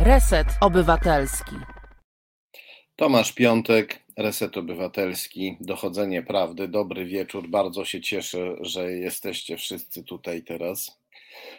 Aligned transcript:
Reset 0.00 0.46
Obywatelski. 0.60 1.56
Tomasz 2.96 3.32
Piątek, 3.32 4.02
Reset 4.16 4.56
Obywatelski, 4.56 5.56
Dochodzenie 5.60 6.22
Prawdy. 6.22 6.68
Dobry 6.68 7.04
wieczór. 7.04 7.48
Bardzo 7.48 7.84
się 7.84 8.00
cieszę, 8.00 8.56
że 8.60 8.92
jesteście 8.92 9.56
wszyscy 9.56 10.04
tutaj 10.04 10.42
teraz, 10.42 10.99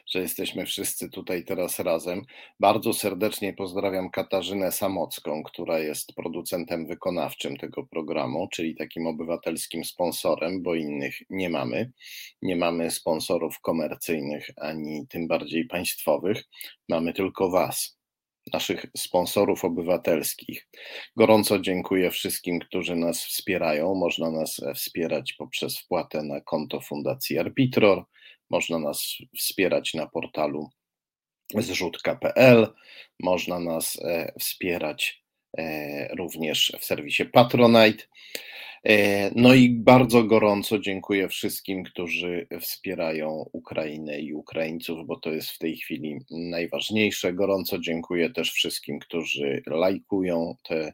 że 0.07 0.19
jesteśmy 0.19 0.65
wszyscy 0.65 1.09
tutaj 1.09 1.45
teraz 1.45 1.79
razem. 1.79 2.21
Bardzo 2.59 2.93
serdecznie 2.93 3.53
pozdrawiam 3.53 4.09
Katarzynę 4.09 4.71
Samocką, 4.71 5.43
która 5.43 5.79
jest 5.79 6.13
producentem 6.15 6.87
wykonawczym 6.87 7.57
tego 7.57 7.85
programu, 7.85 8.47
czyli 8.51 8.75
takim 8.75 9.07
obywatelskim 9.07 9.85
sponsorem, 9.85 10.63
bo 10.63 10.75
innych 10.75 11.15
nie 11.29 11.49
mamy. 11.49 11.91
Nie 12.41 12.55
mamy 12.55 12.91
sponsorów 12.91 13.59
komercyjnych 13.59 14.49
ani 14.57 15.07
tym 15.07 15.27
bardziej 15.27 15.65
państwowych. 15.65 16.43
Mamy 16.89 17.13
tylko 17.13 17.49
Was 17.49 18.01
naszych 18.53 18.85
sponsorów 18.97 19.65
obywatelskich. 19.65 20.67
Gorąco 21.17 21.59
dziękuję 21.59 22.11
wszystkim, 22.11 22.59
którzy 22.59 22.95
nas 22.95 23.25
wspierają. 23.25 23.95
Można 23.95 24.31
nas 24.31 24.61
wspierać 24.75 25.33
poprzez 25.33 25.79
wpłatę 25.79 26.23
na 26.23 26.41
konto 26.41 26.81
Fundacji 26.81 27.37
Arbitror, 27.39 28.03
można 28.51 28.79
nas 28.79 29.17
wspierać 29.37 29.93
na 29.93 30.07
portalu 30.07 30.69
zrzutka.pl, 31.55 32.67
można 33.19 33.59
nas 33.59 33.99
e, 34.05 34.33
wspierać 34.39 35.23
e, 35.57 36.15
również 36.15 36.73
w 36.79 36.85
serwisie 36.85 37.25
Patronite. 37.25 38.03
E, 38.83 39.31
no 39.35 39.53
i 39.53 39.69
bardzo 39.69 40.23
gorąco 40.23 40.79
dziękuję 40.79 41.29
wszystkim, 41.29 41.83
którzy 41.83 42.47
wspierają 42.61 43.45
Ukrainę 43.51 44.19
i 44.19 44.33
Ukraińców, 44.33 45.07
bo 45.07 45.19
to 45.19 45.31
jest 45.31 45.49
w 45.49 45.57
tej 45.57 45.77
chwili 45.77 46.19
najważniejsze. 46.31 47.33
Gorąco 47.33 47.79
dziękuję 47.79 48.29
też 48.29 48.51
wszystkim, 48.51 48.99
którzy 48.99 49.63
lajkują 49.67 50.55
te 50.63 50.93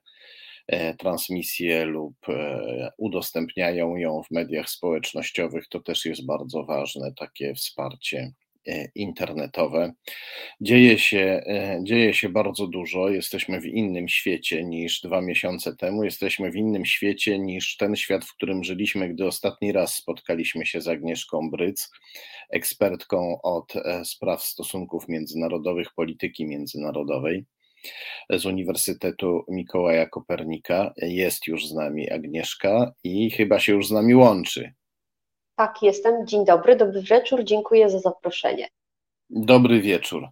transmisję 0.97 1.85
lub 1.85 2.29
e, 2.29 2.91
udostępniają 2.97 3.95
ją 3.95 4.23
w 4.23 4.31
mediach 4.31 4.69
społecznościowych. 4.69 5.67
To 5.67 5.79
też 5.79 6.05
jest 6.05 6.25
bardzo 6.25 6.63
ważne, 6.63 7.13
takie 7.13 7.55
wsparcie 7.55 8.31
E, 8.67 8.87
internetowe. 8.95 9.93
Dzieje 10.61 10.99
się, 10.99 11.41
e, 11.47 11.79
dzieje 11.83 12.13
się 12.13 12.29
bardzo 12.29 12.67
dużo. 12.67 13.09
Jesteśmy 13.09 13.61
w 13.61 13.65
innym 13.65 14.09
świecie 14.09 14.63
niż 14.63 15.01
dwa 15.01 15.21
miesiące 15.21 15.75
temu. 15.75 16.03
Jesteśmy 16.03 16.51
w 16.51 16.55
innym 16.55 16.85
świecie 16.85 17.39
niż 17.39 17.77
ten 17.77 17.95
świat, 17.95 18.25
w 18.25 18.33
którym 18.33 18.63
żyliśmy, 18.63 19.09
gdy 19.09 19.25
ostatni 19.25 19.71
raz 19.71 19.93
spotkaliśmy 19.93 20.65
się 20.65 20.81
z 20.81 20.87
Agnieszką 20.87 21.49
Bryc, 21.49 21.89
ekspertką 22.49 23.41
od 23.41 23.75
e, 23.75 24.05
spraw 24.05 24.43
stosunków 24.43 25.07
międzynarodowych, 25.07 25.93
polityki 25.95 26.45
międzynarodowej 26.45 27.45
z 28.29 28.45
Uniwersytetu 28.45 29.45
Mikołaja 29.47 30.05
Kopernika. 30.09 30.93
Jest 30.97 31.47
już 31.47 31.67
z 31.67 31.73
nami 31.73 32.09
Agnieszka 32.09 32.91
i 33.03 33.31
chyba 33.31 33.59
się 33.59 33.73
już 33.73 33.87
z 33.87 33.91
nami 33.91 34.15
łączy. 34.15 34.73
Tak, 35.55 35.75
jestem. 35.81 36.27
Dzień 36.27 36.45
dobry, 36.45 36.75
dobry 36.75 37.01
wieczór. 37.01 37.43
Dziękuję 37.43 37.89
za 37.89 37.99
zaproszenie. 37.99 38.67
Dobry 39.29 39.81
wieczór. 39.81 40.27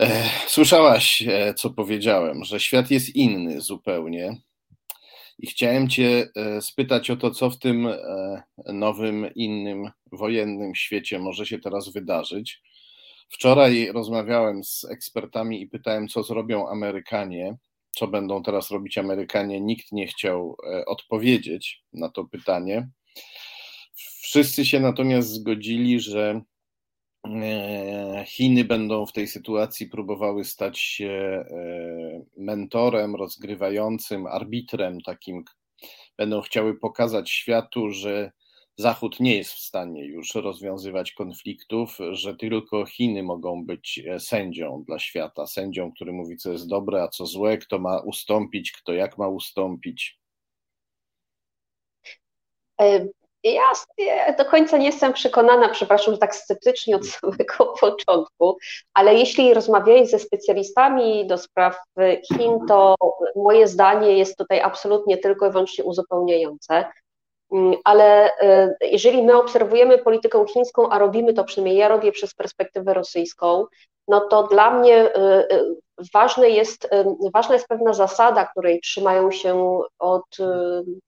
E, 0.00 0.24
słyszałaś, 0.46 1.22
e, 1.28 1.54
co 1.54 1.70
powiedziałem, 1.70 2.44
że 2.44 2.60
świat 2.60 2.90
jest 2.90 3.16
inny 3.16 3.60
zupełnie. 3.60 4.36
I 5.38 5.46
chciałem 5.46 5.88
Cię 5.88 6.28
e, 6.36 6.60
spytać 6.60 7.10
o 7.10 7.16
to, 7.16 7.30
co 7.30 7.50
w 7.50 7.58
tym 7.58 7.88
nowym, 8.66 9.34
innym, 9.34 9.90
wojennym 10.12 10.74
świecie 10.74 11.18
może 11.18 11.46
się 11.46 11.58
teraz 11.58 11.92
wydarzyć. 11.92 12.62
Wczoraj 13.30 13.92
rozmawiałem 13.92 14.64
z 14.64 14.84
ekspertami 14.84 15.62
i 15.62 15.66
pytałem, 15.66 16.08
co 16.08 16.22
zrobią 16.22 16.68
Amerykanie, 16.68 17.56
co 17.90 18.06
będą 18.06 18.42
teraz 18.42 18.70
robić 18.70 18.98
Amerykanie. 18.98 19.60
Nikt 19.60 19.92
nie 19.92 20.06
chciał 20.06 20.56
odpowiedzieć 20.86 21.82
na 21.92 22.08
to 22.08 22.24
pytanie. 22.24 22.88
Wszyscy 24.22 24.66
się 24.66 24.80
natomiast 24.80 25.28
zgodzili, 25.28 26.00
że 26.00 26.40
e, 27.26 28.24
Chiny 28.26 28.64
będą 28.64 29.06
w 29.06 29.12
tej 29.12 29.28
sytuacji 29.28 29.86
próbowały 29.86 30.44
stać 30.44 30.78
się 30.78 31.08
e, 31.10 31.44
mentorem, 32.36 33.16
rozgrywającym, 33.16 34.26
arbitrem, 34.26 35.00
takim, 35.00 35.44
będą 36.18 36.40
chciały 36.40 36.78
pokazać 36.78 37.30
światu, 37.30 37.90
że 37.90 38.32
Zachód 38.80 39.20
nie 39.20 39.36
jest 39.36 39.52
w 39.52 39.58
stanie 39.58 40.04
już 40.04 40.34
rozwiązywać 40.34 41.12
konfliktów, 41.12 41.98
że 42.10 42.36
tylko 42.36 42.86
Chiny 42.86 43.22
mogą 43.22 43.64
być 43.64 44.00
e, 44.08 44.20
sędzią 44.20 44.84
dla 44.86 44.98
świata, 44.98 45.46
sędzią, 45.46 45.92
który 45.92 46.12
mówi, 46.12 46.36
co 46.36 46.52
jest 46.52 46.68
dobre, 46.68 47.02
a 47.02 47.08
co 47.08 47.26
złe, 47.26 47.58
kto 47.58 47.78
ma 47.78 47.98
ustąpić, 47.98 48.72
kto 48.72 48.92
jak 48.92 49.18
ma 49.18 49.28
ustąpić. 49.28 50.20
Ja 53.44 53.72
do 54.38 54.44
końca 54.44 54.76
nie 54.76 54.86
jestem 54.86 55.12
przekonana, 55.12 55.68
przepraszam, 55.68 56.14
że 56.14 56.18
tak 56.18 56.36
sceptycznie 56.36 56.96
od 56.96 57.06
samego 57.06 57.66
początku, 57.80 58.56
ale 58.94 59.14
jeśli 59.14 59.54
rozmawiałeś 59.54 60.10
ze 60.10 60.18
specjalistami 60.18 61.26
do 61.26 61.38
spraw 61.38 61.76
Chin, 62.28 62.58
to 62.68 62.94
moje 63.36 63.68
zdanie 63.68 64.18
jest 64.18 64.38
tutaj 64.38 64.60
absolutnie 64.60 65.18
tylko 65.18 65.46
i 65.46 65.50
wyłącznie 65.50 65.84
uzupełniające. 65.84 66.84
Mm, 67.52 67.74
ale 67.84 68.36
e, 68.38 68.76
jeżeli 68.80 69.22
my 69.22 69.38
obserwujemy 69.38 69.98
politykę 69.98 70.44
chińską, 70.46 70.88
a 70.88 70.98
robimy 70.98 71.34
to 71.34 71.44
przynajmniej 71.44 71.78
ja 71.78 71.88
robię 71.88 72.12
przez 72.12 72.34
perspektywę 72.34 72.94
rosyjską, 72.94 73.66
no 74.08 74.20
to 74.20 74.42
dla 74.42 74.70
mnie 74.70 74.96
e, 74.96 75.14
e, 75.50 75.64
ważne 76.14 76.50
jest, 76.50 76.88
ważna 77.34 77.54
jest 77.54 77.68
pewna 77.68 77.92
zasada, 77.92 78.46
której 78.46 78.80
trzymają 78.80 79.30
się 79.30 79.80
od, 79.98 80.36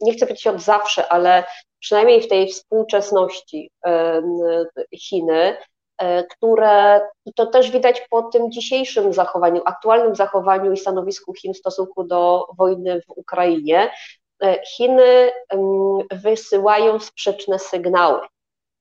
nie 0.00 0.12
chcę 0.12 0.26
powiedzieć 0.26 0.46
od 0.46 0.60
zawsze, 0.60 1.12
ale 1.12 1.44
przynajmniej 1.78 2.22
w 2.22 2.28
tej 2.28 2.48
współczesności 2.48 3.70
Chiny, 4.94 5.56
które 6.30 7.00
to 7.36 7.46
też 7.46 7.70
widać 7.70 8.06
po 8.10 8.22
tym 8.22 8.50
dzisiejszym 8.50 9.12
zachowaniu, 9.12 9.62
aktualnym 9.64 10.14
zachowaniu 10.14 10.72
i 10.72 10.76
stanowisku 10.76 11.34
Chin 11.34 11.54
w 11.54 11.58
stosunku 11.58 12.04
do 12.04 12.46
wojny 12.58 13.00
w 13.00 13.10
Ukrainie. 13.10 13.90
E, 14.42 14.62
Chiny 14.66 15.32
wysyłają 16.10 17.00
sprzeczne 17.00 17.58
sygnały, 17.58 18.20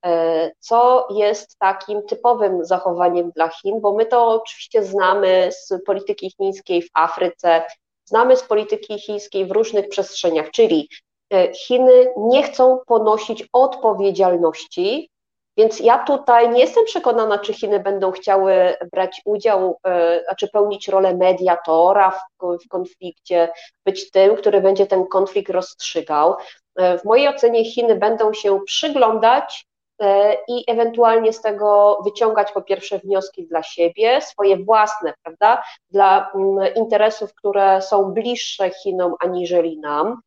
e, 0.04 0.50
co 0.58 1.08
jest 1.10 1.58
takim 1.58 2.02
typowym 2.02 2.64
zachowaniem 2.64 3.30
dla 3.30 3.48
Chin, 3.48 3.80
bo 3.80 3.92
my 3.94 4.06
to 4.06 4.28
oczywiście 4.28 4.84
znamy 4.84 5.48
z 5.52 5.72
polityki 5.86 6.30
chińskiej 6.30 6.82
w 6.82 6.88
Afryce, 6.94 7.62
znamy 8.04 8.36
z 8.36 8.42
polityki 8.42 8.98
chińskiej 8.98 9.46
w 9.46 9.50
różnych 9.50 9.88
przestrzeniach, 9.88 10.50
czyli 10.50 10.88
E, 11.32 11.54
Chiny 11.54 12.12
nie 12.16 12.42
chcą 12.42 12.78
ponosić 12.86 13.48
odpowiedzialności, 13.52 15.10
więc 15.56 15.80
ja 15.80 15.98
tutaj 15.98 16.50
nie 16.50 16.60
jestem 16.60 16.84
przekonana, 16.84 17.38
czy 17.38 17.52
Chiny 17.54 17.80
będą 17.80 18.12
chciały 18.12 18.74
brać 18.92 19.22
udział, 19.24 19.78
e, 19.86 20.22
znaczy 20.24 20.48
pełnić 20.48 20.88
rolę 20.88 21.16
mediatora 21.16 22.10
w, 22.10 22.68
konflikcie, 22.68 23.48
być 23.86 24.10
tym, 24.10 24.36
który 24.36 24.60
będzie 24.60 24.86
ten 24.86 25.06
konflikt 25.06 25.50
rozstrzygał. 25.50 26.34
E, 26.76 26.98
w 26.98 27.04
mojej 27.04 27.28
ocenie 27.28 27.64
Chiny 27.64 27.96
będą 27.96 28.32
się 28.32 28.60
przyglądać 28.66 29.66
E, 30.02 30.34
i 30.48 30.64
ewentualnie 30.66 31.32
z 31.32 31.40
tego 31.40 31.98
wyciągać 32.04 32.52
po 32.52 32.62
pierwsze 32.62 32.98
wnioski 32.98 33.46
dla 33.46 33.62
siebie, 33.62 34.20
swoje 34.20 34.56
własne, 34.56 35.14
prawda, 35.22 35.62
dla 35.90 36.30
mm, 36.34 36.74
interesów, 36.74 37.34
które 37.34 37.82
są 37.82 38.04
bliższe 38.04 38.70
Chinom 38.70 39.14
aniżeli 39.20 39.78
nam 39.78 40.20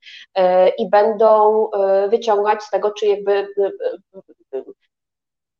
i 0.78 0.90
będą 0.90 1.68
wyciągać 2.10 2.64
z 2.64 2.70
tego, 2.70 2.92
czy 2.92 3.08
jakby 3.08 3.48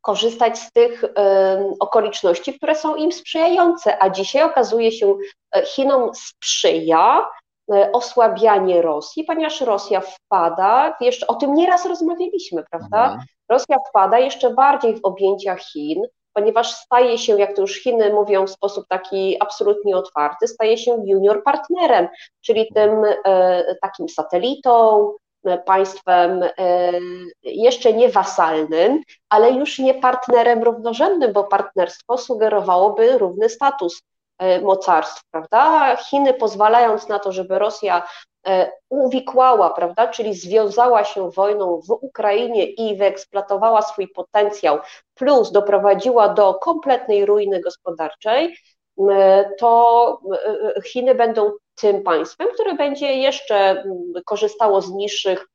korzystać 0.06 0.58
z 0.58 0.72
tych 0.72 1.04
okoliczności, 1.80 2.54
które 2.54 2.74
są 2.74 2.96
im 2.96 3.12
sprzyjające, 3.12 4.02
a 4.02 4.10
dzisiaj 4.10 4.42
okazuje 4.42 4.92
się, 4.92 5.16
Chinom 5.64 6.10
sprzyja 6.14 7.28
osłabianie 7.92 8.82
Rosji, 8.82 9.24
ponieważ 9.24 9.60
Rosja 9.60 10.00
wpada, 10.00 10.96
jeszcze 11.00 11.26
o 11.26 11.34
tym 11.34 11.54
nieraz 11.54 11.86
rozmawialiśmy, 11.86 12.64
prawda? 12.70 13.04
Mhm. 13.04 13.20
Rosja 13.48 13.76
wpada 13.88 14.18
jeszcze 14.18 14.54
bardziej 14.54 14.96
w 14.96 15.04
objęcia 15.04 15.56
Chin, 15.56 16.02
ponieważ 16.32 16.74
staje 16.74 17.18
się, 17.18 17.38
jak 17.38 17.56
to 17.56 17.62
już 17.62 17.82
Chiny 17.82 18.12
mówią 18.12 18.46
w 18.46 18.50
sposób 18.50 18.84
taki 18.88 19.36
absolutnie 19.42 19.96
otwarty, 19.96 20.48
staje 20.48 20.78
się 20.78 21.02
junior 21.04 21.42
partnerem, 21.42 22.08
czyli 22.40 22.68
tym 22.74 22.90
e, 23.24 23.64
takim 23.82 24.08
satelitą, 24.08 25.08
e, 25.08 25.12
państwem 25.66 26.42
e, 26.42 26.50
jeszcze 27.42 27.92
nie 27.92 28.08
wasalnym, 28.08 29.02
ale 29.28 29.50
już 29.50 29.78
nie 29.78 29.94
partnerem 29.94 30.62
równorzędnym, 30.62 31.32
bo 31.32 31.44
partnerstwo 31.44 32.18
sugerowałoby 32.18 33.18
równy 33.18 33.48
status 33.48 34.02
mocarstw, 34.62 35.22
prawda? 35.30 35.96
Chiny 35.96 36.34
pozwalając 36.34 37.08
na 37.08 37.18
to, 37.18 37.32
żeby 37.32 37.58
Rosja 37.58 38.02
uwikłała, 38.88 39.70
prawda, 39.70 40.08
czyli 40.08 40.34
związała 40.34 41.04
się 41.04 41.30
wojną 41.30 41.80
w 41.80 41.90
Ukrainie 41.90 42.64
i 42.64 42.96
wyeksploatowała 42.96 43.82
swój 43.82 44.08
potencjał, 44.08 44.78
plus 45.14 45.52
doprowadziła 45.52 46.28
do 46.28 46.54
kompletnej 46.54 47.26
ruiny 47.26 47.60
gospodarczej, 47.60 48.56
to 49.58 50.20
Chiny 50.86 51.14
będą 51.14 51.52
tym 51.80 52.02
państwem, 52.02 52.48
które 52.54 52.74
będzie 52.74 53.12
jeszcze 53.14 53.84
korzystało 54.24 54.80
z 54.80 54.90
niższych 54.90 55.46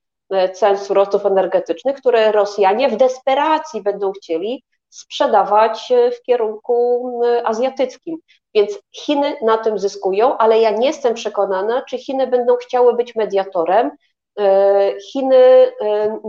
cen 0.53 0.77
surowców 0.77 1.25
energetycznych, 1.25 1.95
które 1.95 2.31
Rosjanie 2.31 2.89
w 2.89 2.97
desperacji 2.97 3.81
będą 3.81 4.11
chcieli 4.11 4.63
sprzedawać 4.89 5.93
w 6.19 6.21
kierunku 6.21 7.11
azjatyckim. 7.43 8.17
Więc 8.53 8.79
Chiny 8.91 9.35
na 9.41 9.57
tym 9.57 9.79
zyskują, 9.79 10.37
ale 10.37 10.59
ja 10.59 10.71
nie 10.71 10.87
jestem 10.87 11.13
przekonana, 11.13 11.81
czy 11.81 11.97
Chiny 11.97 12.27
będą 12.27 12.55
chciały 12.55 12.95
być 12.95 13.15
mediatorem. 13.15 13.91
E, 14.39 14.93
Chiny, 15.11 15.71
e, 15.81 16.19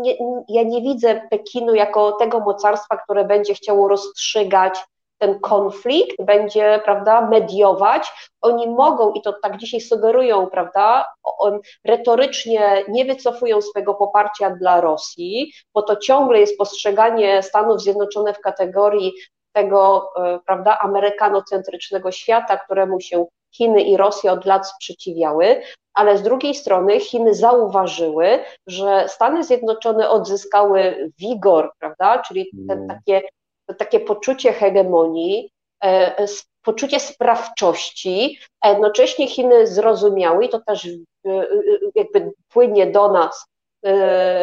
nie, 0.00 0.16
ja 0.48 0.62
nie 0.62 0.82
widzę 0.82 1.20
Pekinu 1.30 1.74
jako 1.74 2.12
tego 2.12 2.40
mocarstwa, 2.40 2.96
które 2.96 3.24
będzie 3.24 3.54
chciało 3.54 3.88
rozstrzygać 3.88 4.78
ten 5.18 5.40
konflikt, 5.40 6.16
będzie, 6.24 6.80
prawda, 6.84 7.20
mediować. 7.20 8.30
Oni 8.40 8.68
mogą, 8.68 9.12
i 9.12 9.22
to 9.22 9.32
tak 9.42 9.56
dzisiaj 9.56 9.80
sugerują, 9.80 10.46
prawda, 10.46 11.12
retorycznie 11.84 12.84
nie 12.88 13.04
wycofują 13.04 13.62
swojego 13.62 13.94
poparcia 13.94 14.50
dla 14.50 14.80
Rosji, 14.80 15.52
bo 15.74 15.82
to 15.82 15.96
ciągle 15.96 16.40
jest 16.40 16.58
postrzeganie 16.58 17.42
Stanów 17.42 17.80
Zjednoczonych 17.80 18.36
w 18.36 18.40
kategorii 18.40 19.12
tego, 19.52 20.10
e, 20.16 20.38
prawda, 20.46 20.78
amerykanocentrycznego 20.78 22.12
świata, 22.12 22.56
któremu 22.56 23.00
się 23.00 23.26
Chiny 23.54 23.82
i 23.82 23.96
Rosja 23.96 24.32
od 24.32 24.44
lat 24.44 24.68
sprzeciwiały, 24.68 25.62
ale 25.94 26.18
z 26.18 26.22
drugiej 26.22 26.54
strony 26.54 27.00
Chiny 27.00 27.34
zauważyły, 27.34 28.38
że 28.66 29.08
Stany 29.08 29.44
Zjednoczone 29.44 30.10
odzyskały 30.10 31.10
wigor, 31.18 31.72
prawda, 31.78 32.22
czyli 32.22 32.50
te, 32.68 32.74
mm. 32.74 33.00
Takie, 33.78 34.00
poczucie 34.00 34.52
hegemonii, 34.52 35.50
e, 35.84 36.26
poczucie 36.62 37.00
sprawczości, 37.00 38.38
a 38.60 38.68
jednocześnie 38.68 39.28
Chiny 39.28 39.66
zrozumiały, 39.66 40.44
i 40.44 40.48
to 40.48 40.60
też 40.60 40.86
e, 40.86 41.46
jakby 41.94 42.32
płynie 42.48 42.86
do 42.86 43.12
nas, 43.12 43.46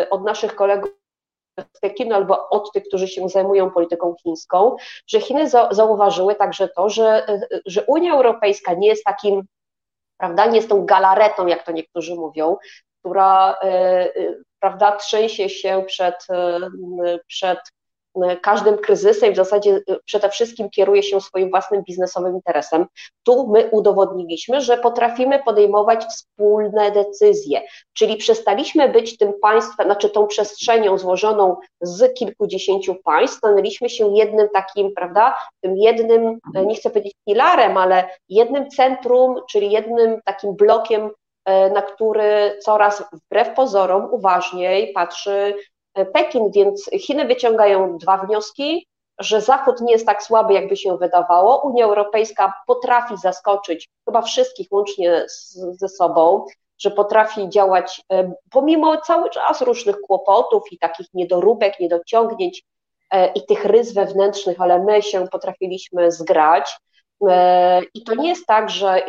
od 0.10 0.24
naszych 0.24 0.56
kolegów 0.56 0.92
z 1.76 1.80
Pekinu 1.80 2.16
albo 2.16 2.50
od 2.50 2.72
tych, 2.72 2.84
którzy 2.84 3.08
się 3.08 3.30
zajmują 3.30 3.72
polityką 3.72 4.16
chińską, 4.24 4.76
że 5.08 5.22
Chiny 5.22 5.50
zauważyły 5.50 6.36
także 6.36 6.68
to, 6.68 6.90
że, 6.90 7.26
że 7.66 7.84
Unia 7.84 8.14
Europejska 8.14 8.74
nie 8.74 8.88
jest 8.88 9.04
takim, 9.04 9.44
prawda, 10.18 10.46
nie 10.46 10.56
jest 10.56 10.70
tą 10.70 10.86
galaretą, 10.86 11.48
jak 11.48 11.66
to 11.66 11.72
niektórzy 11.72 12.16
mówią, 12.16 12.58
która, 13.00 13.54
e, 13.54 13.66
e, 13.66 14.36
prawda, 14.60 14.92
trzęsie 14.92 15.50
się 15.50 15.84
przed, 15.88 16.16
e, 16.30 17.20
przed 17.28 17.60
każdym 18.42 18.78
kryzysem 18.78 19.34
w 19.34 19.36
zasadzie 19.36 19.72
y, 19.72 19.98
przede 20.06 20.30
wszystkim 20.30 20.70
kieruje 20.70 21.04
się 21.04 21.22
swoim 21.22 21.50
własnym 21.50 21.84
biznesowym 21.84 22.36
interesem. 22.36 22.86
Tu 23.24 23.48
my 23.48 23.70
udowodniliśmy, 23.72 24.62
że 24.62 24.78
potrafimy 24.78 25.44
podejmować 25.44 26.06
wspólne 26.06 26.92
decyzje, 26.92 27.62
czyli 27.94 28.18
przestaliśmy 28.18 28.90
być 28.90 29.18
tym 29.18 29.34
państwem, 29.42 29.86
znaczy 29.86 30.10
tą 30.10 30.28
przestrzenią 30.28 30.98
złożoną 30.98 31.56
z 31.82 32.14
kilkudziesięciu 32.14 32.96
państw, 33.04 33.38
stanęliśmy 33.38 33.90
się 33.90 34.16
jednym 34.16 34.50
takim, 34.54 34.94
prawda, 34.96 35.38
tym 35.62 35.78
jednym, 35.78 36.40
e, 36.56 36.66
nie 36.66 36.76
chcę 36.76 36.90
powiedzieć 36.90 37.14
filarem, 37.30 37.78
ale 37.78 38.10
jednym 38.30 38.70
centrum, 38.70 39.36
czyli 39.50 39.72
jednym 39.72 40.22
takim 40.26 40.56
blokiem 40.56 41.10
na 41.74 41.82
który 41.82 42.58
coraz 42.62 43.04
wbrew 43.14 43.56
pozorom 43.56 44.08
uważniej 44.12 44.94
patrzy 44.94 45.56
Pekin, 46.14 46.52
więc 46.52 46.90
Chiny 47.00 47.26
wyciągają 47.26 47.98
dwa 47.98 48.18
wnioski, 48.18 48.88
że 49.20 49.42
Zachód 49.42 49.82
nie 49.82 49.92
jest 49.92 50.06
tak 50.06 50.24
słaby, 50.24 50.54
jakby 50.54 50.78
się 50.78 50.98
wydawało. 50.98 51.62
Unia 51.62 51.86
Europejska 51.86 52.54
potrafi 52.68 53.18
zaskoczyć 53.18 53.90
chyba 54.06 54.22
wszystkich 54.22 54.68
łącznie 54.72 55.26
z, 55.28 55.58
ze 55.80 55.90
sobą, 55.90 56.46
że 56.80 56.92
potrafi 56.92 57.50
działać 57.50 58.02
e, 58.12 58.34
pomimo 58.52 58.98
cały 58.98 59.30
czas 59.30 59.62
różnych 59.62 60.02
kłopotów 60.02 60.64
i 60.72 60.78
takich 60.78 61.08
niedoróbek, 61.14 61.80
niedociągnięć 61.80 62.64
e, 63.12 63.34
i 63.34 63.46
tych 63.46 63.66
rys 63.66 63.94
wewnętrznych, 63.94 64.62
ale 64.62 64.84
my 64.84 65.02
się 65.02 65.28
potrafiliśmy 65.28 66.12
zgrać. 66.12 66.78
E, 67.30 67.82
I 67.94 68.04
to 68.04 68.16
nie 68.16 68.30
jest 68.30 68.48
tak, 68.48 68.70
że, 68.70 69.06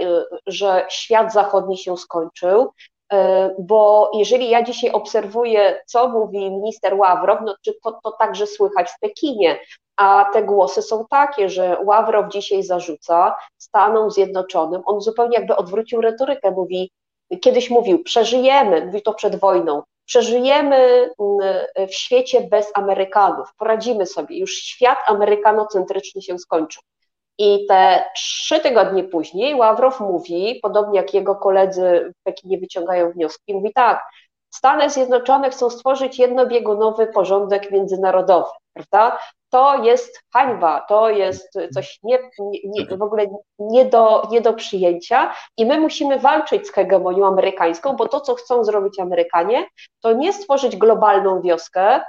że 0.46 0.86
świat 0.88 1.32
zachodni 1.32 1.78
się 1.78 1.96
skończył. 1.96 2.70
E, 3.12 3.50
bo 3.58 4.10
jeżeli 4.14 4.50
ja 4.50 4.62
dzisiaj 4.62 4.90
obserwuję, 4.90 5.80
co 5.86 6.08
mówi 6.08 6.50
minister 6.50 6.94
Ławrow, 6.94 7.38
no 7.44 7.54
to, 7.82 8.00
to 8.04 8.12
także 8.12 8.46
słychać 8.46 8.90
w 8.90 8.98
Pekinie, 9.00 9.58
a 9.96 10.30
te 10.32 10.42
głosy 10.42 10.82
są 10.82 11.06
takie, 11.10 11.48
że 11.48 11.76
Ławrow 11.84 12.32
dzisiaj 12.32 12.62
zarzuca 12.62 13.36
Stanom 13.58 14.10
Zjednoczonym, 14.10 14.82
on 14.86 15.00
zupełnie 15.00 15.38
jakby 15.38 15.56
odwrócił 15.56 16.00
retorykę, 16.00 16.50
mówi, 16.50 16.90
kiedyś 17.40 17.70
mówił, 17.70 18.02
przeżyjemy, 18.04 18.86
mówi 18.86 19.02
to 19.02 19.14
przed 19.14 19.36
wojną, 19.36 19.82
przeżyjemy 20.06 21.10
mm, 21.18 21.88
w 21.88 21.94
świecie 21.94 22.40
bez 22.40 22.70
Amerykanów, 22.74 23.48
poradzimy 23.58 24.06
sobie, 24.06 24.38
już 24.38 24.54
świat 24.54 24.98
amerykanocentryczny 25.06 26.22
się 26.22 26.38
skończył. 26.38 26.82
I 27.38 27.66
te 27.66 28.04
trzy 28.16 28.60
tygodnie 28.60 29.04
później 29.04 29.54
Ławrow 29.54 30.00
mówi, 30.00 30.58
podobnie 30.62 30.96
jak 30.96 31.14
jego 31.14 31.36
koledzy 31.36 32.12
w 32.20 32.22
Pekinie 32.22 32.58
wyciągają 32.58 33.12
wnioski, 33.12 33.54
mówi 33.54 33.72
tak, 33.74 34.02
Stany 34.54 34.90
Zjednoczone 34.90 35.50
chcą 35.50 35.70
stworzyć 35.70 36.18
jednobiegunowy 36.18 37.06
porządek 37.06 37.70
międzynarodowy, 37.70 38.50
prawda? 38.72 39.18
To 39.50 39.82
jest 39.84 40.22
hańba, 40.32 40.80
to 40.88 41.10
jest 41.10 41.58
coś 41.74 41.98
nie, 42.02 42.18
nie, 42.64 42.96
w 42.96 43.02
ogóle 43.02 43.26
nie 43.58 43.84
do, 43.84 44.28
nie 44.30 44.40
do 44.40 44.52
przyjęcia 44.52 45.34
i 45.56 45.66
my 45.66 45.80
musimy 45.80 46.18
walczyć 46.18 46.66
z 46.66 46.72
hegemonią 46.72 47.26
amerykańską, 47.26 47.96
bo 47.96 48.08
to, 48.08 48.20
co 48.20 48.34
chcą 48.34 48.64
zrobić 48.64 49.00
Amerykanie, 49.00 49.66
to 50.00 50.12
nie 50.12 50.32
stworzyć 50.32 50.76
globalną 50.76 51.40
wioskę, 51.40 52.00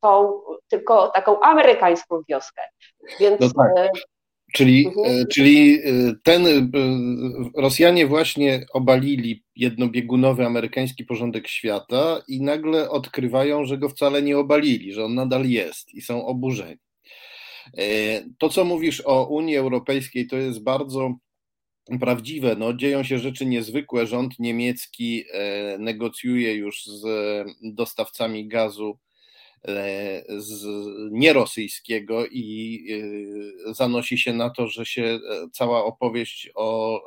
tą, 0.00 0.40
tylko 0.68 1.08
taką 1.08 1.40
amerykańską 1.40 2.20
wioskę. 2.28 2.62
Więc 3.20 3.40
no 3.40 3.64
tak. 3.64 3.90
Czyli, 4.54 4.86
mhm. 4.86 5.06
E, 5.06 5.26
czyli 5.26 5.78
e, 5.78 5.82
ten 6.22 6.46
e, 6.46 6.68
Rosjanie 7.56 8.06
właśnie 8.06 8.66
obalili 8.72 9.44
jednobiegunowy 9.56 10.46
amerykański 10.46 11.04
porządek 11.04 11.48
świata 11.48 12.22
i 12.28 12.42
nagle 12.42 12.90
odkrywają, 12.90 13.64
że 13.64 13.78
go 13.78 13.88
wcale 13.88 14.22
nie 14.22 14.38
obalili, 14.38 14.92
że 14.92 15.04
on 15.04 15.14
nadal 15.14 15.46
jest 15.46 15.94
i 15.94 16.00
są 16.00 16.26
oburzeni. 16.26 16.76
To, 18.38 18.48
co 18.48 18.64
mówisz 18.64 19.02
o 19.04 19.26
Unii 19.26 19.56
Europejskiej, 19.56 20.26
to 20.26 20.36
jest 20.36 20.62
bardzo 20.62 21.14
prawdziwe. 22.00 22.56
No, 22.58 22.74
dzieją 22.74 23.02
się 23.02 23.18
rzeczy 23.18 23.46
niezwykłe. 23.46 24.06
Rząd 24.06 24.38
niemiecki 24.38 25.24
negocjuje 25.78 26.54
już 26.54 26.84
z 26.84 27.04
dostawcami 27.62 28.48
gazu 28.48 28.98
z 30.28 30.66
nierosyjskiego 31.12 32.26
i 32.26 32.80
e, 33.68 33.74
zanosi 33.74 34.18
się 34.18 34.32
na 34.32 34.50
to, 34.50 34.68
że 34.68 34.86
się 34.86 35.02
e, 35.02 35.18
cała 35.52 35.84
opowieść 35.84 36.50
o 36.54 37.00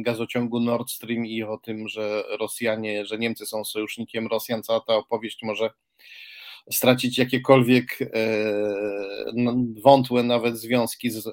gazociągu 0.00 0.60
Nord 0.60 0.90
Stream 0.90 1.26
i 1.26 1.42
o 1.42 1.58
tym, 1.58 1.88
że 1.88 2.24
Rosjanie, 2.40 3.06
że 3.06 3.18
Niemcy 3.18 3.46
są 3.46 3.64
sojusznikiem 3.64 4.26
Rosjan, 4.26 4.62
cała 4.62 4.80
ta 4.80 4.94
opowieść 4.94 5.42
może 5.42 5.70
stracić 6.70 7.18
jakiekolwiek 7.18 7.98
wątłe 9.82 10.22
nawet 10.22 10.58
związki 10.58 11.10
z, 11.10 11.24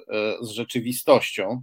z 0.42 0.50
rzeczywistością. 0.50 1.62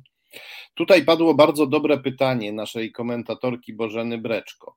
Tutaj 0.75 1.05
padło 1.05 1.35
bardzo 1.35 1.67
dobre 1.67 1.99
pytanie 1.99 2.53
naszej 2.53 2.93
komentatorki 2.93 3.73
Bożeny 3.73 4.19
Breczko. 4.19 4.77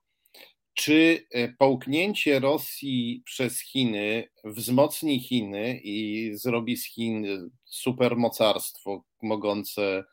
Czy 0.76 1.28
e, 1.32 1.48
połknięcie 1.48 2.40
Rosji 2.40 3.22
przez 3.26 3.60
Chiny 3.60 4.30
wzmocni 4.44 5.20
Chiny 5.20 5.80
i 5.84 6.30
zrobi 6.34 6.78
z 6.78 6.86
Chin 6.86 7.50
supermocarstwo 7.66 9.04
mogące 9.22 10.04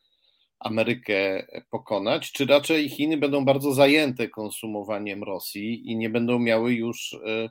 Amerykę 0.58 1.46
pokonać, 1.70 2.32
czy 2.32 2.46
raczej 2.46 2.88
Chiny 2.88 3.16
będą 3.16 3.44
bardzo 3.44 3.74
zajęte 3.74 4.28
konsumowaniem 4.28 5.22
Rosji 5.22 5.90
i 5.90 5.96
nie 5.96 6.10
będą 6.10 6.38
miały 6.38 6.74
już 6.74 7.12
e, 7.26 7.50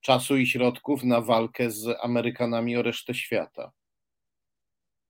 czasu 0.00 0.36
i 0.36 0.46
środków 0.46 1.04
na 1.04 1.20
walkę 1.20 1.70
z 1.70 1.98
Amerykanami 2.02 2.76
o 2.76 2.82
resztę 2.82 3.14
świata? 3.14 3.72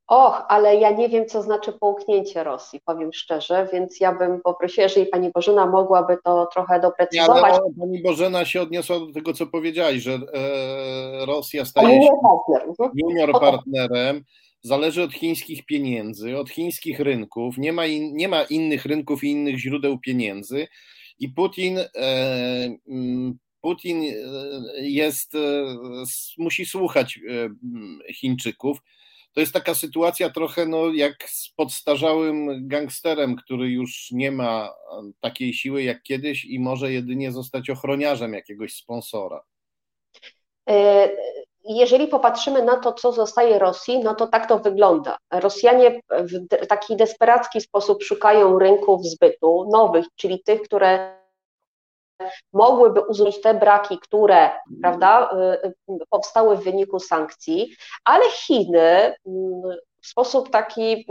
Och, 0.09 0.43
ale 0.49 0.77
ja 0.77 0.91
nie 0.91 1.09
wiem, 1.09 1.27
co 1.27 1.43
znaczy 1.43 1.73
połknięcie 1.73 2.45
Rosji, 2.45 2.81
powiem 2.85 3.13
szczerze, 3.13 3.69
więc 3.73 4.01
ja 4.01 4.13
bym 4.13 4.41
poprosiła, 4.41 4.83
jeżeli 4.83 5.07
pani 5.07 5.31
Bożena 5.31 5.67
mogłaby 5.67 6.19
to 6.25 6.47
trochę 6.53 6.81
doprecyzować. 6.81 7.43
Ja, 7.43 7.61
ale 7.61 7.61
pani 7.81 8.03
Bożena 8.03 8.45
się 8.45 8.63
odniosła 8.63 9.01
do 9.01 9.13
tego, 9.13 9.33
co 9.33 9.47
powiedziałeś, 9.47 10.03
że 10.03 10.13
e, 10.13 11.27
Rosja 11.27 11.65
staje 11.65 12.03
się 12.03 12.09
partner. 12.23 12.69
Mhm. 12.69 12.91
junior 12.95 13.33
partnerem, 13.33 14.25
zależy 14.63 15.03
od 15.03 15.13
chińskich 15.13 15.67
pieniędzy, 15.67 16.39
od 16.39 16.51
chińskich 16.51 17.01
rynków, 17.01 17.59
nie 17.59 17.73
ma, 17.73 17.87
in, 17.87 18.17
nie 18.17 18.29
ma 18.29 18.43
innych 18.43 18.85
rynków 18.85 19.25
i 19.25 19.31
innych 19.31 19.59
źródeł 19.59 19.99
pieniędzy 19.99 20.67
i 21.19 21.29
Putin, 21.29 21.79
e, 21.79 21.89
mm, 22.89 23.39
Putin 23.61 24.03
e, 24.03 24.13
jest, 24.81 25.33
musi 26.39 26.67
słuchać 26.67 27.21
Chińczyków. 28.15 28.79
To 29.37 29.41
jest 29.41 29.53
taka 29.53 29.75
sytuacja 29.75 30.31
trochę 30.31 30.67
no, 30.67 30.89
jak 30.89 31.31
z 31.31 31.49
podstarzałym 31.57 32.69
gangsterem, 32.69 33.37
który 33.37 33.71
już 33.71 34.09
nie 34.13 34.33
ma 34.33 34.75
takiej 35.21 35.55
siły 35.55 35.83
jak 35.83 36.03
kiedyś 36.03 36.45
i 36.45 36.61
może 36.61 36.93
jedynie 36.93 37.33
zostać 37.33 37.71
ochroniarzem 37.71 38.35
jakiegoś 38.35 38.75
sponsora 38.75 39.41
jeżeli 41.69 42.07
popatrzymy 42.07 42.63
na 42.63 42.77
to, 42.77 42.93
co 42.93 43.13
zostaje 43.13 43.59
Rosji, 43.59 43.99
no 43.99 44.15
to 44.15 44.27
tak 44.27 44.49
to 44.49 44.59
wygląda. 44.59 45.17
Rosjanie 45.33 46.01
w 46.11 46.67
taki 46.67 46.97
desperacki 46.97 47.61
sposób 47.61 48.03
szukają 48.03 48.59
rynków 48.59 49.05
zbytu 49.05 49.69
nowych, 49.73 50.07
czyli 50.17 50.43
tych, 50.43 50.63
które 50.63 51.17
mogłyby 52.53 53.01
uzupełnić 53.01 53.41
te 53.41 53.55
braki, 53.55 53.99
które 53.99 54.51
prawda, 54.83 55.31
y, 55.65 55.69
y, 55.69 56.05
powstały 56.11 56.57
w 56.57 56.65
wyniku 56.65 56.99
sankcji, 56.99 57.77
ale 58.05 58.31
Chiny 58.31 59.15
mm, 59.27 59.77
w 60.03 60.07
sposób 60.07 60.51
taki, 60.51 61.07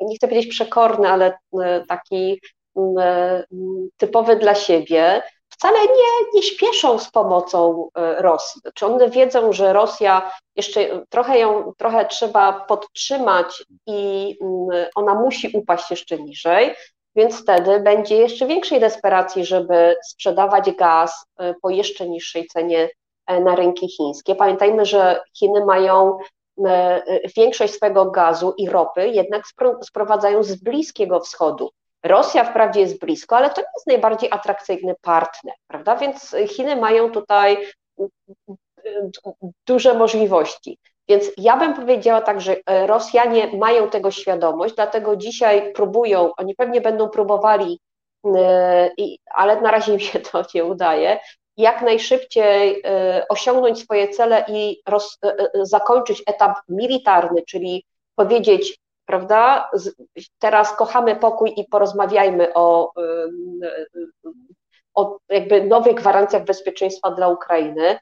nie 0.00 0.16
chcę 0.16 0.28
powiedzieć 0.28 0.50
przekorny, 0.50 1.08
ale 1.08 1.30
y, 1.30 1.86
taki 1.88 2.40
typowy 3.96 4.36
dla 4.36 4.54
siebie, 4.54 5.22
wcale 5.48 5.78
nie, 5.80 6.30
nie 6.34 6.42
śpieszą 6.42 6.98
z 6.98 7.10
pomocą 7.10 7.88
Rosji. 7.94 8.60
Znaczy 8.60 8.86
one 8.86 9.10
wiedzą, 9.10 9.52
że 9.52 9.72
Rosja 9.72 10.32
jeszcze 10.56 11.04
trochę 11.08 11.38
ją, 11.38 11.72
trochę 11.78 12.06
trzeba 12.06 12.52
podtrzymać 12.52 13.64
i 13.86 14.36
ona 14.94 15.14
musi 15.14 15.56
upaść 15.56 15.90
jeszcze 15.90 16.18
niżej, 16.18 16.74
więc 17.16 17.42
wtedy 17.42 17.80
będzie 17.80 18.16
jeszcze 18.16 18.46
większej 18.46 18.80
desperacji, 18.80 19.44
żeby 19.44 19.96
sprzedawać 20.04 20.70
gaz 20.70 21.26
e, 21.38 21.54
po 21.62 21.70
jeszcze 21.70 22.08
niższej 22.08 22.46
cenie 22.46 22.88
e, 23.26 23.40
na 23.40 23.54
rynki 23.54 23.88
chińskie. 23.88 24.34
Pamiętajmy, 24.34 24.84
że 24.84 25.20
Chiny 25.38 25.64
mają 25.64 26.18
większość 27.36 27.74
swego 27.74 28.10
gazu 28.10 28.54
i 28.58 28.68
ropy 28.68 29.08
jednak 29.08 29.42
sprowadzają 29.82 30.42
z 30.42 30.54
Bliskiego 30.54 31.20
Wschodu. 31.20 31.70
Rosja 32.02 32.44
wprawdzie 32.44 32.80
jest 32.80 32.98
blisko, 33.00 33.36
ale 33.36 33.50
to 33.50 33.60
nie 33.60 33.66
jest 33.76 33.86
najbardziej 33.86 34.30
atrakcyjny 34.32 34.94
partner, 35.02 35.54
prawda? 35.66 35.96
Więc 35.96 36.36
Chiny 36.48 36.76
mają 36.76 37.10
tutaj 37.10 37.56
duże 39.66 39.94
możliwości. 39.94 40.78
Więc 41.12 41.30
ja 41.36 41.56
bym 41.56 41.74
powiedziała 41.74 42.20
tak, 42.20 42.40
że 42.40 42.56
Rosjanie 42.86 43.56
mają 43.56 43.90
tego 43.90 44.10
świadomość, 44.10 44.74
dlatego 44.74 45.16
dzisiaj 45.16 45.72
próbują, 45.72 46.30
oni 46.36 46.54
pewnie 46.54 46.80
będą 46.80 47.08
próbowali, 47.08 47.80
e, 48.26 48.90
ale 49.34 49.60
na 49.60 49.70
razie 49.70 49.92
im 49.94 50.00
się 50.00 50.20
to 50.20 50.42
nie 50.54 50.64
udaje, 50.64 51.20
jak 51.56 51.82
najszybciej 51.82 52.82
e, 52.84 53.24
osiągnąć 53.28 53.82
swoje 53.82 54.08
cele 54.08 54.44
i 54.48 54.82
roz, 54.88 55.18
e, 55.24 55.36
zakończyć 55.62 56.22
etap 56.26 56.58
militarny, 56.68 57.42
czyli 57.48 57.84
powiedzieć, 58.14 58.78
prawda? 59.06 59.70
Teraz 60.38 60.76
kochamy 60.76 61.16
pokój 61.16 61.52
i 61.56 61.64
porozmawiajmy 61.64 62.54
o, 62.54 62.92
o 64.94 65.18
jakby 65.28 65.64
nowych 65.64 65.94
gwarancjach 65.94 66.44
bezpieczeństwa 66.44 67.10
dla 67.10 67.28
Ukrainy. 67.28 67.98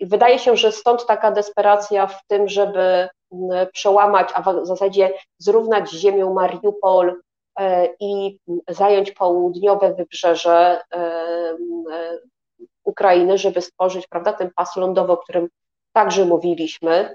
Wydaje 0.00 0.38
się, 0.38 0.56
że 0.56 0.72
stąd 0.72 1.06
taka 1.06 1.30
desperacja 1.30 2.06
w 2.06 2.26
tym, 2.26 2.48
żeby 2.48 3.08
przełamać, 3.72 4.28
a 4.34 4.42
w 4.42 4.66
zasadzie 4.66 5.12
zrównać 5.38 5.90
z 5.90 5.94
ziemią 5.94 6.34
Mariupol 6.34 7.20
e, 7.58 7.88
i 8.00 8.38
zająć 8.68 9.12
południowe 9.12 9.94
wybrzeże 9.94 10.82
Ukrainy, 12.84 13.38
żeby 13.38 13.60
stworzyć 13.60 14.06
prawda, 14.06 14.32
ten 14.32 14.50
pas 14.56 14.76
lądowy, 14.76 15.12
o 15.12 15.16
którym 15.16 15.48
także 15.92 16.24
mówiliśmy. 16.24 17.14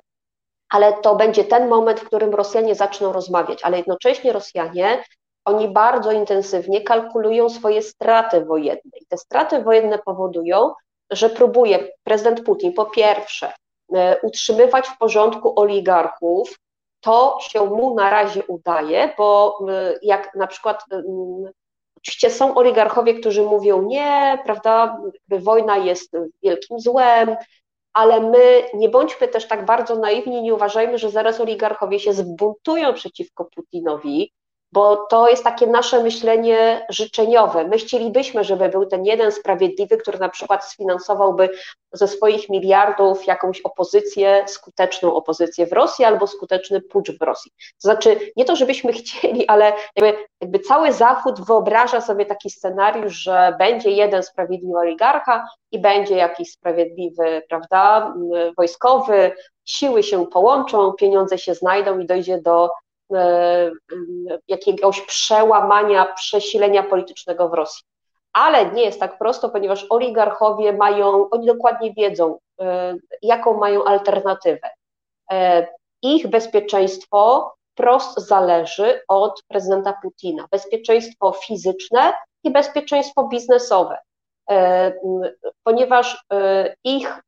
Ale 0.70 0.94
to 0.94 1.16
będzie 1.16 1.44
ten 1.44 1.68
moment, 1.68 2.00
w 2.00 2.06
którym 2.06 2.36
Rosjanie 2.36 2.76
zaczną 2.76 3.14
rozmawiać, 3.14 3.64
ale 3.64 3.78
jednocześnie 3.78 4.34
Rosjanie, 4.34 5.04
oni 5.46 5.68
bardzo 5.68 6.12
intensywnie 6.12 6.82
kalkulują 6.82 7.50
swoje 7.50 7.82
straty 7.82 8.46
wojenne. 8.46 8.92
I 9.02 9.06
te 9.06 9.18
straty 9.18 9.64
wojenne 9.64 10.00
powodują, 10.00 10.74
że 11.12 11.30
próbuje 11.30 11.92
prezydent 12.04 12.44
Putin 12.44 12.74
po 12.74 12.86
pierwsze 12.86 13.54
e, 13.96 14.18
utrzymywać 14.24 14.88
w 14.88 14.98
porządku 14.98 15.60
oligarchów, 15.60 16.60
to 17.02 17.38
się 17.42 17.66
mu 17.66 17.96
na 17.96 18.10
razie 18.10 18.44
udaje, 18.48 19.14
bo 19.18 19.60
e, 19.70 19.94
jak 20.02 20.36
na 20.36 20.48
przykład 20.48 20.84
Oczywiście 22.00 22.30
są 22.30 22.56
oligarchowie, 22.56 23.14
którzy 23.14 23.44
mówią 23.44 23.82
nie, 23.82 24.40
prawda, 24.44 25.02
wojna 25.30 25.78
jest 25.78 26.12
wielkim 26.44 26.80
złem, 26.80 27.36
ale 27.94 28.20
my 28.20 28.64
nie 28.74 28.90
bądźmy 28.90 29.28
też 29.28 29.48
tak 29.48 29.66
bardzo 29.66 29.96
naiwni, 29.96 30.42
nie 30.42 30.54
uważajmy, 30.54 30.98
że 30.98 31.10
zaraz 31.10 31.40
oligarchowie 31.40 32.00
się 32.00 32.14
zbuntują 32.14 32.94
przeciwko 32.94 33.46
Putinowi, 33.46 34.32
bo 34.72 34.96
to 34.96 35.30
jest 35.30 35.44
takie 35.44 35.68
nasze 35.68 36.04
myślenie 36.04 36.86
życzeniowe. 36.90 37.68
My 37.68 37.78
chcielibyśmy, 37.78 38.44
żeby 38.44 38.70
był 38.70 38.86
ten 38.86 39.06
jeden 39.06 39.32
sprawiedliwy, 39.32 39.98
który 39.98 40.20
na 40.20 40.30
przykład 40.30 40.66
sfinansowałby 40.66 41.50
ze 41.94 42.08
swoich 42.08 42.50
miliardów 42.50 43.28
jakąś 43.28 43.62
opozycję, 43.62 44.44
skuteczną 44.48 45.16
opozycję 45.16 45.68
w 45.68 45.74
Rosji 45.74 46.06
albo 46.06 46.28
skuteczny 46.28 46.82
pucz 46.82 47.12
w 47.12 47.22
Rosji. 47.22 47.52
To 47.52 47.92
znaczy, 47.92 48.20
nie 48.36 48.46
to, 48.46 48.56
żebyśmy 48.56 48.94
chcieli, 49.00 49.48
ale 49.48 49.74
jakby, 49.96 50.26
jakby 50.42 50.60
cały 50.60 50.94
Zachód 50.94 51.46
wyobraża 51.46 52.02
sobie 52.02 52.26
taki 52.26 52.50
scenariusz, 52.50 53.14
że 53.14 53.56
będzie 53.60 53.90
jeden 53.90 54.24
sprawiedliwy 54.24 54.78
oligarcha 54.78 55.48
i 55.72 55.80
będzie 55.80 56.16
jakiś 56.16 56.52
sprawiedliwy, 56.52 57.42
prawda, 57.50 58.14
wojskowy, 58.58 59.32
siły 59.66 60.04
się 60.04 60.28
połączą, 60.28 60.94
pieniądze 60.94 61.38
się 61.38 61.54
znajdą 61.54 62.00
i 62.00 62.06
dojdzie 62.06 62.42
do 62.42 62.70
jakiegoś 64.48 65.02
przełamania, 65.02 66.06
przesilenia 66.06 66.84
politycznego 66.84 67.50
w 67.50 67.54
Rosji. 67.54 67.84
Ale 68.34 68.72
nie 68.72 68.84
jest 68.84 69.00
tak 69.00 69.18
prosto, 69.18 69.50
ponieważ 69.50 69.86
oligarchowie 69.90 70.74
mają, 70.74 71.30
oni 71.30 71.48
dokładnie 71.48 71.94
wiedzą, 71.94 72.38
e, 72.62 72.96
jaką 73.22 73.54
mają 73.54 73.84
alternatywę. 73.84 74.70
E, 75.32 75.68
ich 76.02 76.28
bezpieczeństwo 76.28 77.54
wprost 77.72 78.20
zależy 78.20 79.02
od 79.08 79.44
prezydenta 79.48 79.94
Putina. 80.02 80.48
Bezpieczeństwo 80.52 81.32
fizyczne 81.32 82.14
i 82.44 82.52
bezpieczeństwo 82.52 83.24
biznesowe. 83.28 83.98
Ponieważ 85.64 86.26
ich 86.84 87.22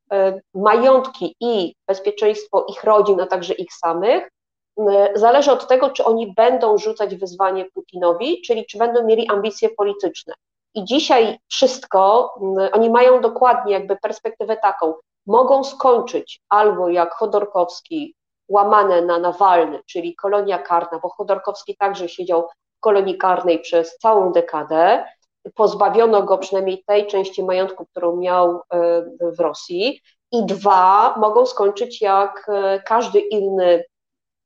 majątki 0.53 1.35
i 1.39 1.75
bezpieczeństwo 1.87 2.65
ich 2.69 2.83
rodzin, 2.83 3.21
a 3.21 3.27
także 3.27 3.53
ich 3.53 3.73
samych 3.73 4.23
E, 4.23 4.40
zależy 5.15 5.51
od 5.51 5.67
tego, 5.67 5.89
czy 5.89 6.05
oni 6.05 6.33
będą 6.33 6.77
rzucać 6.77 7.15
wyzwanie 7.15 7.65
Putinowi, 7.65 8.41
czyli 8.41 8.65
czy 8.65 8.77
będą 8.77 9.05
mieli 9.05 9.29
ambicje 9.29 9.69
polityczne. 9.69 10.33
I 10.73 10.85
dzisiaj 10.85 11.39
wszystko, 11.47 12.33
oni 12.71 12.89
mają 12.89 13.21
dokładnie 13.21 13.73
jakby 13.73 13.95
perspektywę 13.95 14.57
taką, 14.57 14.93
mogą 15.27 15.63
skończyć 15.63 16.41
albo 16.49 16.89
jak 16.89 17.13
Chodorkowski, 17.13 18.15
łamane 18.49 19.01
na 19.01 19.19
Nawalny, 19.19 19.79
czyli 19.85 20.15
kolonia 20.15 20.59
karna, 20.59 20.99
bo 20.99 21.09
Chodorkowski 21.09 21.77
także 21.77 22.09
siedział 22.09 22.41
w 22.41 22.79
kolonii 22.79 23.17
karnej 23.17 23.59
przez 23.59 23.97
całą 23.97 24.31
dekadę, 24.31 25.05
pozbawiono 25.55 26.23
go 26.23 26.37
przynajmniej 26.37 26.83
tej 26.87 27.07
części 27.07 27.43
majątku, 27.43 27.85
którą 27.85 28.15
miał 28.15 28.55
e, 28.55 28.61
w 29.21 29.39
Rosji, 29.39 30.01
i 30.31 30.45
dwa, 30.45 31.15
mogą 31.17 31.45
skończyć 31.45 32.01
jak 32.01 32.51
każdy 32.85 33.19
inny 33.19 33.83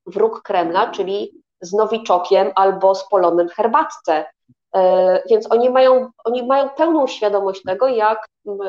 wróg 0.06 0.42
Kremla, 0.42 0.92
czyli 0.92 1.32
z 1.62 1.74
Nowiczokiem 1.74 2.52
albo 2.56 2.96
z 2.96 3.10
Polonem 3.10 3.50
herbatce. 3.50 4.26
E, 4.76 5.24
więc 5.30 5.52
oni 5.52 5.70
mają, 5.70 6.10
oni 6.24 6.44
mają 6.44 6.70
pełną 6.70 7.08
świadomość 7.08 7.62
tego, 7.64 7.88
jak, 7.88 8.26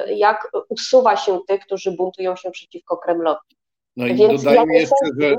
jak 0.08 0.52
usuwa 0.68 1.16
się 1.16 1.40
tych, 1.48 1.60
którzy 1.60 1.92
buntują 1.92 2.36
się 2.36 2.50
przeciwko 2.50 2.96
Kremlowi. 2.96 3.56
No 3.96 4.06
i 4.06 4.14
Więc 4.14 4.42
dodajmy 4.42 4.74
jeszcze, 4.74 5.06
że 5.20 5.36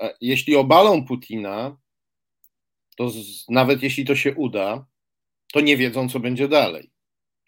e, 0.00 0.14
jeśli 0.20 0.56
obalą 0.56 1.06
Putina, 1.06 1.76
to 2.96 3.08
z, 3.08 3.48
nawet 3.48 3.82
jeśli 3.82 4.04
to 4.04 4.14
się 4.14 4.34
uda, 4.34 4.84
to 5.52 5.60
nie 5.60 5.76
wiedzą, 5.76 6.08
co 6.08 6.20
będzie 6.20 6.48
dalej. 6.48 6.90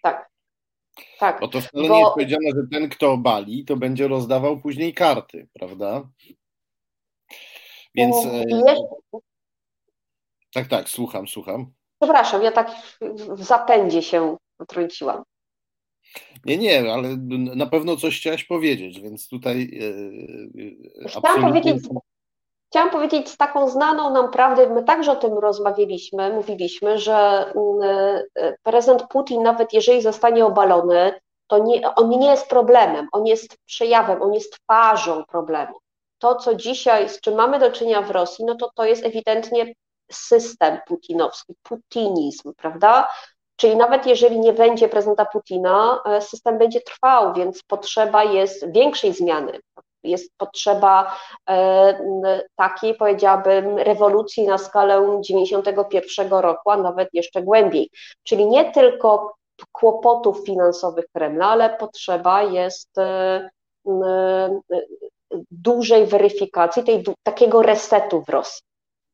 Tak. 0.02 0.30
Tak. 1.18 1.40
Bo 1.40 1.48
to 1.48 1.60
wcale 1.60 1.88
Bo... 1.88 1.94
nie 1.94 2.00
jest 2.00 2.12
powiedziane, 2.12 2.48
że 2.56 2.62
ten, 2.72 2.88
kto 2.88 3.12
obali, 3.12 3.64
to 3.64 3.76
będzie 3.76 4.08
rozdawał 4.08 4.60
później 4.60 4.94
karty, 4.94 5.48
prawda? 5.52 6.08
Więc. 7.96 8.16
E, 8.26 8.44
tak, 10.54 10.68
tak, 10.68 10.88
słucham, 10.88 11.28
słucham. 11.28 11.72
Przepraszam, 12.02 12.42
ja 12.42 12.52
tak 12.52 12.70
w 13.00 13.42
zapędzie 13.42 14.02
się 14.02 14.36
wtrąciłam. 14.62 15.22
Nie, 16.44 16.58
nie, 16.58 16.92
ale 16.92 17.16
na 17.56 17.66
pewno 17.66 17.96
coś 17.96 18.20
chciałaś 18.20 18.44
powiedzieć, 18.44 19.00
więc 19.00 19.28
tutaj. 19.28 19.80
E, 21.04 21.08
Chciałam 21.08 21.42
powiedzieć, 21.42 21.76
chciałam 22.70 22.90
powiedzieć 22.90 23.28
z 23.28 23.36
taką 23.36 23.68
znaną 23.68 24.10
nam 24.10 24.30
prawdę, 24.30 24.70
my 24.70 24.84
także 24.84 25.12
o 25.12 25.16
tym 25.16 25.38
rozmawialiśmy, 25.38 26.32
mówiliśmy, 26.32 26.98
że 26.98 27.46
mm, 27.54 28.22
prezydent 28.62 29.08
Putin, 29.08 29.42
nawet 29.42 29.72
jeżeli 29.72 30.02
zostanie 30.02 30.44
obalony, 30.44 31.20
to 31.46 31.58
nie, 31.58 31.94
on 31.94 32.08
nie 32.08 32.30
jest 32.30 32.48
problemem, 32.48 33.08
on 33.12 33.26
jest 33.26 33.56
przejawem, 33.66 34.22
on 34.22 34.34
jest 34.34 34.58
twarzą 34.60 35.24
problemu. 35.24 35.74
To, 36.18 36.34
co 36.34 36.54
dzisiaj, 36.54 37.08
z 37.08 37.20
czym 37.20 37.34
mamy 37.34 37.58
do 37.58 37.70
czynienia 37.70 38.02
w 38.02 38.10
Rosji, 38.10 38.44
no 38.44 38.54
to 38.54 38.70
to 38.74 38.84
jest 38.84 39.04
ewidentnie 39.04 39.74
system 40.12 40.78
putinowski, 40.86 41.54
putinizm, 41.62 42.52
prawda? 42.56 43.08
Czyli 43.56 43.76
nawet 43.76 44.06
jeżeli 44.06 44.40
nie 44.40 44.52
będzie 44.52 44.88
prezydenta 44.88 45.24
Putina, 45.24 46.02
e, 46.06 46.20
system 46.20 46.58
będzie 46.58 46.80
trwał, 46.80 47.34
więc 47.34 47.62
potrzeba 47.62 48.24
jest 48.24 48.72
większej 48.72 49.12
zmiany. 49.12 49.60
Jest 50.02 50.32
potrzeba 50.36 51.16
e, 51.48 52.40
takiej, 52.56 52.94
powiedziałabym, 52.94 53.78
rewolucji 53.78 54.46
na 54.46 54.58
skalę 54.58 55.18
91 55.20 56.28
roku, 56.28 56.70
a 56.70 56.76
nawet 56.76 57.08
jeszcze 57.12 57.42
głębiej. 57.42 57.90
Czyli 58.22 58.46
nie 58.46 58.72
tylko 58.72 59.34
kłopotów 59.72 60.46
finansowych 60.46 61.04
Kremla, 61.12 61.48
ale 61.48 61.76
potrzeba 61.76 62.42
jest 62.42 62.98
e, 62.98 63.50
dużej 65.66 66.06
weryfikacji, 66.06 66.84
tej, 66.84 67.04
takiego 67.22 67.62
resetu 67.62 68.22
w 68.22 68.28
Rosji. 68.28 68.62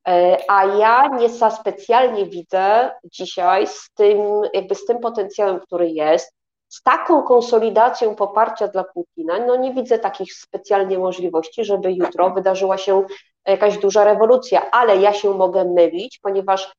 E, 0.08 0.38
a 0.48 0.64
ja 0.64 1.08
nie 1.08 1.28
za 1.28 1.50
specjalnie 1.50 2.26
widzę 2.26 2.90
dzisiaj 3.04 3.66
z 3.66 3.90
tym, 3.94 4.18
jakby 4.54 4.74
z 4.74 4.84
tym 4.84 4.98
potencjałem, 4.98 5.60
który 5.60 5.90
jest, 5.90 6.32
z 6.68 6.82
taką 6.82 7.22
konsolidacją 7.22 8.14
poparcia 8.14 8.68
dla 8.68 8.84
Putina, 8.84 9.38
no 9.46 9.56
nie 9.56 9.74
widzę 9.74 9.98
takich 9.98 10.34
specjalnie 10.34 10.98
możliwości, 10.98 11.64
żeby 11.64 11.92
jutro 11.92 12.30
wydarzyła 12.30 12.78
się 12.78 13.04
jakaś 13.46 13.78
duża 13.78 14.04
rewolucja, 14.04 14.70
ale 14.70 14.96
ja 14.96 15.12
się 15.12 15.34
mogę 15.34 15.64
mylić, 15.64 16.18
ponieważ 16.22 16.72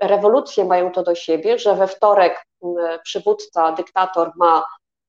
rewolucje 0.00 0.64
mają 0.64 0.92
to 0.92 1.02
do 1.02 1.14
siebie, 1.14 1.58
że 1.58 1.74
we 1.74 1.86
wtorek 1.86 2.46
przywódca, 3.04 3.72
dyktator 3.72 4.32
ma 4.36 4.64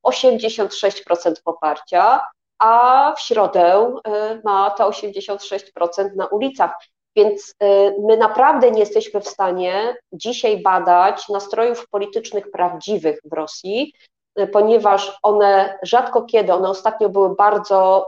86% 0.06 1.34
poparcia, 1.44 2.22
a 2.62 3.13
w 3.18 3.22
środę 3.22 3.94
y, 4.08 4.41
ma 4.44 4.70
to 4.70 4.89
86% 4.89 6.15
na 6.15 6.27
ulicach. 6.27 6.74
Więc 7.15 7.53
y, 7.63 7.96
my 8.08 8.18
naprawdę 8.18 8.72
nie 8.72 8.80
jesteśmy 8.80 9.22
w 9.22 9.27
stanie 9.27 9.96
dzisiaj 10.13 10.62
badać 10.62 11.30
nastrojów 11.30 11.89
politycznych 11.89 12.51
prawdziwych 12.51 13.20
w 13.25 13.34
Rosji, 13.34 13.94
y, 14.39 14.48
ponieważ 14.48 15.20
one 15.24 15.80
rzadko 15.84 16.22
kiedy, 16.22 16.53
one 16.53 16.70
ostatnio 16.70 17.10
były 17.10 17.36
bardzo 17.36 18.08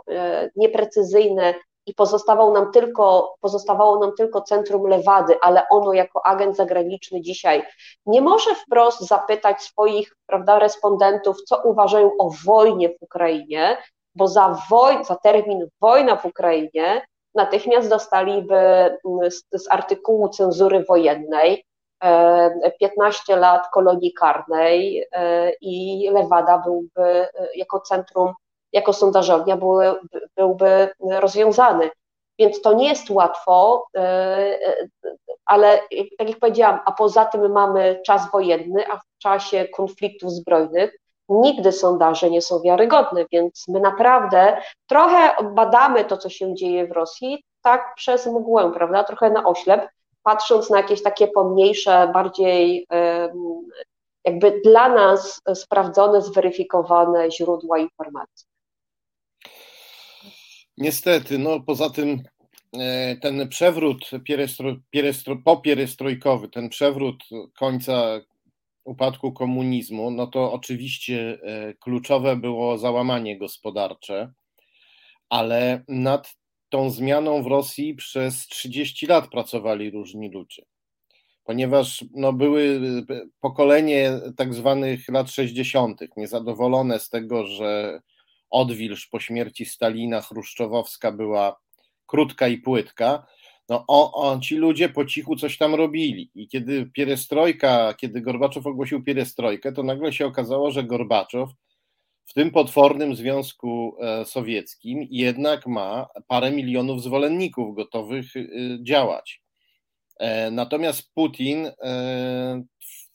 nieprecyzyjne 0.55 1.53
i 1.85 1.93
pozostawało 1.93 2.51
nam 2.51 2.71
tylko, 2.71 3.35
pozostawało 3.41 3.99
nam 3.99 4.11
tylko 4.17 4.41
centrum 4.41 4.87
Lewady, 4.87 5.37
ale 5.41 5.69
ono 5.69 5.93
jako 5.93 6.25
agent 6.25 6.55
zagraniczny 6.55 7.21
dzisiaj 7.21 7.63
nie 8.05 8.21
może 8.21 8.55
wprost 8.55 9.01
zapytać 9.01 9.61
swoich 9.61 10.15
prawda, 10.25 10.59
respondentów, 10.59 11.37
co 11.41 11.61
uważają 11.63 12.11
o 12.19 12.29
wojnie 12.45 12.89
w 12.89 12.95
Ukrainie, 13.01 13.77
bo 14.15 14.27
za, 14.27 14.57
woj, 14.69 15.05
za 15.05 15.15
termin 15.15 15.67
wojna 15.81 16.15
w 16.15 16.25
Ukrainie 16.25 17.01
natychmiast 17.35 17.89
dostaliby 17.89 18.55
mm, 18.55 19.31
z, 19.31 19.43
z 19.51 19.71
artykułu 19.71 20.29
cenzury 20.29 20.83
wojennej 20.83 21.65
15 22.79 23.33
e, 23.33 23.35
lat 23.35 23.67
kolonii 23.73 24.13
karnej 24.13 25.05
e, 25.11 25.51
i 25.61 26.09
Lewada 26.09 26.57
byłby 26.57 27.03
e, 27.03 27.29
jako 27.55 27.79
centrum, 27.79 28.33
jako 28.73 28.93
sondażownia 28.93 29.57
byłby, 29.57 29.95
byłby 30.37 30.89
rozwiązany. 30.99 31.89
Więc 32.39 32.61
to 32.61 32.73
nie 32.73 32.87
jest 32.87 33.09
łatwo, 33.09 33.87
ale 35.45 35.79
tak 36.17 36.29
jak 36.29 36.39
powiedziałam, 36.39 36.79
a 36.85 36.91
poza 36.91 37.25
tym 37.25 37.51
mamy 37.51 38.01
czas 38.05 38.31
wojenny, 38.31 38.83
a 38.91 38.97
w 38.97 39.03
czasie 39.17 39.67
konfliktów 39.67 40.31
zbrojnych 40.31 40.95
nigdy 41.29 41.71
sondaże 41.71 42.29
nie 42.29 42.41
są 42.41 42.61
wiarygodne, 42.61 43.25
więc 43.31 43.65
my 43.67 43.79
naprawdę 43.79 44.57
trochę 44.87 45.35
badamy 45.43 46.05
to, 46.05 46.17
co 46.17 46.29
się 46.29 46.55
dzieje 46.55 46.87
w 46.87 46.91
Rosji, 46.91 47.43
tak 47.61 47.95
przez 47.95 48.25
mgłę, 48.27 48.71
prawda, 48.73 49.03
trochę 49.03 49.29
na 49.29 49.43
oślep, 49.43 49.89
patrząc 50.23 50.69
na 50.69 50.77
jakieś 50.77 51.03
takie 51.03 51.27
pomniejsze, 51.27 52.11
bardziej 52.13 52.87
jakby 54.25 54.61
dla 54.63 54.89
nas 54.89 55.41
sprawdzone, 55.55 56.21
zweryfikowane 56.21 57.31
źródła 57.31 57.79
informacji. 57.79 58.47
Niestety, 60.77 61.37
no 61.37 61.59
poza 61.59 61.89
tym 61.89 62.23
e, 62.79 63.15
ten 63.15 63.49
przewrót 63.49 63.99
pierestro, 64.25 64.75
pierestro, 64.91 65.35
ten 66.51 66.69
przewrót 66.69 67.23
końca 67.59 67.93
upadku 68.83 69.31
komunizmu, 69.31 70.11
no 70.11 70.27
to 70.27 70.53
oczywiście 70.53 71.39
e, 71.43 71.73
kluczowe 71.73 72.35
było 72.35 72.77
załamanie 72.77 73.37
gospodarcze, 73.37 74.33
ale 75.29 75.83
nad 75.87 76.35
tą 76.69 76.89
zmianą 76.89 77.43
w 77.43 77.47
Rosji 77.47 77.95
przez 77.95 78.47
30 78.47 79.05
lat 79.05 79.27
pracowali 79.27 79.91
różni 79.91 80.31
ludzie. 80.31 80.63
Ponieważ 81.43 82.05
no, 82.15 82.33
były 82.33 82.81
e, 83.09 83.21
pokolenie 83.39 84.11
tak 84.37 84.53
zwanych 84.53 85.09
lat 85.09 85.31
60., 85.31 86.01
niezadowolone 86.17 86.99
z 86.99 87.09
tego, 87.09 87.47
że 87.47 88.01
odwilż 88.49 89.07
po 89.07 89.19
śmierci 89.19 89.65
Stalina, 89.65 90.21
Chruszczowowska 90.21 91.11
była 91.11 91.59
krótka 92.05 92.47
i 92.47 92.57
płytka, 92.57 93.25
no 93.73 93.85
o, 93.87 94.13
o, 94.13 94.39
ci 94.39 94.55
ludzie 94.55 94.89
po 94.89 95.05
cichu 95.05 95.35
coś 95.35 95.57
tam 95.57 95.75
robili. 95.75 96.31
I 96.35 96.47
kiedy 96.47 96.85
pierestrojka, 96.85 97.93
kiedy 97.93 98.21
Gorbaczow 98.21 98.67
ogłosił 98.67 99.03
pierestrojkę, 99.03 99.71
to 99.71 99.83
nagle 99.83 100.13
się 100.13 100.25
okazało, 100.25 100.71
że 100.71 100.83
Gorbaczow 100.83 101.49
w 102.25 102.33
tym 102.33 102.51
potwornym 102.51 103.15
Związku 103.15 103.95
e, 103.99 104.25
Sowieckim 104.25 105.07
jednak 105.09 105.67
ma 105.67 106.07
parę 106.27 106.51
milionów 106.51 107.03
zwolenników 107.03 107.75
gotowych 107.75 108.35
e, 108.35 108.41
działać. 108.83 109.41
E, 110.19 110.51
natomiast 110.51 111.13
Putin 111.13 111.71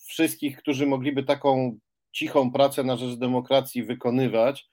wszystkich, 0.09 0.57
którzy 0.57 0.87
mogliby 0.87 1.23
taką 1.23 1.79
cichą 2.12 2.53
pracę 2.53 2.85
na 2.85 2.97
rzecz 2.97 3.18
demokracji 3.18 3.83
wykonywać 3.83 4.68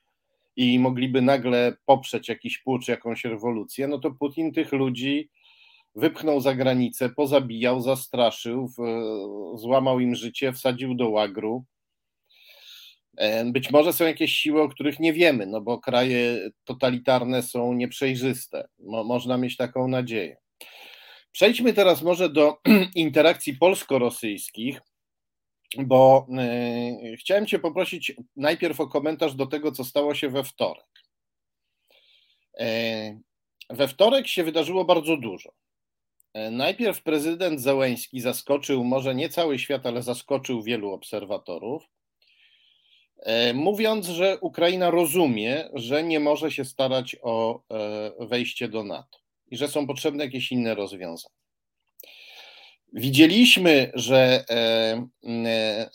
i 0.56 0.78
mogliby 0.78 1.22
nagle 1.22 1.76
poprzeć 1.84 2.28
jakiś 2.28 2.58
pucz, 2.58 2.88
jakąś 2.88 3.24
rewolucję, 3.24 3.88
no 3.88 3.98
to 3.98 4.10
Putin 4.10 4.52
tych 4.52 4.72
ludzi 4.72 5.30
wypchnął 5.96 6.40
za 6.40 6.54
granicę, 6.54 7.08
pozabijał, 7.08 7.80
zastraszył, 7.80 8.72
złamał 9.54 10.00
im 10.00 10.14
życie, 10.14 10.52
wsadził 10.52 10.94
do 10.94 11.08
łagru. 11.08 11.64
E, 13.16 13.44
być 13.44 13.70
może 13.70 13.92
są 13.92 14.04
jakieś 14.04 14.32
siły, 14.32 14.62
o 14.62 14.68
których 14.68 15.00
nie 15.00 15.12
wiemy, 15.12 15.46
no 15.46 15.60
bo 15.60 15.78
kraje 15.78 16.50
totalitarne 16.64 17.42
są 17.42 17.72
nieprzejrzyste. 17.72 18.68
Mo 18.78 19.04
można 19.04 19.36
mieć 19.36 19.56
taką 19.56 19.88
nadzieję. 19.88 20.36
Przejdźmy 21.32 21.72
teraz 21.72 22.02
może 22.02 22.28
do 22.28 22.58
interakcji 22.94 23.56
polsko-rosyjskich, 23.56 24.80
bo 25.78 26.26
y, 27.12 27.16
chciałem 27.16 27.46
Cię 27.46 27.58
poprosić 27.58 28.12
najpierw 28.36 28.80
o 28.80 28.86
komentarz 28.86 29.34
do 29.34 29.46
tego, 29.46 29.72
co 29.72 29.84
stało 29.84 30.14
się 30.14 30.28
we 30.28 30.44
wtorek. 30.44 30.86
Y, 32.60 33.20
we 33.70 33.88
wtorek 33.88 34.26
się 34.26 34.44
wydarzyło 34.44 34.84
bardzo 34.84 35.16
dużo. 35.16 35.52
E, 36.36 36.50
najpierw 36.50 37.02
prezydent 37.02 37.60
Zełęński 37.60 38.20
zaskoczył 38.20 38.84
może 38.84 39.14
nie 39.14 39.28
cały 39.28 39.58
świat, 39.58 39.86
ale 39.86 40.02
zaskoczył 40.02 40.62
wielu 40.62 40.92
obserwatorów, 40.92 41.82
e, 43.18 43.54
mówiąc, 43.54 44.06
że 44.06 44.38
Ukraina 44.40 44.90
rozumie, 44.90 45.68
że 45.74 46.02
nie 46.02 46.20
może 46.20 46.50
się 46.50 46.64
starać 46.64 47.16
o 47.22 47.62
e, 47.70 48.26
wejście 48.26 48.68
do 48.68 48.84
NATO 48.84 49.18
i 49.50 49.56
że 49.56 49.68
są 49.68 49.86
potrzebne 49.86 50.24
jakieś 50.24 50.52
inne 50.52 50.74
rozwiązania. 50.74 51.34
Widzieliśmy, 52.92 53.92
że 53.94 54.44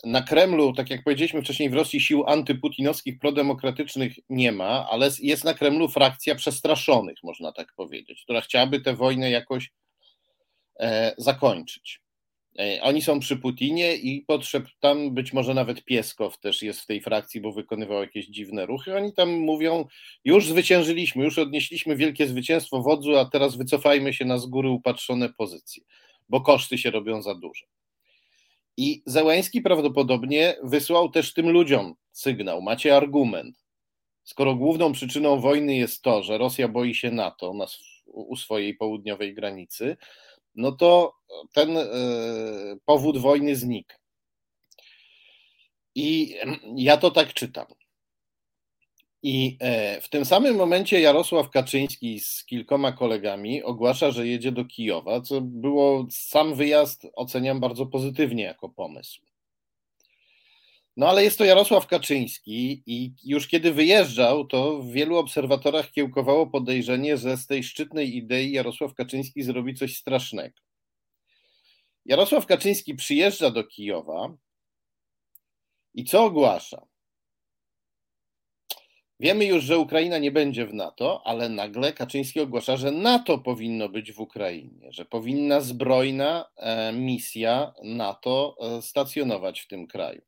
na 0.03 0.21
Kremlu, 0.21 0.73
tak 0.73 0.89
jak 0.89 1.03
powiedzieliśmy 1.03 1.41
wcześniej, 1.41 1.69
w 1.69 1.73
Rosji 1.73 2.01
sił 2.01 2.23
antyputinowskich, 2.27 3.19
prodemokratycznych 3.19 4.13
nie 4.29 4.51
ma, 4.51 4.89
ale 4.89 5.09
jest 5.19 5.43
na 5.43 5.53
Kremlu 5.53 5.89
frakcja 5.89 6.35
przestraszonych, 6.35 7.17
można 7.23 7.51
tak 7.51 7.73
powiedzieć, 7.75 8.21
która 8.23 8.41
chciałaby 8.41 8.81
tę 8.81 8.95
wojnę 8.95 9.31
jakoś 9.31 9.71
zakończyć. 11.17 12.01
E, 12.59 12.81
oni 12.81 13.01
są 13.01 13.19
przy 13.19 13.37
Putinie 13.37 13.95
i 13.95 14.21
potrzeb, 14.21 14.65
tam 14.79 15.13
być 15.13 15.33
może 15.33 15.53
nawet 15.53 15.83
Pieskow 15.83 16.39
też 16.39 16.61
jest 16.61 16.81
w 16.81 16.85
tej 16.85 17.01
frakcji, 17.01 17.41
bo 17.41 17.51
wykonywał 17.51 18.01
jakieś 18.01 18.27
dziwne 18.27 18.65
ruchy. 18.65 18.95
Oni 18.97 19.13
tam 19.13 19.31
mówią, 19.31 19.85
już 20.25 20.47
zwyciężyliśmy, 20.47 21.23
już 21.23 21.37
odnieśliśmy 21.37 21.95
wielkie 21.95 22.27
zwycięstwo 22.27 22.81
wodzu, 22.81 23.17
a 23.17 23.25
teraz 23.25 23.55
wycofajmy 23.55 24.13
się 24.13 24.25
na 24.25 24.37
z 24.37 24.45
góry 24.45 24.69
upatrzone 24.69 25.29
pozycje, 25.29 25.83
bo 26.29 26.41
koszty 26.41 26.77
się 26.77 26.91
robią 26.91 27.21
za 27.21 27.35
duże. 27.35 27.65
I 28.77 29.03
Zełęński 29.05 29.61
prawdopodobnie 29.61 30.55
wysłał 30.63 31.09
też 31.09 31.33
tym 31.33 31.49
ludziom 31.49 31.95
sygnał, 32.11 32.61
macie 32.61 32.97
argument. 32.97 33.65
Skoro 34.23 34.55
główną 34.55 34.91
przyczyną 34.91 35.39
wojny 35.39 35.75
jest 35.75 36.01
to, 36.01 36.23
że 36.23 36.37
Rosja 36.37 36.67
boi 36.67 36.95
się 36.95 37.11
NATO, 37.11 37.53
nas 37.53 37.79
u 38.05 38.35
swojej 38.35 38.73
południowej 38.73 39.33
granicy, 39.33 39.97
no 40.55 40.71
to 40.71 41.13
ten 41.53 41.77
powód 42.85 43.17
wojny 43.17 43.55
znika. 43.55 43.95
I 45.95 46.35
ja 46.75 46.97
to 46.97 47.11
tak 47.11 47.33
czytam. 47.33 47.65
I 49.23 49.57
w 50.01 50.09
tym 50.09 50.25
samym 50.25 50.55
momencie 50.55 51.01
Jarosław 51.01 51.49
Kaczyński 51.49 52.19
z 52.19 52.45
kilkoma 52.45 52.91
kolegami 52.91 53.63
ogłasza, 53.63 54.11
że 54.11 54.27
jedzie 54.27 54.51
do 54.51 54.65
Kijowa, 54.65 55.21
co 55.21 55.41
było 55.41 56.07
sam 56.09 56.55
wyjazd 56.55 57.07
oceniam 57.15 57.59
bardzo 57.59 57.85
pozytywnie 57.85 58.43
jako 58.43 58.69
pomysł. 58.69 59.21
No 60.97 61.07
ale 61.09 61.23
jest 61.23 61.37
to 61.37 61.45
Jarosław 61.45 61.87
Kaczyński 61.87 62.83
i 62.85 63.13
już 63.23 63.47
kiedy 63.47 63.73
wyjeżdżał, 63.73 64.47
to 64.47 64.79
w 64.79 64.91
wielu 64.91 65.17
obserwatorach 65.17 65.91
kiełkowało 65.91 66.47
podejrzenie, 66.47 67.17
że 67.17 67.37
z 67.37 67.47
tej 67.47 67.63
szczytnej 67.63 68.15
idei 68.15 68.51
Jarosław 68.51 68.93
Kaczyński 68.93 69.43
zrobi 69.43 69.75
coś 69.75 69.97
strasznego. 69.97 70.61
Jarosław 72.05 72.45
Kaczyński 72.45 72.95
przyjeżdża 72.95 73.51
do 73.51 73.63
Kijowa 73.63 74.33
i 75.93 76.05
co 76.05 76.23
ogłasza? 76.23 76.87
Wiemy 79.19 79.45
już, 79.45 79.63
że 79.63 79.77
Ukraina 79.77 80.17
nie 80.17 80.31
będzie 80.31 80.65
w 80.65 80.73
NATO, 80.73 81.21
ale 81.25 81.49
nagle 81.49 81.93
Kaczyński 81.93 82.39
ogłasza, 82.39 82.77
że 82.77 82.91
NATO 82.91 83.37
powinno 83.37 83.89
być 83.89 84.11
w 84.11 84.19
Ukrainie, 84.19 84.91
że 84.91 85.05
powinna 85.05 85.61
zbrojna 85.61 86.45
e, 86.57 86.93
misja 86.93 87.73
NATO 87.83 88.55
e, 88.59 88.81
stacjonować 88.81 89.61
w 89.61 89.67
tym 89.67 89.87
kraju. 89.87 90.21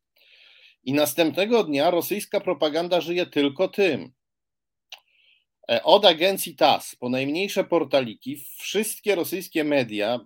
I 0.84 0.94
następnego 0.94 1.64
dnia 1.64 1.92
rosyjska 1.92 2.40
propaganda 2.40 3.02
żyje 3.02 3.26
tylko 3.26 3.68
tym. 3.68 4.12
E, 5.72 5.84
od 5.84 6.06
agencji 6.06 6.56
TAS 6.56 6.96
po 6.96 7.10
najmniejsze 7.10 7.64
portaliki, 7.64 8.38
wszystkie 8.58 9.16
rosyjskie 9.16 9.64
media 9.64 10.20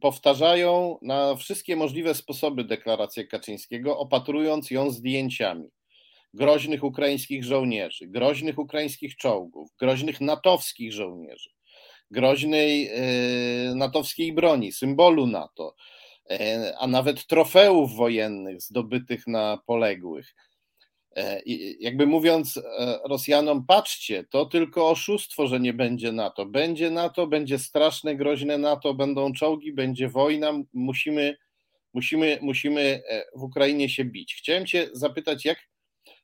powtarzają 0.00 0.98
na 1.02 1.36
wszystkie 1.36 1.76
możliwe 1.76 2.14
sposoby 2.14 2.64
deklarację 2.64 3.26
Kaczyńskiego, 3.26 3.98
opatrując 3.98 4.70
ją 4.70 4.90
zdjęciami 4.90 5.68
groźnych 6.34 6.84
ukraińskich 6.84 7.44
żołnierzy, 7.44 8.06
groźnych 8.06 8.58
ukraińskich 8.58 9.16
czołgów, 9.16 9.70
groźnych 9.78 10.20
natowskich 10.20 10.92
żołnierzy, 10.92 11.50
groźnej 12.10 12.88
e, 12.88 13.74
natowskiej 13.74 14.32
broni, 14.32 14.72
symbolu 14.72 15.26
NATO, 15.26 15.74
a 16.78 16.86
nawet 16.86 17.26
trofeów 17.26 17.96
wojennych 17.96 18.60
zdobytych 18.60 19.26
na 19.26 19.58
poległych. 19.66 20.34
E, 21.16 21.42
jakby 21.80 22.06
mówiąc 22.06 22.60
Rosjanom, 23.04 23.66
patrzcie, 23.66 24.24
to 24.30 24.46
tylko 24.46 24.90
oszustwo, 24.90 25.46
że 25.46 25.60
nie 25.60 25.72
będzie 25.72 26.12
NATO. 26.12 26.46
Będzie 26.46 26.90
NATO, 26.90 27.26
będzie 27.26 27.58
straszne, 27.58 28.16
groźne 28.16 28.58
NATO, 28.58 28.94
będą 28.94 29.32
czołgi, 29.32 29.72
będzie 29.72 30.08
wojna, 30.08 30.52
musimy, 30.72 31.36
musimy, 31.94 32.38
musimy 32.42 33.02
w 33.34 33.42
Ukrainie 33.42 33.88
się 33.88 34.04
bić. 34.04 34.34
Chciałem 34.34 34.66
Cię 34.66 34.88
zapytać, 34.92 35.44
jak 35.44 35.58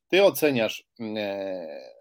ty 0.09 0.25
oceniasz 0.25 0.85
e, 1.01 1.98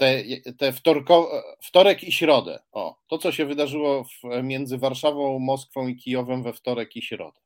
te, 0.00 0.24
te 0.58 0.72
wtorko, 0.72 1.30
wtorek 1.62 2.04
i 2.04 2.12
środę. 2.12 2.58
O, 2.72 2.96
to, 3.08 3.18
co 3.18 3.32
się 3.32 3.46
wydarzyło 3.46 4.04
w, 4.04 4.42
między 4.42 4.78
Warszawą, 4.78 5.38
Moskwą 5.38 5.88
i 5.88 5.96
Kijowem 5.96 6.42
we 6.42 6.52
wtorek 6.52 6.96
i 6.96 7.02
środę. 7.02 7.40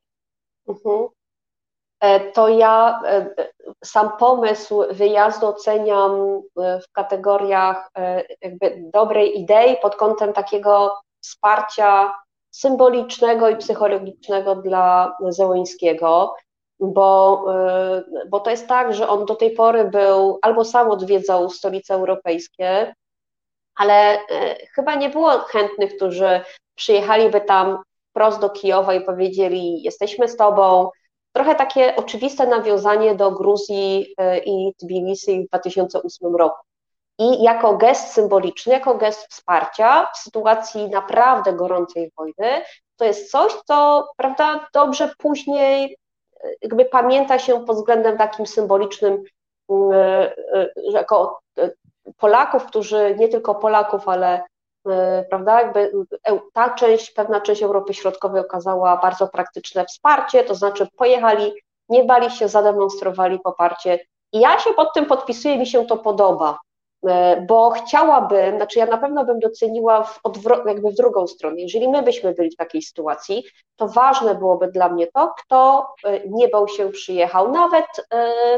Mhm. 0.67 1.07
E, 1.99 2.31
to 2.31 2.49
ja 2.49 3.01
e, 3.05 3.35
sam 3.83 4.09
pomysł 4.19 4.83
wyjazdu 4.91 5.47
oceniam 5.47 6.41
w 6.55 6.91
kategoriach 6.91 7.91
jakby 8.41 8.83
dobrej 8.93 9.39
idei 9.39 9.77
pod 9.81 9.95
kątem 9.95 10.33
takiego 10.33 10.97
wsparcia 11.23 12.13
symbolicznego 12.51 13.49
i 13.49 13.57
psychologicznego 13.57 14.55
dla 14.55 15.17
Zełońskiego 15.29 16.35
bo, 16.79 17.45
y, 18.23 18.29
bo 18.29 18.39
to 18.39 18.49
jest 18.49 18.67
tak, 18.67 18.93
że 18.93 19.09
on 19.09 19.25
do 19.25 19.35
tej 19.35 19.51
pory 19.51 19.83
był 19.83 20.39
albo 20.41 20.65
sam 20.65 20.91
odwiedzał 20.91 21.49
stolice 21.49 21.93
europejskie, 21.93 22.93
ale 23.75 24.19
y, 24.19 24.67
chyba 24.75 24.95
nie 24.95 25.09
było 25.09 25.31
chętnych, 25.39 25.95
którzy 25.95 26.41
przyjechaliby 26.75 27.41
tam 27.41 27.77
wprost 28.09 28.39
do 28.39 28.49
Kijowa 28.49 28.93
i 28.93 29.01
powiedzieli: 29.01 29.83
Jesteśmy 29.83 30.27
z 30.27 30.37
Tobą. 30.37 30.89
Trochę 31.33 31.55
takie 31.55 31.95
oczywiste 31.95 32.47
nawiązanie 32.47 33.15
do 33.15 33.31
Gruzji 33.31 34.07
y, 34.21 34.37
i 34.45 34.73
Tbilisi 34.81 35.43
w 35.43 35.47
2008 35.47 36.35
roku. 36.35 36.65
I 37.19 37.43
jako 37.43 37.77
gest 37.77 38.13
symboliczny, 38.13 38.73
jako 38.73 38.95
gest 38.95 39.27
wsparcia 39.31 40.07
w 40.15 40.17
sytuacji 40.17 40.89
naprawdę 40.89 41.53
gorącej 41.53 42.11
wojny, 42.17 42.63
to 42.97 43.05
jest 43.05 43.31
coś, 43.31 43.53
co 43.65 44.07
prawda 44.17 44.67
dobrze 44.73 45.13
później 45.17 45.97
jakby 46.61 46.85
pamięta 46.85 47.39
się 47.39 47.65
pod 47.65 47.75
względem 47.75 48.17
takim 48.17 48.45
symbolicznym, 48.45 49.23
mm, 49.69 49.91
e, 49.91 50.35
e, 50.53 50.69
jako 50.91 51.39
e, 51.57 51.71
Polaków, 52.17 52.65
którzy 52.65 53.15
nie 53.19 53.27
tylko 53.27 53.55
Polaków, 53.55 54.07
ale 54.07 54.43
prawda, 55.29 55.61
jakby 55.61 55.91
ta 56.53 56.69
część, 56.69 57.11
pewna 57.11 57.41
część 57.41 57.63
Europy 57.63 57.93
Środkowej 57.93 58.41
okazała 58.41 58.97
bardzo 58.97 59.27
praktyczne 59.27 59.85
wsparcie, 59.85 60.43
to 60.43 60.55
znaczy 60.55 60.87
pojechali, 60.97 61.53
nie 61.89 62.03
bali 62.03 62.31
się, 62.31 62.47
zademonstrowali 62.47 63.39
poparcie. 63.39 63.99
I 64.33 64.39
ja 64.39 64.59
się 64.59 64.73
pod 64.73 64.93
tym 64.93 65.05
podpisuję, 65.05 65.57
mi 65.57 65.67
się 65.67 65.85
to 65.85 65.97
podoba, 65.97 66.59
bo 67.47 67.69
chciałabym, 67.69 68.57
znaczy 68.57 68.79
ja 68.79 68.85
na 68.85 68.97
pewno 68.97 69.25
bym 69.25 69.39
doceniła 69.39 70.03
w 70.03 70.23
odwro- 70.23 70.67
jakby 70.67 70.91
w 70.91 70.95
drugą 70.95 71.27
stronę. 71.27 71.61
Jeżeli 71.61 71.89
my 71.89 72.03
byśmy 72.03 72.33
byli 72.33 72.51
w 72.51 72.55
takiej 72.55 72.81
sytuacji, 72.81 73.43
to 73.75 73.87
ważne 73.87 74.35
byłoby 74.35 74.71
dla 74.71 74.89
mnie 74.89 75.07
to, 75.07 75.33
kto 75.37 75.87
e, 76.03 76.27
nie 76.27 76.47
bał 76.47 76.67
się 76.67 76.89
przyjechał, 76.89 77.51
nawet 77.51 77.85
e, 78.13 78.55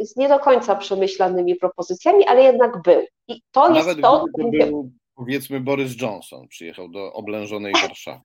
z 0.00 0.16
nie 0.16 0.28
do 0.28 0.38
końca 0.38 0.76
przemyślanymi 0.76 1.56
propozycjami, 1.56 2.26
ale 2.26 2.42
jednak 2.42 2.82
był. 2.82 3.02
I 3.28 3.42
to 3.50 3.68
nawet 3.68 3.86
jest 3.86 4.00
to. 4.00 4.24
Był, 4.38 4.90
powiedzmy, 5.14 5.60
Boris 5.60 6.02
Johnson 6.02 6.48
przyjechał 6.48 6.88
do 6.88 7.12
oblężonej 7.12 7.72
Warszawy. 7.82 8.20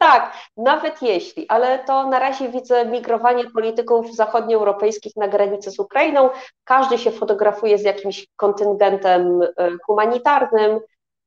Tak, 0.00 0.32
nawet 0.56 1.02
jeśli, 1.02 1.48
ale 1.48 1.78
to 1.78 2.06
na 2.06 2.18
razie 2.18 2.48
widzę 2.48 2.86
migrowanie 2.86 3.44
polityków 3.50 4.14
zachodnioeuropejskich 4.14 5.16
na 5.16 5.28
granicę 5.28 5.70
z 5.70 5.78
Ukrainą. 5.78 6.30
Każdy 6.64 6.98
się 6.98 7.10
fotografuje 7.10 7.78
z 7.78 7.82
jakimś 7.82 8.26
kontyngentem 8.36 9.42
e, 9.42 9.70
humanitarnym. 9.86 10.80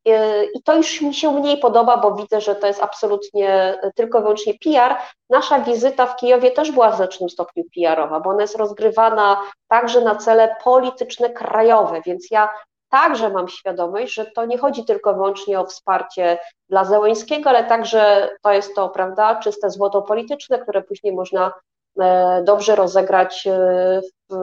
E, 0.07 0.45
I 0.45 0.63
to 0.63 0.75
już 0.75 1.01
mi 1.01 1.13
się 1.13 1.31
mniej 1.31 1.57
podoba, 1.57 1.97
bo 1.97 2.15
widzę, 2.15 2.41
że 2.41 2.55
to 2.55 2.67
jest 2.67 2.83
absolutnie 2.83 3.49
e, 3.49 3.91
tylko 3.95 4.21
wyłącznie 4.21 4.53
PR. 4.53 4.95
Nasza 5.29 5.59
wizyta 5.59 6.05
w 6.05 6.15
Kijowie 6.15 6.51
też 6.51 6.71
była 6.71 6.91
w 6.91 6.95
znacznym 6.95 7.29
stopniu 7.29 7.63
PR-owa, 7.75 8.19
bo 8.19 8.29
ona 8.29 8.41
jest 8.41 8.57
rozgrywana 8.57 9.41
także 9.67 10.01
na 10.01 10.15
cele 10.15 10.55
polityczne 10.63 11.29
krajowe, 11.29 12.01
więc 12.05 12.31
ja 12.31 12.49
także 12.93 13.29
mam 13.29 13.47
świadomość, 13.47 14.13
że 14.13 14.25
to 14.25 14.45
nie 14.45 14.57
chodzi 14.57 14.85
tylko 14.85 15.13
wyłącznie 15.13 15.59
o 15.59 15.65
wsparcie 15.65 16.37
dla 16.69 16.85
Zełęńskiego, 16.85 17.49
ale 17.49 17.63
także 17.63 18.29
to 18.43 18.51
jest 18.51 18.75
to, 18.75 18.89
prawda, 18.89 19.35
czyste 19.35 19.69
złoto 19.69 20.01
polityczne, 20.01 20.59
które 20.59 20.81
później 20.81 21.13
można 21.13 21.53
e, 21.99 22.43
dobrze 22.43 22.75
rozegrać 22.75 23.47
e, 23.47 24.01
w, 24.29 24.35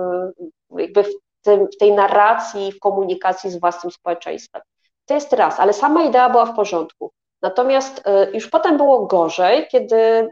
jakby 0.78 1.02
w, 1.02 1.08
tym, 1.42 1.66
w 1.66 1.76
tej 1.76 1.92
narracji, 1.92 2.72
w 2.72 2.80
komunikacji 2.80 3.50
z 3.50 3.60
własnym 3.60 3.90
społeczeństwem. 3.90 4.62
To 5.06 5.14
jest 5.14 5.32
raz, 5.32 5.60
ale 5.60 5.72
sama 5.72 6.04
idea 6.04 6.30
była 6.30 6.46
w 6.46 6.56
porządku. 6.56 7.10
Natomiast 7.42 8.02
e, 8.04 8.30
już 8.30 8.48
potem 8.48 8.76
było 8.76 9.06
gorzej, 9.06 9.68
kiedy 9.68 10.30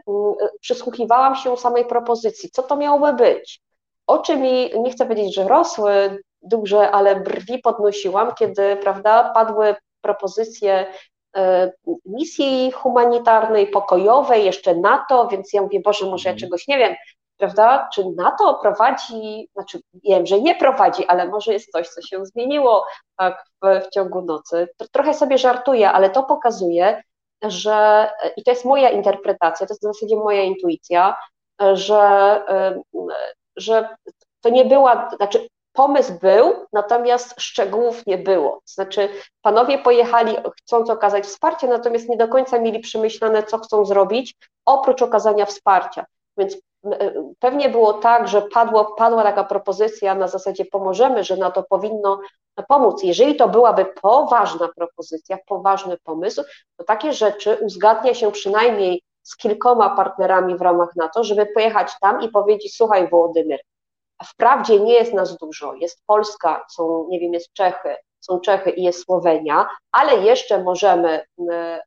przysłuchiwałam 0.59 1.35
się 1.35 1.57
samej 1.57 1.85
propozycji, 1.85 2.49
co 2.49 2.63
to 2.63 2.75
miałoby 2.75 3.13
być. 3.13 3.61
Oczy 4.07 4.37
mi, 4.37 4.71
nie 4.79 4.91
chcę 4.91 5.05
powiedzieć, 5.05 5.35
że 5.35 5.47
rosły, 5.47 6.19
duże, 6.41 6.91
ale 6.91 7.15
brwi 7.15 7.59
podnosiłam, 7.59 8.35
kiedy 8.35 8.77
prawda, 8.77 9.31
padły 9.33 9.75
propozycje 10.01 10.85
e, 11.35 11.71
misji 12.05 12.71
humanitarnej, 12.71 13.67
pokojowej, 13.67 14.45
jeszcze 14.45 14.75
NATO, 14.75 15.27
więc 15.27 15.53
ja 15.53 15.61
mówię, 15.61 15.79
Boże, 15.79 16.05
może 16.05 16.29
ja 16.29 16.33
mhm. 16.33 16.39
czegoś 16.39 16.67
nie 16.67 16.77
wiem, 16.77 16.95
prawda? 17.37 17.89
Czy 17.93 18.03
NATO 18.17 18.59
prowadzi, 18.61 19.49
znaczy 19.53 19.79
wiem, 19.93 20.25
że 20.25 20.41
nie 20.41 20.55
prowadzi, 20.55 21.05
ale 21.05 21.27
może 21.27 21.53
jest 21.53 21.71
coś, 21.71 21.89
co 21.89 22.01
się 22.01 22.25
zmieniło 22.25 22.85
tak, 23.17 23.43
w, 23.61 23.87
w 23.87 23.89
ciągu 23.89 24.21
nocy. 24.21 24.67
Trochę 24.91 25.13
sobie 25.13 25.37
żartuję, 25.37 25.91
ale 25.91 26.09
to 26.09 26.23
pokazuje, 26.23 27.03
że, 27.41 28.09
i 28.37 28.43
to 28.43 28.51
jest 28.51 28.65
moja 28.65 28.89
interpretacja, 28.89 29.67
to 29.67 29.73
jest 29.73 29.81
w 29.81 29.93
zasadzie 29.93 30.15
moja 30.15 30.41
intuicja, 30.41 31.17
że, 31.73 31.99
e, 32.49 32.81
że 33.55 33.89
to 34.41 34.49
nie 34.49 34.65
była, 34.65 35.09
znaczy 35.17 35.47
pomysł 35.79 36.13
był, 36.21 36.53
natomiast 36.73 37.41
szczegółów 37.41 38.05
nie 38.05 38.17
było. 38.17 38.61
Znaczy, 38.65 39.09
panowie 39.41 39.77
pojechali, 39.77 40.35
chcąc 40.61 40.89
okazać 40.89 41.23
wsparcie, 41.23 41.67
natomiast 41.67 42.09
nie 42.09 42.17
do 42.17 42.27
końca 42.27 42.59
mieli 42.59 42.79
przemyślane, 42.79 43.43
co 43.43 43.57
chcą 43.57 43.85
zrobić, 43.85 44.35
oprócz 44.65 45.01
okazania 45.01 45.45
wsparcia. 45.45 46.05
Więc 46.37 46.57
pewnie 47.39 47.69
było 47.69 47.93
tak, 47.93 48.27
że 48.27 48.41
padło, 48.41 48.85
padła 48.85 49.23
taka 49.23 49.43
propozycja 49.43 50.15
na 50.15 50.27
zasadzie 50.27 50.65
pomożemy, 50.65 51.23
że 51.23 51.37
na 51.37 51.51
to 51.51 51.63
powinno 51.63 52.19
pomóc. 52.67 53.03
Jeżeli 53.03 53.35
to 53.35 53.49
byłaby 53.49 53.85
poważna 53.85 54.69
propozycja, 54.75 55.37
poważny 55.47 55.97
pomysł, 56.03 56.43
to 56.77 56.83
takie 56.83 57.13
rzeczy 57.13 57.57
uzgadnia 57.61 58.13
się 58.13 58.31
przynajmniej 58.31 59.01
z 59.23 59.37
kilkoma 59.37 59.89
partnerami 59.89 60.55
w 60.57 60.61
ramach 60.61 60.95
NATO, 60.95 61.23
żeby 61.23 61.45
pojechać 61.45 61.91
tam 62.01 62.21
i 62.21 62.29
powiedzieć: 62.29 62.77
Słuchaj, 62.77 63.09
Wołodymyr, 63.09 63.59
wprawdzie 64.25 64.79
nie 64.79 64.93
jest 64.93 65.13
nas 65.13 65.37
dużo, 65.37 65.73
jest 65.73 66.03
Polska, 66.05 66.65
są, 66.69 67.07
nie 67.09 67.19
wiem, 67.19 67.33
jest 67.33 67.53
Czechy, 67.53 67.95
są 68.19 68.39
Czechy 68.39 68.69
i 68.69 68.83
jest 68.83 69.05
Słowenia, 69.05 69.67
ale 69.91 70.17
jeszcze 70.17 70.63
możemy, 70.63 71.25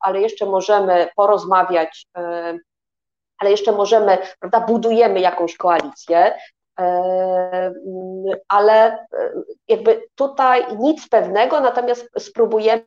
ale 0.01 0.21
jeszcze 0.21 0.47
możemy 0.47 1.09
porozmawiać 1.17 2.07
ale 3.43 3.51
jeszcze 3.51 3.73
możemy, 3.73 4.19
prawda, 4.41 4.61
budujemy 4.61 5.21
jakąś 5.21 5.57
koalicję, 5.57 6.39
e, 6.81 7.73
ale 8.49 8.93
e, 8.93 9.33
jakby 9.69 10.03
tutaj 10.15 10.77
nic 10.79 11.09
pewnego, 11.09 11.61
natomiast 11.61 12.09
spróbujemy 12.19 12.87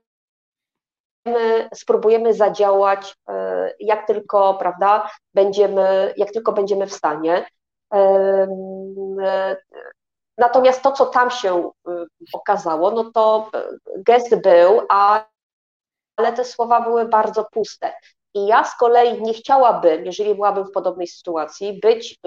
spróbujemy 1.73 2.33
zadziałać 2.33 3.15
e, 3.29 3.73
jak 3.79 4.07
tylko, 4.07 4.53
prawda, 4.53 5.09
będziemy, 5.33 6.13
jak 6.17 6.31
tylko 6.31 6.51
będziemy 6.51 6.87
w 6.87 6.93
stanie. 6.93 7.45
Natomiast 10.37 10.81
to, 10.81 10.91
co 10.91 11.05
tam 11.05 11.31
się 11.31 11.71
okazało, 12.33 12.91
no 12.91 13.11
to 13.11 13.49
gest 13.97 14.35
był, 14.41 14.81
ale 14.87 16.33
te 16.35 16.45
słowa 16.45 16.81
były 16.81 17.05
bardzo 17.05 17.45
puste. 17.51 17.93
I 18.33 18.47
ja 18.47 18.63
z 18.63 18.77
kolei 18.77 19.21
nie 19.21 19.33
chciałabym, 19.33 20.05
jeżeli 20.05 20.35
byłabym 20.35 20.65
w 20.65 20.71
podobnej 20.71 21.07
sytuacji, 21.07 21.79
być, 21.79 22.19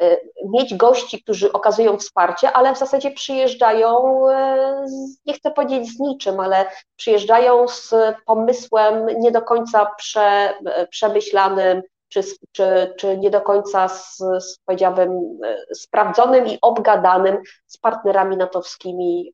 yy, 0.00 0.20
mieć 0.48 0.74
gości, 0.74 1.22
którzy 1.22 1.52
okazują 1.52 1.98
wsparcie, 1.98 2.52
ale 2.52 2.74
w 2.74 2.78
zasadzie 2.78 3.10
przyjeżdżają, 3.10 4.20
yy, 4.28 4.86
nie 5.26 5.34
chcę 5.34 5.50
powiedzieć 5.50 5.88
z 5.88 6.00
niczym, 6.00 6.40
ale 6.40 6.70
przyjeżdżają 6.96 7.68
z 7.68 7.94
pomysłem 8.26 9.06
nie 9.06 9.30
do 9.30 9.42
końca 9.42 9.86
prze, 9.98 10.54
przemyślanym, 10.90 11.82
czy, 12.12 12.20
czy, 12.52 12.94
czy 12.98 13.18
nie 13.18 13.30
do 13.30 13.40
końca, 13.40 13.88
z, 13.88 14.16
z, 14.18 14.58
powiedziałabym, 14.64 15.38
sprawdzonym 15.74 16.46
i 16.46 16.58
obgadanym 16.62 17.38
z 17.66 17.78
partnerami 17.78 18.36
natowskimi 18.36 19.32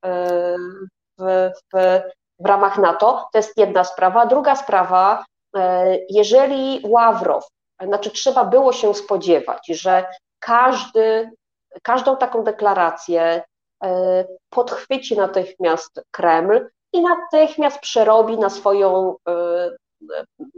w, 1.19 1.51
w, 1.75 2.01
w 2.39 2.47
ramach 2.47 2.79
NATO. 2.79 3.29
To 3.33 3.39
jest 3.39 3.59
jedna 3.59 3.85
sprawa. 3.85 4.27
Druga 4.27 4.57
sprawa, 4.57 5.25
E, 5.57 5.99
jeżeli 6.11 6.81
Ławrow, 6.85 7.49
znaczy 7.81 8.11
trzeba 8.11 8.45
było 8.45 8.73
się 8.73 8.95
spodziewać, 8.95 9.67
że 9.69 10.07
każdy, 10.39 11.31
każdą 11.83 12.17
taką 12.17 12.45
deklarację 12.45 13.43
e, 13.85 14.25
podchwyci 14.51 15.17
natychmiast 15.17 16.01
Kreml 16.11 16.69
i 16.93 17.01
natychmiast 17.01 17.81
przerobi 17.81 18.39
na 18.39 18.51
swoją 18.51 19.15
e, 19.29 19.71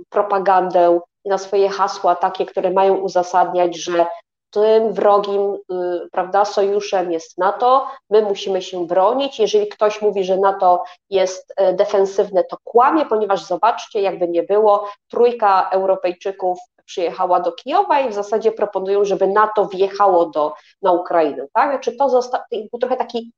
propagandę, 0.09 1.01
na 1.29 1.39
swoje 1.39 1.69
hasła 1.69 2.17
takie, 2.17 2.47
które 2.47 2.71
mają 2.71 2.95
uzasadniać, 2.95 3.77
że 3.77 4.07
tym 4.51 4.93
wrogim 4.93 5.55
y, 5.55 6.09
prawda, 6.13 6.45
sojuszem 6.45 7.13
jest 7.13 7.39
NATO, 7.39 7.87
my 8.11 8.23
musimy 8.23 8.63
się 8.63 8.87
bronić. 8.87 9.39
Jeżeli 9.39 9.69
ktoś 9.69 10.03
mówi, 10.03 10.25
że 10.25 10.37
NATO 10.37 10.85
jest 11.11 11.55
e, 11.57 11.73
defensywne, 11.73 12.45
to 12.45 12.57
kłamie, 12.65 13.07
ponieważ 13.07 13.45
zobaczcie, 13.45 14.01
jakby 14.01 14.29
nie 14.29 14.43
było, 14.43 14.89
trójka 15.09 15.69
Europejczyków 15.73 16.59
przyjechała 16.85 17.41
do 17.41 17.53
Kijowa 17.53 18.01
i 18.01 18.11
w 18.11 18.15
zasadzie 18.15 18.53
proponują, 18.53 19.05
żeby 19.05 19.27
NATO 19.27 19.67
wjechało 19.67 20.27
do, 20.27 20.55
na 20.83 20.93
Ukrainę. 20.93 21.47
Tak? 21.53 21.81
Czy 21.81 21.97
to 21.97 22.09
został 22.09 22.41
trochę 22.81 22.97
taki, 22.97 23.33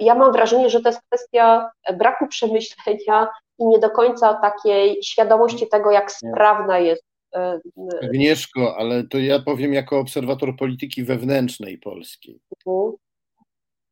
ja 0.00 0.14
mam 0.14 0.32
wrażenie, 0.32 0.70
że 0.70 0.80
to 0.80 0.88
jest 0.88 1.00
kwestia 1.10 1.70
braku 1.94 2.26
przemyślenia 2.26 3.28
i 3.58 3.66
nie 3.66 3.78
do 3.78 3.90
końca 3.90 4.34
takiej 4.34 5.02
świadomości 5.02 5.68
tego, 5.68 5.90
jak 5.90 6.12
sprawna 6.12 6.78
jest 6.78 7.10
E, 7.34 7.60
Agnieszko, 8.02 8.76
ale 8.76 9.04
to 9.04 9.18
ja 9.18 9.38
powiem 9.38 9.72
jako 9.72 9.98
obserwator 9.98 10.56
polityki 10.56 11.04
wewnętrznej 11.04 11.78
polskiej. 11.78 12.40
Mhm. 12.66 12.92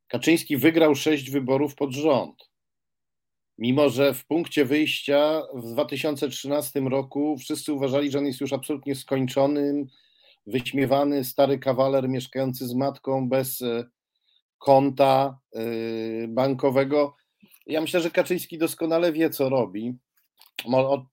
Kaczyński 0.07 0.57
wygrał 0.57 0.95
sześć 0.95 1.31
wyborów 1.31 1.75
pod 1.75 1.91
rząd. 1.91 2.49
Mimo, 3.57 3.89
że 3.89 4.13
w 4.13 4.25
punkcie 4.25 4.65
wyjścia 4.65 5.41
w 5.53 5.71
2013 5.73 6.79
roku 6.79 7.37
wszyscy 7.37 7.73
uważali, 7.73 8.11
że 8.11 8.19
on 8.19 8.25
jest 8.25 8.41
już 8.41 8.53
absolutnie 8.53 8.95
skończonym, 8.95 9.87
wyśmiewany 10.47 11.23
stary 11.23 11.59
kawaler 11.59 12.09
mieszkający 12.09 12.67
z 12.67 12.75
matką 12.75 13.29
bez 13.29 13.61
e, 13.61 13.83
konta 14.59 15.39
e, 15.53 15.61
bankowego. 16.27 17.15
Ja 17.65 17.81
myślę, 17.81 18.01
że 18.01 18.11
Kaczyński 18.11 18.57
doskonale 18.57 19.11
wie, 19.11 19.29
co 19.29 19.49
robi. 19.49 19.93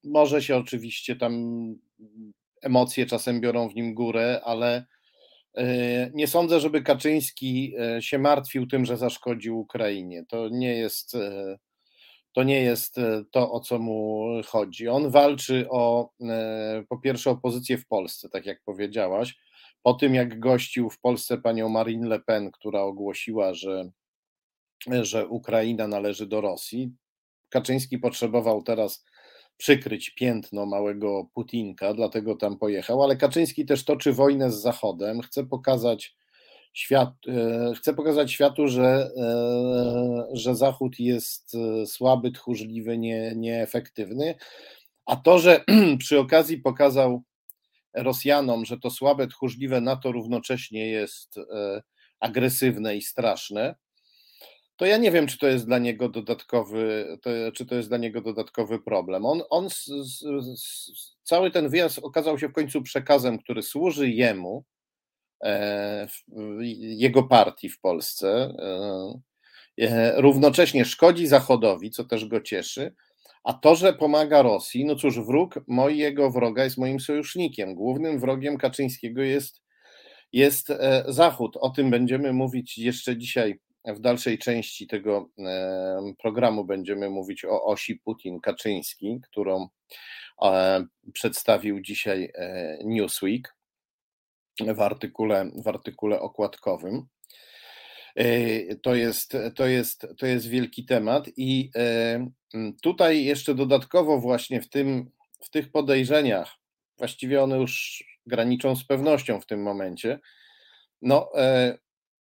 Może 0.05 0.43
się 0.43 0.57
oczywiście 0.57 1.17
tam 1.17 1.35
emocje 2.63 3.07
czasem 3.07 3.41
biorą 3.41 3.69
w 3.69 3.75
nim 3.75 3.95
górę, 3.95 4.41
ale 4.45 4.87
e, 5.55 6.11
nie 6.15 6.27
sądzę, 6.27 6.61
żeby 6.61 6.83
Kaczyński 6.83 7.75
e, 7.79 8.03
się 8.03 8.19
martwił 8.19 8.67
tym, 8.67 8.85
że 8.85 8.97
zaszkodził 8.97 9.59
Ukrainie. 9.59 10.25
To 10.29 10.49
nie 10.49 10.75
jest 10.75 11.17
to, 12.33 12.43
nie 12.43 12.63
jest 12.63 12.97
to 13.31 13.53
o 13.53 13.61
co 13.61 13.79
mu 13.79 14.27
chodzi. 14.47 14.89
On 14.89 15.11
walczy 15.11 15.67
o 15.71 16.11
po 16.89 16.99
pierwsze 16.99 17.31
o 17.31 17.37
pozycję 17.37 17.79
w 17.79 17.87
Polsce, 17.87 18.29
tak 18.29 18.47
jak 18.47 18.63
powiedziałaś. 18.65 19.35
Po 19.87 19.95
tym, 19.95 20.15
jak 20.15 20.41
gościł 20.41 20.91
w 20.91 21.01
Polsce 21.01 21.39
panią 21.39 21.69
Marine 21.69 22.09
Le 22.09 22.21
Pen, 22.21 22.51
która 22.51 22.81
ogłosiła, 22.81 23.55
że, 23.55 23.91
że 24.87 25.27
Ukraina 25.27 25.89
należy 25.89 26.27
do 26.27 26.41
Rosji, 26.41 26.93
Kaczyński 27.49 27.99
potrzebował 27.99 28.63
teraz 28.63 29.05
przykryć 29.57 30.11
piętno 30.11 30.67
małego 30.67 31.27
Putinka, 31.35 31.95
dlatego 31.95 32.37
tam 32.37 32.59
pojechał, 32.59 33.03
ale 33.03 33.17
Kaczyński 33.17 33.67
też 33.67 33.85
toczy 33.85 34.13
wojnę 34.13 34.53
z 34.53 34.63
Zachodem, 34.63 35.21
chce 35.21 35.45
pokazać 35.45 36.17
świat, 36.73 37.13
e, 37.29 37.73
chce 37.77 37.95
pokazać 37.95 38.33
światu, 38.33 38.69
że, 38.69 39.11
e, 39.17 40.27
że 40.33 40.57
Zachód 40.57 40.99
jest 40.99 41.55
e, 41.55 41.87
słaby, 41.87 42.33
tchórzliwy, 42.33 42.99
nie, 42.99 43.33
nieefektywny, 43.37 44.35
a 45.05 45.17
to, 45.17 45.39
że 45.39 45.65
przy 45.99 46.19
okazji 46.19 46.59
pokazał 46.59 47.23
Rosjanom, 47.97 48.65
że 48.65 48.79
to 48.79 48.91
słabe, 48.91 49.27
tchórzliwe 49.27 49.81
NATO 49.81 50.13
równocześnie 50.13 50.91
jest 50.91 51.41
agresywne 52.21 52.97
i 52.97 53.03
straszne, 53.03 53.75
to 54.77 54.87
ja 54.87 54.97
nie 54.97 55.11
wiem, 55.11 55.27
czy 55.27 55.39
to 55.39 55.47
jest 55.47 55.67
dla 55.67 55.79
niego 55.79 56.09
dodatkowy, 56.09 57.07
to, 57.23 57.31
czy 57.55 57.67
to 57.67 57.75
jest 57.75 57.89
dla 57.89 57.99
niego 57.99 58.21
dodatkowy 58.21 58.79
problem. 58.79 59.27
On, 59.27 59.43
on 59.51 59.71
z, 59.71 59.85
z, 59.85 60.19
z, 60.61 60.91
cały 61.23 61.51
ten 61.51 61.69
wyjazd 61.69 61.99
okazał 61.99 62.39
się 62.39 62.49
w 62.49 62.53
końcu 62.53 62.83
przekazem, 62.83 63.39
który 63.39 63.63
służy 63.63 64.11
jemu, 64.11 64.65
e, 65.45 66.09
jego 66.79 67.23
partii 67.23 67.69
w 67.69 67.81
Polsce. 67.81 68.55
E, 68.59 69.87
e, 69.89 70.21
równocześnie 70.21 70.85
szkodzi 70.85 71.27
Zachodowi, 71.27 71.91
co 71.91 72.05
też 72.05 72.27
go 72.27 72.41
cieszy, 72.41 72.95
a 73.47 73.53
to, 73.53 73.75
że 73.75 73.93
pomaga 73.93 74.43
Rosji, 74.43 74.85
no 74.85 74.97
cóż, 74.97 75.21
wróg 75.21 75.55
mojego 75.67 76.31
wroga 76.31 76.65
jest 76.65 76.79
moim 76.79 77.01
sojusznikiem. 77.01 77.75
Głównym 77.75 78.21
wrogiem 78.21 78.59
Kaczyńskiego 78.59 79.23
jest, 79.23 79.63
jest 80.33 80.71
e, 80.71 81.05
Zachód. 81.09 81.57
O 81.61 81.71
tym 81.71 81.91
będziemy 81.91 82.33
mówić 82.33 82.79
jeszcze 82.79 83.17
dzisiaj 83.17 83.59
w 83.85 84.01
dalszej 84.01 84.39
części 84.39 84.87
tego 84.87 85.29
programu 86.19 86.65
będziemy 86.65 87.11
mówić 87.11 87.45
o 87.45 87.65
osi 87.65 88.01
Putin-Kaczyński, 88.01 89.21
którą 89.23 89.69
e, 90.43 90.85
przedstawił 91.13 91.81
dzisiaj 91.81 92.33
e, 92.35 92.79
Newsweek 92.85 93.57
w 94.75 94.81
artykule, 94.81 95.51
w 95.65 95.69
artykule 95.69 96.21
okładkowym. 96.21 97.07
E, 98.17 98.77
to 98.77 98.95
jest, 98.95 99.37
to, 99.55 99.67
jest, 99.67 100.07
to 100.19 100.27
jest 100.27 100.49
wielki 100.49 100.85
temat, 100.85 101.29
i 101.37 101.71
tutaj 102.83 103.25
jeszcze 103.25 103.55
dodatkowo, 103.55 104.19
właśnie 104.19 104.63
w, 104.63 104.69
tym, 104.69 105.11
w 105.41 105.51
tych 105.51 105.73
podejrzeniach, 105.73 106.55
właściwie 106.99 107.43
one 107.43 107.57
już 107.57 108.05
graniczą 108.27 108.77
z 108.77 108.85
pewnością 108.85 109.41
w 109.41 109.47
tym 109.47 109.63
momencie, 109.63 110.19
no, 111.03 111.31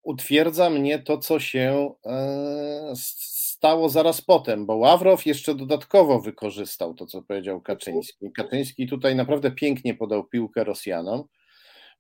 utwierdza 0.07 0.71
mnie 0.71 0.99
to, 0.99 1.19
co 1.19 1.41
się 1.41 1.95
e, 2.07 2.93
stało 2.97 3.89
zaraz 3.89 4.21
potem, 4.21 4.67
bo 4.67 4.77
Ławrow 4.77 5.27
jeszcze 5.27 5.55
dodatkowo 5.55 6.21
wykorzystał 6.21 6.95
to, 6.95 7.07
co 7.07 7.23
powiedział 7.23 7.61
Kaczyński. 7.61 8.33
Kaczyński 8.33 8.87
tutaj 8.87 9.17
naprawdę 9.17 9.51
pięknie 9.51 9.95
podał 9.95 10.25
piłkę 10.25 10.65
Rosjanom, 10.65 11.25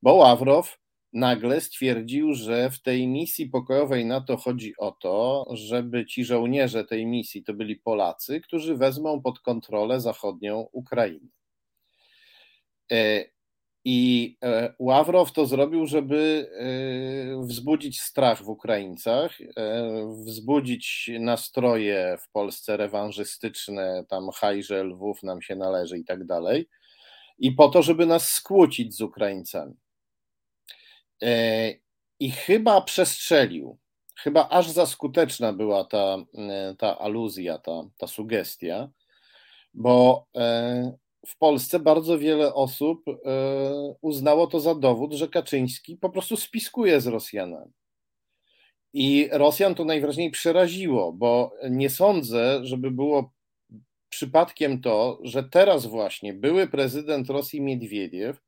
bo 0.03 0.15
Ławrow 0.15 0.79
nagle 1.17 1.61
stwierdził, 1.61 2.35
że 2.35 2.71
w 2.71 2.83
tej 2.83 3.09
misji 3.09 3.47
pokojowej 3.47 4.05
NATO 4.05 4.37
chodzi 4.37 4.75
o 4.79 4.93
to, 4.93 5.47
żeby 5.51 6.07
ci 6.07 6.25
żołnierze 6.25 6.85
tej 6.85 7.07
misji 7.07 7.45
to 7.45 7.55
byli 7.55 7.77
Polacy, 7.77 8.41
którzy 8.41 8.77
wezmą 8.77 9.23
pod 9.23 9.41
kontrolę 9.41 10.01
zachodnią 10.01 10.69
Ukrainę. 10.73 11.29
E, 12.93 13.25
I 13.85 14.37
e, 14.45 14.75
Ławrow 14.79 15.33
to 15.33 15.47
zrobił, 15.47 15.87
żeby 15.87 16.51
e, 16.53 17.47
wzbudzić 17.47 18.01
strach 18.01 18.43
w 18.43 18.49
Ukraińcach, 18.49 19.39
wzbudzić 20.27 21.11
nastroje 21.21 22.19
w 22.21 22.31
Polsce 22.31 22.77
rewanżystyczne, 22.77 24.05
tam 24.09 24.29
hajże 24.35 24.85
Lwów 24.85 25.23
nam 25.23 25.43
się 25.43 25.57
należy 25.57 25.99
i 25.99 26.05
tak 26.05 26.27
dalej, 26.27 26.69
i 27.39 27.53
po 27.53 27.69
to, 27.69 27.83
żeby 27.83 28.07
nas 28.07 28.29
skłócić 28.29 28.97
z 28.97 29.01
Ukraińcami. 29.01 29.86
I 32.21 32.31
chyba 32.31 32.81
przestrzelił, 32.81 33.79
chyba 34.19 34.49
aż 34.49 34.71
za 34.71 34.87
skuteczna 34.87 35.53
była 35.53 35.85
ta, 35.85 36.17
ta 36.79 36.99
aluzja, 36.99 37.59
ta, 37.59 37.83
ta 37.99 38.07
sugestia, 38.07 38.89
bo 39.75 40.27
w 41.27 41.39
Polsce 41.39 41.79
bardzo 41.79 42.19
wiele 42.19 42.55
osób 42.55 43.09
e, 43.09 43.15
uznało 44.01 44.47
to 44.47 44.61
za 44.61 44.75
dowód, 44.75 45.13
że 45.13 45.29
Kaczyński 45.29 45.97
po 45.97 46.11
prostu 46.11 46.37
spiskuje 46.37 47.01
z 47.01 47.07
Rosjanami. 47.07 47.73
I 48.93 49.29
Rosjan 49.33 49.75
to 49.75 49.85
najwyraźniej 49.85 50.31
przeraziło, 50.31 51.13
bo 51.13 51.53
nie 51.71 51.91
sądzę, 51.91 52.61
żeby 52.63 52.91
było 52.91 53.33
przypadkiem 54.09 54.81
to, 54.81 55.19
że 55.23 55.45
teraz 55.45 55.87
właśnie 55.87 56.35
były 56.35 56.67
prezydent 56.67 57.31
Rosji 57.31 57.61
Miedwiediew 57.61 58.41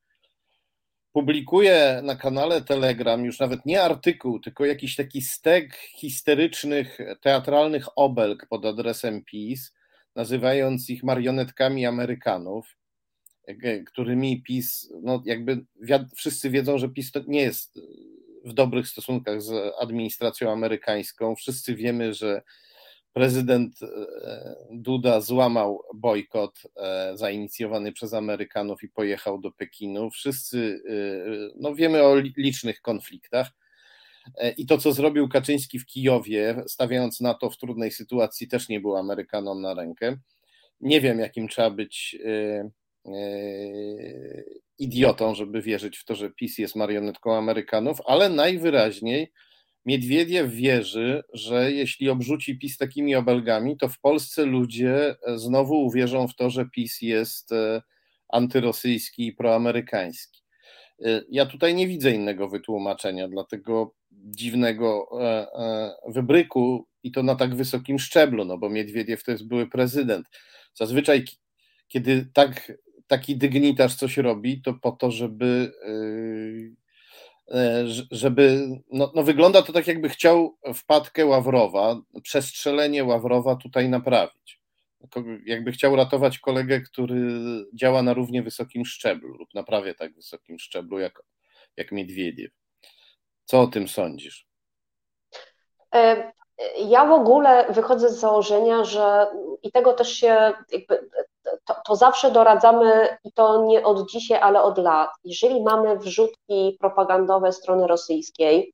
publikuje 1.18 2.00
na 2.02 2.16
kanale 2.16 2.62
Telegram 2.62 3.24
już 3.24 3.38
nawet 3.38 3.66
nie 3.66 3.83
artykuł, 3.83 4.40
tylko 4.40 4.64
jakiś 4.64 4.96
taki 4.96 5.22
stek 5.22 5.76
histerycznych, 5.76 6.98
teatralnych 7.20 7.87
obelg 7.96 8.46
pod 8.46 8.66
adresem 8.66 9.24
PiS, 9.24 9.74
nazywając 10.16 10.90
ich 10.90 11.04
marionetkami 11.04 11.87
Amerykanów, 11.87 12.76
e, 13.46 13.83
którymi 13.83 14.42
PiS, 14.42 14.92
no 15.02 15.22
jakby 15.24 15.64
wszyscy 16.16 16.50
wiedzą, 16.50 16.78
że 16.78 16.88
PiS 16.88 17.12
to 17.12 17.20
nie 17.26 17.42
jest 17.42 17.81
w 18.44 18.52
dobrych 18.52 18.88
stosunkach 18.88 19.42
z 19.42 19.74
administracją 19.81 20.52
amerykańską. 20.52 21.37
Wszyscy 21.37 21.74
wiemy, 21.74 22.14
że 22.14 22.42
prezydent 23.12 23.83
e, 23.83 23.87
Duda 24.71 25.21
złamał 25.21 25.83
bojkot 25.94 26.62
e, 26.77 27.12
zainicjowany 27.16 27.92
przez 27.92 28.14
Amerykanów 28.14 28.83
i 28.83 28.88
pojechał 28.88 29.40
do 29.40 29.53
Pekinu. 29.53 30.11
Wszyscy 30.11 30.83
no 31.57 31.75
wiemy 31.75 32.03
o 32.03 32.16
licznych 32.16 32.81
konfliktach. 32.81 33.51
E, 34.37 34.51
I 34.51 34.66
to, 34.66 34.79
co 34.79 34.92
zrobił 34.92 35.29
Kaczyński 35.29 35.79
w 35.79 35.87
Kijowie, 35.87 36.62
stawiając 36.66 37.21
na 37.21 37.35
to 37.35 37.51
w 37.51 37.57
trudnej 37.57 37.90
sytuacji, 37.90 38.49
też 38.49 38.68
nie 38.68 38.81
był 38.81 38.97
Amerykanom 38.97 39.61
na 39.61 39.75
rękę. 39.75 40.16
Nie 40.81 41.01
wiem, 41.01 41.18
jakim 41.18 41.49
trzeba 41.49 41.71
być 41.71 42.16
e, 42.25 42.71
e, 43.07 43.12
idiotą, 44.79 45.35
żeby 45.35 45.62
wierzyć 45.62 45.99
w 45.99 46.05
to, 46.05 46.14
że 46.14 46.31
PiS 46.31 46.59
jest 46.59 46.77
marionetką 46.77 47.37
Amerykanów, 47.37 47.99
ale 48.07 48.29
najwyraźniej 48.29 49.33
Miedwiediew 49.88 50.51
wierzy, 50.51 51.22
że 51.33 51.72
jeśli 51.72 52.11
obrzuci 52.11 52.59
PiS 52.59 52.77
takimi 52.77 53.14
obelgami, 53.14 53.77
to 53.77 53.88
w 53.88 54.01
Polsce 54.01 54.46
ludzie 54.46 55.16
znowu 55.37 55.74
uwierzą 55.87 56.29
w 56.29 56.35
to, 56.35 56.51
że 56.51 56.66
PiS 56.66 57.03
jest 57.03 57.51
antyrosyjski 58.29 59.27
i 59.27 59.33
proamerykański. 59.33 60.42
Ja 61.31 61.46
tutaj 61.46 61.74
nie 61.74 61.87
widzę 61.87 62.11
innego 62.11 62.48
wytłumaczenia, 62.48 63.29
dlatego 63.29 63.94
dziwnego 64.12 65.09
e, 65.20 65.46
e, 65.53 65.90
wybryku 66.09 66.87
i 67.03 67.12
to 67.12 67.22
na 67.22 67.35
tak 67.35 67.55
wysokim 67.55 67.98
szczeblu, 67.98 68.44
no 68.44 68.59
bo 68.59 68.70
Miedwiediew 68.70 69.22
to 69.22 69.31
jest 69.31 69.48
były 69.48 69.66
prezydent. 69.66 70.27
Zazwyczaj, 70.74 71.24
kiedy 71.88 72.29
tak, 72.35 72.72
taki 73.07 73.37
dygnitarz 73.37 73.94
coś 73.94 74.16
robi, 74.16 74.62
to 74.62 74.74
po 74.74 74.92
to, 74.92 75.11
żeby 75.11 75.72
e, 75.83 76.88
żeby, 78.11 78.69
no, 78.91 79.13
no 79.15 79.23
wygląda 79.23 79.63
to 79.63 79.73
tak 79.73 79.87
jakby 79.87 80.09
chciał 80.09 80.59
wpadkę 80.75 81.27
Ławrowa, 81.27 81.97
przestrzelenie 82.23 83.05
Ławrowa 83.05 83.57
tutaj 83.57 83.89
naprawić. 83.89 84.61
Jakby 85.47 85.73
chciał 85.73 85.97
ratować 85.97 86.39
kolegę, 86.39 86.81
który 86.81 87.31
działa 87.75 88.03
na 88.03 88.15
równie 88.15 88.43
wysokim 88.43 88.85
szczeblu 88.85 89.37
lub 89.37 89.55
na 89.55 89.63
prawie 89.63 89.95
tak 89.95 90.15
wysokim 90.15 90.59
szczeblu 90.59 90.99
jak, 90.99 91.23
jak 91.77 91.93
Miedwiediew. 91.93 92.53
Co 93.45 93.61
o 93.61 93.67
tym 93.67 93.89
sądzisz? 93.89 94.47
E, 95.95 96.33
ja 96.89 97.07
w 97.07 97.13
ogóle 97.13 97.73
wychodzę 97.73 98.11
z 98.11 98.19
założenia, 98.21 98.85
że 98.85 99.27
i 99.63 99.73
tego 99.73 99.93
też 99.93 100.13
się 100.13 100.53
jakby, 100.73 101.09
to, 101.68 101.74
to, 101.85 101.96
zawsze 101.96 102.31
doradzamy 102.31 103.18
i 103.24 103.33
to 103.33 103.64
nie 103.64 103.85
od 103.85 104.11
dzisiaj, 104.11 104.40
ale 104.40 104.62
od 104.62 104.78
lat. 104.78 105.11
Jeżeli 105.24 105.62
mamy 105.62 105.98
wrzutki 105.98 106.76
propagandowe 106.81 107.52
strony 107.52 107.87
rosyjskiej, 107.87 108.72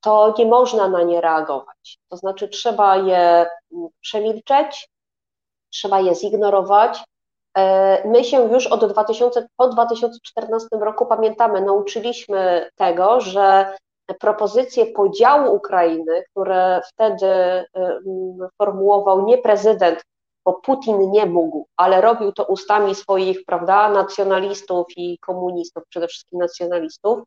to 0.00 0.34
nie 0.38 0.46
można 0.46 0.88
na 0.88 1.02
nie 1.02 1.20
reagować. 1.20 1.98
To 2.08 2.16
znaczy 2.16 2.48
trzeba 2.48 2.96
je 2.96 3.46
przemilczeć, 4.00 4.88
trzeba 5.72 6.00
je 6.00 6.14
zignorować. 6.14 7.04
E, 7.56 8.08
my 8.08 8.24
się 8.24 8.52
już 8.52 8.66
od 8.66 8.84
2000, 8.92 9.46
po 9.56 9.68
2014 9.68 10.68
roku 10.80 11.06
pamiętamy, 11.06 11.60
nauczyliśmy 11.60 12.70
tego, 12.76 13.20
że 13.20 13.76
propozycje 14.20 14.86
podziału 14.86 15.54
Ukrainy, 15.56 16.24
które 16.30 16.80
wtedy 16.92 17.64
formułował 18.58 19.26
nie 19.26 19.38
prezydent, 19.38 20.04
bo 20.44 20.52
Putin 20.52 21.10
nie 21.10 21.26
mógł, 21.26 21.66
ale 21.76 22.00
robił 22.00 22.32
to 22.32 22.44
ustami 22.44 22.94
swoich, 22.94 23.44
prawda, 23.46 23.90
nacjonalistów 23.90 24.86
i 24.96 25.18
komunistów, 25.18 25.82
przede 25.88 26.08
wszystkim 26.08 26.38
nacjonalistów, 26.38 27.18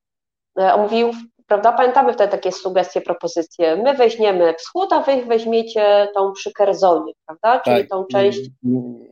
e, 0.58 0.78
mówił, 0.78 1.12
prawda, 1.48 1.74
pamiętamy 1.74 2.14
wtedy 2.14 2.32
takie 2.32 2.52
sugestie, 2.52 3.02
propozycje, 3.02 3.76
my 3.76 3.94
weźmiemy 3.94 4.54
wschód, 4.54 4.94
a 4.94 5.02
wy 5.02 5.26
weźmiecie 5.26 6.08
tą 6.16 6.34
przy 6.34 6.54
Kerzonie, 6.54 7.14
prawda, 7.26 7.60
czyli 7.60 7.78
tak. 7.78 7.90
tą 7.90 8.06
część... 8.06 8.40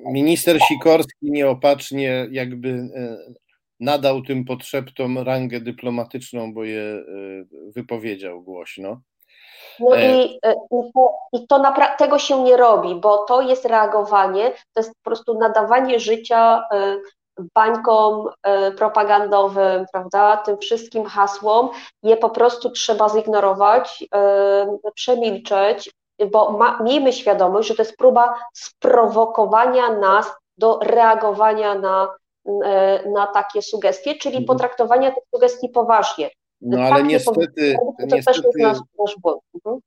Minister 0.06 0.60
Sikorski 0.62 1.32
nieopatrznie 1.32 2.28
jakby 2.32 2.70
e, 2.70 3.18
nadał 3.80 4.22
tym 4.22 4.46
potrzebom 4.46 5.18
rangę 5.18 5.60
dyplomatyczną, 5.60 6.54
bo 6.54 6.64
je 6.64 6.82
e, 6.82 7.04
wypowiedział 7.76 8.44
głośno. 8.44 9.02
No 9.80 9.96
e, 9.98 10.24
i, 10.24 10.40
e, 10.46 10.54
i, 10.54 10.92
to, 10.94 11.14
i 11.34 11.48
to 11.48 11.74
tego 11.98 12.20
się 12.20 12.44
nie 12.44 12.58
robi, 12.58 12.96
bo 12.96 13.18
to 13.18 13.42
jest 13.42 13.66
reagowanie, 13.66 14.52
to 14.52 14.80
jest 14.80 14.90
po 14.90 15.04
prostu 15.04 15.40
nadawanie 15.40 16.00
życia 16.00 16.68
bańkom 17.56 18.30
propagandowym, 18.78 19.86
prawda, 19.92 20.38
tym 20.38 20.58
wszystkim 20.58 21.06
hasłom, 21.06 21.70
je 22.04 22.18
po 22.18 22.30
prostu 22.30 22.70
trzeba 22.70 23.10
zignorować, 23.10 24.04
przemilczeć, 24.96 25.92
bo 26.32 26.52
ma, 26.52 26.80
miejmy 26.84 27.14
świadomość, 27.14 27.68
że 27.68 27.76
to 27.76 27.82
jest 27.82 27.98
próba 27.98 28.36
sprowokowania 28.54 29.90
nas 29.90 30.32
do 30.58 30.80
reagowania 30.82 31.76
na 31.76 32.08
E, 32.64 33.10
na 33.10 33.28
takie 33.28 33.62
sugestie, 33.62 34.16
czyli 34.16 34.38
mhm. 34.38 34.46
potraktowania 34.46 35.12
tych 35.12 35.24
sugestii 35.36 35.70
poważnie. 35.70 36.30
No 36.62 36.82
ale 36.82 36.96
tak 36.96 37.06
niestety, 37.06 37.76
to 38.00 38.06
niestety, 38.16 38.26
też 38.26 38.44
jest 38.44 38.58
nasz, 38.58 38.78
nasz 39.00 39.16
błąd. 39.22 39.42
Mhm. 39.56 39.80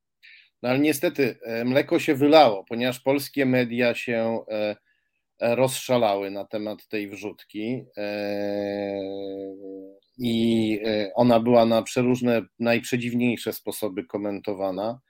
No 0.62 0.68
ale 0.68 0.78
niestety 0.78 1.38
e, 1.42 1.64
mleko 1.64 1.98
się 1.98 2.14
wylało, 2.14 2.64
ponieważ 2.68 3.00
polskie 3.00 3.46
media 3.46 3.94
się 3.94 4.40
e, 4.50 4.76
rozszalały 5.40 6.30
na 6.30 6.44
temat 6.44 6.88
tej 6.88 7.08
wrzutki 7.08 7.84
i 10.18 10.80
ona 11.14 11.40
była 11.40 11.64
na 11.64 11.82
przeróżne, 11.82 12.42
najprzedziwniejsze 12.58 13.52
sposoby 13.52 14.04
komentowana 14.04 15.00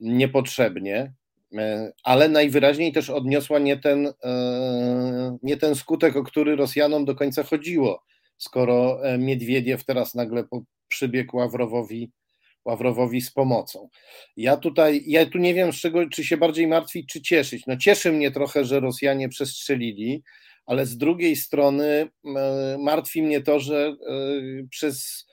niepotrzebnie. 0.00 1.12
E, 1.58 1.92
ale 2.04 2.28
najwyraźniej 2.28 2.92
też 2.92 3.10
odniosła 3.10 3.58
nie 3.58 3.76
ten, 3.76 4.12
e, 4.24 5.38
nie 5.42 5.56
ten 5.56 5.74
skutek, 5.74 6.16
o 6.16 6.22
który 6.22 6.56
Rosjanom 6.56 7.04
do 7.04 7.14
końca 7.14 7.42
chodziło, 7.42 8.04
skoro 8.40 9.06
e, 9.06 9.18
Miedwiediew 9.18 9.84
teraz 9.84 10.14
nagle 10.14 10.44
przybiegł 10.88 11.36
Ławrowowi, 11.36 12.10
Ławrowowi 12.64 13.20
z 13.20 13.32
pomocą. 13.32 13.88
Ja 14.36 14.56
tutaj, 14.56 15.02
ja 15.06 15.26
tu 15.26 15.38
nie 15.38 15.54
wiem, 15.54 15.72
z 15.72 15.76
czego, 15.76 16.08
czy 16.08 16.24
się 16.24 16.36
bardziej 16.36 16.66
martwić, 16.66 17.08
czy 17.08 17.22
cieszyć. 17.22 17.66
No 17.66 17.76
cieszy 17.76 18.12
mnie 18.12 18.30
trochę, 18.30 18.64
że 18.64 18.80
Rosjanie 18.80 19.28
przestrzelili, 19.28 20.22
ale 20.66 20.86
z 20.86 20.96
drugiej 20.96 21.36
strony 21.36 22.08
martwi 22.78 23.22
mnie 23.22 23.40
to, 23.40 23.60
że 23.60 23.96
przez 24.70 25.26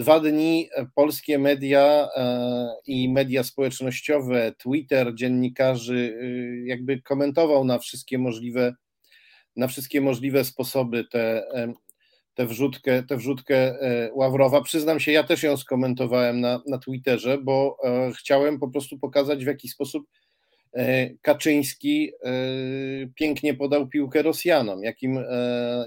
Dwa 0.00 0.20
dni 0.20 0.68
polskie 0.94 1.38
media 1.38 2.08
e, 2.16 2.68
i 2.86 3.12
media 3.12 3.44
społecznościowe, 3.44 4.52
Twitter, 4.58 5.14
dziennikarzy 5.14 6.18
e, 6.22 6.66
jakby 6.66 7.02
komentował 7.02 7.64
na 7.64 7.78
wszystkie 7.78 8.18
możliwe, 8.18 8.74
na 9.56 9.68
wszystkie 9.68 10.00
możliwe 10.00 10.44
sposoby 10.44 11.04
te, 11.04 11.42
te 12.40 12.46
wrzutkę, 12.46 13.02
tę 13.02 13.16
wrzutkę 13.16 13.56
e, 13.56 14.10
Ławrowa. 14.12 14.62
Przyznam 14.62 15.00
się, 15.00 15.12
ja 15.12 15.24
też 15.24 15.42
ją 15.42 15.56
skomentowałem 15.56 16.40
na, 16.40 16.62
na 16.66 16.78
Twitterze, 16.78 17.38
bo 17.38 17.76
chciałem 18.18 18.58
po 18.58 18.68
prostu 18.68 18.98
pokazać, 18.98 19.44
w 19.44 19.46
jaki 19.46 19.68
sposób 19.68 20.06
Kaczyński 21.22 22.12
pięknie 23.14 23.54
podał 23.54 23.88
piłkę 23.88 24.22
Rosjanom, 24.22 24.82
jakim, 24.82 25.24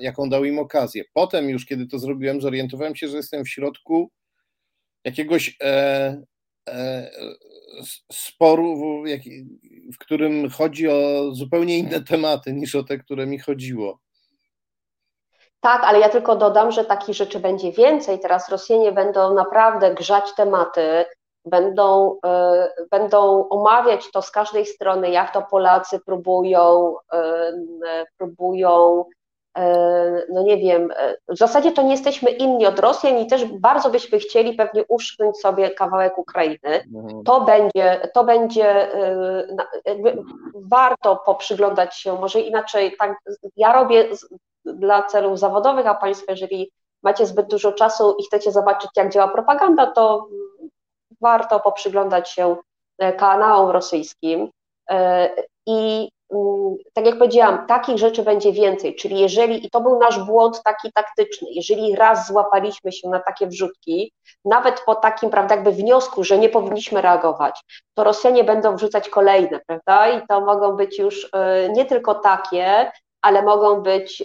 jaką 0.01 0.30
dał 0.30 0.45
im 0.45 0.60
okazję. 0.60 1.04
Potem 1.14 1.49
już, 1.49 1.66
kiedy 1.66 1.88
to 1.88 1.99
zrobiłem, 1.99 2.41
zorientowałem 2.41 2.95
się, 2.95 3.08
że 3.08 3.18
jestem 3.18 3.43
w 3.43 3.49
środku 3.49 4.12
jakiegoś 5.06 5.58
sporu, 8.12 9.04
w 9.93 9.97
którym 9.97 10.49
chodzi 10.49 10.88
o 10.88 11.32
zupełnie 11.32 11.78
inne 11.78 12.04
tematy 12.04 12.54
niż 12.54 12.76
o 12.76 12.84
te, 12.84 12.97
które 12.97 13.26
mi 13.26 13.39
chodziło. 13.39 14.03
Tak, 15.64 15.84
ale 15.84 15.99
ja 15.99 16.09
tylko 16.09 16.36
dodam, 16.36 16.72
że 16.72 16.86
takich 16.86 17.16
rzeczy 17.16 17.39
będzie 17.39 17.72
więcej. 17.72 18.20
Teraz 18.20 18.49
Rosjanie 18.49 18.91
będą 18.91 19.34
naprawdę 19.34 19.93
grzać 19.93 20.34
tematy, 20.36 21.05
będą, 21.45 22.16
y, 22.16 22.88
będą 22.91 23.49
omawiać 23.49 24.11
to 24.11 24.22
z 24.22 24.32
każdej 24.32 24.66
strony, 24.66 25.09
jak 25.09 25.34
to 25.34 25.41
Polacy 25.41 25.99
próbują, 26.05 26.95
y, 27.14 27.18
próbują 28.18 29.05
E, 29.57 30.26
no 30.30 30.43
nie 30.43 30.57
wiem, 30.57 30.91
e, 30.95 31.16
w 31.28 31.38
zasadzie 31.38 31.72
to 31.72 31.82
nie 31.82 31.91
jesteśmy 31.91 32.32
inni 32.32 32.66
od 32.66 32.80
Rosjan 32.80 33.18
i 33.18 33.28
też 33.28 33.45
bardzo 33.45 33.89
byśmy 33.89 34.20
chcieli 34.20 34.53
pewnie 34.53 34.84
uszczknąć 34.88 35.38
sobie 35.38 35.72
kawałek 35.72 36.18
Ukrainy. 36.18 36.84
Mhm. 36.95 37.24
To 37.24 37.41
będzie, 37.41 38.09
to 38.14 38.24
będzie 38.24 38.88
jakby 39.86 40.18
warto 40.55 41.16
poprzyglądać 41.16 41.97
się, 41.97 42.20
może 42.20 42.39
inaczej, 42.39 42.95
tak, 42.99 43.18
ja 43.55 43.74
robię 43.74 44.07
dla 44.66 45.03
celów 45.03 45.39
zawodowych, 45.39 45.88
a 45.88 45.95
Państwo, 45.95 46.26
jeżeli 46.30 46.72
macie 47.03 47.26
zbyt 47.26 47.47
dużo 47.47 47.72
czasu 47.72 48.16
i 48.20 48.26
chcecie 48.26 48.51
zobaczyć, 48.51 48.91
jak 48.95 49.14
działa 49.14 49.28
propaganda, 49.28 49.91
to 49.91 50.28
warto 51.22 51.59
poprzyglądać 51.59 52.30
się 52.30 52.55
kanałom 53.18 53.70
rosyjskim. 53.70 54.49
I 55.68 56.09
Mm, 56.34 56.76
tak 56.93 57.05
jak 57.05 57.18
powiedziałam, 57.18 57.68
takich 57.68 57.97
rzeczy 57.97 58.24
będzie 58.24 58.51
więcej, 58.51 58.95
czyli 58.95 59.20
jeżeli, 59.20 59.66
i 59.66 59.70
to 59.70 59.82
był 59.82 59.99
nasz 59.99 60.20
błąd 60.20 60.61
taki 60.64 60.91
taktyczny, 60.93 61.47
jeżeli 61.51 61.95
raz 61.95 62.28
złapaliśmy 62.28 62.91
się 62.91 63.09
na 63.09 63.20
takie 63.20 63.47
wrzutki, 63.47 64.14
nawet 64.45 64.82
po 64.86 64.95
takim, 64.95 65.30
prawda, 65.30 65.55
jakby 65.55 65.72
wniosku, 65.72 66.24
że 66.24 66.38
nie 66.38 66.49
powinniśmy 66.49 67.01
reagować, 67.01 67.61
to 67.93 68.03
Rosjanie 68.03 68.43
będą 68.43 68.76
wrzucać 68.76 69.09
kolejne, 69.09 69.59
prawda, 69.68 70.09
i 70.09 70.28
to 70.28 70.41
mogą 70.41 70.76
być 70.76 70.99
już 70.99 71.24
y, 71.24 71.30
nie 71.74 71.86
tylko 71.86 72.16
takie, 72.16 72.91
ale 73.24 73.41
mogą 73.41 73.82
być, 73.82 74.24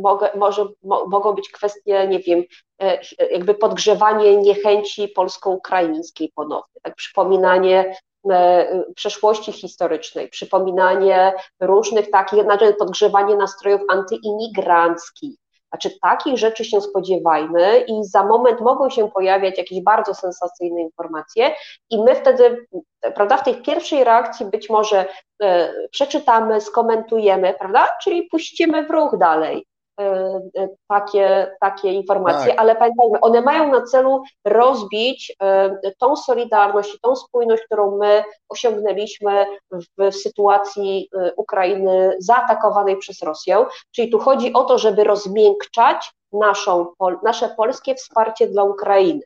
mogę, 0.00 0.30
może, 0.34 0.66
mogą 0.82 1.32
być 1.32 1.50
kwestie, 1.50 2.08
nie 2.08 2.18
wiem, 2.18 2.42
e, 2.82 2.98
jakby 3.30 3.54
podgrzewanie 3.54 4.36
niechęci 4.36 5.08
polsko-ukraińskiej 5.08 6.32
ponownie, 6.34 6.80
tak, 6.82 6.94
przypominanie 6.94 7.94
E, 8.30 8.84
przeszłości 8.94 9.52
historycznej, 9.52 10.28
przypominanie 10.28 11.32
różnych 11.60 12.10
takich, 12.10 12.42
znaczy 12.42 12.74
podgrzewanie 12.74 13.36
nastrojów 13.36 13.80
antyimigranckich. 13.88 15.38
Znaczy 15.72 15.98
takich 16.02 16.38
rzeczy 16.38 16.64
się 16.64 16.80
spodziewajmy 16.80 17.84
i 17.88 18.04
za 18.04 18.24
moment 18.24 18.60
mogą 18.60 18.90
się 18.90 19.10
pojawiać 19.10 19.58
jakieś 19.58 19.82
bardzo 19.82 20.14
sensacyjne 20.14 20.80
informacje 20.80 21.54
i 21.90 22.02
my 22.02 22.14
wtedy, 22.14 22.66
prawda, 23.14 23.36
w 23.36 23.44
tej 23.44 23.54
pierwszej 23.54 24.04
reakcji 24.04 24.46
być 24.46 24.70
może 24.70 25.06
e, 25.42 25.72
przeczytamy, 25.90 26.60
skomentujemy, 26.60 27.54
prawda, 27.58 27.88
czyli 28.02 28.22
puścimy 28.22 28.86
w 28.86 28.90
ruch 28.90 29.18
dalej. 29.18 29.66
E, 30.00 30.04
e, 30.56 30.68
takie, 30.88 31.56
takie 31.60 31.92
informacje, 31.92 32.50
tak. 32.50 32.60
ale 32.60 32.76
pamiętajmy, 32.76 33.20
one 33.20 33.40
mają 33.40 33.72
na 33.72 33.82
celu 33.82 34.22
rozbić 34.44 35.36
e, 35.42 35.92
tą 35.98 36.16
solidarność 36.16 36.94
i 36.94 37.00
tą 37.00 37.16
spójność, 37.16 37.62
którą 37.62 37.98
my 37.98 38.24
osiągnęliśmy 38.48 39.46
w, 39.70 40.10
w 40.10 40.14
sytuacji 40.14 41.08
Ukrainy 41.36 42.16
zaatakowanej 42.18 42.96
przez 42.96 43.22
Rosję. 43.22 43.66
Czyli 43.90 44.10
tu 44.10 44.18
chodzi 44.18 44.52
o 44.52 44.64
to, 44.64 44.78
żeby 44.78 45.04
rozmiękczać 45.04 46.12
naszą, 46.32 46.86
nasze 47.22 47.48
polskie 47.48 47.94
wsparcie 47.94 48.46
dla 48.46 48.64
Ukrainy 48.64 49.20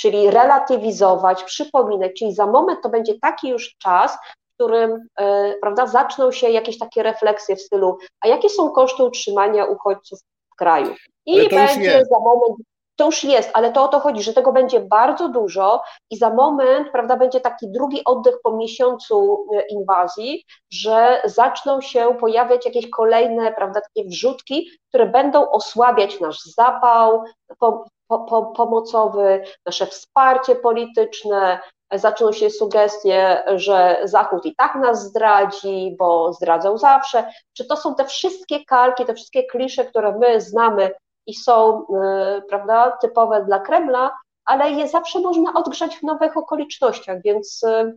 czyli 0.00 0.30
relatywizować, 0.30 1.44
przypominać, 1.44 2.12
czyli 2.18 2.34
za 2.34 2.46
moment 2.46 2.78
to 2.82 2.88
będzie 2.88 3.18
taki 3.18 3.48
już 3.48 3.76
czas, 3.78 4.18
którym 4.58 5.08
e, 5.18 5.54
prawda, 5.60 5.86
zaczną 5.86 6.32
się 6.32 6.50
jakieś 6.50 6.78
takie 6.78 7.02
refleksje 7.02 7.56
w 7.56 7.62
stylu, 7.62 7.98
a 8.20 8.28
jakie 8.28 8.48
są 8.48 8.70
koszty 8.70 9.04
utrzymania 9.04 9.64
uchodźców 9.64 10.18
w 10.52 10.56
kraju? 10.56 10.94
I 11.26 11.48
będzie 11.48 12.02
za 12.10 12.18
moment, 12.18 12.58
to 12.96 13.06
już 13.06 13.24
jest, 13.24 13.50
ale 13.54 13.72
to 13.72 13.84
o 13.84 13.88
to 13.88 14.00
chodzi, 14.00 14.22
że 14.22 14.32
tego 14.32 14.52
będzie 14.52 14.80
bardzo 14.80 15.28
dużo 15.28 15.82
i 16.10 16.16
za 16.16 16.30
moment, 16.30 16.88
prawda, 16.92 17.16
będzie 17.16 17.40
taki 17.40 17.68
drugi 17.68 18.04
oddech 18.04 18.34
po 18.42 18.56
miesiącu 18.56 19.46
e, 19.54 19.66
inwazji, 19.66 20.44
że 20.72 21.22
zaczną 21.24 21.80
się 21.80 22.16
pojawiać 22.20 22.66
jakieś 22.66 22.90
kolejne, 22.90 23.52
prawda, 23.52 23.80
takie 23.80 24.08
wrzutki, 24.08 24.70
które 24.88 25.06
będą 25.06 25.50
osłabiać 25.50 26.20
nasz 26.20 26.42
zapał 26.42 27.24
po, 27.58 27.84
po, 28.08 28.18
po, 28.18 28.42
pomocowy, 28.46 29.44
nasze 29.66 29.86
wsparcie 29.86 30.54
polityczne, 30.54 31.60
zaczną 31.92 32.32
się 32.32 32.50
sugestie, 32.50 33.42
że 33.56 34.00
Zachód 34.04 34.46
i 34.46 34.56
tak 34.56 34.74
nas 34.74 35.04
zdradzi, 35.04 35.96
bo 35.98 36.32
zdradzał 36.32 36.78
zawsze. 36.78 37.30
Czy 37.52 37.64
to 37.64 37.76
są 37.76 37.94
te 37.94 38.04
wszystkie 38.04 38.64
kalki, 38.64 39.04
te 39.04 39.14
wszystkie 39.14 39.44
klisze, 39.44 39.84
które 39.84 40.18
my 40.18 40.40
znamy 40.40 40.90
i 41.26 41.34
są 41.34 41.82
y, 41.82 42.42
prawda, 42.48 42.90
typowe 43.00 43.44
dla 43.44 43.58
Kremla, 43.58 44.10
ale 44.44 44.70
je 44.70 44.88
zawsze 44.88 45.20
można 45.20 45.52
odgrzać 45.54 45.96
w 45.96 46.02
nowych 46.02 46.36
okolicznościach, 46.36 47.22
więc 47.22 47.62
y, 47.62 47.96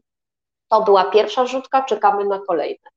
to 0.70 0.82
była 0.82 1.04
pierwsza 1.04 1.46
rzutka, 1.46 1.82
czekamy 1.84 2.26
na 2.26 2.40
kolejne. 2.40 2.90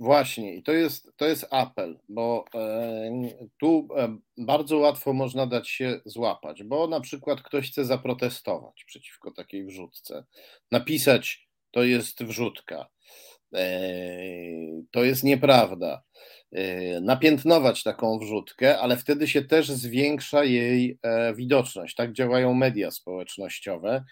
Właśnie, 0.00 0.54
i 0.54 0.62
to 0.62 0.72
jest, 0.72 1.12
to 1.16 1.26
jest 1.26 1.46
apel, 1.50 1.98
bo 2.08 2.44
e, 2.54 3.10
tu 3.60 3.88
e, 3.96 4.18
bardzo 4.38 4.78
łatwo 4.78 5.12
można 5.12 5.46
dać 5.46 5.68
się 5.68 6.00
złapać, 6.04 6.62
bo 6.62 6.86
na 6.86 7.00
przykład 7.00 7.42
ktoś 7.42 7.70
chce 7.70 7.84
zaprotestować 7.84 8.84
przeciwko 8.84 9.30
takiej 9.30 9.66
wrzutce, 9.66 10.24
napisać 10.72 11.48
to 11.70 11.82
jest 11.82 12.24
wrzutka, 12.24 12.88
e, 13.54 13.80
to 14.90 15.04
jest 15.04 15.24
nieprawda, 15.24 16.02
napiętnować 17.00 17.82
taką 17.82 18.18
wrzutkę, 18.18 18.78
ale 18.78 18.96
wtedy 18.96 19.28
się 19.28 19.42
też 19.42 19.68
zwiększa 19.68 20.44
jej 20.44 20.98
widoczność. 21.34 21.94
Tak 21.94 22.12
działają 22.12 22.54
media 22.54 22.90
społecznościowe. 22.90 24.04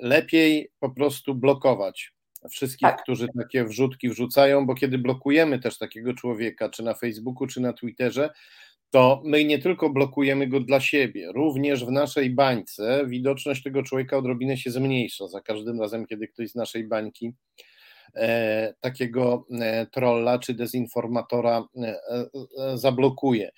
Lepiej 0.00 0.70
po 0.80 0.90
prostu 0.90 1.34
blokować 1.34 2.12
wszystkich, 2.50 2.88
tak. 2.88 3.02
którzy 3.02 3.28
takie 3.38 3.64
wrzutki 3.64 4.08
wrzucają, 4.08 4.66
bo 4.66 4.74
kiedy 4.74 4.98
blokujemy 4.98 5.58
też 5.58 5.78
takiego 5.78 6.14
człowieka, 6.14 6.68
czy 6.68 6.82
na 6.82 6.94
Facebooku, 6.94 7.46
czy 7.46 7.60
na 7.60 7.72
Twitterze, 7.72 8.30
to 8.90 9.22
my 9.24 9.44
nie 9.44 9.58
tylko 9.58 9.90
blokujemy 9.90 10.46
go 10.46 10.60
dla 10.60 10.80
siebie, 10.80 11.32
również 11.32 11.84
w 11.84 11.90
naszej 11.90 12.30
bańce 12.30 13.06
widoczność 13.06 13.62
tego 13.62 13.82
człowieka 13.82 14.16
odrobinę 14.16 14.56
się 14.56 14.70
zmniejsza 14.70 15.28
za 15.28 15.40
każdym 15.40 15.80
razem, 15.80 16.06
kiedy 16.06 16.28
ktoś 16.28 16.50
z 16.50 16.54
naszej 16.54 16.84
bańki 16.84 17.32
e, 18.14 18.74
takiego 18.80 19.46
e, 19.60 19.86
trolla 19.86 20.38
czy 20.38 20.54
dezinformatora 20.54 21.64
e, 21.82 22.00
e 22.58 22.78
zablokuje. 22.78 23.50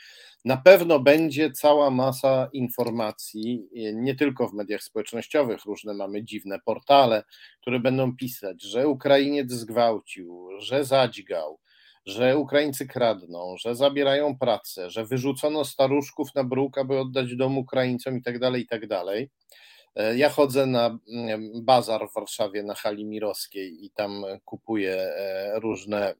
Na 0.44 0.56
pewno 0.56 1.00
będzie 1.00 1.50
cała 1.50 1.90
masa 1.90 2.48
informacji, 2.52 3.68
nie 3.92 4.14
tylko 4.14 4.48
w 4.48 4.52
mediach 4.52 4.82
społecznościowych, 4.82 5.64
różne 5.64 5.94
mamy 5.94 6.24
dziwne 6.24 6.58
portale, 6.64 7.22
które 7.60 7.80
będą 7.80 8.16
pisać, 8.16 8.62
że 8.62 8.88
Ukrainiec 8.88 9.52
zgwałcił, 9.52 10.48
że 10.58 10.84
zadźgał, 10.84 11.58
że 12.06 12.38
Ukraińcy 12.38 12.86
kradną, 12.86 13.54
że 13.58 13.74
zabierają 13.74 14.38
pracę, 14.38 14.90
że 14.90 15.06
wyrzucono 15.06 15.64
staruszków 15.64 16.34
na 16.34 16.44
bruk, 16.44 16.78
aby 16.78 16.98
oddać 16.98 17.36
dom 17.36 17.58
Ukraińcom 17.58 18.16
i 18.18 18.22
tak 18.22 18.38
E, 19.96 20.16
ja 20.16 20.28
chodzę 20.28 20.66
na 20.66 20.98
mm, 21.08 21.64
bazar 21.64 22.08
w 22.08 22.14
Warszawie 22.14 22.62
na 22.62 22.74
hali 22.74 23.04
Mirowskiej 23.04 23.84
i 23.84 23.90
tam 23.90 24.24
kupuję 24.44 24.96
e, 24.96 25.60
różne 25.60 26.10
e, 26.10 26.14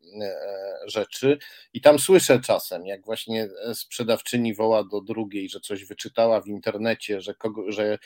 rzeczy 0.87 1.39
i 1.73 1.81
tam 1.81 1.99
słyszę 1.99 2.41
czasem, 2.41 2.87
jak 2.87 3.05
właśnie 3.05 3.49
sprzedawczyni 3.75 4.55
woła 4.55 4.85
do 4.85 5.01
drugiej, 5.01 5.49
że 5.49 5.61
coś 5.61 5.85
wyczytała 5.85 6.41
w 6.41 6.47
internecie, 6.47 7.21
że, 7.21 7.35
kogo, 7.35 7.73
że 7.73 7.99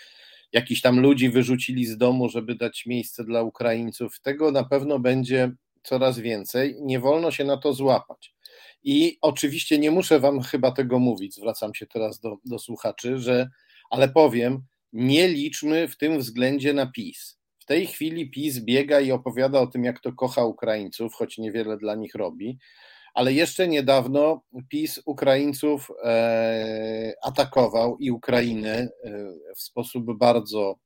jakiś 0.52 0.82
tam 0.82 1.00
ludzi 1.00 1.30
wyrzucili 1.30 1.86
z 1.86 1.96
domu, 1.96 2.28
żeby 2.28 2.54
dać 2.54 2.86
miejsce 2.86 3.24
dla 3.24 3.42
Ukraińców. 3.42 4.20
Tego 4.20 4.50
na 4.50 4.64
pewno 4.64 4.98
będzie 4.98 5.52
coraz 5.82 6.18
więcej. 6.18 6.76
Nie 6.80 7.00
wolno 7.00 7.30
się 7.30 7.44
na 7.44 7.56
to 7.56 7.72
złapać. 7.72 8.34
I 8.84 9.18
oczywiście 9.20 9.78
nie 9.78 9.90
muszę 9.90 10.20
Wam 10.20 10.42
chyba 10.42 10.72
tego 10.72 10.98
mówić, 10.98 11.34
zwracam 11.34 11.74
się 11.74 11.86
teraz 11.86 12.20
do, 12.20 12.36
do 12.44 12.58
słuchaczy, 12.58 13.18
że, 13.18 13.50
ale 13.90 14.08
powiem, 14.08 14.62
nie 14.94 15.28
liczmy 15.28 15.88
w 15.88 15.96
tym 15.96 16.18
względzie 16.18 16.72
na 16.72 16.86
PiS. 16.86 17.38
W 17.58 17.64
tej 17.64 17.86
chwili 17.86 18.30
PiS 18.30 18.60
biega 18.60 19.00
i 19.00 19.12
opowiada 19.12 19.60
o 19.60 19.66
tym, 19.66 19.84
jak 19.84 20.00
to 20.00 20.12
kocha 20.12 20.44
Ukraińców, 20.44 21.14
choć 21.14 21.38
niewiele 21.38 21.76
dla 21.76 21.94
nich 21.94 22.14
robi, 22.14 22.58
ale 23.14 23.32
jeszcze 23.32 23.68
niedawno 23.68 24.42
PiS 24.68 25.00
Ukraińców 25.04 25.90
e, 26.04 27.14
atakował 27.22 27.98
i 27.98 28.10
Ukrainę 28.10 28.70
e, 28.78 28.88
w 29.56 29.62
sposób 29.62 30.18
bardzo 30.18 30.76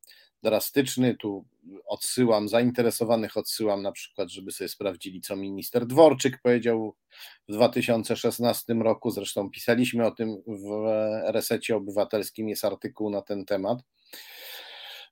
drastyczny. 0.43 1.17
Tu 1.17 1.45
odsyłam, 1.87 2.49
zainteresowanych 2.49 3.37
odsyłam 3.37 3.83
na 3.83 3.93
przykład, 3.93 4.31
żeby 4.31 4.53
sobie 4.53 4.69
sprawdzili, 4.69 5.21
co 5.21 5.37
minister 5.37 5.87
Dworczyk 5.87 6.43
powiedział 6.43 6.95
w 7.49 7.53
2016 7.53 8.75
roku. 8.75 9.11
Zresztą 9.11 9.51
pisaliśmy 9.51 10.07
o 10.07 10.11
tym 10.11 10.43
w 10.47 10.87
resecie 11.27 11.77
obywatelskim, 11.77 12.49
jest 12.49 12.65
artykuł 12.65 13.11
na 13.11 13.23
ten 13.23 13.45
temat. 13.45 13.79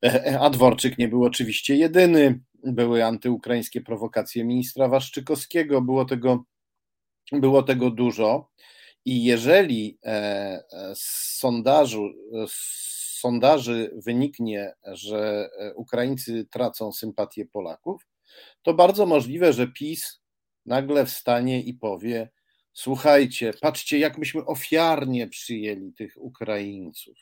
A 0.41 0.51
Dworczyk 0.51 0.99
nie 0.99 1.09
był 1.09 1.25
oczywiście 1.25 1.77
jedyny. 1.77 2.41
Były 2.65 3.05
antyukraińskie 3.05 3.81
prowokacje 3.81 4.45
ministra 4.45 4.89
Waszczykowskiego, 4.89 5.83
było 5.83 6.05
tego, 6.05 6.45
było 7.33 7.63
tego 7.63 7.91
dużo. 7.91 8.51
I 9.05 9.25
jeżeli 9.25 9.99
e, 10.05 10.09
e, 10.11 10.95
z 10.95 11.37
sondażu, 11.39 12.09
z 12.49 12.87
sondaży 13.21 13.91
wyniknie, 13.95 14.75
że 14.85 15.49
e, 15.59 15.75
Ukraińcy 15.75 16.47
tracą 16.51 16.93
sympatię 16.93 17.47
Polaków, 17.47 18.07
to 18.63 18.75
bardzo 18.75 19.07
możliwe, 19.07 19.53
że 19.53 19.69
PiS 19.69 20.21
nagle 20.67 21.07
wstanie 21.07 21.63
i 21.63 21.75
powie: 21.75 22.31
Słuchajcie, 22.73 23.53
patrzcie, 23.61 23.99
jak 23.99 24.19
myśmy 24.19 24.45
ofiarnie 24.45 25.29
przyjęli 25.29 25.93
tych 25.93 26.15
Ukraińców. 26.17 27.19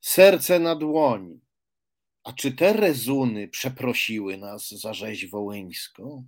Serce 0.00 0.58
na 0.58 0.76
dłoni. 0.76 1.40
A 2.30 2.32
czy 2.32 2.52
te 2.52 2.72
rezuny 2.72 3.48
przeprosiły 3.48 4.36
nas 4.36 4.70
za 4.70 4.94
rzeź 4.94 5.26
wołyńską? 5.26 6.26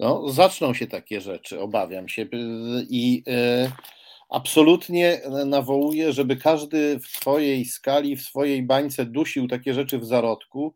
No, 0.00 0.28
zaczną 0.28 0.74
się 0.74 0.86
takie 0.86 1.20
rzeczy, 1.20 1.60
obawiam 1.60 2.08
się. 2.08 2.26
I 2.90 3.22
y, 3.28 3.72
absolutnie 4.30 5.20
nawołuję, 5.46 6.12
żeby 6.12 6.36
każdy 6.36 6.98
w 6.98 7.06
swojej 7.06 7.64
skali, 7.64 8.16
w 8.16 8.22
swojej 8.22 8.62
bańce 8.62 9.06
dusił 9.06 9.48
takie 9.48 9.74
rzeczy 9.74 9.98
w 9.98 10.06
zarodku, 10.06 10.74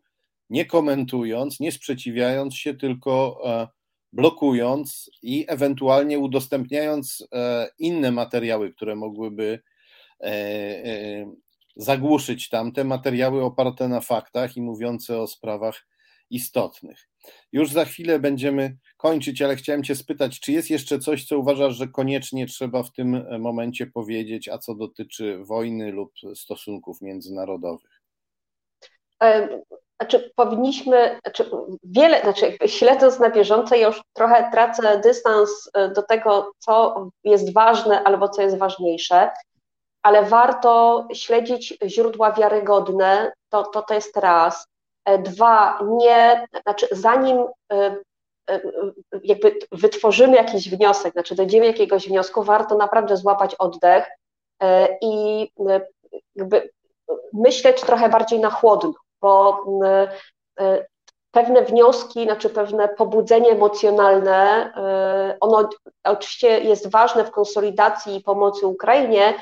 nie 0.51 0.65
komentując, 0.65 1.61
nie 1.61 1.73
sprzeciwiając 1.73 2.57
się, 2.57 2.75
tylko 2.75 3.43
e, 3.45 3.69
blokując 4.13 5.11
i 5.23 5.45
ewentualnie 5.49 6.19
udostępniając 6.19 7.27
e, 7.33 7.69
inne 7.79 8.13
materiały, 8.13 8.73
które 8.73 8.97
mogłyby 8.97 9.63
e, 10.21 11.33
zagłuszyć 11.77 12.49
tamte 12.49 12.85
materiały 12.85 13.45
oparte 13.45 13.89
na 13.89 14.01
faktach 14.01 14.57
i 14.57 14.63
mówiące 14.63 15.21
o 15.21 15.27
sprawach 15.27 15.87
istotnych. 16.31 17.09
Już 17.53 17.71
za 17.71 17.85
chwilę 17.85 18.19
będziemy 18.19 18.77
kończyć, 18.97 19.43
ale 19.43 19.57
chciałem 19.57 19.85
Cię 19.85 19.97
spytać, 19.97 20.41
czy 20.41 20.53
jest 20.53 20.71
jeszcze 20.71 20.99
coś, 20.99 21.25
co 21.25 21.39
uważasz, 21.39 21.77
że 21.77 21.89
koniecznie 21.89 22.47
trzeba 22.47 22.83
w 22.83 22.93
tym 22.93 23.41
momencie 23.41 23.87
powiedzieć, 23.87 24.49
a 24.49 24.59
co 24.59 24.75
dotyczy 24.75 25.39
wojny 25.45 25.93
lub 25.93 26.13
stosunków 26.35 27.01
międzynarodowych? 27.01 28.03
Znaczy, 30.01 30.33
powinniśmy, 30.37 31.19
znaczy 31.23 31.51
wiele, 31.85 32.21
znaczy 32.23 32.57
śledząc 32.67 33.19
na 33.19 33.31
bieżąco, 33.31 33.75
ja 33.75 33.87
już 33.87 34.03
trochę 34.13 34.51
tracę 34.53 35.01
dystans 35.01 35.71
e, 35.75 35.89
do 35.89 36.03
tego, 36.03 36.53
co 36.59 36.95
jest 37.25 37.55
ważne 37.55 38.03
albo 38.03 38.29
co 38.29 38.43
jest 38.43 38.59
ważniejsze, 38.59 39.31
ale 40.03 40.23
warto 40.23 41.07
śledzić 41.13 41.79
źródła 41.87 42.33
wiarygodne, 42.33 43.33
to, 43.49 43.63
to, 43.63 43.83
to 43.83 43.95
jest 43.95 44.17
raz. 44.17 44.67
E, 45.05 45.19
dwa, 45.19 45.79
nie, 45.83 46.47
znaczy 46.63 46.87
zanim 46.91 47.39
e, 47.73 47.97
e, 48.51 48.61
jakby 49.25 49.59
wytworzymy 49.73 50.37
jakiś 50.37 50.71
wniosek, 50.71 51.13
znaczy 51.13 51.35
dojdziemy 51.35 51.67
jakiegoś 51.67 52.09
wniosku, 52.09 52.43
warto 52.43 52.77
naprawdę 52.77 53.17
złapać 53.17 53.55
oddech 53.55 54.07
i 55.01 55.49
jakby 56.37 56.71
myśleć 57.33 57.81
trochę 57.81 58.09
bardziej 58.09 58.41
na 58.41 58.51
chłodno, 58.51 58.93
bo 59.21 59.65
pewne 61.31 61.63
wnioski, 61.63 62.25
znaczy 62.25 62.51
pewne 62.51 62.89
pobudzenie 62.89 63.51
emocjonalne, 63.51 64.73
ono 65.41 65.69
oczywiście 66.05 66.61
jest 66.61 66.91
ważne 66.91 67.25
w 67.25 67.31
konsolidacji 67.31 68.17
i 68.17 68.23
pomocy 68.23 68.67
Ukrainie, 68.67 69.35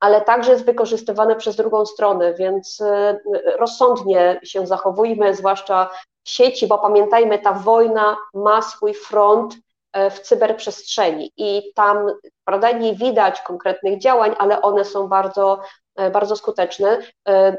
ale 0.00 0.20
także 0.20 0.52
jest 0.52 0.64
wykorzystywane 0.64 1.36
przez 1.36 1.56
drugą 1.56 1.86
stronę, 1.86 2.34
więc 2.34 2.80
y, 2.80 3.20
rozsądnie 3.58 4.40
się 4.44 4.66
zachowujmy, 4.66 5.34
zwłaszcza 5.34 5.90
w 6.26 6.30
sieci, 6.30 6.66
bo 6.66 6.78
pamiętajmy, 6.78 7.38
ta 7.38 7.52
wojna 7.52 8.16
ma 8.34 8.62
swój 8.62 8.94
front 8.94 9.54
e, 9.92 10.10
w 10.10 10.20
cyberprzestrzeni 10.20 11.32
i 11.36 11.72
tam 11.74 12.06
prawda, 12.44 12.70
nie 12.70 12.94
widać 12.94 13.40
konkretnych 13.40 14.00
działań, 14.00 14.34
ale 14.38 14.62
one 14.62 14.84
są 14.84 15.08
bardzo, 15.08 15.60
e, 15.96 16.10
bardzo 16.10 16.36
skuteczne. 16.36 16.98
E, 17.28 17.56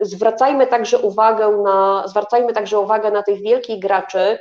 zwracajmy 0.00 0.66
także 0.66 0.98
uwagę 0.98 1.50
na, 1.50 2.04
zwracajmy 2.06 2.52
także 2.52 2.78
uwagę 2.78 3.10
na 3.10 3.22
tych 3.22 3.42
wielkich 3.42 3.78
graczy, 3.78 4.38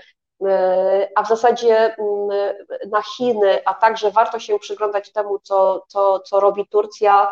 a 1.15 1.23
w 1.23 1.27
zasadzie 1.27 1.95
mm, 1.95 2.55
na 2.89 3.01
Chiny, 3.01 3.65
a 3.65 3.73
także 3.73 4.11
warto 4.11 4.39
się 4.39 4.59
przyglądać 4.59 5.11
temu, 5.11 5.39
co, 5.39 5.85
co, 5.87 6.19
co 6.19 6.39
robi 6.39 6.67
Turcja, 6.67 7.31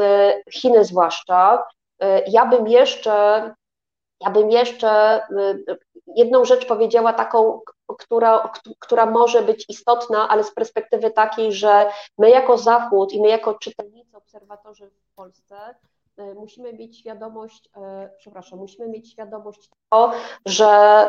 e, 0.00 0.42
Chiny 0.52 0.84
zwłaszcza. 0.84 1.62
E, 2.00 2.30
ja 2.30 2.46
bym 2.46 2.68
jeszcze, 2.68 3.10
ja 4.20 4.30
bym 4.30 4.50
jeszcze 4.50 5.20
jedną 6.16 6.44
rzecz 6.44 6.66
powiedziała 6.66 7.12
taką, 7.12 7.60
która, 7.98 8.52
która 8.78 9.06
może 9.06 9.42
być 9.42 9.64
istotna, 9.68 10.28
ale 10.28 10.44
z 10.44 10.54
perspektywy 10.54 11.10
takiej, 11.10 11.52
że 11.52 11.90
my 12.18 12.30
jako 12.30 12.58
Zachód 12.58 13.12
i 13.12 13.20
my 13.20 13.28
jako 13.28 13.54
czytelnicy, 13.54 14.16
obserwatorzy 14.16 14.90
w 14.90 15.14
Polsce 15.14 15.56
E, 15.56 15.89
musimy 16.34 16.72
mieć 16.72 16.98
świadomość, 16.98 17.70
e, 17.76 18.10
przepraszam, 18.18 18.58
musimy 18.58 18.88
mieć 18.88 19.12
świadomość 19.12 19.68
tego, 19.68 20.12
że 20.46 20.66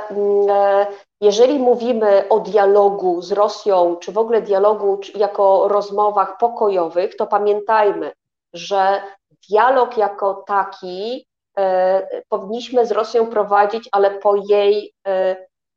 mm, 0.09 0.49
e, 0.49 0.87
jeżeli 1.21 1.59
mówimy 1.59 2.29
o 2.29 2.39
dialogu 2.39 3.21
z 3.21 3.31
Rosją, 3.31 3.95
czy 3.95 4.11
w 4.11 4.17
ogóle 4.17 4.41
dialogu 4.41 4.99
jako 5.15 5.67
rozmowach 5.67 6.37
pokojowych, 6.37 7.15
to 7.15 7.27
pamiętajmy, 7.27 8.11
że 8.53 9.01
dialog 9.49 9.97
jako 9.97 10.33
taki 10.33 11.25
powinniśmy 12.29 12.85
z 12.85 12.91
Rosją 12.91 13.27
prowadzić, 13.27 13.89
ale 13.91 14.11
po 14.11 14.35
jej 14.35 14.93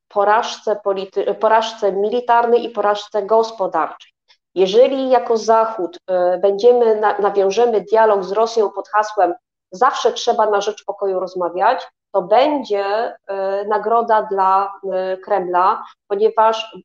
porażce, 0.09 0.81
polity- 0.85 1.35
porażce 1.35 1.93
militarnej 1.93 2.65
i 2.65 2.71
porażce 2.71 3.23
gospodarczej. 3.23 4.14
Jeżeli 4.55 5.11
jako 5.11 5.37
Zachód 5.37 5.99
e, 6.07 6.39
będziemy, 6.39 7.01
nawiążemy 7.19 7.81
dialog 7.81 8.25
z 8.25 8.33
Rosją 8.33 8.71
pod 8.71 8.89
hasłem 8.89 9.35
zawsze 9.71 10.13
trzeba 10.13 10.51
na 10.51 10.61
rzecz 10.61 10.85
pokoju 10.85 11.21
rozmawiać, 11.21 11.89
to 12.13 12.23
będzie 12.23 12.85
e, 12.85 13.65
nagroda 13.65 14.23
dla 14.23 14.73
e, 14.93 15.17
Kremla, 15.17 15.85
ponieważ 16.09 16.77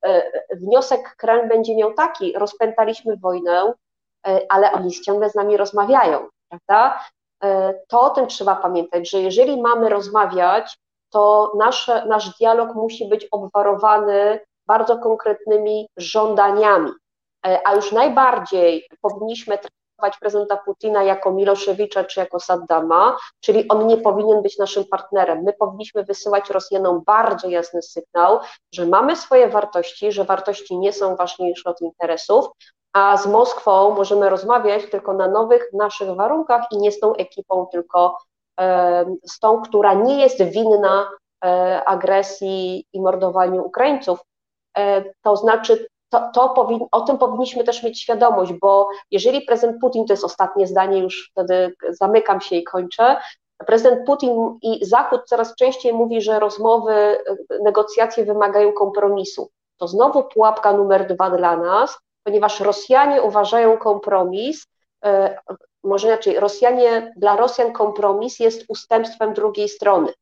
wniosek 0.52 1.16
Kreml 1.16 1.50
będzie 1.50 1.76
miał 1.76 1.94
taki, 1.94 2.34
rozpętaliśmy 2.34 3.18
wojnę, 3.18 3.74
ale 4.50 4.72
oni 4.72 4.92
ciągle 4.92 5.30
z 5.30 5.36
nami 5.36 5.58
rozmawiają, 5.58 6.28
prawda? 6.50 7.00
To 7.88 8.02
o 8.02 8.10
tym 8.10 8.28
trzeba 8.28 8.56
pamiętać, 8.56 9.10
że 9.10 9.22
jeżeli 9.22 9.62
mamy 9.62 9.90
rozmawiać, 9.90 10.78
to 11.10 11.52
nasze, 11.58 12.06
nasz 12.06 12.38
dialog 12.38 12.76
musi 12.76 13.10
być 13.10 13.28
obwarowany 13.32 14.40
bardzo 14.68 14.98
konkretnymi 14.98 15.88
żądaniami. 15.98 16.92
E, 17.48 17.68
a 17.68 17.76
już 17.76 17.92
najbardziej 17.92 18.88
powinniśmy 19.02 19.58
traktować 19.58 20.20
prezydenta 20.20 20.58
Putina 20.58 21.04
jako 21.04 21.32
Miloszewicza 21.32 22.04
czy 22.04 22.20
jako 22.20 22.40
Saddama, 22.40 23.18
czyli 23.40 23.68
on 23.68 23.88
nie 23.88 23.98
powinien 23.98 24.42
być 24.42 24.58
naszym 24.58 24.86
partnerem. 24.86 25.44
My 25.44 25.54
powinniśmy 25.54 26.04
wysyłać 26.04 26.50
Rosjanom 26.50 27.04
bardzo 27.06 27.50
jasny 27.50 27.82
sygnał, 27.82 28.40
że 28.74 28.86
mamy 28.86 29.16
swoje 29.16 29.50
wartości, 29.50 30.12
że 30.12 30.24
wartości 30.24 30.78
nie 30.78 30.94
są 30.94 31.16
ważniejsze 31.16 31.70
od 31.70 31.82
interesów, 31.82 32.46
a 32.94 33.18
z 33.18 33.28
Moskwą 33.28 33.96
możemy 33.96 34.30
rozmawiać 34.30 34.92
tylko 34.92 35.14
na 35.14 35.28
nowych 35.28 35.70
naszych 35.74 36.16
warunkach 36.16 36.66
i 36.72 36.78
nie 36.78 36.92
z 36.92 37.00
tą 37.00 37.16
ekipą, 37.16 37.68
tylko 37.72 38.18
z 39.24 39.40
tą, 39.40 39.62
która 39.62 39.94
nie 39.94 40.22
jest 40.22 40.44
winna 40.44 41.12
e, 41.46 41.84
agresji 41.86 42.86
i 42.94 43.02
mordowaniu 43.02 43.66
Ukraińców. 43.66 44.20
E, 44.78 45.04
to 45.22 45.36
znaczy, 45.36 45.88
to, 46.10 46.30
to 46.34 46.50
powin, 46.50 46.80
o 46.92 47.02
tym 47.02 47.18
powinniśmy 47.18 47.64
też 47.64 47.84
mieć 47.84 48.02
świadomość, 48.02 48.54
bo 48.54 48.90
jeżeli 49.12 49.42
prezydent 49.42 49.82
Putin, 49.82 50.06
to 50.06 50.14
jest 50.14 50.24
ostatnie 50.24 50.68
zdanie, 50.68 51.00
już 51.00 51.30
wtedy 51.32 51.74
zamykam 51.90 52.42
się 52.42 52.56
i 52.56 52.64
kończę, 52.64 53.18
prezydent 53.68 54.06
Putin 54.06 54.58
i 54.62 54.86
Zachód 54.86 55.22
coraz 55.26 55.56
częściej 55.56 55.94
mówi, 55.94 56.22
że 56.22 56.40
rozmowy, 56.40 57.18
negocjacje 57.64 58.26
wymagają 58.26 58.74
kompromisu. 58.74 59.50
To 59.78 59.88
znowu 59.88 60.24
pułapka 60.24 60.74
numer 60.74 61.08
dwa 61.08 61.30
dla 61.30 61.58
nas, 61.58 61.98
ponieważ 62.24 62.60
Rosjanie 62.60 63.22
uważają 63.22 63.78
kompromis, 63.78 64.68
e, 65.06 65.40
może 65.84 66.08
inaczej, 66.08 66.40
Rosjanie, 66.40 67.14
dla 67.18 67.36
Rosjan 67.36 67.72
kompromis 67.72 68.40
jest 68.40 68.66
ustępstwem 68.68 69.34
drugiej 69.34 69.70
strony. 69.70 70.14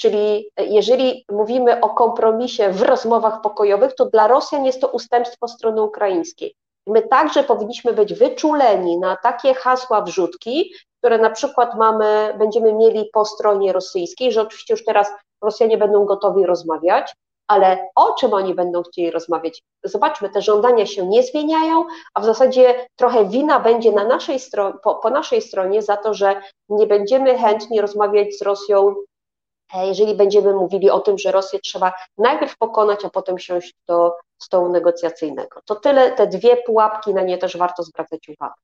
Czyli 0.00 0.50
jeżeli 0.58 1.24
mówimy 1.32 1.80
o 1.80 1.88
kompromisie 1.88 2.70
w 2.72 2.82
rozmowach 2.82 3.40
pokojowych, 3.40 3.94
to 3.94 4.06
dla 4.06 4.28
Rosjan 4.28 4.64
jest 4.64 4.80
to 4.80 4.88
ustępstwo 4.88 5.48
strony 5.48 5.82
ukraińskiej. 5.82 6.54
My 6.86 7.02
także 7.02 7.42
powinniśmy 7.42 7.92
być 7.92 8.14
wyczuleni 8.14 8.98
na 8.98 9.16
takie 9.16 9.54
hasła 9.54 10.02
wrzutki, 10.02 10.72
które 10.98 11.18
na 11.18 11.30
przykład 11.30 11.74
mamy, 11.74 12.34
będziemy 12.38 12.72
mieli 12.72 13.10
po 13.12 13.24
stronie 13.24 13.72
rosyjskiej, 13.72 14.32
że 14.32 14.42
oczywiście 14.42 14.74
już 14.74 14.84
teraz 14.84 15.12
Rosjanie 15.42 15.78
będą 15.78 16.04
gotowi 16.04 16.46
rozmawiać, 16.46 17.14
ale 17.48 17.88
o 17.94 18.14
czym 18.14 18.34
oni 18.34 18.54
będą 18.54 18.82
chcieli 18.82 19.10
rozmawiać? 19.10 19.62
Zobaczmy, 19.84 20.28
te 20.28 20.42
żądania 20.42 20.86
się 20.86 21.06
nie 21.06 21.22
zmieniają, 21.22 21.84
a 22.14 22.20
w 22.20 22.24
zasadzie 22.24 22.86
trochę 22.96 23.24
wina 23.24 23.60
będzie 23.60 23.92
na 23.92 24.04
naszej 24.04 24.38
po, 24.82 24.94
po 24.94 25.10
naszej 25.10 25.42
stronie 25.42 25.82
za 25.82 25.96
to, 25.96 26.14
że 26.14 26.42
nie 26.68 26.86
będziemy 26.86 27.38
chętni 27.38 27.80
rozmawiać 27.80 28.34
z 28.34 28.42
Rosją, 28.42 28.88
e, 28.88 28.94
jeżeli 29.74 30.14
będziemy 30.14 30.52
mówili 30.52 30.90
o 30.90 31.00
tym, 31.00 31.18
że 31.18 31.32
Rosję 31.32 31.58
trzeba 31.58 31.92
najpierw 32.18 32.58
pokonać, 32.58 33.04
a 33.04 33.10
potem 33.10 33.38
siąść 33.38 33.74
do 33.88 34.12
stołu 34.38 34.68
negocjacyjnego. 34.68 35.60
To 35.64 35.74
tyle, 35.74 36.12
te 36.12 36.26
dwie 36.26 36.56
pułapki, 36.56 37.14
na 37.14 37.22
nie 37.22 37.38
też 37.38 37.56
warto 37.56 37.82
zwracać 37.82 38.28
uwagę. 38.28 38.54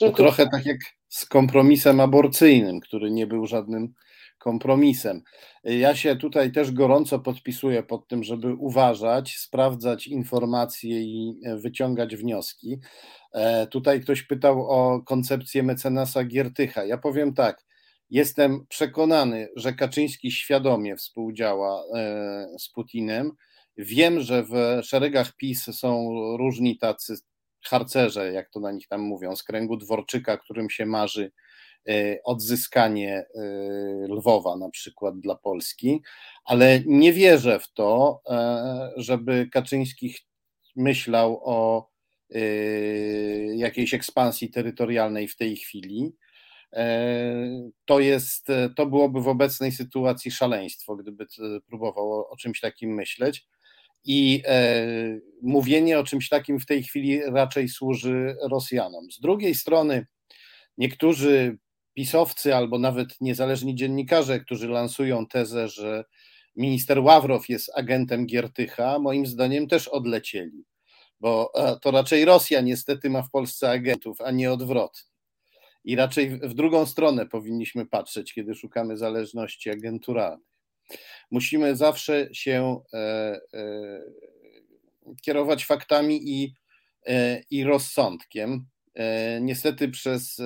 To 0.00 0.10
trochę 0.10 0.48
tak 0.52 0.66
jak 0.66 0.78
z 1.08 1.26
kompromisem 1.26 2.00
aborcyjnym, 2.00 2.80
który 2.80 3.10
nie 3.10 3.26
był 3.26 3.46
żadnym 3.46 3.94
kompromisem. 4.38 5.22
Ja 5.64 5.94
się 5.94 6.16
tutaj 6.16 6.52
też 6.52 6.72
gorąco 6.72 7.18
podpisuję 7.18 7.82
pod 7.82 8.08
tym, 8.08 8.24
żeby 8.24 8.54
uważać, 8.54 9.36
sprawdzać 9.36 10.06
informacje 10.06 11.00
i 11.00 11.40
e, 11.44 11.56
wyciągać 11.56 12.16
wnioski. 12.16 12.78
E, 13.32 13.66
tutaj 13.66 14.00
ktoś 14.00 14.22
pytał 14.22 14.70
o 14.70 15.02
koncepcję 15.02 15.62
mecenasa 15.62 16.24
Giertycha. 16.24 16.84
Ja 16.84 16.98
powiem 16.98 17.34
tak. 17.34 17.67
Jestem 18.10 18.66
przekonany, 18.68 19.48
że 19.56 19.72
Kaczyński 19.72 20.30
świadomie 20.30 20.96
współdziała 20.96 21.84
e, 21.94 22.46
z 22.58 22.68
Putinem. 22.68 23.32
Wiem, 23.76 24.20
że 24.20 24.44
w 24.44 24.80
szeregach 24.82 25.36
PiS 25.36 25.64
są 25.64 26.08
różni 26.36 26.78
tacy 26.78 27.14
harcerze, 27.64 28.32
jak 28.32 28.50
to 28.50 28.60
na 28.60 28.72
nich 28.72 28.88
tam 28.88 29.00
mówią, 29.00 29.36
z 29.36 29.42
kręgu 29.42 29.76
Dworczyka, 29.76 30.36
którym 30.36 30.70
się 30.70 30.86
marzy 30.86 31.30
E, 31.88 32.18
odzyskanie 32.24 33.16
e, 33.16 33.42
Lwowa 34.08 34.56
na 34.56 34.70
przykład 34.70 35.20
dla 35.20 35.34
Polski, 35.34 36.02
ale 36.44 36.80
nie 36.86 37.12
wierzę 37.12 37.60
w 37.60 37.72
to, 37.72 38.22
żeby 38.96 39.48
Kaczyński 39.52 40.14
myślał 40.76 41.40
o 41.44 41.90
jakiejś 43.54 43.94
ekspansji 43.94 44.50
terytorialnej 44.50 45.28
w 45.28 45.36
tej 45.36 45.56
chwili. 45.56 46.12
To 47.84 48.00
jest, 48.00 48.46
to 48.76 48.86
byłoby 48.86 49.20
w 49.20 49.28
obecnej 49.28 49.72
sytuacji 49.72 50.30
szaleństwo, 50.30 50.96
gdyby 50.96 51.26
próbował 51.66 52.12
o, 52.12 52.30
o 52.30 52.36
czymś 52.36 52.60
takim 52.60 52.94
myśleć. 52.94 53.46
I 54.04 54.42
e, 54.46 54.86
mówienie 55.42 55.98
o 55.98 56.04
czymś 56.04 56.28
takim 56.28 56.60
w 56.60 56.66
tej 56.66 56.82
chwili 56.82 57.20
raczej 57.22 57.68
służy 57.68 58.36
Rosjanom. 58.50 59.10
Z 59.10 59.20
drugiej 59.20 59.54
strony, 59.54 60.06
niektórzy 60.78 61.58
pisowcy 61.94 62.54
albo 62.54 62.78
nawet 62.78 63.20
niezależni 63.20 63.74
dziennikarze, 63.74 64.40
którzy 64.40 64.68
lansują 64.68 65.26
tezę, 65.26 65.68
że 65.68 66.04
minister 66.56 66.98
Ławrow 66.98 67.48
jest 67.48 67.70
agentem 67.74 68.26
Giertycha, 68.26 68.98
moim 68.98 69.26
zdaniem 69.26 69.68
też 69.68 69.88
odlecieli, 69.88 70.64
bo 71.20 71.50
e, 71.54 71.78
to 71.82 71.90
raczej 71.90 72.24
Rosja 72.24 72.60
niestety 72.60 73.10
ma 73.10 73.22
w 73.22 73.30
Polsce 73.30 73.70
agentów, 73.70 74.20
a 74.20 74.30
nie 74.30 74.52
odwrotnie. 74.52 75.17
I 75.84 75.96
raczej 75.96 76.30
w 76.30 76.54
drugą 76.54 76.86
stronę 76.86 77.26
powinniśmy 77.26 77.86
patrzeć, 77.86 78.34
kiedy 78.34 78.54
szukamy 78.54 78.96
zależności 78.96 79.70
agenturalnych. 79.70 80.48
Musimy 81.30 81.76
zawsze 81.76 82.28
się 82.32 82.80
e, 82.92 82.98
e, 83.54 84.02
kierować 85.22 85.64
faktami 85.64 86.20
i, 86.24 86.54
e, 87.06 87.42
i 87.50 87.64
rozsądkiem. 87.64 88.66
Niestety 89.40 89.88
przez 89.88 90.40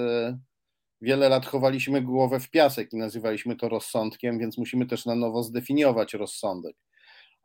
wiele 1.01 1.29
lat 1.29 1.47
chowaliśmy 1.47 2.03
głowę 2.03 2.41
w 2.41 2.51
piasek 2.51 2.93
i 2.93 2.97
nazywaliśmy 2.97 3.57
to 3.57 3.69
rozsądkiem, 3.69 4.39
więc 4.39 4.59
musimy 4.59 4.87
też 4.87 5.07
na 5.07 5.15
nowo 5.15 5.43
zdefiniować 5.43 6.15
rozsądek. 6.15 6.77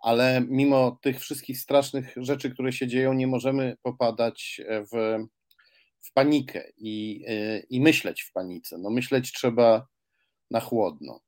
Ale 0.03 0.41
mimo 0.47 0.99
tych 1.01 1.19
wszystkich 1.19 1.59
strasznych 1.59 2.13
rzeczy, 2.17 2.49
które 2.49 2.71
się 2.71 2.87
dzieją, 2.87 3.13
nie 3.13 3.27
możemy 3.27 3.77
popadać 3.83 4.61
w, 4.69 5.25
w 6.01 6.13
panikę 6.13 6.63
i, 6.77 7.25
i 7.69 7.81
myśleć 7.81 8.21
w 8.21 8.31
panice. 8.31 8.77
No, 8.77 8.89
myśleć 8.89 9.31
trzeba 9.31 9.87
na 10.51 10.59
chłodno. 10.59 11.19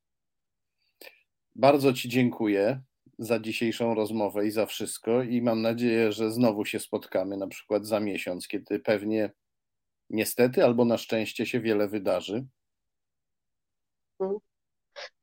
Bardzo 1.55 1.93
Ci 1.93 2.09
dziękuję 2.09 2.81
za 3.19 3.39
dzisiejszą 3.39 3.95
rozmowę 3.95 4.47
i 4.47 4.51
za 4.51 4.65
wszystko, 4.65 5.23
i 5.23 5.41
mam 5.41 5.61
nadzieję, 5.61 6.11
że 6.11 6.31
znowu 6.31 6.65
się 6.65 6.79
spotkamy, 6.79 7.37
na 7.37 7.47
przykład 7.47 7.85
za 7.85 7.99
miesiąc, 7.99 8.47
kiedy 8.47 8.79
pewnie 8.79 9.31
niestety 10.09 10.63
albo 10.65 10.85
na 10.85 10.97
szczęście 10.97 11.45
się 11.45 11.59
wiele 11.59 11.87
wydarzy. 11.87 12.45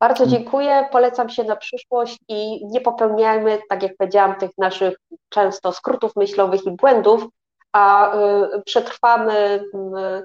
Bardzo 0.00 0.26
dziękuję, 0.26 0.88
polecam 0.92 1.28
się 1.28 1.44
na 1.44 1.56
przyszłość 1.56 2.18
i 2.28 2.66
nie 2.66 2.80
popełniajmy, 2.80 3.58
tak 3.68 3.82
jak 3.82 3.96
powiedziałam, 3.96 4.38
tych 4.38 4.50
naszych 4.58 4.96
często 5.28 5.72
skrótów 5.72 6.16
myślowych 6.16 6.66
i 6.66 6.70
błędów, 6.70 7.28
a 7.76 8.16
y, 8.56 8.62
przetrwamy 8.64 9.64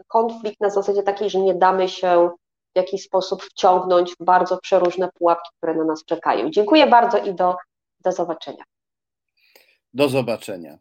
konflikt 0.08 0.62
na 0.62 0.70
zasadzie 0.70 1.04
takiej, 1.04 1.30
że 1.30 1.40
nie 1.40 1.54
damy 1.54 1.90
się 1.90 2.30
w 2.74 2.78
jakiś 2.78 3.04
sposób 3.04 3.44
wciągnąć 3.44 4.14
w 4.20 4.24
bardzo 4.24 4.58
przeróżne 4.58 5.10
pułapki, 5.14 5.50
które 5.58 5.76
na 5.76 5.84
nas 5.84 6.06
czekają. 6.06 6.50
Dziękuję 6.50 6.88
bardzo 6.88 7.18
i 7.18 7.34
do, 7.34 7.56
do 8.00 8.12
zobaczenia. 8.12 8.64
Do 9.94 10.10
zobaczenia. 10.10 10.78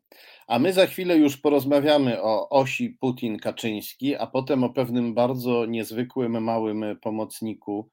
A 0.47 0.59
my 0.59 0.73
za 0.73 0.87
chwilę 0.87 1.17
już 1.17 1.37
porozmawiamy 1.37 2.23
o 2.23 2.49
osi 2.49 2.99
Putin-Kaczyński, 3.01 4.17
a 4.19 4.27
potem 4.27 4.65
o 4.65 4.71
pewnym 4.71 5.15
bardzo 5.15 5.67
niezwykłym, 5.67 6.45
małym 6.45 6.85
pomocniku 7.03 7.91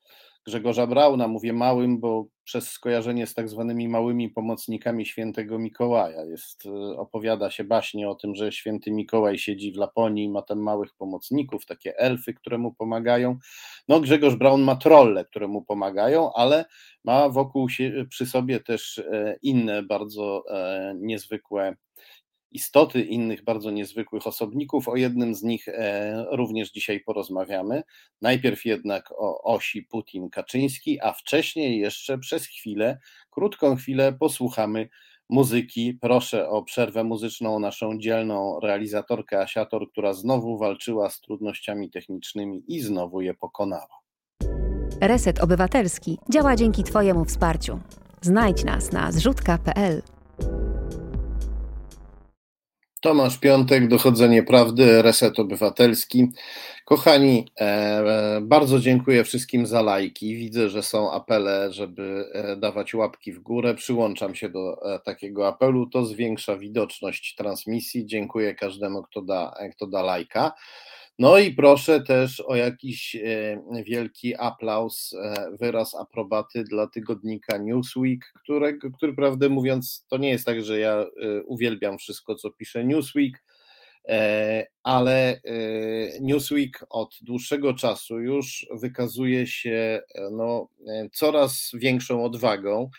Grzegorza 0.48 0.88
Brauna. 0.88 1.28
Mówię 1.28 1.54
małym, 1.54 2.00
bo 2.00 2.26
przez 2.44 2.72
skojarzenie 2.72 3.28
z 3.28 3.34
tak 3.34 3.50
zwanymi 3.50 3.88
małymi 3.88 4.30
pomocnikami 4.30 5.06
świętego 5.06 5.60
Mikołaja. 5.60 6.26
Jest, 6.26 6.66
e, 6.66 6.98
opowiada 6.98 7.52
się 7.52 7.64
baśnie 7.64 8.10
o 8.10 8.16
tym, 8.16 8.36
że 8.36 8.52
święty 8.52 8.92
Mikołaj 8.92 9.38
siedzi 9.38 9.72
w 9.72 9.78
Laponii 9.78 10.30
ma 10.30 10.42
tam 10.42 10.60
małych 10.60 10.94
pomocników, 10.98 11.66
takie 11.66 11.98
elfy, 11.98 12.34
które 12.34 12.58
mu 12.58 12.74
pomagają. 12.74 13.38
No 13.88 14.00
Grzegorz 14.00 14.36
Braun 14.36 14.62
ma 14.62 14.76
trolle, 14.76 15.26
które 15.26 15.48
mu 15.48 15.66
pomagają, 15.66 16.34
ale 16.34 16.66
ma 17.04 17.30
wokół 17.30 17.70
się, 17.70 18.06
przy 18.10 18.26
sobie 18.26 18.60
też 18.60 18.98
e, 18.98 19.38
inne 19.42 19.84
bardzo 19.84 20.44
e, 20.50 20.96
niezwykłe 21.00 21.76
istoty 22.52 23.02
innych 23.02 23.44
bardzo 23.44 23.72
niezwykłych 23.72 24.28
osobników. 24.28 24.88
O 24.88 24.96
jednym 24.96 25.36
z 25.36 25.44
nich 25.44 25.68
e, 25.68 26.26
również 26.32 26.72
dzisiaj 26.72 27.00
porozmawiamy. 27.00 27.84
Najpierw 28.22 28.66
jednak 28.66 29.12
o 29.12 29.44
osi 29.44 29.88
Putin-Kaczyński, 29.94 30.98
a 31.02 31.14
wcześniej 31.14 31.80
jeszcze 31.80 32.18
przez 32.18 32.46
chwilę, 32.46 33.00
krótką 33.32 33.76
chwilę 33.76 34.14
posłuchamy 34.14 34.90
muzyki. 35.30 35.98
Proszę 36.02 36.50
o 36.50 36.64
przerwę 36.64 37.04
muzyczną 37.04 37.60
naszą 37.60 38.00
dzielną 38.00 38.60
realizatorkę 38.60 39.42
Asiator, 39.42 39.92
która 39.92 40.14
znowu 40.14 40.58
walczyła 40.58 41.10
z 41.10 41.22
trudnościami 41.22 41.90
technicznymi 41.90 42.64
i 42.68 42.80
znowu 42.80 43.22
je 43.22 43.34
pokonała. 43.34 44.00
Reset 45.02 45.40
Obywatelski 45.40 46.18
działa 46.30 46.56
dzięki 46.56 46.84
Twojemu 46.84 47.26
wsparciu. 47.26 47.80
Znajdź 48.22 48.64
nas 48.64 48.92
na 48.92 49.12
zrzutka.pl. 49.12 50.02
Tomasz 53.02 53.38
Piątek, 53.38 53.88
Dochodzenie 53.88 54.44
Prawdy, 54.44 55.02
Reset 55.02 55.40
Obywatelski. 55.40 56.28
Kochani, 56.86 57.48
e, 57.60 58.40
bardzo 58.42 58.80
dziękuję 58.80 59.24
wszystkim 59.24 59.66
za 59.66 59.82
lajki. 59.82 60.36
Widzę, 60.36 60.70
że 60.70 60.84
są 60.84 61.12
apele, 61.12 61.74
żeby 61.74 62.30
e, 62.34 62.56
dawać 62.56 62.94
łapki 62.94 63.32
w 63.34 63.40
górę. 63.40 63.76
Przyłączam 63.76 64.36
się 64.36 64.50
do 64.50 64.94
e, 64.96 65.00
takiego 65.00 65.48
apelu. 65.48 65.90
To 65.90 66.06
zwiększa 66.06 66.58
widoczność 66.58 67.36
transmisji. 67.36 68.06
Dziękuję 68.06 68.56
każdemu, 68.56 69.04
kto 69.04 69.22
da, 69.22 69.54
kto 69.76 69.88
da 69.88 70.02
lajka. 70.02 70.52
No 71.20 71.38
i 71.38 71.54
proszę 71.54 72.02
też 72.02 72.40
o 72.40 72.56
jakiś 72.56 73.16
e, 73.16 73.62
wielki 73.86 74.36
aplauz, 74.36 75.14
e, 75.14 75.48
wyraz 75.60 75.96
aprobaty 75.96 76.64
dla 76.64 76.88
tygodnika 76.88 77.58
Newsweek, 77.58 78.34
którego, 78.44 78.92
który 78.92 79.14
prawdę 79.14 79.50
mówiąc, 79.50 80.06
to 80.10 80.18
nie 80.18 80.30
jest 80.30 80.46
tak, 80.46 80.64
że 80.64 80.80
ja 80.80 80.94
e, 80.94 81.08
uwielbiam 81.44 81.98
wszystko, 81.98 82.36
co 82.36 82.52
pisze 82.52 82.86
Newsweek, 82.86 83.44
ale 84.84 85.42
Newsweek 86.22 86.86
od 86.90 87.16
dłuższego 87.22 87.74
czasu 87.74 88.20
już 88.20 88.68
wykazuje 88.82 89.48
się 89.48 90.02
no, 90.32 90.70
coraz 91.14 91.72
większą 91.74 92.24
odwagą 92.24 92.90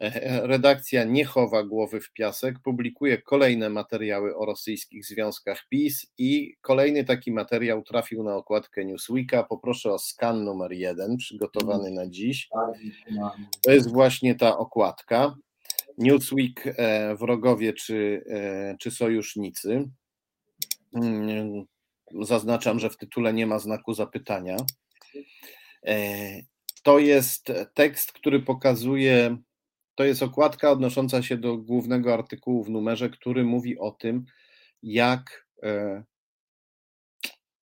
redakcja 0.42 1.04
nie 1.04 1.24
chowa 1.24 1.62
głowy 1.62 2.00
w 2.00 2.12
piasek, 2.12 2.58
publikuje 2.64 3.22
kolejne 3.22 3.70
materiały 3.70 4.36
o 4.36 4.46
rosyjskich 4.46 5.06
związkach 5.06 5.66
PiS 5.68 6.06
i 6.18 6.56
kolejny 6.60 7.04
taki 7.04 7.32
materiał 7.32 7.82
trafił 7.82 8.22
na 8.22 8.36
okładkę 8.36 8.84
Newsweeka. 8.84 9.42
Poproszę 9.42 9.92
o 9.92 9.98
skan 9.98 10.44
numer 10.44 10.72
jeden, 10.72 11.16
przygotowany 11.16 11.90
na 11.90 12.06
dziś. 12.06 12.48
To 13.62 13.72
jest 13.72 13.92
właśnie 13.92 14.34
ta 14.34 14.58
okładka. 14.58 15.34
Newsweek, 15.98 16.66
e, 16.66 17.16
wrogowie 17.16 17.72
czy, 17.72 18.24
e, 18.30 18.76
czy 18.78 18.90
sojusznicy. 18.90 19.90
Mm, 20.94 21.64
zaznaczam, 22.20 22.78
że 22.78 22.90
w 22.90 22.96
tytule 22.96 23.32
nie 23.32 23.46
ma 23.46 23.58
znaku 23.58 23.94
zapytania. 23.94 24.56
To 26.82 26.98
jest 26.98 27.52
tekst, 27.74 28.12
który 28.12 28.40
pokazuje, 28.40 29.36
to 30.00 30.04
jest 30.04 30.22
okładka 30.22 30.70
odnosząca 30.70 31.22
się 31.22 31.36
do 31.36 31.56
głównego 31.56 32.14
artykułu 32.14 32.64
w 32.64 32.70
numerze, 32.70 33.10
który 33.10 33.44
mówi 33.44 33.78
o 33.78 33.90
tym, 33.90 34.24
jak, 34.82 35.48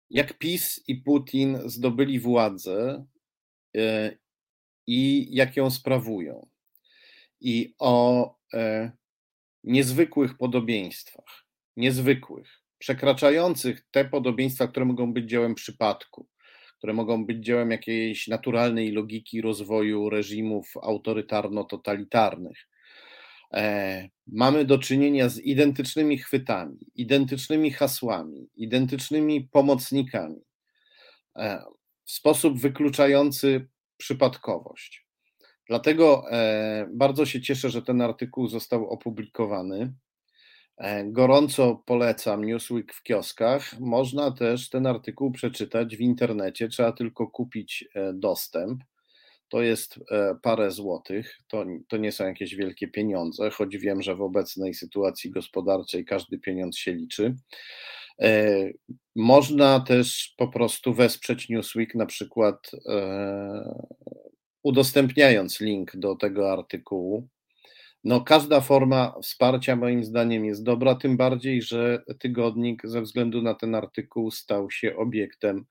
jak 0.10 0.38
PiS 0.38 0.84
i 0.88 0.96
Putin 0.96 1.58
zdobyli 1.66 2.20
władzę 2.20 3.06
i 4.88 5.28
jak 5.36 5.58
ją 5.58 5.72
sprawują. 5.72 6.48
I 7.42 7.76
o 7.80 8.36
niezwykłych 9.64 10.38
podobieństwach, 10.38 11.46
niezwykłych, 11.78 12.62
przekraczających 12.78 13.86
te 13.92 14.06
podobieństwa, 14.06 14.68
które 14.68 14.86
mogą 14.86 15.14
być 15.14 15.30
dziełem 15.30 15.56
przypadku, 15.56 16.28
które 16.86 16.94
mogą 16.94 17.26
być 17.26 17.46
dziełem 17.46 17.72
jakiejś 17.72 18.28
naturalnej 18.28 18.92
logiki 18.92 19.42
rozwoju 19.42 20.10
reżimów 20.10 20.74
autorytarno-totalitarnych. 20.82 22.68
E, 23.54 24.10
mamy 24.28 24.66
do 24.66 24.78
czynienia 24.78 25.30
z 25.30 25.40
identycznymi 25.40 26.18
chwytami, 26.18 26.78
identycznymi 26.96 27.72
hasłami, 27.72 28.50
identycznymi 28.56 29.42
pomocnikami 29.52 30.42
e, 31.36 31.64
w 32.04 32.12
sposób 32.12 32.60
wykluczający 32.60 33.68
przypadkowość. 33.98 35.08
Dlatego 35.68 36.32
e, 36.32 36.88
bardzo 36.94 37.26
się 37.26 37.42
cieszę, 37.42 37.70
że 37.70 37.82
ten 37.82 38.02
artykuł 38.02 38.48
został 38.48 38.90
opublikowany. 38.90 39.94
E, 40.78 41.05
gorąco 41.05 41.84
polecam 41.86 42.45
Newsweek 42.45 42.93
w 42.93 43.03
kioskach. 43.03 43.80
Można 43.80 44.32
też 44.32 44.69
ten 44.69 44.88
artykuł 44.88 45.32
przeczytać 45.32 45.97
w 45.97 46.01
internecie, 46.01 46.67
trzeba 46.67 46.91
tylko 46.91 47.28
kupić 47.28 47.86
e, 47.95 48.13
dostęp. 48.13 48.84
To 49.49 49.61
jest 49.61 49.99
parę 50.41 50.71
złotych, 50.71 51.39
to, 51.47 51.65
to 51.88 51.97
nie 51.97 52.11
są 52.11 52.26
jakieś 52.26 52.55
wielkie 52.55 52.88
pieniądze, 52.88 53.49
choć 53.49 53.78
wiem, 53.78 54.01
że 54.01 54.15
w 54.15 54.21
obecnej 54.21 54.73
sytuacji 54.73 55.32
gospodarczej 55.32 56.05
każdy 56.05 56.39
pieniądz 56.39 56.78
się 56.78 56.93
liczy. 56.93 57.36
Można 59.15 59.80
też 59.80 60.34
po 60.38 60.47
prostu 60.47 60.93
wesprzeć 60.93 61.49
Newsweek, 61.49 61.95
na 61.95 62.05
przykład 62.05 62.71
udostępniając 64.63 65.59
link 65.59 65.95
do 65.95 66.15
tego 66.15 66.51
artykułu. 66.51 67.28
No, 68.06 68.22
każda 68.22 68.62
forma 68.62 69.16
wsparcia 69.22 69.76
moim 69.76 70.03
zdaniem 70.03 70.45
jest 70.45 70.64
dobra, 70.64 70.95
tym 70.95 71.18
bardziej, 71.18 71.62
że 71.62 72.03
tygodnik 72.20 72.82
ze 72.84 73.01
względu 73.01 73.41
na 73.41 73.56
ten 73.56 73.76
artykuł 73.76 74.32
stał 74.32 74.72
się 74.72 74.95
obiektem 74.95 75.66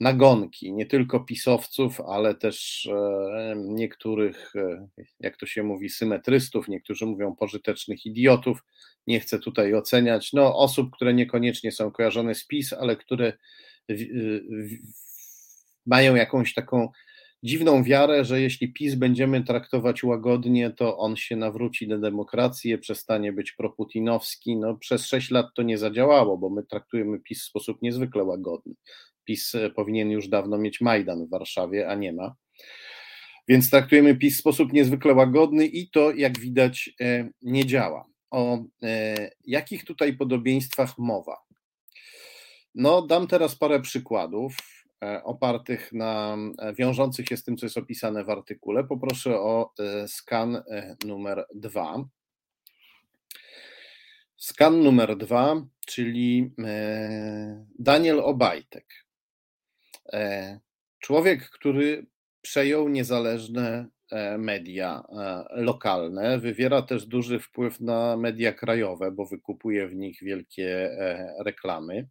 nagonki, 0.00 0.72
nie 0.72 0.86
tylko 0.86 1.20
pisowców, 1.20 2.00
ale 2.00 2.34
też 2.34 2.86
e, 2.92 3.54
niektórych, 3.56 4.52
e, 4.56 4.88
jak 5.20 5.36
to 5.36 5.46
się 5.46 5.62
mówi, 5.62 5.88
symetrystów, 5.88 6.68
niektórzy 6.68 7.06
mówią 7.06 7.36
pożytecznych 7.36 8.06
idiotów. 8.06 8.64
Nie 9.06 9.20
chcę 9.20 9.38
tutaj 9.38 9.74
oceniać, 9.74 10.32
no, 10.32 10.56
osób, 10.56 10.90
które 10.92 11.14
niekoniecznie 11.14 11.72
są 11.72 11.90
kojarzone 11.90 12.34
z 12.34 12.46
PiS, 12.46 12.72
ale 12.72 12.96
które 12.96 13.32
mają 15.86 16.14
jakąś 16.14 16.54
taką 16.54 16.88
dziwną 17.42 17.82
wiarę, 17.82 18.24
że 18.24 18.40
jeśli 18.40 18.72
PiS 18.72 18.94
będziemy 18.94 19.44
traktować 19.44 20.04
łagodnie, 20.04 20.70
to 20.70 20.98
on 20.98 21.16
się 21.16 21.36
nawróci 21.36 21.88
do 21.88 21.98
demokracji, 21.98 22.78
przestanie 22.78 23.32
być 23.32 23.52
proputinowski. 23.52 24.56
No, 24.56 24.76
przez 24.76 25.06
sześć 25.06 25.30
lat 25.30 25.46
to 25.54 25.62
nie 25.62 25.78
zadziałało, 25.78 26.38
bo 26.38 26.50
my 26.50 26.62
traktujemy 26.62 27.20
PiS 27.20 27.42
w 27.42 27.44
sposób 27.46 27.82
niezwykle 27.82 28.24
łagodny. 28.24 28.74
PiS 29.24 29.54
e, 29.54 29.70
powinien 29.70 30.10
już 30.10 30.28
dawno 30.28 30.58
mieć 30.58 30.80
Majdan 30.80 31.26
w 31.26 31.30
Warszawie, 31.30 31.88
a 31.88 31.94
nie 31.94 32.12
ma. 32.12 32.34
Więc 33.48 33.70
traktujemy 33.70 34.16
PiS 34.16 34.36
w 34.36 34.40
sposób 34.40 34.72
niezwykle 34.72 35.14
łagodny 35.14 35.66
i 35.66 35.90
to, 35.90 36.12
jak 36.12 36.38
widać, 36.38 36.90
e, 37.00 37.30
nie 37.42 37.66
działa. 37.66 38.04
O 38.30 38.64
e, 38.82 39.30
jakich 39.46 39.84
tutaj 39.84 40.16
podobieństwach 40.16 40.98
mowa? 40.98 41.36
No, 42.74 43.02
dam 43.02 43.26
teraz 43.26 43.56
parę 43.56 43.80
przykładów. 43.80 44.56
E, 45.04 45.24
opartych 45.24 45.92
na 45.92 46.36
e, 46.58 46.74
wiążących 46.74 47.26
się 47.26 47.36
z 47.36 47.44
tym, 47.44 47.56
co 47.56 47.66
jest 47.66 47.78
opisane 47.78 48.24
w 48.24 48.30
artykule. 48.30 48.84
Poproszę 48.84 49.38
o 49.38 49.72
e, 49.78 50.08
skan 50.08 50.62
numer 51.04 51.46
dwa. 51.54 52.04
Skan 54.36 54.82
numer 54.82 55.16
dwa, 55.16 55.66
czyli 55.86 56.54
Daniel 57.78 58.20
Obajtek. 58.20 58.86
Człowiek, 60.98 61.50
który 61.50 62.06
przejął 62.42 62.88
niezależne 62.88 63.86
media 64.38 65.02
lokalne, 65.50 66.38
wywiera 66.38 66.82
też 66.82 67.06
duży 67.06 67.40
wpływ 67.40 67.80
na 67.80 68.16
media 68.16 68.52
krajowe, 68.52 69.10
bo 69.10 69.26
wykupuje 69.26 69.88
w 69.88 69.94
nich 69.94 70.18
wielkie 70.22 70.96
reklamy. 71.44 72.08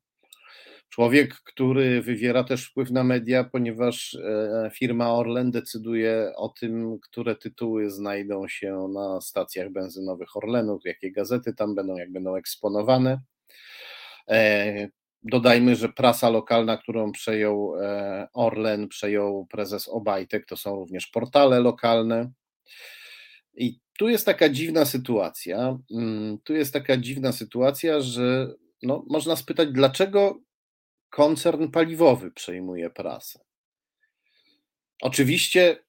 Człowiek, 0.89 1.35
który 1.35 2.01
wywiera 2.01 2.43
też 2.43 2.65
wpływ 2.65 2.91
na 2.91 3.03
media, 3.03 3.43
ponieważ 3.43 4.15
e, 4.15 4.71
firma 4.73 5.13
Orlen 5.13 5.51
decyduje 5.51 6.31
o 6.35 6.49
tym, 6.49 6.99
które 7.01 7.35
tytuły 7.35 7.91
znajdą 7.91 8.47
się 8.47 8.87
na 8.93 9.21
stacjach 9.21 9.71
benzynowych 9.71 10.37
Orlenu, 10.37 10.79
jakie 10.85 11.11
gazety 11.11 11.53
tam 11.53 11.75
będą, 11.75 11.97
jak 11.97 12.11
będą 12.11 12.35
eksponowane. 12.35 13.21
E, 14.29 14.87
dodajmy, 15.23 15.75
że 15.75 15.89
prasa 15.89 16.29
lokalna, 16.29 16.77
którą 16.77 17.11
przejął 17.11 17.75
e, 17.81 18.27
Orlen, 18.33 18.87
przejął 18.87 19.45
prezes 19.45 19.87
Obajtek, 19.87 20.45
to 20.45 20.57
są 20.57 20.75
również 20.75 21.07
portale 21.07 21.59
lokalne. 21.59 22.31
I 23.53 23.79
tu 23.97 24.09
jest 24.09 24.25
taka 24.25 24.49
dziwna 24.49 24.85
sytuacja. 24.85 25.77
Mm, 25.91 26.37
tu 26.43 26.53
jest 26.53 26.73
taka 26.73 26.97
dziwna 26.97 27.31
sytuacja, 27.31 28.01
że 28.01 28.53
no, 28.83 29.05
można 29.09 29.35
spytać, 29.35 29.69
dlaczego 29.71 30.39
koncern 31.09 31.71
paliwowy 31.71 32.31
przejmuje 32.31 32.89
prasę. 32.89 33.39
Oczywiście 35.01 35.83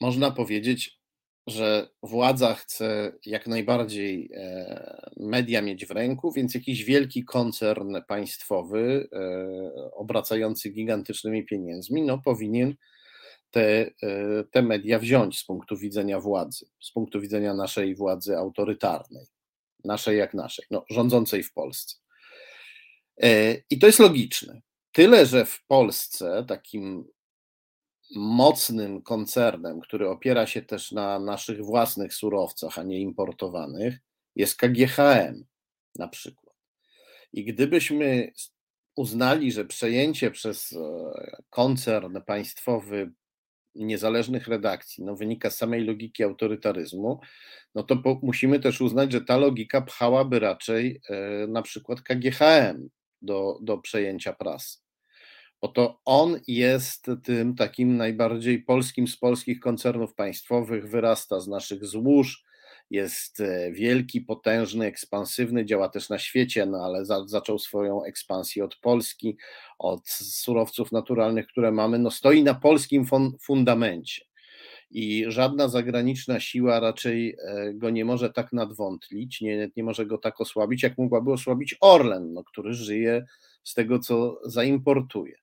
można 0.00 0.30
powiedzieć, 0.30 1.00
że 1.46 1.88
władza 2.02 2.54
chce 2.54 3.12
jak 3.26 3.46
najbardziej 3.46 4.30
e, 4.34 5.10
media 5.16 5.62
mieć 5.62 5.86
w 5.86 5.90
ręku, 5.90 6.32
więc 6.32 6.54
jakiś 6.54 6.84
wielki 6.84 7.24
koncern 7.24 7.96
państwowy, 8.08 9.08
e, 9.12 9.92
obracający 9.92 10.70
gigantycznymi 10.70 11.44
pieniędzmi, 11.44 12.02
no 12.02 12.18
powinien 12.18 12.74
te, 13.50 13.90
e, 14.02 14.44
te 14.50 14.62
media 14.62 14.98
wziąć 14.98 15.38
z 15.38 15.44
punktu 15.44 15.76
widzenia 15.76 16.20
władzy, 16.20 16.66
z 16.80 16.92
punktu 16.92 17.20
widzenia 17.20 17.54
naszej 17.54 17.94
władzy 17.94 18.36
autorytarnej, 18.36 19.26
naszej 19.84 20.18
jak 20.18 20.34
naszej, 20.34 20.64
no, 20.70 20.84
rządzącej 20.90 21.42
w 21.42 21.52
Polsce. 21.52 22.03
E, 23.22 23.56
I 23.70 23.78
to 23.78 23.86
jest 23.86 23.98
logiczne. 23.98 24.60
Tyle, 24.92 25.26
że 25.26 25.44
w 25.44 25.64
Polsce 25.66 26.44
takim 26.48 27.04
mocnym 28.16 29.02
koncernem, 29.02 29.80
który 29.80 30.08
opiera 30.08 30.46
się 30.46 30.62
też 30.62 30.92
na 30.92 31.18
naszych 31.18 31.64
własnych 31.64 32.14
surowcach, 32.14 32.78
a 32.78 32.82
nie 32.82 33.00
importowanych, 33.00 33.98
jest 34.36 34.56
KGHM 34.56 35.44
na 35.98 36.08
przykład. 36.08 36.56
I 37.32 37.44
gdybyśmy 37.44 38.32
uznali, 38.96 39.52
że 39.52 39.64
przejęcie 39.64 40.30
przez 40.30 40.72
e, 40.72 41.42
koncern 41.50 42.22
państwowy 42.26 43.12
niezależnych 43.74 44.48
redakcji 44.48 45.04
no, 45.04 45.16
wynika 45.16 45.50
z 45.50 45.56
samej 45.56 45.84
logiki 45.84 46.24
autorytaryzmu, 46.24 47.20
no 47.74 47.82
to 47.82 47.96
po, 47.96 48.20
musimy 48.22 48.60
też 48.60 48.80
uznać, 48.80 49.12
że 49.12 49.20
ta 49.20 49.36
logika 49.36 49.82
pchałaby 49.82 50.38
raczej 50.38 51.00
e, 51.08 51.46
na 51.46 51.62
przykład 51.62 52.00
KGHM, 52.00 52.88
do, 53.24 53.58
do 53.62 53.78
przejęcia 53.78 54.32
prasy. 54.32 54.78
Oto 55.60 56.00
on 56.04 56.40
jest 56.48 57.06
tym 57.24 57.54
takim 57.54 57.96
najbardziej 57.96 58.62
polskim 58.62 59.08
z 59.08 59.16
polskich 59.16 59.60
koncernów 59.60 60.14
państwowych, 60.14 60.90
wyrasta 60.90 61.40
z 61.40 61.48
naszych 61.48 61.84
złóż, 61.84 62.44
jest 62.90 63.40
e, 63.40 63.72
wielki, 63.72 64.20
potężny, 64.20 64.86
ekspansywny, 64.86 65.64
działa 65.64 65.88
też 65.88 66.08
na 66.08 66.18
świecie, 66.18 66.66
no 66.66 66.84
ale 66.84 67.04
za, 67.04 67.26
zaczął 67.26 67.58
swoją 67.58 68.04
ekspansję 68.04 68.64
od 68.64 68.76
Polski, 68.76 69.36
od 69.78 70.08
surowców 70.08 70.92
naturalnych, 70.92 71.46
które 71.46 71.72
mamy, 71.72 71.98
no 71.98 72.10
stoi 72.10 72.42
na 72.42 72.54
polskim 72.54 73.06
fundamencie 73.40 74.24
i 74.94 75.24
żadna 75.28 75.68
zagraniczna 75.68 76.40
siła 76.40 76.80
raczej 76.80 77.36
e, 77.38 77.74
go 77.74 77.90
nie 77.90 78.04
może 78.04 78.32
tak 78.32 78.52
nadwątlić, 78.52 79.40
nie, 79.40 79.70
nie 79.76 79.84
może 79.84 80.06
go 80.06 80.18
tak 80.18 80.40
osłabić, 80.40 80.82
jak 80.82 80.98
mogłaby 80.98 81.32
osłabić 81.32 81.76
Orlen, 81.80 82.32
no, 82.32 82.44
który 82.44 82.74
żyje 82.74 83.26
z 83.64 83.74
tego, 83.74 83.98
co 83.98 84.40
zaimportuje. 84.44 85.36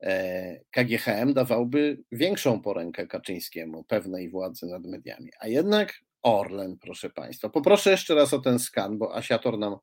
E, 0.00 0.60
KGHM 0.70 1.34
dawałby 1.34 1.98
większą 2.12 2.60
porękę 2.60 3.06
Kaczyńskiemu, 3.06 3.84
pewnej 3.84 4.30
władzy 4.30 4.66
nad 4.66 4.84
mediami, 4.84 5.30
a 5.40 5.48
jednak 5.48 6.00
Orlen, 6.22 6.78
proszę 6.78 7.10
Państwa. 7.10 7.48
Poproszę 7.48 7.90
jeszcze 7.90 8.14
raz 8.14 8.34
o 8.34 8.38
ten 8.38 8.58
skan, 8.58 8.98
bo 8.98 9.16
Asiator 9.16 9.58
nam 9.58 9.76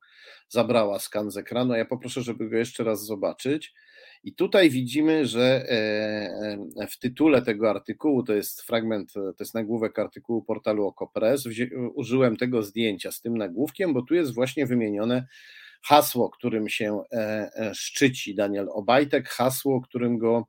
zabrała 0.48 0.98
skan 0.98 1.30
z 1.30 1.36
ekranu. 1.36 1.74
Ja 1.74 1.84
poproszę, 1.84 2.22
żeby 2.22 2.48
go 2.48 2.56
jeszcze 2.56 2.84
raz 2.84 3.04
zobaczyć. 3.04 3.74
I 4.22 4.34
tutaj 4.34 4.70
widzimy, 4.70 5.26
że 5.26 5.64
e, 5.68 5.74
e, 6.80 6.86
w 6.86 6.98
tytule 6.98 7.42
tego 7.42 7.70
artykułu, 7.70 8.22
to 8.22 8.34
jest 8.34 8.62
fragment, 8.62 9.12
to 9.12 9.34
jest 9.40 9.54
nagłówek 9.54 9.98
artykułu 9.98 10.42
portalu 10.42 10.86
Okopres, 10.86 11.44
użyłem 11.94 12.36
tego 12.36 12.62
zdjęcia 12.62 13.12
z 13.12 13.20
tym 13.20 13.38
nagłówkiem, 13.38 13.92
bo 13.94 14.02
tu 14.02 14.14
jest 14.14 14.34
właśnie 14.34 14.66
wymienione 14.66 15.26
hasło, 15.82 16.30
którym 16.30 16.68
się 16.68 17.02
e, 17.12 17.50
szczyci 17.74 18.34
Daniel 18.34 18.68
Obajtek, 18.72 19.28
hasło, 19.28 19.80
którym 19.80 20.18
go 20.18 20.46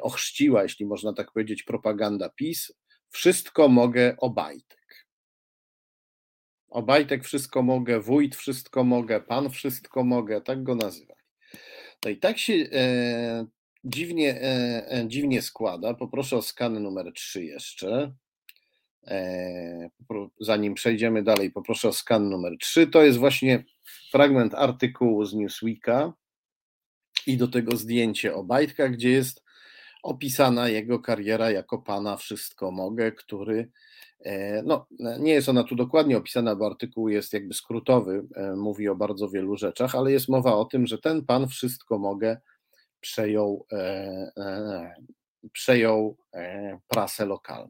ochrzciła, 0.00 0.62
jeśli 0.62 0.86
można 0.86 1.12
tak 1.12 1.32
powiedzieć, 1.32 1.62
propaganda 1.62 2.28
PiS. 2.28 2.72
Wszystko 3.10 3.68
mogę 3.68 4.16
Obajtek. 4.18 5.06
Obajtek 6.68 7.24
wszystko 7.24 7.62
mogę, 7.62 8.00
wójt 8.00 8.36
wszystko 8.36 8.84
mogę, 8.84 9.20
pan 9.20 9.50
wszystko 9.50 10.04
mogę, 10.04 10.40
tak 10.40 10.62
go 10.62 10.74
nazywa. 10.74 11.15
I 12.10 12.16
tak 12.16 12.38
się 12.38 12.52
e, 12.52 13.46
dziwnie, 13.84 14.40
e, 14.42 14.92
e 14.92 15.08
dziwnie 15.08 15.42
składa. 15.42 15.94
Poproszę 15.94 16.36
o 16.36 16.42
skan 16.42 16.82
numer 16.82 17.12
3 17.12 17.44
jeszcze. 17.44 18.14
E, 19.06 19.90
zanim 20.40 20.74
przejdziemy 20.74 21.22
dalej, 21.22 21.50
poproszę 21.50 21.88
o 21.88 21.92
skan 21.92 22.28
numer 22.30 22.52
3. 22.60 22.86
To 22.86 23.04
jest 23.04 23.18
właśnie 23.18 23.64
fragment 24.10 24.54
artykułu 24.54 25.24
z 25.24 25.34
Newsweeka 25.34 26.12
i 27.26 27.36
do 27.36 27.48
tego 27.48 27.76
zdjęcie 27.76 28.34
Obajtka, 28.34 28.88
gdzie 28.88 29.10
jest 29.10 29.45
opisana 30.06 30.68
jego 30.68 30.98
kariera 30.98 31.50
jako 31.50 31.78
pana 31.78 32.16
wszystko 32.16 32.70
mogę, 32.70 33.12
który 33.12 33.70
E, 34.24 34.62
no, 34.62 34.86
nie 35.18 35.32
jest 35.32 35.48
ona 35.48 35.64
tu 35.64 35.76
dokładnie 35.76 36.16
opisana, 36.16 36.56
bo 36.56 36.66
artykuł 36.66 37.08
jest 37.08 37.32
jakby 37.32 37.54
skrótowy, 37.54 38.26
e, 38.34 38.56
mówi 38.56 38.88
o 38.88 38.96
bardzo 38.96 39.28
wielu 39.28 39.56
rzeczach, 39.56 39.94
ale 39.94 40.12
jest 40.12 40.28
mowa 40.28 40.54
o 40.54 40.64
tym, 40.64 40.86
że 40.86 40.98
ten 40.98 41.24
pan 41.24 41.48
wszystko 41.48 41.98
mogę 41.98 42.40
przejął, 43.00 43.66
e, 43.72 44.94
przejął 45.52 46.16
prasę 46.88 47.26
lokalną 47.26 47.68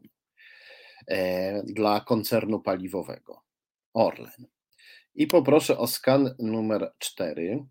dla 1.63 1.99
koncernu 1.99 2.59
paliwowego 2.59 3.41
Orlen. 3.93 4.47
I 5.15 5.27
poproszę 5.27 5.77
o 5.77 5.87
skan 5.87 6.35
numer 6.39 6.93
4. 6.97 7.65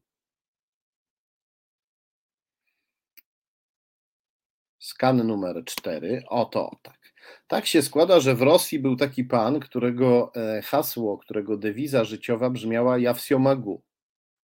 Skan 4.87 5.27
numer 5.27 5.65
4. 5.65 6.23
Oto 6.29 6.71
tak. 6.83 7.13
Tak 7.47 7.67
się 7.67 7.83
składa, 7.83 8.21
że 8.21 8.35
w 8.35 8.43
Rosji 8.43 8.79
był 8.79 8.97
taki 8.97 9.25
pan, 9.25 9.61
którego 9.61 10.33
e, 10.35 10.63
hasło, 10.63 11.19
którego 11.19 11.57
dewiza 11.57 12.05
życiowa 12.05 12.51
brzmiała 12.51 12.99
Ja 12.99 13.15
wsio 13.15 13.39
magu, 13.39 13.83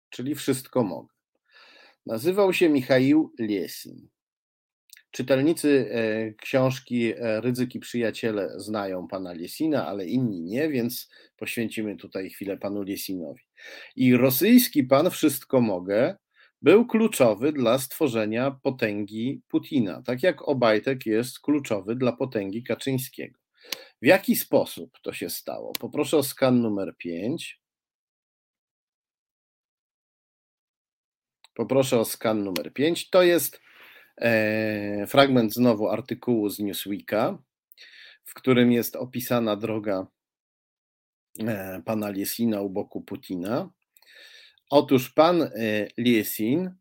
czyli 0.10 0.36
wszystko 0.36 0.84
mogę. 0.84 1.14
Nazywał 2.06 2.54
się 2.54 2.70
Michał 2.70 3.32
Liesin. 3.40 4.08
Czytelnicy 5.12 5.90
e, 5.92 6.34
książki 6.34 7.14
e, 7.14 7.42
Rydzyki 7.42 7.80
Przyjaciele 7.80 8.60
znają 8.60 9.08
pana 9.08 9.34
Liesina, 9.34 9.88
ale 9.88 10.06
inni 10.06 10.42
nie, 10.42 10.70
więc 10.70 11.10
poświęcimy 11.38 11.96
tutaj 11.96 12.30
chwilę 12.30 12.58
panu 12.58 12.82
Liesinowi. 12.82 13.44
I 13.96 14.18
rosyjski 14.18 14.84
pan 14.84 15.10
Wszystko 15.10 15.62
Mogę 15.62 16.18
był 16.62 16.86
kluczowy 16.88 17.52
dla 17.52 17.80
stworzenia 17.80 18.52
potęgi 18.52 19.42
Putina, 19.48 20.02
tak 20.02 20.24
jak 20.24 20.48
Obajtek 20.48 21.06
jest 21.06 21.40
kluczowy 21.40 21.96
dla 21.96 22.12
potęgi 22.12 22.64
Kaczyńskiego. 22.64 23.40
W 24.02 24.06
jaki 24.06 24.36
sposób 24.36 25.00
to 25.02 25.14
się 25.14 25.30
stało? 25.30 25.74
Poproszę 25.80 26.18
o 26.18 26.24
skan 26.24 26.62
numer 26.62 26.96
5. 26.98 27.62
Poproszę 31.54 32.00
o 32.00 32.06
skan 32.06 32.44
numer 32.44 32.74
5. 32.74 33.10
To 33.10 33.24
jest 33.24 33.62
e, 34.18 35.08
fragment 35.08 35.54
znowu 35.54 35.90
artykułu 35.90 36.50
z 36.50 36.60
Newsweeka, 36.60 37.38
w 38.24 38.34
którym 38.34 38.72
jest 38.72 38.96
opisana 38.96 39.56
droga 39.56 40.08
e, 41.40 41.82
pana 41.86 42.10
Liesina 42.10 42.62
u 42.62 42.70
boku 42.70 43.02
Putina. 43.02 43.70
Otóż 44.70 45.10
pan 45.10 45.42
e, 45.42 45.50
Liesin, 45.98 46.76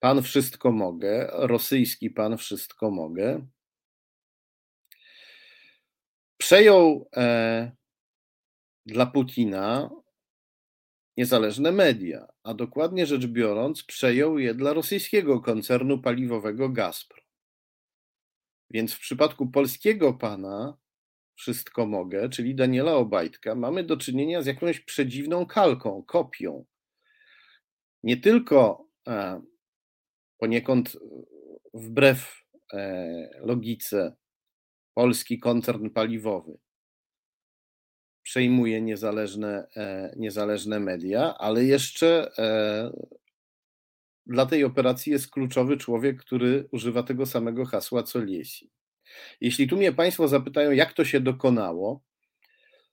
pan 0.00 0.22
wszystko 0.22 0.72
mogę, 0.72 1.30
rosyjski 1.32 2.10
pan 2.10 2.38
wszystko 2.38 2.90
mogę, 2.90 3.46
przejął 6.36 7.08
e, 7.16 7.72
dla 8.86 9.06
Putina 9.06 9.90
niezależne 11.16 11.72
media, 11.72 12.26
a 12.42 12.54
dokładnie 12.54 13.06
rzecz 13.06 13.26
biorąc, 13.26 13.84
przejął 13.84 14.38
je 14.38 14.54
dla 14.54 14.72
rosyjskiego 14.72 15.40
koncernu 15.40 16.02
paliwowego 16.02 16.68
Gazprom. 16.68 17.26
Więc 18.70 18.92
w 18.92 19.00
przypadku 19.00 19.50
polskiego 19.50 20.14
pana 20.14 20.78
wszystko 21.34 21.86
mogę, 21.86 22.28
czyli 22.28 22.54
Daniela 22.54 22.94
Obajtka, 22.94 23.54
mamy 23.54 23.84
do 23.84 23.96
czynienia 23.96 24.42
z 24.42 24.46
jakąś 24.46 24.80
przedziwną 24.80 25.46
kalką, 25.46 26.02
kopią 26.02 26.64
nie 28.02 28.16
tylko 28.16 28.88
e, 29.08 29.42
poniekąd 30.38 30.96
wbrew 31.74 32.42
e, 32.72 33.28
logice 33.40 34.16
polski 34.94 35.38
koncern 35.38 35.90
paliwowy 35.90 36.58
przejmuje 38.22 38.82
niezależne, 38.82 39.66
e, 39.76 40.14
niezależne 40.16 40.80
media, 40.80 41.34
ale 41.38 41.64
jeszcze 41.64 42.30
dla 44.26 44.46
tej 44.46 44.64
operacji 44.64 45.12
jest 45.12 45.30
kluczowy 45.30 45.76
człowiek, 45.76 46.20
który 46.20 46.68
używa 46.70 47.02
tego 47.02 47.26
samego 47.26 47.64
hasła 47.64 48.02
co 48.02 48.24
Liesi. 48.24 48.70
Jeśli 49.40 49.68
tu 49.68 49.76
mnie 49.76 49.92
Państwo 49.92 50.28
zapytają, 50.28 50.70
jak 50.70 50.92
to 50.92 51.04
się 51.04 51.20
dokonało, 51.20 52.02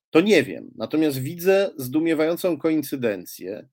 to 0.09 0.21
nie 0.21 0.43
wiem. 0.43 0.71
Natomiast 0.75 1.19
widzę 1.19 1.71
zdumiewającą 1.77 2.57
koincydencję, 2.57 3.67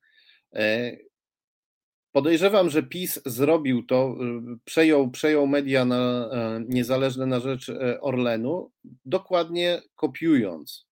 Podejrzewam, 2.13 2.71
że 2.71 2.83
PiS 2.83 3.21
zrobił 3.27 3.83
to, 3.83 4.17
y, 4.55 4.59
przejął, 4.65 5.11
przejął 5.11 5.47
media 5.47 5.85
na, 5.85 6.31
e, 6.33 6.65
niezależne 6.69 7.27
na 7.27 7.41
rzecz 7.41 7.69
e, 7.69 8.01
Orlenu, 8.01 8.71
dokładnie 9.05 9.83
kopiując. 9.95 10.87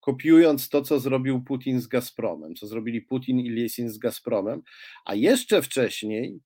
Kopiując 0.00 0.68
to, 0.68 0.82
co 0.82 1.00
zrobił 1.00 1.42
Putin 1.44 1.80
z 1.80 1.86
Gazpromem, 1.86 2.54
co 2.54 2.66
zrobili 2.66 3.02
Putin 3.02 3.40
i 3.40 3.50
Liesin 3.50 3.90
z 3.90 3.98
Gazpromem, 3.98 4.62
a 5.04 5.14
jeszcze 5.14 5.62
wcześniej, 5.62 6.40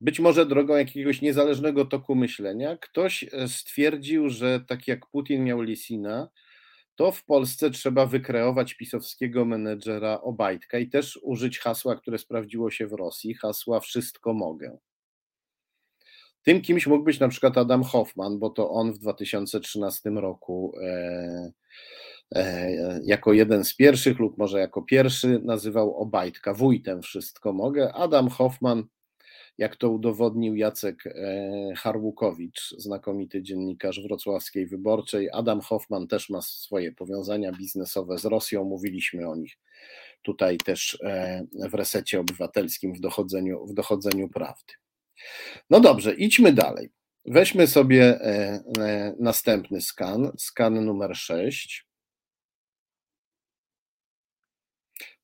być 0.00 0.20
może 0.20 0.46
drogą 0.46 0.76
jakiegoś 0.76 1.20
niezależnego 1.20 1.84
toku 1.84 2.14
myślenia, 2.14 2.76
ktoś 2.76 3.24
e, 3.32 3.48
stwierdził, 3.48 4.28
że 4.28 4.60
tak 4.60 4.88
jak 4.88 5.06
Putin 5.06 5.44
miał 5.44 5.62
Liesina, 5.62 6.28
to 6.94 7.12
w 7.12 7.24
Polsce 7.24 7.70
trzeba 7.70 8.06
wykreować 8.06 8.74
pisowskiego 8.74 9.44
menedżera 9.44 10.20
Obajtka 10.20 10.78
i 10.78 10.88
też 10.88 11.18
użyć 11.22 11.58
hasła, 11.58 11.96
które 11.96 12.18
sprawdziło 12.18 12.70
się 12.70 12.86
w 12.86 12.92
Rosji, 12.92 13.34
hasła 13.34 13.80
wszystko 13.80 14.34
mogę. 14.34 14.78
Tym 16.42 16.60
kimś 16.60 16.86
mógł 16.86 17.04
być 17.04 17.20
na 17.20 17.28
przykład 17.28 17.58
Adam 17.58 17.82
Hoffman, 17.82 18.38
bo 18.38 18.50
to 18.50 18.70
on 18.70 18.92
w 18.92 18.98
2013 18.98 20.10
roku 20.10 20.74
e, 20.82 21.52
e, 22.34 22.70
jako 23.04 23.32
jeden 23.32 23.64
z 23.64 23.76
pierwszych 23.76 24.18
lub 24.18 24.38
może 24.38 24.58
jako 24.58 24.82
pierwszy 24.82 25.40
nazywał 25.44 25.96
Obajtka 25.96 26.54
wójtem 26.54 27.02
wszystko 27.02 27.52
mogę. 27.52 27.92
Adam 27.92 28.28
Hoffman 28.28 28.84
jak 29.58 29.76
to 29.76 29.90
udowodnił 29.90 30.56
Jacek 30.56 31.06
e, 31.06 31.72
Harłukowicz, 31.76 32.74
znakomity 32.78 33.42
dziennikarz 33.42 34.00
wrocławskiej 34.02 34.66
wyborczej. 34.66 35.28
Adam 35.32 35.60
Hoffman 35.60 36.08
też 36.08 36.30
ma 36.30 36.42
swoje 36.42 36.92
powiązania 36.92 37.52
biznesowe 37.52 38.18
z 38.18 38.24
Rosją, 38.24 38.64
mówiliśmy 38.64 39.28
o 39.28 39.36
nich 39.36 39.58
tutaj 40.22 40.58
też 40.58 40.98
e, 41.04 41.44
w 41.70 41.74
resecie 41.74 42.20
obywatelskim 42.20 42.94
w 42.94 43.00
dochodzeniu, 43.00 43.66
w 43.66 43.74
dochodzeniu 43.74 44.28
prawdy. 44.28 44.72
No 45.70 45.80
dobrze, 45.80 46.14
idźmy 46.14 46.52
dalej. 46.52 46.90
Weźmy 47.24 47.66
sobie 47.66 48.20
e, 48.20 49.14
następny 49.18 49.80
skan, 49.80 50.32
skan 50.38 50.84
numer 50.84 51.16
6. 51.16 51.86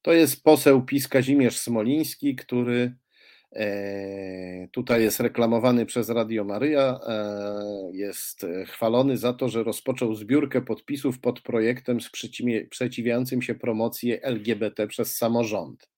To 0.03 0.13
jest 0.13 0.43
poseł 0.43 0.83
PiS 0.83 1.09
Kazimierz 1.09 1.59
Smoliński, 1.59 2.37
który 2.37 2.95
tutaj 4.73 5.03
jest 5.03 5.21
reklamowany 5.21 5.87
przez 5.87 6.09
Radio 6.09 6.45
Maryja, 6.45 7.01
e, 7.07 7.91
jest 7.93 8.47
chwalony 8.67 9.17
za 9.17 9.33
to, 9.33 9.49
że 9.49 9.63
rozpoczął 9.63 10.15
zbiórkę 10.15 10.63
podpisów 10.63 11.21
pod 11.21 11.41
projektem 11.41 11.99
sprzeciwiającym 12.71 13.43
się 13.43 13.55
promocji 13.55 14.25
LGBT 14.25 14.87
przez 14.87 15.17
samorząd. 15.17 15.91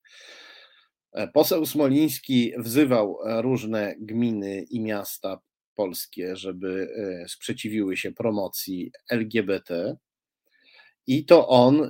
E, 1.13 1.27
poseł 1.27 1.65
Smoliński 1.65 2.53
wzywał 2.57 3.17
różne 3.25 3.95
gminy 3.99 4.65
i 4.69 4.81
miasta 4.81 5.39
polskie, 5.75 6.35
żeby 6.35 6.89
sprzeciwiły 7.27 7.97
się 7.97 8.11
promocji 8.11 8.91
LGBT. 9.09 9.95
I 11.07 11.25
to 11.25 11.47
on 11.47 11.89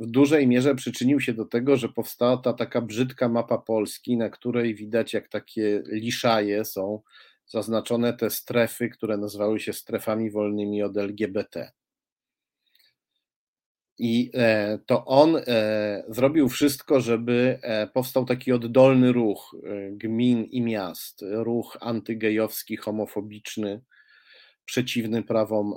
w 0.00 0.06
dużej 0.06 0.46
mierze 0.46 0.74
przyczynił 0.74 1.20
się 1.20 1.32
do 1.34 1.44
tego, 1.44 1.76
że 1.76 1.88
powstała 1.88 2.36
ta 2.36 2.52
taka 2.52 2.80
brzydka 2.80 3.28
mapa 3.28 3.58
Polski, 3.58 4.16
na 4.16 4.30
której 4.30 4.74
widać, 4.74 5.12
jak 5.12 5.28
takie 5.28 5.82
liszaje 5.86 6.64
są 6.64 7.00
zaznaczone 7.46 8.12
te 8.12 8.30
strefy, 8.30 8.88
które 8.88 9.16
nazywały 9.16 9.60
się 9.60 9.72
strefami 9.72 10.30
wolnymi 10.30 10.82
od 10.82 10.96
LGBT. 10.96 11.72
I 13.98 14.30
e, 14.34 14.78
to 14.86 15.04
on 15.04 15.36
e, 15.36 16.04
zrobił 16.08 16.48
wszystko, 16.48 17.00
żeby 17.00 17.58
e, 17.62 17.86
powstał 17.86 18.24
taki 18.24 18.52
oddolny 18.52 19.12
ruch 19.12 19.56
gmin 19.90 20.44
i 20.44 20.62
miast, 20.62 21.24
ruch 21.30 21.76
antygejowski, 21.80 22.76
homofobiczny, 22.76 23.80
przeciwny 24.72 25.22
prawom 25.22 25.74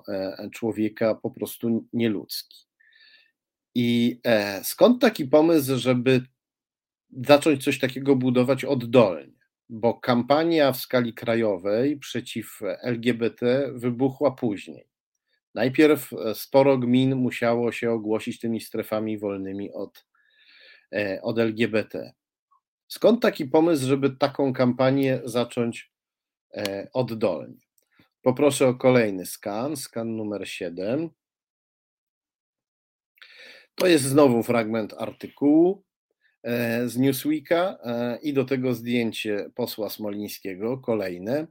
człowieka, 0.51 1.15
po 1.15 1.31
prostu 1.31 1.85
nieludzki. 1.93 2.65
I 3.75 4.19
skąd 4.63 5.01
taki 5.01 5.25
pomysł, 5.25 5.77
żeby 5.77 6.21
zacząć 7.27 7.63
coś 7.63 7.79
takiego 7.79 8.15
budować 8.15 8.65
oddolnie? 8.65 9.33
Bo 9.69 9.93
kampania 9.93 10.71
w 10.71 10.77
skali 10.77 11.13
krajowej 11.13 11.97
przeciw 11.97 12.59
LGBT 12.81 13.71
wybuchła 13.73 14.31
później. 14.31 14.87
Najpierw 15.53 16.13
e, 16.13 16.35
sporo 16.35 16.77
gmin 16.77 17.15
musiało 17.15 17.71
się 17.71 17.91
ogłosić 17.91 18.39
tymi 18.39 18.61
strefami 18.61 19.17
wolnymi 19.17 19.71
od, 19.71 20.05
e, 20.93 21.21
od 21.21 21.39
LGBT. 21.39 22.13
Skąd 22.87 23.21
taki 23.21 23.45
pomysł, 23.45 23.87
żeby 23.87 24.09
taką 24.09 24.53
kampanię 24.53 25.21
zacząć 25.23 25.91
e, 26.53 26.87
oddolnie? 26.93 27.64
Poproszę 28.25 28.67
o 28.67 28.75
kolejny 28.75 29.25
skan, 29.25 29.77
skan 29.77 30.15
numer 30.15 30.49
7. 30.49 31.09
To 33.75 33.87
jest 33.87 34.03
znowu 34.03 34.43
fragment 34.43 34.93
artykułu 34.97 35.83
z 36.85 36.97
Newsweeka 36.97 37.77
i 38.21 38.33
do 38.33 38.45
tego 38.45 38.73
zdjęcie 38.73 39.49
posła 39.55 39.89
Smolińskiego, 39.89 40.77
kolejne, 40.77 41.47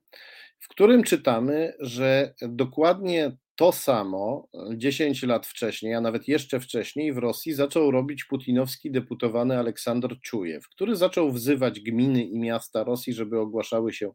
w 0.61 0.69
którym 0.69 1.03
czytamy, 1.03 1.75
że 1.81 2.35
dokładnie 2.43 3.37
to 3.57 3.73
samo 3.73 4.49
10 4.77 5.23
lat 5.23 5.47
wcześniej, 5.47 5.95
a 5.95 6.01
nawet 6.01 6.29
jeszcze 6.29 6.61
wcześniej 6.61 7.13
w 7.13 7.19
Rosji 7.19 7.53
zaczął 7.53 7.91
robić 7.91 8.25
putinowski 8.25 8.91
deputowany 8.91 9.59
Aleksander 9.59 10.21
Czujew, 10.21 10.69
który 10.69 10.97
zaczął 10.97 11.33
wzywać 11.33 11.81
gminy 11.81 12.25
i 12.25 12.39
miasta 12.39 12.85
Rosji, 12.85 13.13
żeby 13.13 13.41
ogłaszały 13.41 13.93
się 13.93 14.13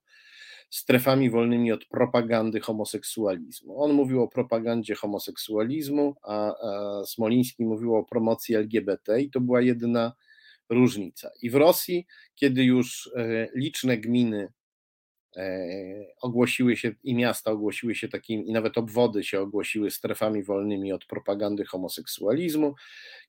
strefami 0.70 1.30
wolnymi 1.30 1.72
od 1.72 1.86
propagandy 1.86 2.60
homoseksualizmu. 2.60 3.82
On 3.82 3.94
mówił 3.94 4.24
o 4.24 4.28
propagandzie 4.28 4.96
homoseksualizmu, 4.96 6.16
a, 6.24 6.54
a 6.54 7.06
Smoliński 7.06 7.66
mówił 7.66 7.96
o 7.96 8.04
promocji 8.04 8.56
LGBT 8.56 9.22
i 9.22 9.30
to 9.30 9.42
była 9.42 9.62
jedyna 9.62 10.14
różnica. 10.70 11.32
I 11.42 11.50
w 11.50 11.56
Rosji, 11.56 12.06
kiedy 12.36 12.64
już 12.64 13.12
e, 13.16 13.48
liczne 13.56 13.98
gminy 13.98 14.52
ogłosiły 16.22 16.78
się 16.78 16.92
i 17.04 17.16
miasta 17.16 17.52
ogłosiły 17.52 17.96
się 17.96 18.08
takimi, 18.08 18.50
i 18.50 18.52
nawet 18.52 18.78
obwody 18.78 19.24
się 19.24 19.42
ogłosiły 19.42 19.92
strefami 19.92 20.44
wolnymi 20.44 20.94
od 20.94 21.06
propagandy 21.06 21.66
homoseksualizmu. 21.66 22.76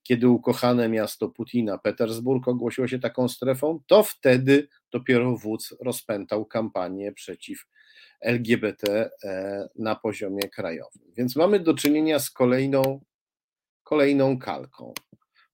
Kiedy 0.03 0.28
ukochane 0.28 0.88
miasto 0.88 1.28
Putina, 1.28 1.78
Petersburg, 1.78 2.48
ogłosiło 2.48 2.88
się 2.88 2.98
taką 2.98 3.28
strefą, 3.28 3.80
to 3.86 4.03
wtedy 4.03 4.68
dopiero 4.90 5.36
wódz 5.36 5.74
rozpętał 5.80 6.46
kampanię 6.46 7.12
przeciw 7.12 7.66
LGBT 8.20 9.11
e, 9.24 9.68
na 9.76 9.96
poziomie 9.96 10.48
krajowym. 10.48 11.03
Więc 11.16 11.36
mamy 11.36 11.61
do 11.61 11.74
czynienia 11.74 12.18
z 12.18 12.30
kolejną, 12.30 13.01
kolejną 13.82 14.38
kalką. 14.38 14.92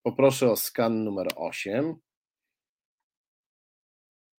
Poproszę 0.03 0.51
o 0.51 0.57
skan 0.57 1.05
numer 1.05 1.29
8. 1.37 2.06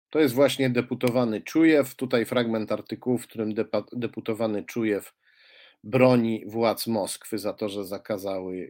To 0.10 0.20
jest 0.20 0.36
właśnie 0.36 0.70
deputowany 0.70 1.42
Czujew. 1.42 1.96
Tutaj 1.96 2.26
fragment 2.26 2.72
artykułu, 2.72 3.18
w 3.18 3.28
którym 3.28 3.54
deputowany 3.94 4.64
Czujew 4.64 5.14
broni 5.84 6.44
władz 6.48 6.88
Moskwy 6.88 7.38
za 7.38 7.54
to, 7.54 7.70
że 7.70 7.86
zakazały, 7.86 8.70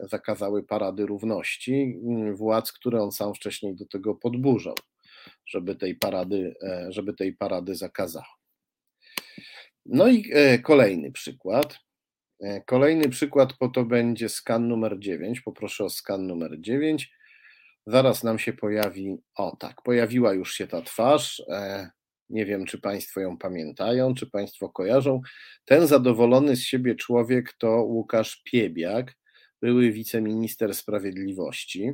e, 0.00 0.08
zakazały 0.08 0.62
parady 0.62 1.06
równości, 1.06 2.00
władz, 2.34 2.72
które 2.72 3.02
on 3.02 3.12
sam 3.12 3.34
wcześniej 3.34 3.74
do 3.74 3.86
tego 3.86 4.14
podburzał, 4.14 4.74
żeby 5.46 5.76
tej 5.76 5.94
parady, 5.94 6.54
e, 6.62 6.86
żeby 6.92 7.14
tej 7.14 7.36
parady 7.36 7.74
zakazały. 7.74 8.26
No 9.86 10.08
i 10.08 10.30
e, 10.32 10.58
kolejny 10.58 11.12
przykład. 11.12 11.78
Kolejny 12.66 13.08
przykład, 13.08 13.52
po 13.52 13.68
to 13.68 13.84
będzie 13.84 14.28
skan 14.28 14.68
numer 14.68 14.98
9. 14.98 15.40
Poproszę 15.40 15.84
o 15.84 15.90
skan 15.90 16.26
numer 16.26 16.60
9. 16.60 17.12
Zaraz 17.86 18.24
nam 18.24 18.38
się 18.38 18.52
pojawi, 18.52 19.16
o 19.36 19.56
tak, 19.56 19.82
pojawiła 19.82 20.32
już 20.32 20.54
się 20.54 20.66
ta 20.66 20.82
twarz. 20.82 21.42
E, 21.48 21.90
nie 22.30 22.46
wiem, 22.46 22.66
czy 22.66 22.80
Państwo 22.80 23.20
ją 23.20 23.38
pamiętają, 23.38 24.14
czy 24.14 24.30
Państwo 24.30 24.68
kojarzą. 24.68 25.20
Ten 25.64 25.86
zadowolony 25.86 26.56
z 26.56 26.62
siebie 26.62 26.94
człowiek 26.94 27.52
to 27.52 27.82
Łukasz 27.82 28.42
Piebiak, 28.44 29.16
były 29.62 29.92
wiceminister 29.92 30.74
sprawiedliwości. 30.74 31.92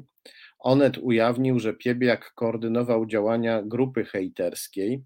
Onet 0.58 0.98
ujawnił, 0.98 1.58
że 1.58 1.74
Piebiak 1.74 2.32
koordynował 2.34 3.06
działania 3.06 3.62
grupy 3.62 4.04
hejterskiej, 4.04 5.04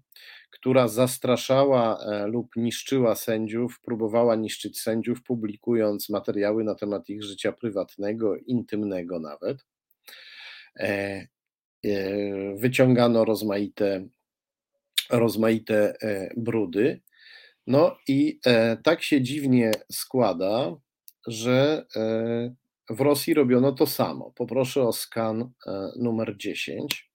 która 0.51 0.87
zastraszała 0.87 1.99
e, 1.99 2.27
lub 2.27 2.55
niszczyła 2.55 3.15
sędziów, 3.15 3.79
próbowała 3.81 4.35
niszczyć 4.35 4.79
sędziów, 4.79 5.23
publikując 5.23 6.09
materiały 6.09 6.63
na 6.63 6.75
temat 6.75 7.09
ich 7.09 7.23
życia 7.23 7.51
prywatnego, 7.51 8.37
intymnego 8.37 9.19
nawet. 9.19 9.65
E, 10.79 11.27
e, 11.85 12.55
wyciągano 12.55 13.25
rozmaite, 13.25 14.07
rozmaite 15.09 15.93
e, 16.01 16.33
brudy. 16.37 17.01
No 17.67 17.97
i 18.07 18.39
tak 18.83 19.03
się 19.03 19.21
dziwnie 19.21 19.71
składa, 19.91 20.75
że 21.27 21.85
w 22.89 23.01
Rosji 23.01 23.33
robiono 23.33 23.71
to 23.71 23.87
samo. 23.87 24.31
Poproszę 24.35 24.81
o 24.81 24.93
skan 24.93 25.51
numer 25.95 26.37
10. 26.37 27.11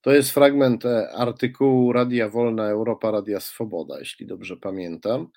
To 0.00 0.12
jest 0.12 0.30
fragment 0.30 0.84
artykułu 1.14 1.92
Radia 1.92 2.28
Wolna 2.28 2.68
Europa, 2.68 3.10
Radia 3.10 3.40
Swoboda, 3.40 3.98
jeśli 3.98 4.26
dobrze 4.26 4.56
pamiętam, 4.56 5.28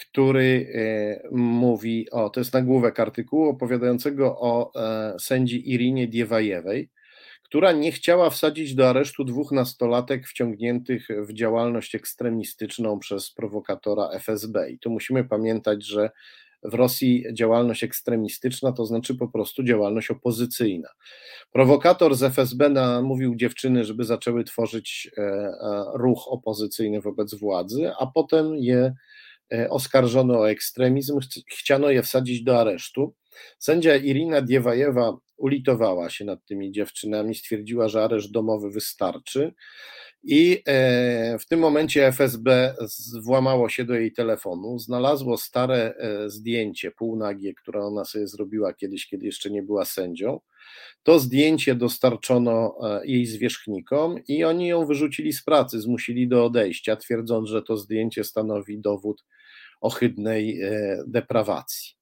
który 0.00 0.72
e, 0.74 1.28
mówi 1.36 2.10
o, 2.10 2.30
to 2.30 2.40
jest 2.40 2.54
nagłówek 2.54 3.00
artykułu 3.00 3.48
opowiadającego 3.48 4.40
o 4.40 4.72
e, 4.74 5.14
sędzi 5.18 5.72
Irinie 5.72 6.08
Diewajewej, 6.08 6.90
która 7.42 7.72
nie 7.72 7.92
chciała 7.92 8.30
wsadzić 8.30 8.74
do 8.74 8.88
aresztu 8.88 9.24
dwóch 9.24 9.52
nastolatek 9.52 10.26
wciągniętych 10.26 11.08
w 11.26 11.32
działalność 11.32 11.94
ekstremistyczną 11.94 12.98
przez 12.98 13.30
prowokatora 13.30 14.08
FSB. 14.08 14.70
I 14.70 14.78
tu 14.78 14.90
musimy 14.90 15.24
pamiętać, 15.24 15.86
że 15.86 16.10
w 16.62 16.74
Rosji 16.74 17.24
działalność 17.32 17.84
ekstremistyczna 17.84 18.72
to 18.72 18.86
znaczy 18.86 19.14
po 19.14 19.28
prostu 19.28 19.62
działalność 19.62 20.10
opozycyjna. 20.10 20.88
Prowokator 21.52 22.14
z 22.14 22.22
FSB 22.22 22.68
namówił 22.68 23.34
dziewczyny, 23.34 23.84
żeby 23.84 24.04
zaczęły 24.04 24.44
tworzyć 24.44 25.10
e, 25.18 25.52
ruch 25.94 26.28
opozycyjny 26.28 27.00
wobec 27.00 27.34
władzy, 27.34 27.92
a 27.98 28.06
potem 28.06 28.56
je 28.56 28.94
E, 29.52 29.70
oskarżono 29.70 30.38
o 30.38 30.50
ekstremizm, 30.50 31.18
chciano 31.48 31.90
je 31.90 32.02
wsadzić 32.02 32.42
do 32.42 32.60
aresztu. 32.60 33.14
Sędzia 33.58 33.96
Irina 33.96 34.42
Diewajewa 34.42 35.18
ulitowała 35.36 36.10
się 36.10 36.24
nad 36.24 36.44
tymi 36.44 36.72
dziewczynami, 36.72 37.34
stwierdziła, 37.34 37.88
że 37.88 38.04
areszt 38.04 38.32
domowy 38.32 38.70
wystarczy. 38.70 39.54
I 40.22 40.62
e, 40.66 41.38
w 41.38 41.46
tym 41.46 41.60
momencie 41.60 42.06
FSB 42.06 42.74
włamało 43.22 43.68
się 43.68 43.84
do 43.84 43.94
jej 43.94 44.12
telefonu, 44.12 44.78
znalazło 44.78 45.36
stare 45.36 45.94
e, 45.96 46.30
zdjęcie 46.30 46.90
półnagie, 46.90 47.54
które 47.54 47.80
ona 47.80 48.04
sobie 48.04 48.26
zrobiła 48.26 48.74
kiedyś, 48.74 49.06
kiedy 49.06 49.26
jeszcze 49.26 49.50
nie 49.50 49.62
była 49.62 49.84
sędzią. 49.84 50.40
To 51.02 51.18
zdjęcie 51.18 51.74
dostarczono 51.74 52.78
jej 53.04 53.26
zwierzchnikom 53.26 54.16
i 54.28 54.44
oni 54.44 54.66
ją 54.66 54.86
wyrzucili 54.86 55.32
z 55.32 55.44
pracy, 55.44 55.80
zmusili 55.80 56.28
do 56.28 56.44
odejścia, 56.44 56.96
twierdząc, 56.96 57.48
że 57.48 57.62
to 57.62 57.76
zdjęcie 57.76 58.24
stanowi 58.24 58.80
dowód 58.80 59.24
ohydnej 59.80 60.62
e, 60.62 61.02
deprawacji. 61.06 61.94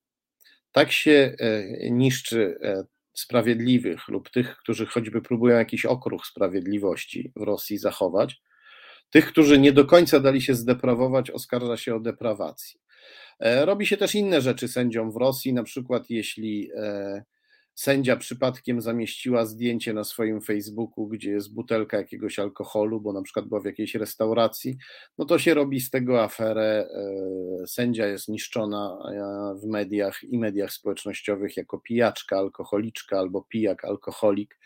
Tak 0.72 0.92
się 0.92 1.36
e, 1.38 1.90
niszczy 1.90 2.58
e, 2.62 2.84
sprawiedliwych 3.14 4.08
lub 4.08 4.30
tych, 4.30 4.56
którzy 4.56 4.86
choćby 4.86 5.22
próbują 5.22 5.56
jakiś 5.56 5.86
okruch 5.86 6.26
sprawiedliwości 6.26 7.32
w 7.36 7.42
Rosji 7.42 7.78
zachować. 7.78 8.40
Tych, 9.10 9.26
którzy 9.26 9.58
nie 9.58 9.72
do 9.72 9.84
końca 9.84 10.20
dali 10.20 10.42
się 10.42 10.54
zdeprawować, 10.54 11.30
oskarża 11.30 11.76
się 11.76 11.94
o 11.94 12.00
deprawację. 12.00 12.80
Robi 13.40 13.86
się 13.86 13.96
też 13.96 14.14
inne 14.14 14.40
rzeczy 14.40 14.68
sędziom 14.68 15.12
w 15.12 15.16
Rosji, 15.16 15.52
na 15.52 15.62
przykład 15.62 16.10
jeśli 16.10 16.70
sędzia 17.78 18.16
przypadkiem 18.16 18.80
zamieściła 18.80 19.46
zdjęcie 19.46 19.92
na 19.92 20.04
swoim 20.04 20.40
Facebooku, 20.40 21.06
gdzie 21.06 21.30
jest 21.30 21.54
butelka 21.54 21.96
jakiegoś 21.96 22.38
alkoholu, 22.38 23.00
bo 23.00 23.12
na 23.12 23.22
przykład 23.22 23.46
była 23.46 23.60
w 23.60 23.64
jakiejś 23.64 23.94
restauracji, 23.94 24.76
no 25.18 25.24
to 25.24 25.38
się 25.38 25.54
robi 25.54 25.80
z 25.80 25.90
tego 25.90 26.22
aferę. 26.22 26.88
E, 27.62 27.66
sędzia 27.66 28.06
jest 28.06 28.28
niszczona 28.28 28.98
w 29.62 29.66
mediach 29.66 30.24
i 30.24 30.38
mediach 30.38 30.72
społecznościowych 30.72 31.56
jako 31.56 31.78
pijaczka, 31.78 32.38
alkoholiczka 32.38 33.18
albo 33.18 33.42
pijak, 33.42 33.84
alkoholik. 33.84 34.58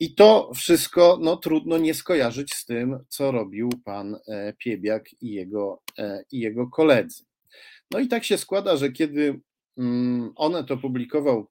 I 0.00 0.14
to 0.14 0.50
wszystko 0.54 1.18
no, 1.22 1.36
trudno 1.36 1.78
nie 1.78 1.94
skojarzyć 1.94 2.54
z 2.54 2.64
tym, 2.64 2.98
co 3.08 3.32
robił 3.32 3.70
pan 3.84 4.16
Piebiak 4.58 5.22
i 5.22 5.32
jego, 5.32 5.82
i 6.32 6.40
jego 6.40 6.66
koledzy. 6.66 7.24
No 7.90 7.98
i 7.98 8.08
tak 8.08 8.24
się 8.24 8.38
składa, 8.38 8.76
że 8.76 8.92
kiedy 8.92 9.40
one 10.36 10.64
to 10.64 10.76
publikował, 10.76 11.46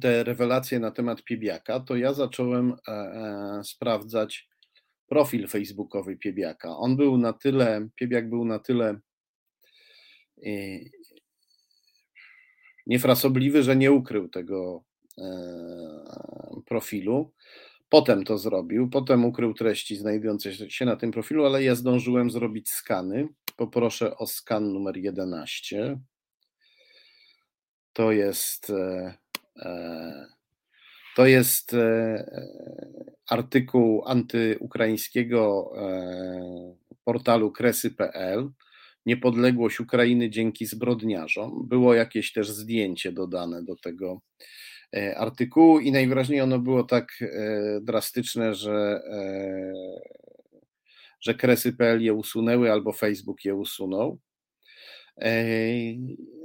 te 0.00 0.24
rewelacje 0.24 0.80
na 0.80 0.90
temat 0.90 1.22
Piebiaka, 1.22 1.80
to 1.80 1.96
ja 1.96 2.12
zacząłem 2.12 2.72
e, 2.88 2.92
e, 2.92 3.64
sprawdzać 3.64 4.48
profil 5.06 5.48
facebookowy 5.48 6.16
Piebiaka. 6.16 6.76
On 6.76 6.96
był 6.96 7.18
na 7.18 7.32
tyle, 7.32 7.88
Piebiak 7.96 8.28
był 8.28 8.44
na 8.44 8.58
tyle 8.58 9.00
e, 10.46 10.50
niefrasobliwy, 12.86 13.62
że 13.62 13.76
nie 13.76 13.92
ukrył 13.92 14.28
tego 14.28 14.84
profilu. 16.66 17.32
Potem 17.88 18.24
to 18.24 18.38
zrobił, 18.38 18.90
potem 18.90 19.24
ukrył 19.24 19.54
treści 19.54 19.96
znajdujące 19.96 20.70
się 20.70 20.84
na 20.84 20.96
tym 20.96 21.10
profilu, 21.10 21.44
ale 21.44 21.62
ja 21.62 21.74
zdążyłem 21.74 22.30
zrobić 22.30 22.70
skany 22.70 23.28
Poproszę 23.56 24.16
o 24.16 24.26
skan 24.26 24.72
numer 24.72 24.96
11. 24.96 25.98
To 27.92 28.12
jest 28.12 28.70
e, 28.70 29.14
e, 29.56 30.26
to 31.16 31.26
jest 31.26 31.74
e, 31.74 32.24
artykuł 33.30 34.02
antyukraińskiego 34.06 35.72
portalu 37.04 37.52
kresy.pl. 37.52 38.50
Niepodległość 39.06 39.80
Ukrainy 39.80 40.30
dzięki 40.30 40.66
zbrodniarzom. 40.66 41.68
Było 41.68 41.94
jakieś 41.94 42.32
też 42.32 42.50
zdjęcie 42.50 43.12
dodane 43.12 43.62
do 43.62 43.76
tego 43.76 44.20
artykułu 45.16 45.80
i 45.80 45.92
najwyraźniej 45.92 46.40
ono 46.40 46.58
było 46.58 46.84
tak 46.84 47.24
drastyczne, 47.80 48.54
że 48.54 49.02
że 51.20 51.34
kresy.pl 51.34 52.02
je 52.02 52.14
usunęły 52.14 52.72
albo 52.72 52.92
Facebook 52.92 53.44
je 53.44 53.54
usunął. 53.54 54.18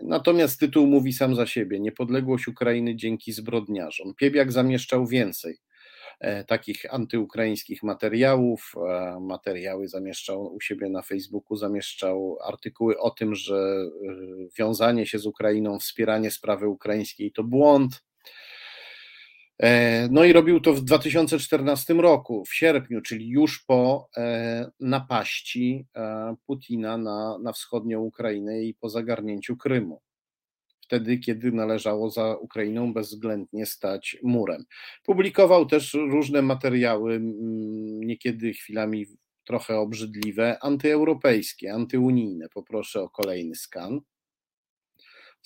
Natomiast 0.04 0.60
tytuł 0.60 0.88
mówi 0.88 1.14
sam 1.14 1.36
za 1.36 1.46
siebie: 1.46 1.80
Niepodległość 1.80 2.48
Ukrainy 2.48 2.96
dzięki 2.96 3.32
zbrodniarzom. 3.32 4.14
Piebiak 4.16 4.52
zamieszczał 4.52 5.08
więcej 5.08 5.58
e, 6.20 6.44
takich 6.44 6.94
antyukraińskich 6.94 7.84
materiałów. 7.84 8.74
E, 8.90 9.20
materiały 9.20 9.88
zamieszczał 9.88 10.54
u 10.56 10.62
siebie 10.62 10.90
na 10.90 11.02
Facebooku, 11.02 11.58
zamieszczał 11.58 12.38
artykuły 12.44 13.00
o 13.00 13.12
tym, 13.12 13.36
że 13.36 13.56
e, 13.56 13.88
wiązanie 14.60 15.06
się 15.06 15.20
z 15.20 15.26
Ukrainą, 15.26 15.80
wspieranie 15.80 16.32
sprawy 16.32 16.68
ukraińskiej 16.68 17.32
to 17.32 17.44
błąd. 17.44 18.04
E, 19.60 20.08
no 20.12 20.24
i 20.24 20.34
robił 20.34 20.60
to 20.60 20.74
w 20.74 20.82
2014 20.82 21.94
roku, 21.94 22.46
w 22.46 22.54
sierpniu, 22.54 23.02
czyli 23.02 23.30
już 23.30 23.64
po 23.64 24.10
e, 24.18 24.72
napaści 24.80 25.86
e, 25.96 26.36
Putina 26.46 26.98
na, 26.98 27.38
na 27.44 27.54
wschodnią 27.54 28.00
Ukrainę 28.00 28.64
i 28.64 28.74
po 28.74 28.90
zagarnięciu 28.90 29.58
Krymu. 29.58 30.02
Wtedy, 30.82 31.18
kiedy 31.18 31.52
należało 31.52 32.10
za 32.10 32.36
Ukrainą 32.36 32.94
bezwzględnie 32.94 33.66
stać 33.66 34.18
murem. 34.24 34.64
Publikował 35.04 35.66
też 35.66 35.94
różne 35.94 36.42
materiały, 36.42 37.20
niekiedy 38.00 38.54
chwilami 38.54 39.06
trochę 39.46 39.80
obrzydliwe, 39.80 40.58
antyeuropejskie, 40.62 41.74
antyunijne. 41.74 42.50
Poproszę 42.50 43.02
o 43.02 43.10
kolejny 43.10 43.56
skan 43.56 44.02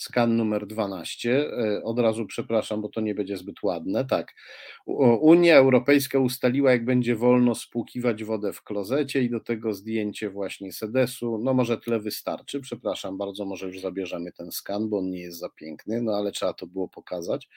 skan 0.02 0.38
numer 0.38 0.68
12. 0.68 1.28
E, 1.28 1.84
od 1.84 2.00
razu 2.00 2.26
przepraszam, 2.26 2.82
bo 2.82 2.90
to 2.90 3.02
nie 3.02 3.16
będzie 3.16 3.38
zbyt 3.38 3.64
ładne. 3.64 4.06
Tak. 4.06 4.34
Unia 5.22 5.56
Europejska 5.56 6.20
ustaliła, 6.20 6.72
jak 6.72 6.86
będzie 6.86 7.16
wolno 7.16 7.56
spłukiwać 7.56 8.24
wodę 8.24 8.54
w 8.54 8.64
klozecie 8.64 9.24
i 9.24 9.30
do 9.30 9.40
tego 9.40 9.74
zdjęcie 9.74 10.30
właśnie 10.30 10.74
sedesu. 10.74 11.40
No 11.44 11.54
może 11.54 11.78
tyle 11.78 12.00
wystarczy. 12.00 12.60
Przepraszam 12.60 13.18
bardzo, 13.18 13.46
może 13.46 13.68
już 13.68 13.80
zabierzemy 13.80 14.32
ten 14.32 14.52
skan, 14.52 14.90
bo 14.90 14.98
on 14.98 15.10
nie 15.10 15.20
jest 15.20 15.40
za 15.40 15.50
piękny, 15.50 16.02
no 16.02 16.12
ale 16.16 16.32
trzeba 16.32 16.54
to 16.54 16.68
było 16.68 16.88
pokazać. 16.88 17.50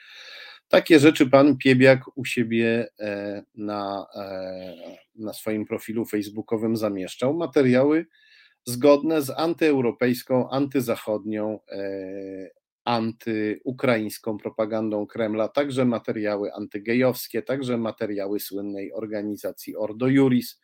Takie 0.67 0.99
rzeczy 0.99 1.29
pan 1.29 1.57
Piebiak 1.57 2.17
u 2.17 2.25
siebie 2.25 2.87
e, 2.99 3.43
na, 3.55 4.05
e, 4.15 4.75
na 5.15 5.33
swoim 5.33 5.65
profilu 5.65 6.05
facebookowym 6.05 6.77
zamieszczał. 6.77 7.33
Materiały 7.33 8.05
zgodne 8.65 9.21
z 9.21 9.29
antyeuropejską, 9.29 10.49
antyzachodnią, 10.49 11.59
e, 11.71 12.49
antyukraińską 12.85 14.37
propagandą 14.37 15.07
Kremla, 15.07 15.47
także 15.47 15.85
materiały 15.85 16.53
antygejowskie, 16.53 17.41
także 17.41 17.77
materiały 17.77 18.39
słynnej 18.39 18.93
organizacji 18.93 19.75
Ordo 19.75 20.07
Juris, 20.07 20.61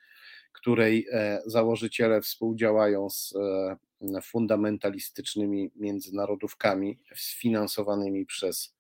której 0.54 1.08
e, 1.12 1.42
założyciele 1.46 2.22
współdziałają 2.22 3.10
z 3.10 3.34
e, 3.36 4.22
fundamentalistycznymi 4.22 5.72
międzynarodówkami 5.76 6.98
sfinansowanymi 7.16 8.26
przez, 8.26 8.76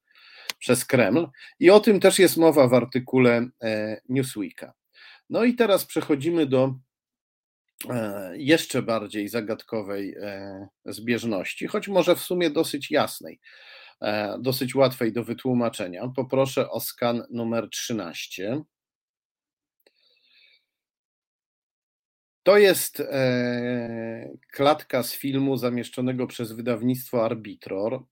przez 0.60 0.86
Kreml. 0.86 1.28
I 1.60 1.70
o 1.70 1.80
tym 1.80 2.00
też 2.00 2.20
jest 2.20 2.38
mowa 2.38 2.68
w 2.68 2.74
artykule 2.74 3.48
Newsweeka. 4.10 4.74
No 5.30 5.44
i 5.44 5.56
teraz 5.56 5.86
przechodzimy 5.86 6.46
do 6.46 6.76
jeszcze 8.34 8.82
bardziej 8.82 9.28
zagadkowej 9.28 10.16
e, 10.22 10.68
zbieżności, 10.86 11.68
choć 11.68 11.88
może 11.88 12.16
w 12.16 12.20
sumie 12.20 12.50
dosyć 12.50 12.92
jasnej, 12.92 13.40
e, 14.02 14.38
dosyć 14.40 14.76
łatwej 14.76 15.14
do 15.14 15.24
wytłumaczenia. 15.24 16.08
Poproszę 16.16 16.70
o 16.70 16.80
skan 16.80 17.24
numer 17.30 17.70
13. 17.70 18.62
To 22.44 22.58
jest 22.58 23.04
klatka 24.52 25.04
z 25.04 25.16
filmu 25.16 25.58
zamieszczonego 25.58 26.28
przez 26.28 26.52
wydawnictwo 26.52 27.26
Arbitror. 27.26 28.04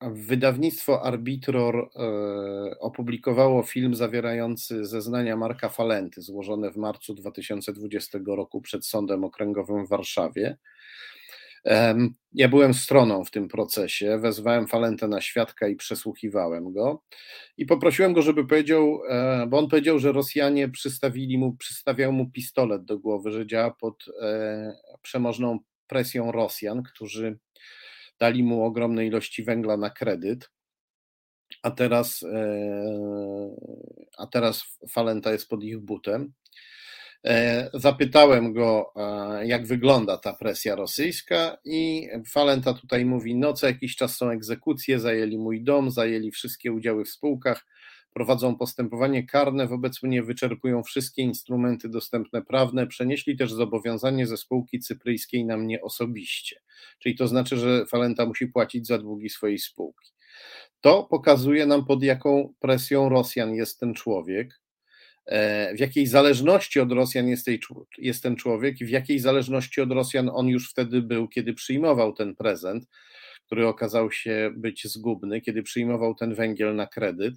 Wydawnictwo 0.00 1.02
Arbitror 1.02 1.76
e, 1.76 2.78
opublikowało 2.80 3.62
film 3.62 3.94
zawierający 3.94 4.84
zeznania 4.84 5.36
Marka 5.36 5.68
Falenty 5.68 6.22
złożone 6.22 6.70
w 6.70 6.76
marcu 6.76 7.14
2020 7.14 8.18
roku 8.26 8.60
przed 8.60 8.86
Sądem 8.86 9.24
Okręgowym 9.24 9.86
w 9.86 9.88
Warszawie. 9.88 10.56
Ja 12.32 12.48
byłem 12.48 12.74
stroną 12.74 13.24
w 13.24 13.30
tym 13.30 13.48
procesie, 13.48 14.18
wezwałem 14.18 14.68
Falentę 14.68 15.08
na 15.08 15.20
świadka 15.20 15.68
i 15.68 15.76
przesłuchiwałem 15.76 16.72
go 16.72 17.02
i 17.56 17.66
poprosiłem 17.66 18.12
go, 18.12 18.22
żeby 18.22 18.46
powiedział, 18.46 19.00
e, 19.08 19.46
bo 19.46 19.58
on 19.58 19.68
powiedział, 19.68 19.98
że 19.98 20.12
Rosjanie 20.12 20.68
przystawili 20.68 21.38
mu, 21.38 21.56
przystawiał 21.56 22.12
mu 22.12 22.30
pistolet 22.30 22.84
do 22.84 22.98
głowy, 22.98 23.30
że 23.30 23.46
działa 23.46 23.70
pod 23.70 24.04
e, 24.22 24.72
przemożną 25.02 25.58
presją 25.86 26.32
Rosjan, 26.32 26.82
którzy 26.82 27.38
dali 28.20 28.42
mu 28.42 28.64
ogromne 28.64 29.06
ilości 29.06 29.44
węgla 29.44 29.76
na 29.76 29.90
kredyt, 29.90 30.50
a 31.62 31.70
teraz, 31.70 32.22
e, 32.22 33.50
a 34.18 34.26
teraz 34.26 34.78
Falenta 34.90 35.32
jest 35.32 35.48
pod 35.48 35.64
ich 35.64 35.78
butem. 35.78 36.32
E, 37.24 37.70
zapytałem 37.74 38.52
go, 38.52 38.92
jak 39.44 39.66
wygląda 39.66 40.18
ta 40.18 40.32
presja 40.32 40.74
rosyjska, 40.74 41.56
i 41.64 42.08
Falenta 42.30 42.74
tutaj 42.74 43.04
mówi: 43.04 43.36
No, 43.36 43.52
co 43.52 43.66
jakiś 43.66 43.96
czas 43.96 44.16
są 44.16 44.30
egzekucje, 44.30 45.00
zajęli 45.00 45.38
mój 45.38 45.62
dom, 45.64 45.90
zajęli 45.90 46.30
wszystkie 46.30 46.72
udziały 46.72 47.04
w 47.04 47.10
spółkach, 47.10 47.66
prowadzą 48.18 48.56
postępowanie 48.56 49.26
karne, 49.26 49.66
wobec 49.66 50.02
mnie 50.02 50.22
wyczerpują 50.22 50.82
wszystkie 50.82 51.22
instrumenty 51.22 51.88
dostępne 51.88 52.42
prawne, 52.42 52.86
przenieśli 52.86 53.36
też 53.36 53.52
zobowiązanie 53.52 54.26
ze 54.26 54.36
spółki 54.36 54.80
cypryjskiej 54.80 55.44
na 55.44 55.56
mnie 55.56 55.82
osobiście. 55.82 56.60
Czyli 56.98 57.16
to 57.16 57.28
znaczy, 57.28 57.56
że 57.56 57.86
Falenta 57.86 58.26
musi 58.26 58.46
płacić 58.46 58.86
za 58.86 58.98
długi 58.98 59.28
swojej 59.28 59.58
spółki. 59.58 60.10
To 60.80 61.04
pokazuje 61.04 61.66
nam, 61.66 61.86
pod 61.86 62.02
jaką 62.02 62.54
presją 62.60 63.08
Rosjan 63.08 63.54
jest 63.54 63.80
ten 63.80 63.94
człowiek, 63.94 64.60
e, 65.26 65.74
w 65.74 65.80
jakiej 65.80 66.06
zależności 66.06 66.80
od 66.80 66.92
Rosjan 66.92 67.28
jest, 67.28 67.44
tej, 67.44 67.60
jest 67.98 68.22
ten 68.22 68.36
człowiek, 68.36 68.76
w 68.78 68.88
jakiej 68.88 69.18
zależności 69.18 69.80
od 69.80 69.92
Rosjan 69.92 70.30
on 70.32 70.48
już 70.48 70.70
wtedy 70.70 71.02
był, 71.02 71.28
kiedy 71.28 71.54
przyjmował 71.54 72.12
ten 72.12 72.36
prezent, 72.36 72.88
który 73.46 73.66
okazał 73.66 74.10
się 74.10 74.50
być 74.56 74.86
zgubny, 74.86 75.40
kiedy 75.40 75.62
przyjmował 75.62 76.14
ten 76.14 76.34
węgiel 76.34 76.76
na 76.76 76.86
kredyt. 76.86 77.34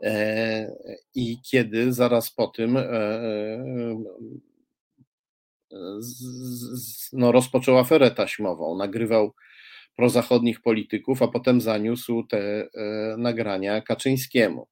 E, 0.00 0.72
I 1.14 1.40
kiedy 1.50 1.92
zaraz 1.92 2.30
po 2.30 2.46
tym 2.46 2.76
e, 2.76 2.80
e, 2.80 3.64
no, 7.12 7.32
rozpoczął 7.32 7.78
aferę 7.78 8.10
taśmową, 8.10 8.76
nagrywał 8.76 9.34
prozachodnich 9.96 10.60
polityków, 10.62 11.22
a 11.22 11.28
potem 11.28 11.60
zaniósł 11.60 12.26
te 12.26 12.68
nagrania 13.18 13.80
Kaczyńskiemu. 13.80 14.66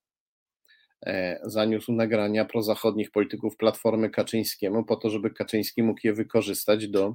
Zaniósł 1.42 1.92
nagrania 1.92 2.44
prozachodnich 2.44 3.10
polityków 3.10 3.56
Platformy 3.56 4.10
Kaczyńskiemu 4.10 4.84
po 4.84 4.96
to, 4.96 5.10
żeby 5.10 5.30
Kaczyński 5.30 5.82
mógł 5.82 6.00
je 6.04 6.12
wykorzystać 6.12 6.88
do, 6.88 7.14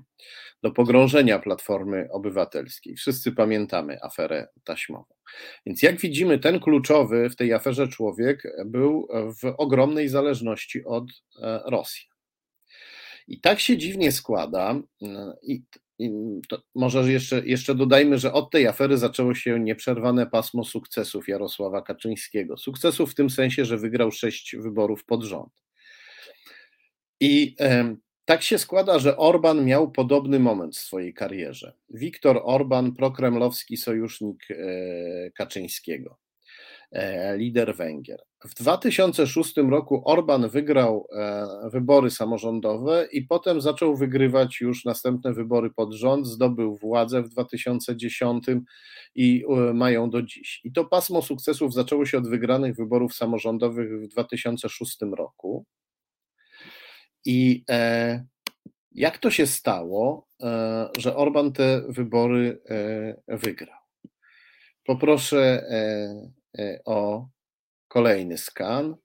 do 0.64 0.72
pogrążenia 0.72 1.40
Platformy 1.40 2.08
Obywatelskiej. 2.12 2.96
Wszyscy 2.96 3.32
pamiętamy 3.32 3.98
aferę 4.02 4.48
taśmową. 4.64 5.06
Więc 5.66 5.82
jak 5.82 6.00
widzimy, 6.00 6.40
ten 6.40 6.60
kluczowy 6.60 7.30
w 7.30 7.36
tej 7.36 7.54
aferze 7.54 7.88
człowiek 7.88 8.44
był 8.66 9.08
w 9.12 9.54
ogromnej 9.58 10.10
zależności 10.10 10.86
od 10.86 11.06
Rosji. 11.66 12.06
I 13.28 13.42
tak 13.42 13.60
się 13.60 13.78
dziwnie 13.78 14.12
składa, 14.12 14.82
i, 15.42 15.54
i 15.54 15.64
może 16.76 17.12
jeszcze, 17.12 17.46
jeszcze 17.46 17.76
dodajmy, 17.76 18.18
że 18.18 18.34
od 18.34 18.52
tej 18.52 18.68
afery 18.68 18.98
zaczęło 18.98 19.36
się 19.36 19.60
nieprzerwane 19.60 20.28
pasmo 20.28 20.64
sukcesów 20.64 21.28
Jarosława 21.28 21.82
Kaczyńskiego. 21.82 22.58
Sukcesów 22.58 23.12
w 23.12 23.16
tym 23.16 23.30
sensie, 23.30 23.66
że 23.66 23.78
wygrał 23.78 24.12
sześć 24.12 24.56
wyborów 24.56 25.06
pod 25.06 25.24
rząd. 25.24 25.54
I 27.20 27.56
tak 28.26 28.42
się 28.42 28.58
składa, 28.58 29.00
że 29.00 29.18
Orban 29.18 29.66
miał 29.66 29.92
podobny 29.92 30.40
moment 30.40 30.76
w 30.76 30.80
swojej 30.80 31.14
karierze. 31.14 31.74
Viktor 31.90 32.42
Orban, 32.44 32.96
prokremlowski 32.96 33.78
sojusznik 33.78 34.48
e, 34.52 34.56
Kaczyńskiego. 35.32 36.18
E, 36.92 37.38
lider 37.38 37.76
Węgier. 37.76 38.24
W 38.46 38.54
2006 38.54 39.58
roku 39.58 40.02
Orban 40.06 40.50
wygrał 40.50 41.08
e, 41.12 41.48
wybory 41.70 42.12
samorządowe 42.12 43.08
i 43.12 43.22
potem 43.22 43.62
zaczął 43.62 43.96
wygrywać 43.96 44.62
już 44.62 44.86
następne 44.86 45.34
wybory 45.34 45.70
pod 45.70 45.94
rząd, 45.94 46.28
zdobył 46.28 46.76
władzę 46.78 47.22
w 47.22 47.30
2010 47.30 48.46
i 49.16 49.46
e, 49.50 49.74
mają 49.74 50.10
do 50.10 50.22
dziś. 50.22 50.62
I 50.64 50.72
to 50.72 50.86
pasmo 50.86 51.22
sukcesów 51.22 51.74
zaczęło 51.74 52.06
się 52.06 52.18
od 52.18 52.30
wygranych 52.30 52.76
wyborów 52.76 53.16
samorządowych 53.16 54.02
w 54.02 54.08
2006 54.08 54.98
roku. 55.18 55.66
I 57.26 57.64
jak 58.92 59.18
to 59.18 59.32
się 59.32 59.48
stało, 59.48 60.28
że 60.98 61.16
Orban 61.16 61.52
te 61.52 61.82
wybory 61.90 62.62
wygrał? 63.28 63.80
Poproszę 64.86 65.64
E, 66.58 66.80
o 66.86 67.28
kolejny 67.96 68.38
skan, 68.38 68.96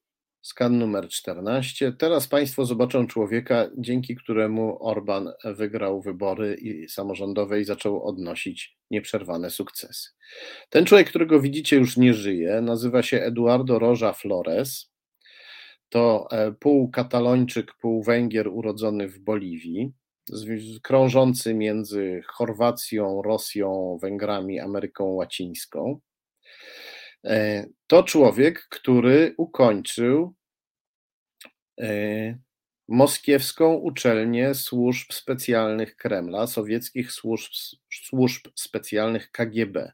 skan 0.43 0.79
numer 0.79 1.09
14. 1.09 1.93
Teraz 1.93 2.29
Państwo 2.29 2.65
zobaczą 2.65 3.07
człowieka, 3.07 3.71
dzięki 3.79 4.17
któremu 4.17 4.87
Orban 4.87 5.33
wygrał 5.45 6.03
wybory 6.03 6.57
samorządowe 6.89 7.61
i 7.61 7.65
zaczął 7.65 8.07
odnosić 8.07 8.79
nieprzerwane 8.91 9.51
sukcesy. 9.51 10.11
Ten 10.71 10.85
człowiek, 10.85 11.09
którego 11.09 11.41
widzicie, 11.41 11.77
już 11.77 11.97
nie 11.97 12.15
żyje, 12.15 12.61
nazywa 12.61 13.03
się 13.03 13.23
Eduardo 13.23 13.79
Roja 13.79 14.13
Flores. 14.13 14.93
To 15.89 16.29
e, 16.31 16.53
pół 16.53 16.91
katalończyk, 16.91 17.75
pół 17.81 18.03
Węgier 18.03 18.49
urodzony 18.49 19.09
w 19.09 19.19
Boliwii, 19.19 19.93
krążący 20.83 21.55
między 21.55 22.21
Chorwacją, 22.27 23.23
Rosją, 23.23 23.99
Węgrami, 24.03 24.61
Ameryką 24.61 25.05
Łacińską. 25.05 26.01
E, 27.25 27.67
to 27.87 28.03
człowiek, 28.03 28.69
który 28.69 29.35
ukończył 29.37 30.35
e, 31.81 32.39
moskiewską 32.89 33.75
uczelnię 33.75 34.55
służb 34.55 35.13
specjalnych 35.13 35.97
Kremla, 35.97 36.47
sowieckich 36.47 37.13
służb, 37.13 37.53
służb 38.05 38.47
specjalnych 38.55 39.31
KGB. 39.31 39.93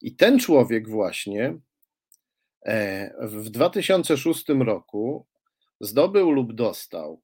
I 0.00 0.16
ten 0.16 0.38
człowiek 0.38 0.88
właśnie 0.88 1.58
e, 2.66 3.26
w 3.26 3.50
2006 3.50 4.44
roku 4.48 5.26
zdobył 5.80 6.30
lub 6.30 6.54
dostał 6.54 7.22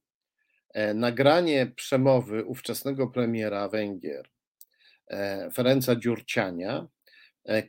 nagranie 0.95 1.67
przemowy 1.75 2.45
ówczesnego 2.45 3.07
premiera 3.07 3.69
Węgier, 3.69 4.29
Ferenca 5.53 5.95
Dziurciania, 5.95 6.87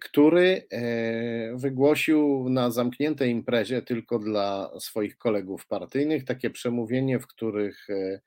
który 0.01 0.67
e, 0.71 1.57
wygłosił 1.57 2.49
na 2.49 2.71
zamkniętej 2.71 3.31
imprezie 3.31 3.83
tylko 3.83 4.19
dla 4.19 4.71
swoich 4.81 5.19
kolegów 5.19 5.67
partyjnych 5.67 6.25
takie 6.25 6.51
przemówienie, 6.51 7.19
w, 7.19 7.27
których, 7.27 7.91
e, 7.91 8.21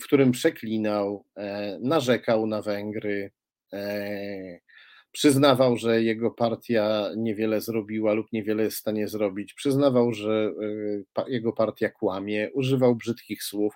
w 0.00 0.04
którym 0.04 0.32
przeklinał, 0.32 1.24
narzekał 1.80 2.46
na 2.46 2.62
Węgry, 2.62 3.30
przyznawał, 5.12 5.76
że 5.76 6.02
jego 6.02 6.30
partia 6.30 7.10
niewiele 7.16 7.60
zrobiła 7.60 8.12
lub 8.12 8.32
niewiele 8.32 8.62
jest 8.62 8.76
w 8.76 8.80
stanie 8.80 9.08
zrobić, 9.08 9.54
przyznawał, 9.54 10.12
że 10.12 10.52
jego 11.28 11.52
partia 11.52 11.88
kłamie, 11.88 12.50
używał 12.54 12.96
brzydkich 12.96 13.42
słów. 13.42 13.74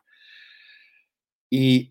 I 1.51 1.91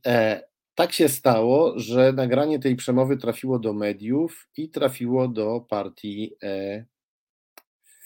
tak 0.75 0.93
się 0.93 1.09
stało, 1.09 1.79
że 1.79 2.13
nagranie 2.13 2.59
tej 2.59 2.75
przemowy 2.75 3.17
trafiło 3.17 3.59
do 3.59 3.73
mediów 3.73 4.47
i 4.57 4.69
trafiło 4.69 5.27
do 5.27 5.65
partii 5.69 6.35
e, 6.43 6.85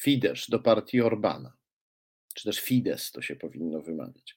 Fidesz, 0.01 0.49
do 0.49 0.59
partii 0.59 1.01
Orbana, 1.01 1.53
czy 2.33 2.43
też 2.43 2.59
Fidesz 2.59 3.11
to 3.11 3.21
się 3.21 3.35
powinno 3.35 3.81
wymawiać. 3.81 4.35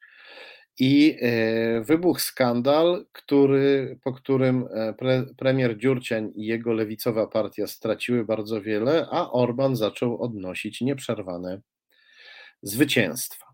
I 0.78 1.16
e, 1.20 1.80
wybuchł 1.80 2.20
skandal, 2.20 3.06
który, 3.12 3.98
po 4.04 4.12
którym 4.12 4.68
e, 4.70 4.94
pre, 4.94 5.24
premier 5.36 5.78
Dziurciań 5.78 6.32
i 6.34 6.46
jego 6.46 6.72
lewicowa 6.72 7.26
partia 7.26 7.66
straciły 7.66 8.24
bardzo 8.24 8.62
wiele, 8.62 9.06
a 9.10 9.30
Orban 9.30 9.76
zaczął 9.76 10.22
odnosić 10.22 10.80
nieprzerwane 10.80 11.60
zwycięstwa. 12.62 13.46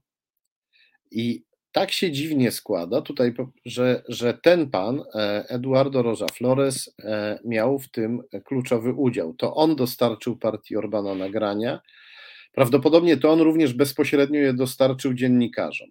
I 1.10 1.44
tak 1.74 1.92
się 1.92 2.12
dziwnie 2.12 2.50
składa 2.50 3.02
tutaj, 3.02 3.34
że, 3.64 4.02
że 4.08 4.34
ten 4.34 4.70
pan, 4.70 5.02
e, 5.14 5.44
Eduardo 5.48 6.02
Roja 6.02 6.26
Flores, 6.32 6.94
e, 6.98 7.38
miał 7.44 7.78
w 7.78 7.88
tym 7.88 8.22
kluczowy 8.44 8.92
udział. 8.92 9.34
To 9.34 9.54
on 9.54 9.76
dostarczył 9.76 10.36
partii 10.36 10.76
Orbana 10.76 11.14
nagrania. 11.14 11.80
Prawdopodobnie 12.52 13.16
to 13.16 13.32
on 13.32 13.40
również 13.40 13.72
bezpośrednio 13.72 14.40
je 14.40 14.52
dostarczył 14.52 15.14
dziennikarzom. 15.14 15.88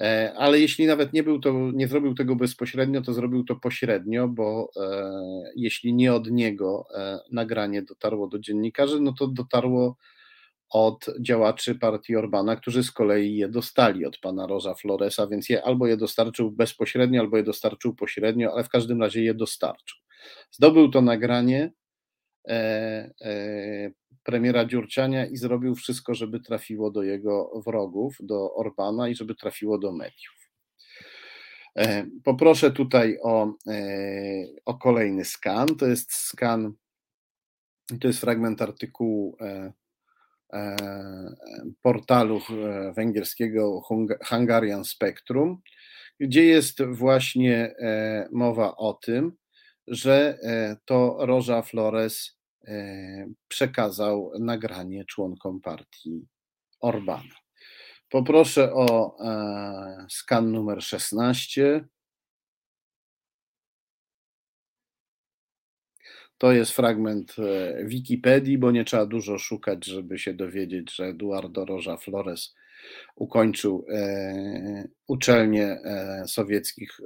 E, 0.00 0.32
ale 0.36 0.60
jeśli 0.60 0.86
nawet 0.86 1.12
nie, 1.12 1.22
był 1.22 1.40
to, 1.40 1.70
nie 1.74 1.88
zrobił 1.88 2.14
tego 2.14 2.36
bezpośrednio, 2.36 3.02
to 3.02 3.12
zrobił 3.12 3.44
to 3.44 3.56
pośrednio, 3.56 4.28
bo 4.28 4.70
jeśli 5.56 5.94
nie 5.94 6.14
od 6.14 6.30
niego 6.30 6.86
nagranie 7.32 7.82
dotarło 7.82 8.28
do 8.28 8.38
dziennikarzy, 8.38 9.00
no 9.00 9.12
to 9.18 9.26
dotarło 9.26 9.96
od 10.70 11.06
działaczy 11.20 11.74
partii 11.74 12.16
Orbana, 12.16 12.56
którzy 12.56 12.82
z 12.82 12.92
kolei 12.92 13.36
je 13.36 13.48
dostali 13.48 14.06
od 14.06 14.18
pana 14.18 14.46
Roza 14.46 14.74
Floresa, 14.74 15.26
więc 15.26 15.48
je 15.48 15.62
albo 15.62 15.86
je 15.86 15.96
dostarczył 15.96 16.50
bezpośrednio, 16.50 17.20
albo 17.20 17.36
je 17.36 17.42
dostarczył 17.42 17.94
pośrednio, 17.94 18.52
ale 18.52 18.64
w 18.64 18.68
każdym 18.68 19.00
razie 19.00 19.22
je 19.22 19.34
dostarczył. 19.34 19.98
Zdobył 20.50 20.90
to 20.90 21.02
nagranie 21.02 21.72
e, 22.48 22.54
e, 23.20 23.90
premiera 24.22 24.64
Dziurciania 24.64 25.26
i 25.26 25.36
zrobił 25.36 25.74
wszystko, 25.74 26.14
żeby 26.14 26.40
trafiło 26.40 26.90
do 26.90 27.02
jego 27.02 27.62
wrogów, 27.66 28.16
do 28.20 28.54
Orbana 28.54 29.08
i 29.08 29.14
żeby 29.14 29.34
trafiło 29.34 29.78
do 29.78 29.92
mediów. 29.92 30.40
E, 31.76 32.06
poproszę 32.24 32.70
tutaj 32.70 33.18
o, 33.22 33.54
e, 33.68 33.82
o 34.64 34.74
kolejny 34.74 35.24
skan. 35.24 35.68
To 35.76 35.86
jest 35.86 36.12
skan, 36.12 36.72
to 38.00 38.08
jest 38.08 38.20
fragment 38.20 38.62
artykułu 38.62 39.36
E, 39.40 39.72
portalu 41.82 42.40
e, 42.50 42.92
węgierskiego 42.92 43.82
Hungarian 44.28 44.84
Spectrum, 44.84 45.60
gdzie 46.20 46.44
jest 46.44 46.82
właśnie 46.82 47.74
e, 47.78 48.28
mowa 48.32 48.76
o 48.76 48.92
tym, 48.92 49.32
że 49.86 50.38
to 50.84 51.16
Roża 51.20 51.62
Flores 51.62 52.40
przekazał 53.48 54.32
nagranie 54.40 55.04
członkom 55.04 55.60
partii 55.60 56.26
Orbana. 56.80 57.34
Poproszę 58.08 58.72
o 58.72 59.16
skan 60.08 60.52
numer 60.52 60.82
16. 60.82 61.84
To 66.40 66.52
jest 66.52 66.72
fragment 66.72 67.36
e, 67.38 67.84
Wikipedii, 67.84 68.58
bo 68.58 68.70
nie 68.70 68.84
trzeba 68.84 69.06
dużo 69.06 69.38
szukać, 69.38 69.84
żeby 69.84 70.18
się 70.18 70.34
dowiedzieć, 70.34 70.94
że 70.94 71.04
Eduardo 71.04 71.64
Roja 71.64 71.96
Flores 71.96 72.54
ukończył 73.16 73.86
e, 73.92 74.88
uczelnię 75.08 75.64
e, 75.66 76.24
sowieckich 76.26 77.00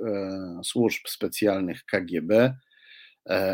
służb 0.64 1.08
specjalnych 1.08 1.84
KGB. 1.84 2.56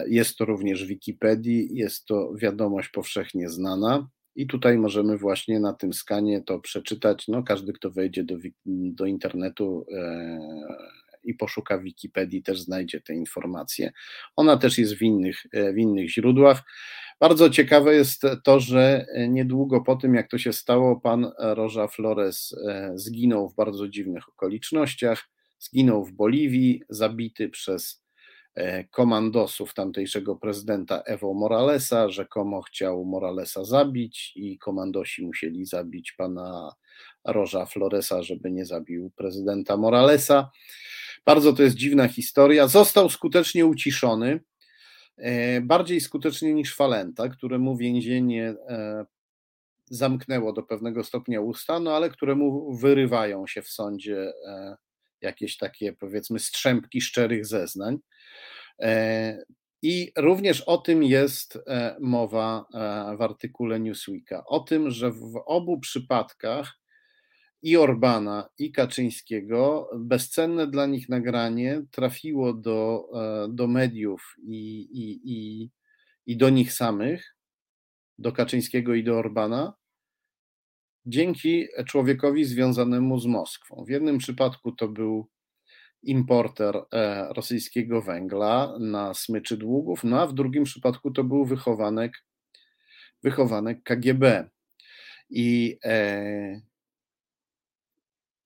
Jest 0.07 0.37
to 0.37 0.45
również 0.45 0.85
w 0.85 0.89
Wikipedii, 0.89 1.69
jest 1.73 2.05
to 2.05 2.35
wiadomość 2.35 2.89
powszechnie 2.89 3.49
znana. 3.49 4.09
I 4.37 4.47
tutaj 4.47 4.79
możemy 4.79 5.19
właśnie 5.19 5.61
na 5.61 5.73
tym 5.73 5.93
skanie 5.93 6.43
to 6.43 6.59
przeczytać. 6.59 7.29
No, 7.29 7.43
każdy, 7.43 7.73
kto 7.73 7.91
wejdzie 7.91 8.25
do, 8.25 8.37
do 8.67 9.07
internetu, 9.07 9.87
i 11.23 11.35
poszuka 11.35 11.79
w 11.79 11.83
Wikipedii, 11.83 12.43
też 12.43 12.61
znajdzie 12.61 13.01
te 13.01 13.15
informacje. 13.15 13.93
Ona 14.37 14.57
też 14.57 14.79
jest 14.79 14.95
w 14.95 15.03
innych, 15.03 15.47
w 15.75 15.79
innych 15.79 16.11
źródłach. 16.11 16.63
Bardzo 17.21 17.51
ciekawe 17.51 17.95
jest 17.95 18.23
to, 18.45 18.61
że 18.61 19.07
niedługo 19.29 19.81
po 19.81 19.97
tym, 19.97 20.15
jak 20.15 20.31
to 20.31 20.39
się 20.39 20.53
stało, 20.53 21.01
pan 21.01 21.33
Roża 21.39 21.89
Flores 21.89 22.55
zginął 22.95 23.49
w 23.49 23.55
bardzo 23.55 23.89
dziwnych 23.89 24.29
okolicznościach. 24.29 25.29
Zginął 25.59 26.05
w 26.05 26.13
Boliwii, 26.13 26.83
zabity 26.89 27.49
przez 27.49 28.03
E, 28.55 28.85
komandosów 28.85 29.75
tamtejszego 29.75 30.37
prezydenta 30.37 31.03
Evo 31.03 31.35
Moralesa. 31.35 32.09
Rzekomo 32.09 32.63
chciał 32.63 33.05
Moralesa 33.05 33.65
zabić 33.65 34.33
i 34.37 34.59
komandosi 34.59 35.27
musieli 35.27 35.67
zabić 35.67 36.13
pana 36.13 36.75
Roża 37.25 37.67
Floresa, 37.67 38.23
żeby 38.23 38.51
nie 38.51 38.65
zabił 38.65 39.11
prezydenta 39.17 39.77
Moralesa. 39.77 40.51
Bardzo 41.25 41.53
to 41.53 41.63
jest 41.63 41.77
dziwna 41.77 42.09
historia. 42.09 42.69
Został 42.69 43.11
skutecznie 43.11 43.67
uciszony, 43.67 44.41
e, 45.17 45.61
bardziej 45.61 46.01
skutecznie 46.01 46.55
niż 46.55 46.75
Falenta, 46.75 47.29
któremu 47.29 47.77
więzienie 47.77 48.55
e, 48.69 49.05
zamknęło 49.85 50.53
do 50.53 50.63
pewnego 50.63 51.05
stopnia 51.05 51.41
usta, 51.41 51.81
no 51.81 51.97
ale 51.97 52.11
któremu 52.11 52.77
wyrywają 52.77 53.47
się 53.47 53.63
w 53.63 53.69
sądzie 53.69 54.33
jakieś 55.21 55.57
takie 55.57 55.93
powiedzmy 55.93 56.39
strzępki 56.39 57.01
szczerych 57.01 57.47
zeznań. 57.47 57.99
E, 58.79 59.45
I 59.83 60.13
również 60.17 60.61
o 60.61 60.79
tym 60.79 61.03
jest 61.03 61.59
e, 61.67 61.97
mowa 62.01 62.67
e, 62.75 63.17
w 63.17 63.23
artykule 63.23 63.81
Newsweeka. 63.81 64.45
O 64.47 64.61
tym, 64.61 64.91
że 64.91 65.11
w 65.11 65.43
obu 65.47 65.81
przypadkach 65.81 66.79
i 67.63 67.77
Orbana, 67.77 68.49
i 68.59 68.73
Kaczyńskiego 68.73 69.91
bezcenne 69.97 70.67
dla 70.67 70.87
nich 70.87 71.09
nagranie 71.09 71.83
trafiło 71.91 72.53
do, 72.53 73.09
do 73.49 73.67
mediów 73.67 74.35
i, 74.43 74.81
i, 74.81 75.21
i, 75.25 75.71
i 76.27 76.37
do 76.37 76.51
nich 76.51 76.73
samych, 76.73 77.37
do 78.19 78.33
Kaczyńskiego 78.33 78.95
i 78.95 79.05
do 79.05 79.19
Orbana, 79.19 79.75
dzięki 81.07 81.69
człowiekowi 81.87 82.45
związanemu 82.45 83.19
z 83.19 83.27
Moskwą. 83.27 83.85
W 83.85 83.91
jednym 83.91 84.19
przypadku 84.19 84.73
to 84.73 84.89
był 84.89 85.29
importer 86.03 86.77
e, 86.93 87.29
rosyjskiego 87.33 88.03
węgla 88.03 88.77
na 88.81 89.15
smyczy 89.15 89.57
długów, 89.57 90.05
no 90.05 90.21
a 90.21 90.27
w 90.27 90.35
drugim 90.35 90.65
przypadku 90.65 91.11
to 91.11 91.25
był 91.25 91.45
wychowanek, 91.45 92.13
wychowanek 93.23 93.83
KGB. 93.83 94.49
I 95.31 95.79
e, 95.85 96.61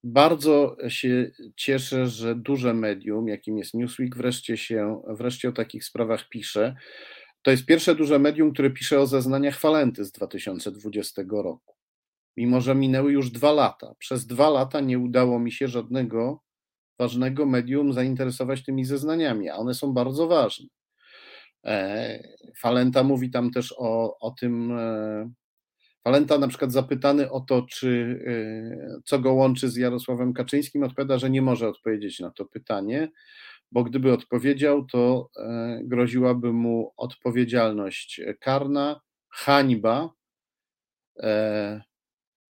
bardzo 0.04 0.76
się 0.88 1.30
cieszę, 1.56 2.06
że 2.06 2.34
duże 2.34 2.74
medium, 2.74 3.28
jakim 3.28 3.58
jest 3.58 3.74
Newsweek, 3.74 4.16
wreszcie 4.16 4.56
się 4.56 5.02
wreszcie 5.08 5.48
o 5.48 5.52
takich 5.52 5.84
sprawach 5.84 6.28
pisze. 6.28 6.76
To 7.42 7.50
jest 7.50 7.66
pierwsze 7.66 7.94
duże 7.94 8.18
medium, 8.18 8.52
które 8.52 8.70
pisze 8.70 9.00
o 9.00 9.06
zeznaniach 9.06 9.58
Falenty 9.58 10.04
z 10.04 10.12
2020 10.12 11.22
roku. 11.30 11.74
Mimo, 12.36 12.60
że 12.60 12.74
minęły 12.74 13.12
już 13.12 13.30
dwa 13.30 13.52
lata. 13.52 13.94
Przez 13.98 14.26
dwa 14.26 14.50
lata 14.50 14.80
nie 14.80 14.98
udało 14.98 15.38
mi 15.38 15.52
się 15.52 15.68
żadnego 15.68 16.40
ważnego 16.98 17.46
medium 17.46 17.92
zainteresować 17.92 18.64
tymi 18.64 18.84
zeznaniami, 18.84 19.48
a 19.48 19.56
one 19.56 19.74
są 19.74 19.92
bardzo 19.92 20.26
ważne. 20.26 20.66
E, 21.66 22.18
Falenta 22.58 23.02
mówi 23.02 23.30
tam 23.30 23.50
też 23.50 23.74
o, 23.78 24.18
o 24.18 24.30
tym. 24.30 24.72
E, 26.04 26.10
Falenta 26.10 26.38
na 26.38 26.48
przykład 26.48 26.72
zapytany 26.72 27.30
o 27.30 27.40
to, 27.40 27.62
czy 27.62 28.20
e, 28.26 29.00
co 29.04 29.18
go 29.18 29.32
łączy 29.32 29.68
z 29.68 29.76
Jarosławem 29.76 30.32
Kaczyńskim, 30.32 30.82
odpowiada, 30.82 31.18
że 31.18 31.30
nie 31.30 31.42
może 31.42 31.68
odpowiedzieć 31.68 32.20
na 32.20 32.30
to 32.30 32.44
pytanie, 32.44 33.10
bo 33.72 33.84
gdyby 33.84 34.12
odpowiedział, 34.12 34.84
to 34.84 35.30
groziłaby 35.82 36.52
mu 36.52 36.92
odpowiedzialność 36.96 38.20
karna, 38.40 39.00
hańba, 39.28 40.10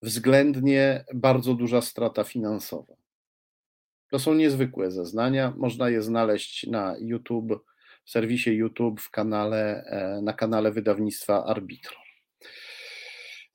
względnie 0.01 1.05
bardzo 1.13 1.53
duża 1.53 1.81
strata 1.81 2.23
finansowa. 2.23 2.93
To 4.11 4.19
są 4.19 4.33
niezwykłe 4.33 4.91
zeznania. 4.91 5.53
Można 5.57 5.89
je 5.89 6.01
znaleźć 6.01 6.67
na 6.67 6.95
YouTube, 6.99 7.65
w 8.05 8.09
serwisie 8.09 8.49
YouTube, 8.49 9.01
w 9.01 9.09
kanale, 9.09 9.83
e, 9.85 10.21
na 10.21 10.33
kanale 10.33 10.71
wydawnictwa 10.71 11.45
Arbitro. 11.45 11.97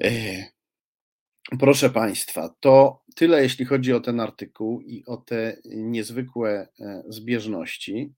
E, 0.04 0.44
proszę 1.58 1.90
Państwa, 1.90 2.54
to 2.60 3.02
tyle 3.14 3.42
jeśli 3.42 3.64
chodzi 3.64 3.92
o 3.92 4.00
ten 4.00 4.20
artykuł 4.20 4.80
i 4.80 5.04
o 5.06 5.16
te 5.16 5.56
niezwykłe 5.64 6.68
e, 6.80 7.02
zbieżności. 7.08 8.12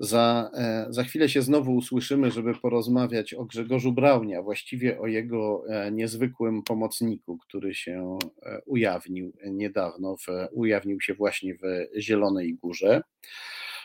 Za, 0.00 0.50
e, 0.54 0.86
za 0.90 1.04
chwilę 1.04 1.28
się 1.28 1.42
znowu 1.42 1.76
usłyszymy, 1.76 2.30
żeby 2.30 2.54
porozmawiać 2.54 3.34
o 3.34 3.44
Grzegorzu 3.44 3.92
Braunie, 3.92 4.38
a 4.38 4.42
właściwie 4.42 5.00
o 5.00 5.06
jego 5.06 5.64
niezwykłym 5.92 6.62
pomocniku, 6.62 7.38
który 7.38 7.74
się 7.74 8.18
ujawnił 8.66 9.32
niedawno, 9.44 10.16
w, 10.16 10.26
ujawnił 10.52 11.00
się 11.00 11.14
właśnie 11.14 11.54
w 11.54 11.60
Zielonej 12.00 12.54
Górze. 12.54 13.02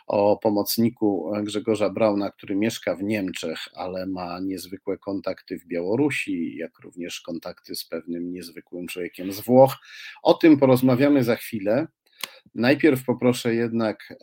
O 0.08 0.38
pomocniku 0.38 1.32
Grzegorza 1.44 1.90
Brauna, 1.90 2.32
który 2.32 2.56
mieszka 2.56 2.96
w 2.96 3.04
Niemczech, 3.04 3.60
ale 3.74 4.06
ma 4.06 4.40
niezwykłe 4.40 4.98
kontakty 4.98 5.60
w 5.60 5.66
Białorusi, 5.66 6.58
jak 6.58 6.80
również 6.80 7.22
kontakty 7.22 7.76
z 7.76 7.86
pewnym 7.86 8.32
niezwykłym 8.32 8.88
człowiekiem 8.88 9.32
z 9.32 9.40
Włoch. 9.40 9.76
O 10.24 10.34
tym 10.34 10.58
porozmawiamy 10.58 11.24
za 11.24 11.36
chwilę. 11.36 11.88
Najpierw 12.56 13.06
poproszę 13.06 13.56
jednak 13.56 14.14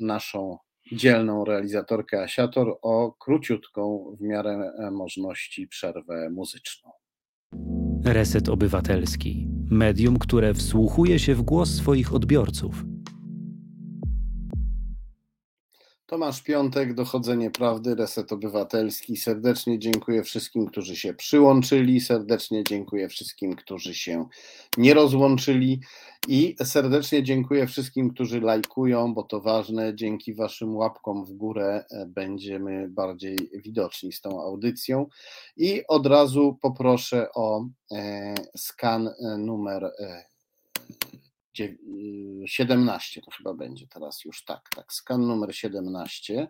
naszą 0.00 0.58
dzielną 0.92 1.44
realizatorkę 1.44 2.22
Asiator 2.22 2.78
o 2.82 3.12
króciutką 3.12 4.14
w 4.20 4.22
miarę 4.22 4.72
e, 4.78 4.90
możliwości 4.90 5.68
przerwę 5.68 6.30
muzyczną. 6.30 6.90
Reset 8.04 8.48
Obywatelski. 8.48 9.48
Medium, 9.70 10.18
które 10.18 10.54
wsłuchuje 10.54 11.18
się 11.18 11.34
w 11.34 11.42
głos 11.42 11.74
swoich 11.74 12.14
odbiorców. 12.14 12.84
Tomasz 16.08 16.42
Piątek, 16.42 16.94
Dochodzenie 16.94 17.50
Prawdy, 17.50 17.94
Reset 17.94 18.32
Obywatelski. 18.32 19.16
Serdecznie 19.16 19.78
dziękuję 19.78 20.22
wszystkim, 20.22 20.66
którzy 20.66 20.96
się 20.96 21.14
przyłączyli, 21.14 22.00
serdecznie 22.00 22.64
dziękuję 22.64 23.08
wszystkim, 23.08 23.56
którzy 23.56 23.94
się 23.94 24.26
nie 24.76 24.94
rozłączyli 24.94 25.80
i 26.28 26.56
serdecznie 26.64 27.22
dziękuję 27.22 27.66
wszystkim, 27.66 28.10
którzy 28.10 28.40
lajkują, 28.40 29.14
bo 29.14 29.22
to 29.22 29.40
ważne. 29.40 29.94
Dzięki 29.94 30.34
Waszym 30.34 30.76
łapkom 30.76 31.24
w 31.24 31.32
górę 31.32 31.84
e, 31.90 32.06
będziemy 32.06 32.88
bardziej 32.88 33.38
widoczni 33.64 34.12
z 34.12 34.20
tą 34.20 34.42
audycją. 34.42 35.06
I 35.56 35.82
od 35.88 36.06
razu 36.06 36.58
poproszę 36.62 37.26
o 37.34 37.64
e, 37.92 38.34
skan 38.56 39.08
e, 39.08 39.38
numer 39.38 39.92
17 42.46 43.20
to 43.22 43.30
chyba 43.30 43.54
będzie 43.54 43.86
teraz 43.86 44.24
już 44.24 44.44
tak, 44.44 44.68
tak, 44.76 44.92
skan 44.92 45.26
numer 45.26 45.54
17. 45.54 46.48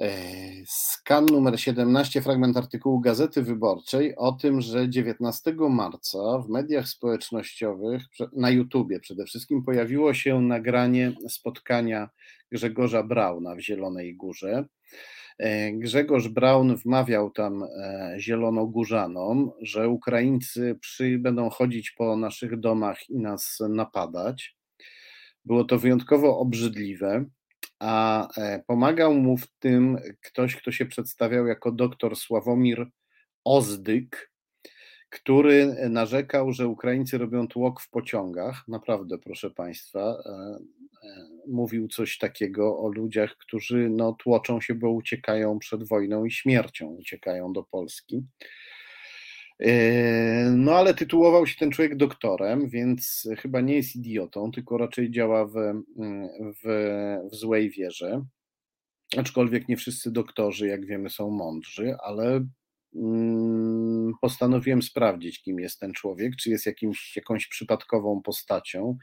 E, 0.00 0.10
skan 0.66 1.26
numer 1.26 1.60
17, 1.60 2.22
fragment 2.22 2.56
artykułu 2.56 3.00
Gazety 3.00 3.42
Wyborczej 3.42 4.16
o 4.16 4.32
tym, 4.32 4.60
że 4.60 4.88
19 4.88 5.54
marca 5.70 6.38
w 6.38 6.48
mediach 6.48 6.88
społecznościowych, 6.88 8.02
na 8.32 8.50
YouTubie 8.50 9.00
przede 9.00 9.24
wszystkim, 9.24 9.62
pojawiło 9.62 10.14
się 10.14 10.40
nagranie 10.40 11.12
spotkania 11.28 12.08
Grzegorza 12.52 13.02
Brauna 13.02 13.54
w 13.54 13.60
Zielonej 13.60 14.16
Górze. 14.16 14.64
E, 15.38 15.72
Grzegorz 15.72 16.28
Braun 16.28 16.76
wmawiał 16.76 17.30
tam 17.30 17.62
e, 17.62 18.14
zielonogórzanom, 18.18 19.52
że 19.62 19.88
Ukraińcy 19.88 20.78
przy, 20.80 21.18
będą 21.18 21.50
chodzić 21.50 21.90
po 21.90 22.16
naszych 22.16 22.60
domach 22.60 23.10
i 23.10 23.18
nas 23.18 23.58
napadać. 23.68 24.56
Było 25.44 25.64
to 25.64 25.78
wyjątkowo 25.78 26.38
obrzydliwe, 26.38 27.24
a 27.78 28.28
e, 28.36 28.62
pomagał 28.66 29.14
mu 29.14 29.36
w 29.36 29.46
tym 29.58 29.98
ktoś, 30.20 30.56
kto 30.56 30.72
się 30.72 30.86
przedstawiał 30.86 31.46
jako 31.46 31.72
doktor 31.72 32.16
Sławomir 32.16 32.86
Ozdyk, 33.44 34.32
który 35.10 35.76
narzekał, 35.90 36.52
że 36.52 36.68
Ukraińcy 36.68 37.18
robią 37.18 37.48
tłok 37.48 37.80
w 37.80 37.90
pociągach. 37.90 38.68
Naprawdę, 38.68 39.18
proszę 39.18 39.50
Państwa, 39.50 40.22
mówił 41.48 41.88
coś 41.88 42.18
takiego 42.18 42.78
o 42.78 42.88
ludziach, 42.88 43.36
którzy 43.36 43.88
no, 43.90 44.12
tłoczą 44.12 44.60
się, 44.60 44.74
bo 44.74 44.90
uciekają 44.90 45.58
przed 45.58 45.88
wojną 45.88 46.24
i 46.24 46.30
śmiercią, 46.30 46.86
uciekają 46.86 47.52
do 47.52 47.62
Polski. 47.62 48.24
E, 49.60 50.50
no 50.56 50.72
ale 50.72 50.94
tytułował 50.94 51.46
się 51.46 51.56
ten 51.58 51.70
człowiek 51.70 51.96
doktorem, 51.96 52.68
więc 52.68 53.28
chyba 53.38 53.60
nie 53.60 53.74
jest 53.74 53.96
idiotą, 53.96 54.50
tylko 54.50 54.78
raczej 54.78 55.10
działa 55.10 55.46
w, 55.46 55.52
w, 56.62 56.68
w 57.32 57.34
złej 57.34 57.70
wierze. 57.70 58.24
Aczkolwiek 59.16 59.68
nie 59.68 59.76
wszyscy 59.76 60.12
doktorzy, 60.12 60.66
jak 60.66 60.86
wiemy, 60.86 61.10
są 61.10 61.30
mądrzy, 61.30 61.96
ale 62.04 62.46
postanowiłem 64.20 64.82
sprawdzić, 64.82 65.42
kim 65.42 65.60
jest 65.60 65.80
ten 65.80 65.92
człowiek, 65.92 66.36
czy 66.36 66.50
jest 66.50 66.66
jakimś, 66.66 67.16
jakąś 67.16 67.46
przypadkową 67.46 68.22
postacią, 68.22 68.96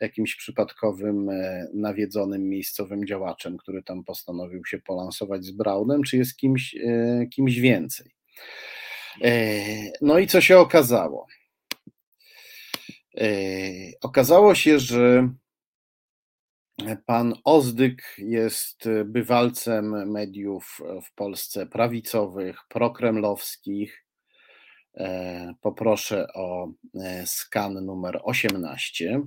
jakimś 0.00 0.36
przypadkowym 0.36 1.28
e, 1.28 1.66
nawiedzonym 1.74 2.48
miejscowym 2.48 3.06
działaczem, 3.06 3.56
który 3.56 3.82
tam 3.82 4.04
postanowił 4.04 4.64
się 4.64 4.78
polansować 4.78 5.44
z 5.44 5.50
Brownem, 5.50 6.02
czy 6.02 6.16
jest 6.16 6.36
kimś, 6.36 6.74
e, 6.74 7.26
kimś 7.26 7.58
więcej. 7.58 8.10
No 10.00 10.18
i 10.18 10.26
co 10.26 10.40
się 10.40 10.58
okazało? 10.58 11.26
Okazało 14.00 14.54
się, 14.54 14.78
że 14.78 15.28
Pan 17.06 17.34
Ozdyk 17.44 18.02
jest 18.18 18.88
bywalcem 19.04 20.10
mediów 20.10 20.80
w 21.02 21.14
Polsce 21.14 21.66
prawicowych, 21.66 22.58
prokremlowskich. 22.68 24.04
E, 24.94 25.54
poproszę 25.60 26.26
o 26.34 26.72
e, 26.94 27.26
skan 27.26 27.84
numer 27.84 28.20
18. 28.22 29.20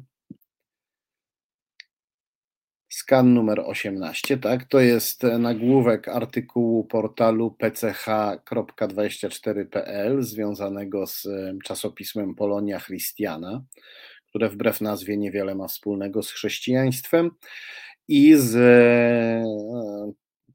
Skan 2.90 3.34
numer 3.34 3.60
18, 3.60 4.38
tak, 4.38 4.64
to 4.64 4.80
jest 4.80 5.24
nagłówek 5.24 6.08
artykułu 6.08 6.84
portalu 6.84 7.56
pch.24.pl 7.64 10.24
związanego 10.24 11.08
z 11.08 11.28
czasopismem 11.64 12.36
Polonia 12.36 12.80
Christiana 12.80 13.64
które 14.34 14.50
wbrew 14.50 14.82
nazwie 14.82 15.18
niewiele 15.18 15.56
ma 15.56 15.68
wspólnego 15.68 16.24
z 16.24 16.32
chrześcijaństwem. 16.32 17.32
I 18.08 18.36
z 18.36 18.56
e, 18.56 19.44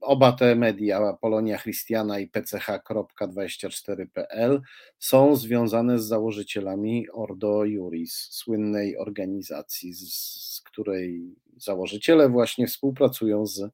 oba 0.00 0.32
te 0.32 0.54
media, 0.54 1.16
Polonia 1.20 1.58
Christiana 1.58 2.18
i 2.18 2.28
pch.24.pl 2.28 4.60
są 4.98 5.36
związane 5.36 5.98
z 5.98 6.04
założycielami 6.04 7.10
Ordo 7.10 7.64
Juris, 7.64 8.28
słynnej 8.30 8.96
organizacji, 8.96 9.94
z 9.94 10.62
której 10.64 11.34
założyciele 11.56 12.28
właśnie 12.28 12.66
współpracują 12.66 13.46
z 13.46 13.70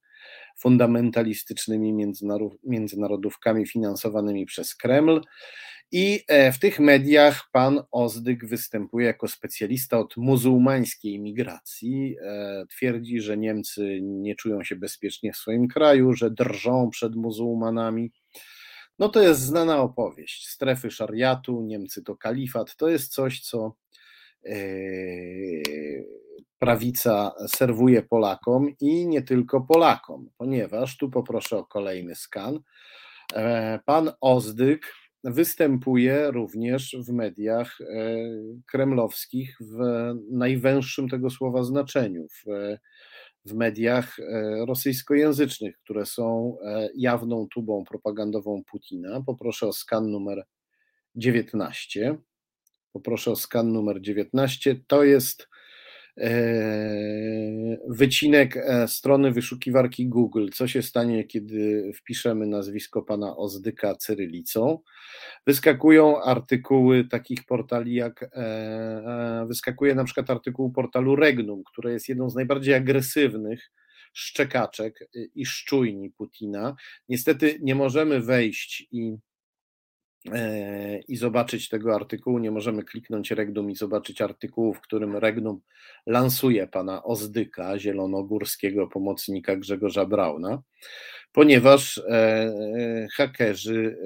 fundamentalistycznymi 0.59 2.07
międzynarodówkami 2.65 3.67
finansowanymi 3.67 4.47
przez 4.47 4.75
Kreml 4.75 5.21
i 5.97 6.25
e, 6.29 6.53
w 6.53 6.59
tych 6.59 6.81
mediach 6.81 7.51
pan 7.53 7.83
Ozdyk 7.91 8.47
występuje 8.47 9.07
jako 9.07 9.29
specjalista 9.29 9.99
od 9.99 10.17
muzułmańskiej 10.17 11.21
migracji. 11.21 12.17
E, 12.23 12.65
twierdzi, 12.71 13.21
że 13.21 13.37
Niemcy 13.37 13.99
nie 14.03 14.35
czują 14.35 14.65
się 14.65 14.77
bezpiecznie 14.77 15.33
w 15.33 15.37
swoim 15.37 15.69
kraju, 15.69 16.13
że 16.13 16.31
drżą 16.31 16.91
przed 16.91 17.15
muzułmanami. 17.17 18.13
No 18.99 19.09
to 19.09 19.23
jest 19.23 19.41
znana 19.41 19.83
opowieść. 19.83 20.49
Strefy 20.49 20.91
szariatu, 20.91 21.63
Niemcy 21.63 22.03
to 22.03 22.17
kalifat. 22.17 22.77
To 22.77 22.89
jest 22.89 23.13
coś, 23.13 23.41
co 23.41 23.77
e, 24.47 24.57
prawica 26.59 27.33
serwuje 27.49 28.03
Polakom 28.03 28.69
i 28.81 29.07
nie 29.07 29.23
tylko 29.23 29.61
Polakom, 29.61 30.31
ponieważ 30.39 30.97
tu 30.97 31.11
poproszę 31.11 31.57
o 31.57 31.65
kolejny 31.65 32.15
skan. 32.15 32.61
Pan 33.85 34.13
Ozdyk 34.21 34.93
występuje 35.25 36.31
również 36.31 36.97
w 37.09 37.13
mediach 37.13 37.81
e, 37.81 37.87
kremlowskich 38.67 39.57
w 39.61 39.79
najwęższym 40.31 41.09
tego 41.09 41.31
słowa 41.31 41.65
znaczeniu, 41.65 42.27
w, 42.29 42.45
w 43.45 43.55
mediach 43.55 44.19
e, 44.19 44.67
rosyjskojęzycznych, 44.67 45.79
które 45.79 46.07
są 46.07 46.57
e, 46.63 46.89
jawną 46.97 47.47
tubą 47.55 47.85
propagandową 47.85 48.63
Putina. 48.71 49.23
Poproszę 49.27 49.67
o 49.67 49.73
skan 49.73 50.11
numer 50.11 50.45
19. 51.17 52.19
Poproszę 52.93 53.31
o 53.31 53.37
skan 53.37 53.73
numer 53.73 54.01
19. 54.01 54.77
To 54.87 55.05
jest 55.05 55.49
wycinek 57.89 58.57
e, 58.57 58.89
strony 58.89 59.33
wyszukiwarki 59.33 60.09
Google. 60.09 60.49
Co 60.49 60.69
się 60.69 60.83
stanie, 60.83 61.25
kiedy 61.25 61.93
wpiszemy 61.95 62.47
nazwisko 62.47 63.03
pana 63.03 63.37
Ozdyka 63.37 63.95
cyrylicą? 63.95 64.79
Wyskakują 65.47 66.23
artykuły 66.23 67.05
takich 67.05 67.47
portali 67.47 67.95
jak 67.95 68.31
e, 68.33 69.45
wyskakuje 69.49 69.95
na 69.95 70.05
przykład 70.05 70.31
artykuł 70.31 70.73
portalu 70.73 71.17
Regnum, 71.17 71.63
które 71.73 71.93
jest 71.93 72.09
jedną 72.09 72.31
z 72.31 72.35
najbardziej 72.35 72.75
agresywnych 72.75 73.71
szczekaczek 74.13 75.09
i 75.35 75.47
szczujni 75.47 76.11
Putina. 76.11 76.77
Niestety 77.09 77.59
nie 77.63 77.75
możemy 77.75 78.21
wejść 78.21 78.89
i 78.93 79.17
E, 79.17 79.34
i 81.09 81.17
zobaczyć 81.17 81.69
tego 81.69 81.95
artykułu. 81.95 82.39
Nie 82.39 82.51
możemy 82.51 82.83
kliknąć 82.83 83.31
Regnum 83.31 83.71
i 83.71 83.77
zobaczyć 83.77 84.21
artykułu, 84.21 84.75
w 84.75 84.81
którym 84.81 85.17
Regnum 85.17 85.61
lansuje 86.07 86.67
pana 86.67 87.05
Ozdyka, 87.05 87.79
zielonogórskiego 87.79 88.87
pomocnika 88.87 89.57
Grzegorza 89.57 90.07
Brauna, 90.07 90.63
ponieważ 91.33 91.99
e, 91.99 92.11
e, 92.11 93.09
hakerzy 93.17 93.99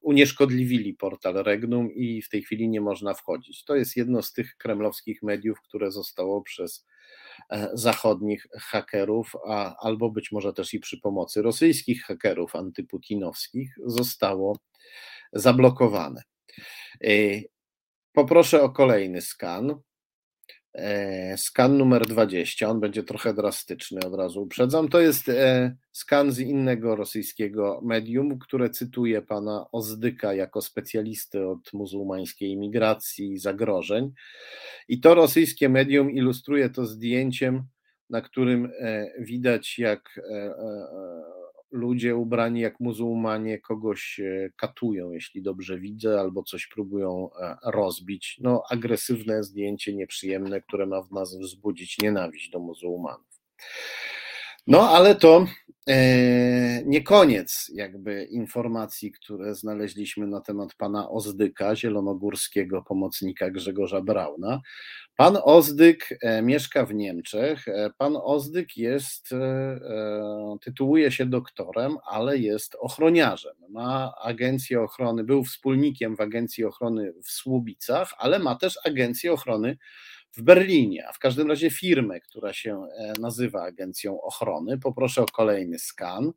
unieszkodliwili 0.00 0.94
portal 0.94 1.34
Regnum 1.34 1.92
i 1.92 2.22
w 2.22 2.28
tej 2.28 2.42
chwili 2.42 2.68
nie 2.68 2.80
można 2.80 3.14
wchodzić. 3.14 3.64
To 3.64 3.76
jest 3.76 3.96
jedno 3.96 4.22
z 4.22 4.32
tych 4.32 4.56
kremlowskich 4.56 5.22
mediów, 5.22 5.62
które 5.62 5.90
zostało 5.90 6.42
przez 6.42 6.86
zachodnich 7.72 8.46
hakerów, 8.60 9.32
a, 9.48 9.76
albo 9.86 10.10
być 10.10 10.32
może 10.32 10.52
też 10.52 10.74
i 10.74 10.80
przy 10.80 11.00
pomocy 11.00 11.42
rosyjskich 11.42 12.02
hakerów 12.02 12.56
antyputinowskich 12.56 13.74
zostało 13.86 14.56
zablokowane. 15.32 16.22
E, 17.04 17.10
poproszę 18.12 18.62
o 18.62 18.70
kolejny 18.70 19.20
skan. 19.20 19.80
E, 20.74 21.36
skan 21.36 21.78
numer 21.78 22.06
20, 22.06 22.68
on 22.68 22.80
będzie 22.80 23.02
trochę 23.02 23.34
drastyczny, 23.34 24.00
od 24.06 24.14
razu 24.14 24.42
uprzedzam. 24.42 24.88
To 24.88 25.00
jest 25.00 25.28
e, 25.28 25.76
skan 25.92 26.32
z 26.32 26.38
innego 26.38 26.96
rosyjskiego 26.96 27.80
medium, 27.84 28.38
które 28.38 28.70
cytuje 28.70 29.22
pana 29.22 29.66
Ozdyka 29.72 30.34
jako 30.34 30.62
specjalisty 30.62 31.46
od 31.46 31.72
muzułmańskiej 31.72 32.50
imigracji 32.50 33.32
i 33.32 33.38
zagrożeń. 33.38 34.12
I 34.88 35.00
to 35.00 35.14
rosyjskie 35.14 35.68
medium 35.68 36.10
ilustruje 36.10 36.70
to 36.70 36.86
zdjęciem, 36.86 37.62
na 38.10 38.20
którym 38.20 38.72
widać, 39.18 39.78
jak 39.78 40.20
ludzie 41.70 42.16
ubrani 42.16 42.60
jak 42.60 42.80
muzułmanie 42.80 43.58
kogoś 43.58 44.20
e, 44.20 44.50
katują, 44.56 45.10
jeśli 45.10 45.42
dobrze 45.42 45.78
widzę, 45.78 46.20
albo 46.20 46.42
coś 46.42 46.66
próbują 46.66 47.30
e, 47.40 47.56
rozbić. 47.64 48.38
No, 48.40 48.62
agresywne 48.70 49.42
zdjęcie, 49.42 49.94
nieprzyjemne, 49.94 50.60
które 50.60 50.86
ma 50.86 51.02
w 51.02 51.12
nas 51.12 51.38
wzbudzić 51.38 51.98
nienawiść 51.98 52.50
do 52.50 52.58
muzułmanów. 52.58 53.40
No, 54.66 54.90
ale 54.90 55.14
to 55.14 55.46
nie 56.86 57.02
koniec 57.02 57.70
jakby 57.74 58.24
informacji, 58.24 59.12
które 59.12 59.54
znaleźliśmy 59.54 60.26
na 60.26 60.40
temat 60.40 60.74
pana 60.74 61.10
Ozdyka, 61.10 61.76
zielonogórskiego 61.76 62.82
pomocnika 62.82 63.50
Grzegorza 63.50 64.00
Brauna. 64.00 64.60
Pan 65.16 65.38
Ozdyk 65.44 66.18
e, 66.22 66.42
mieszka 66.42 66.86
w 66.86 66.94
Niemczech. 66.94 67.68
E, 67.68 67.90
pan 67.98 68.16
Ozdyk 68.22 68.76
jest, 68.76 69.30
tytułuje 70.60 71.12
się 71.12 71.26
doktorem, 71.26 71.96
ale 72.10 72.38
jest 72.38 72.76
ochroniarzem. 72.80 73.54
Ma 73.68 74.14
agencję 74.22 74.82
ochrony, 74.82 75.24
był 75.24 75.44
wspólnikiem 75.44 76.16
w 76.16 76.20
agencji 76.20 76.64
ochrony 76.64 77.12
w 77.24 77.30
Słubicach, 77.30 78.12
ale 78.18 78.38
ma 78.38 78.54
też 78.54 78.78
agencję 78.84 79.32
ochrony 79.32 79.76
w 80.38 80.42
Berlinie, 80.42 81.08
a 81.08 81.12
w 81.12 81.18
każdym 81.18 81.48
razie 81.48 81.70
firmę, 81.70 82.20
która 82.20 82.52
się 82.52 82.86
e, 82.98 83.12
nazywa 83.20 83.62
Agencją 83.62 84.20
Ochrony. 84.20 84.78
Poproszę 84.78 85.22
o 85.22 85.26
kolejny 85.26 85.78
skan. 85.78 86.32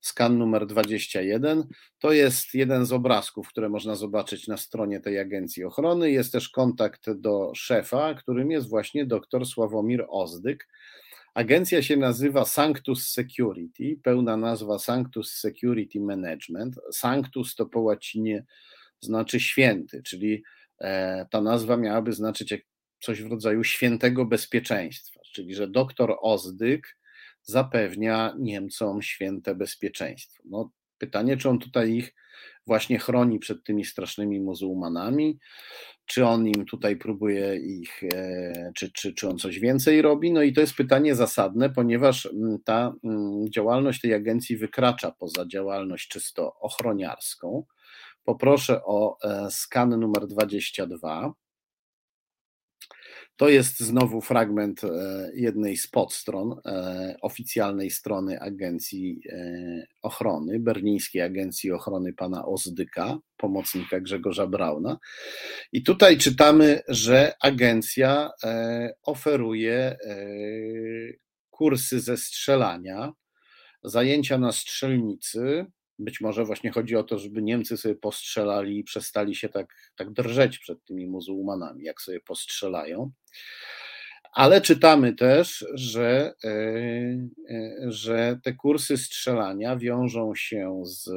Skan 0.00 0.38
numer 0.38 0.66
21 0.66 1.64
to 1.98 2.12
jest 2.12 2.54
jeden 2.54 2.86
z 2.86 2.92
obrazków, 2.92 3.48
które 3.48 3.68
można 3.68 3.94
zobaczyć 3.94 4.48
na 4.48 4.56
stronie 4.56 5.00
tej 5.00 5.18
agencji 5.18 5.64
ochrony. 5.64 6.10
Jest 6.10 6.32
też 6.32 6.48
kontakt 6.48 7.10
do 7.10 7.52
szefa, 7.54 8.14
którym 8.14 8.50
jest 8.50 8.68
właśnie 8.68 9.06
dr 9.06 9.46
Sławomir 9.46 10.06
Ozdyk. 10.08 10.68
Agencja 11.34 11.82
się 11.82 11.96
nazywa 11.96 12.44
Sanctus 12.44 13.08
Security, 13.10 14.00
pełna 14.02 14.36
nazwa 14.36 14.78
Sanctus 14.78 15.32
Security 15.32 16.00
Management. 16.00 16.76
Sanctus 16.92 17.54
to 17.54 17.66
po 17.66 17.80
łacinie 17.80 18.44
znaczy 19.00 19.40
święty, 19.40 20.02
czyli 20.02 20.42
e, 20.80 21.26
ta 21.30 21.40
nazwa 21.40 21.76
miałaby 21.76 22.12
znaczyć 22.12 22.52
coś 23.00 23.22
w 23.22 23.30
rodzaju 23.30 23.64
świętego 23.64 24.24
bezpieczeństwa, 24.24 25.20
czyli 25.32 25.54
że 25.54 25.68
doktor 25.68 26.16
Ozdyk 26.20 26.98
zapewnia 27.42 28.34
Niemcom 28.38 29.02
święte 29.02 29.54
bezpieczeństwo. 29.54 30.42
No, 30.46 30.70
pytanie, 30.98 31.36
czy 31.36 31.48
on 31.48 31.58
tutaj 31.58 31.92
ich 31.92 32.14
właśnie 32.66 32.98
chroni 32.98 33.38
przed 33.38 33.64
tymi 33.64 33.84
strasznymi 33.84 34.40
muzułmanami, 34.40 35.38
czy 36.06 36.26
on 36.26 36.46
im 36.46 36.66
tutaj 36.66 36.96
próbuje 36.96 37.56
ich, 37.56 38.02
e, 38.14 38.72
czy, 38.76 38.92
czy, 38.92 39.14
czy 39.14 39.28
on 39.28 39.38
coś 39.38 39.58
więcej 39.58 40.02
robi? 40.02 40.32
No 40.32 40.42
i 40.42 40.52
to 40.52 40.60
jest 40.60 40.74
pytanie 40.74 41.14
zasadne, 41.14 41.70
ponieważ 41.70 42.26
mm, 42.26 42.58
ta 42.64 42.94
mm, 43.04 43.50
działalność 43.50 44.00
tej 44.00 44.14
agencji 44.14 44.56
wykracza 44.56 45.12
poza 45.18 45.46
działalność 45.46 46.08
czysto 46.08 46.54
ochroniarską 46.60 47.64
poproszę 48.28 48.84
o 48.84 49.18
skan 49.50 50.00
numer 50.00 50.26
22. 50.26 51.32
To 53.38 53.48
jest 53.48 53.80
znowu 53.80 54.20
fragment 54.20 54.84
e, 54.84 54.88
jednej 55.34 55.76
z 55.76 55.86
podstron 55.86 56.60
e, 56.66 57.16
oficjalnej 57.22 57.90
strony 57.90 58.40
Agencji 58.40 59.20
e, 59.28 59.86
Ochrony, 60.02 60.60
berlińskiej 60.60 61.22
Agencji 61.22 61.72
Ochrony 61.72 62.12
pana 62.12 62.46
Ozdyka, 62.46 63.18
pomocnika 63.36 64.00
Grzegorza 64.00 64.46
Brauna. 64.46 64.98
I 65.72 65.82
tutaj 65.82 66.18
czytamy, 66.18 66.80
że 66.88 67.32
agencja 67.40 68.30
oferuje 69.02 69.96
kursy 71.50 72.00
ze 72.00 72.16
strzelania, 72.16 73.12
zajęcia 73.82 74.38
na 74.38 74.52
strzelnicy, 74.52 75.66
być 75.98 76.20
może 76.20 76.44
właśnie 76.44 76.70
chodzi 76.70 76.96
o 76.96 77.02
to, 77.02 77.18
żeby 77.18 77.42
Niemcy 77.42 77.76
sobie 77.76 77.94
postrzelali 77.94 78.78
i 78.78 78.84
przestali 78.84 79.34
się 79.34 79.48
tak, 79.48 79.92
tak 79.96 80.10
drżeć 80.12 80.58
przed 80.58 80.84
tymi 80.84 81.06
muzułmanami, 81.06 81.84
jak 81.84 82.02
sobie 82.02 82.20
postrzelają. 82.20 83.10
Ale 84.32 84.60
czytamy 84.60 85.14
też, 85.14 85.66
że, 85.74 86.34
e, 86.44 86.48
e, 87.50 87.76
że 87.86 88.38
te 88.42 88.52
kursy 88.52 88.96
strzelania 88.96 89.76
wiążą 89.76 90.34
się 90.34 90.82
z 90.84 91.10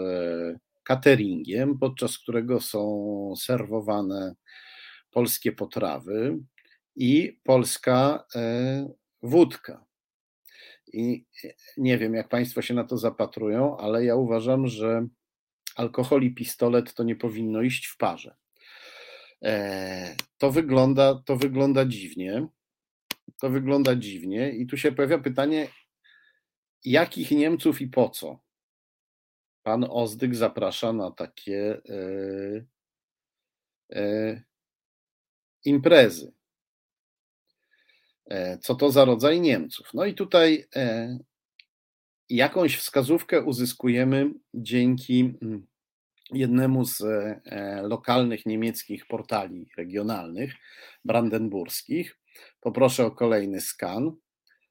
cateringiem, 0.83 1.79
podczas 1.79 2.17
którego 2.17 2.61
są 2.61 3.33
serwowane 3.37 4.35
polskie 5.11 5.51
potrawy 5.51 6.37
i 6.95 7.39
polska 7.43 8.25
e, 8.35 8.89
wódka. 9.23 9.90
I 10.93 11.25
nie 11.77 11.97
wiem, 11.97 12.13
jak 12.13 12.29
Państwo 12.29 12.61
się 12.61 12.73
na 12.73 12.83
to 12.83 12.97
zapatrują, 12.97 13.77
ale 13.77 14.05
ja 14.05 14.15
uważam, 14.15 14.67
że 14.67 15.07
alkohol 15.75 16.23
i 16.23 16.33
pistolet 16.33 16.93
to 16.93 17.03
nie 17.03 17.15
powinno 17.15 17.61
iść 17.61 17.85
w 17.85 17.97
parze. 17.97 18.35
E, 19.43 20.15
to 20.37 20.51
wygląda, 20.51 21.21
to 21.25 21.35
wygląda 21.37 21.85
dziwnie. 21.85 22.47
To 23.39 23.49
wygląda 23.49 23.95
dziwnie, 23.95 24.51
i 24.51 24.67
tu 24.67 24.77
się 24.77 24.91
pojawia 24.91 25.19
pytanie, 25.19 25.67
jakich 26.85 27.31
Niemców 27.31 27.81
i 27.81 27.87
po 27.87 28.09
co? 28.09 28.39
Pan 29.63 29.85
Ozdyk 29.89 30.35
zaprasza 30.35 30.93
na 30.93 31.11
takie 31.11 31.81
e, 31.89 32.65
e, 33.95 34.41
imprezy. 35.65 36.33
E, 38.31 38.57
co 38.57 38.75
to 38.75 38.91
za 38.91 39.05
rodzaj 39.05 39.41
Niemców. 39.41 39.87
No 39.93 40.05
i 40.05 40.13
tutaj 40.13 40.65
e, 40.75 41.17
jakąś 42.29 42.77
wskazówkę 42.77 43.41
uzyskujemy 43.41 44.31
dzięki 44.53 45.19
mm, 45.41 45.67
jednemu 46.33 46.85
z 46.85 47.01
e, 47.01 47.81
lokalnych 47.81 48.45
niemieckich 48.45 49.07
portali 49.07 49.67
regionalnych, 49.77 50.53
brandenburskich. 51.05 52.17
Poproszę 52.61 53.05
o 53.05 53.11
kolejny 53.11 53.61
skan. 53.61 54.11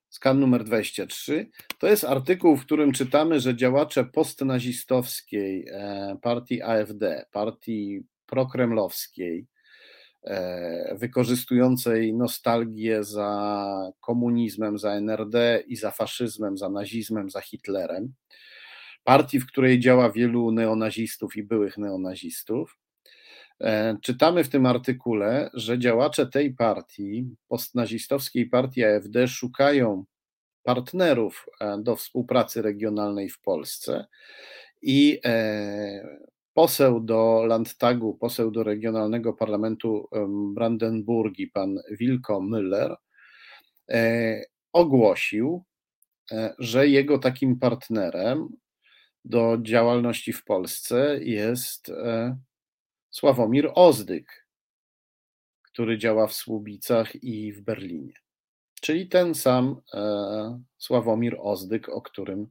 Skan 0.09 0.41
numer 0.41 0.65
23. 0.65 1.51
To 1.79 1.87
jest 1.87 2.05
artykuł, 2.05 2.57
w 2.57 2.65
którym 2.65 2.93
czytamy, 2.93 3.41
że 3.41 3.57
działacze 3.57 4.05
postnazistowskiej 4.05 5.67
partii 6.23 6.63
AfD, 6.63 7.25
partii 7.33 8.01
prokremlowskiej, 8.27 9.47
wykorzystującej 10.93 12.15
nostalgię 12.15 13.05
za 13.05 13.93
komunizmem, 14.01 14.79
za 14.79 14.93
NRD 14.93 15.63
i 15.67 15.77
za 15.77 15.91
faszyzmem, 15.91 16.59
za 16.59 16.69
nazizmem, 16.69 17.31
za 17.31 17.41
Hitlerem. 17.41 18.15
Partii, 19.05 19.41
w 19.41 19.47
której 19.47 19.81
działa 19.81 20.11
wielu 20.11 20.53
neonazistów 20.53 21.37
i 21.37 21.43
byłych 21.43 21.79
neonazistów. 21.79 22.79
E, 23.61 23.97
czytamy 24.03 24.45
w 24.45 24.49
tym 24.49 24.67
artykule, 24.67 25.51
że 25.55 25.79
działacze 25.79 26.27
tej 26.27 26.55
partii, 26.55 27.37
postnazistowskiej 27.49 28.47
partii 28.47 28.85
AfD, 28.85 29.29
szukają 29.29 30.05
partnerów 30.63 31.47
e, 31.61 31.79
do 31.83 31.97
współpracy 31.97 32.63
regionalnej 32.63 33.31
w 33.31 33.41
Polsce 33.41 34.07
i 34.83 35.21
poseł 36.61 37.01
do 37.01 37.45
Landtagu, 37.47 38.15
poseł 38.15 38.51
do 38.51 38.63
Regionalnego 38.63 39.33
Parlamentu 39.33 40.09
Brandenburgii, 40.55 41.47
pan 41.47 41.79
Wilko 41.91 42.41
Müller, 42.41 42.97
e, 43.91 44.43
ogłosił, 44.73 45.65
e, 46.33 46.55
że 46.59 46.89
jego 46.89 47.19
takim 47.19 47.59
partnerem 47.59 48.49
do 49.25 49.59
działalności 49.63 50.33
w 50.33 50.45
Polsce 50.45 51.19
jest 51.23 51.89
e, 51.89 52.37
Sławomir 53.11 53.71
Ozdyk, 53.75 54.47
który 55.63 55.99
działa 55.99 56.27
w 56.27 56.35
Słubicach 56.35 57.23
i 57.23 57.53
w 57.53 57.61
Berlinie. 57.61 58.15
Czyli 58.81 59.09
ten 59.09 59.35
sam 59.35 59.81
Sławomir 60.79 61.37
Ozdyk, 61.39 61.89
o 61.89 62.03
którym, 62.03 62.51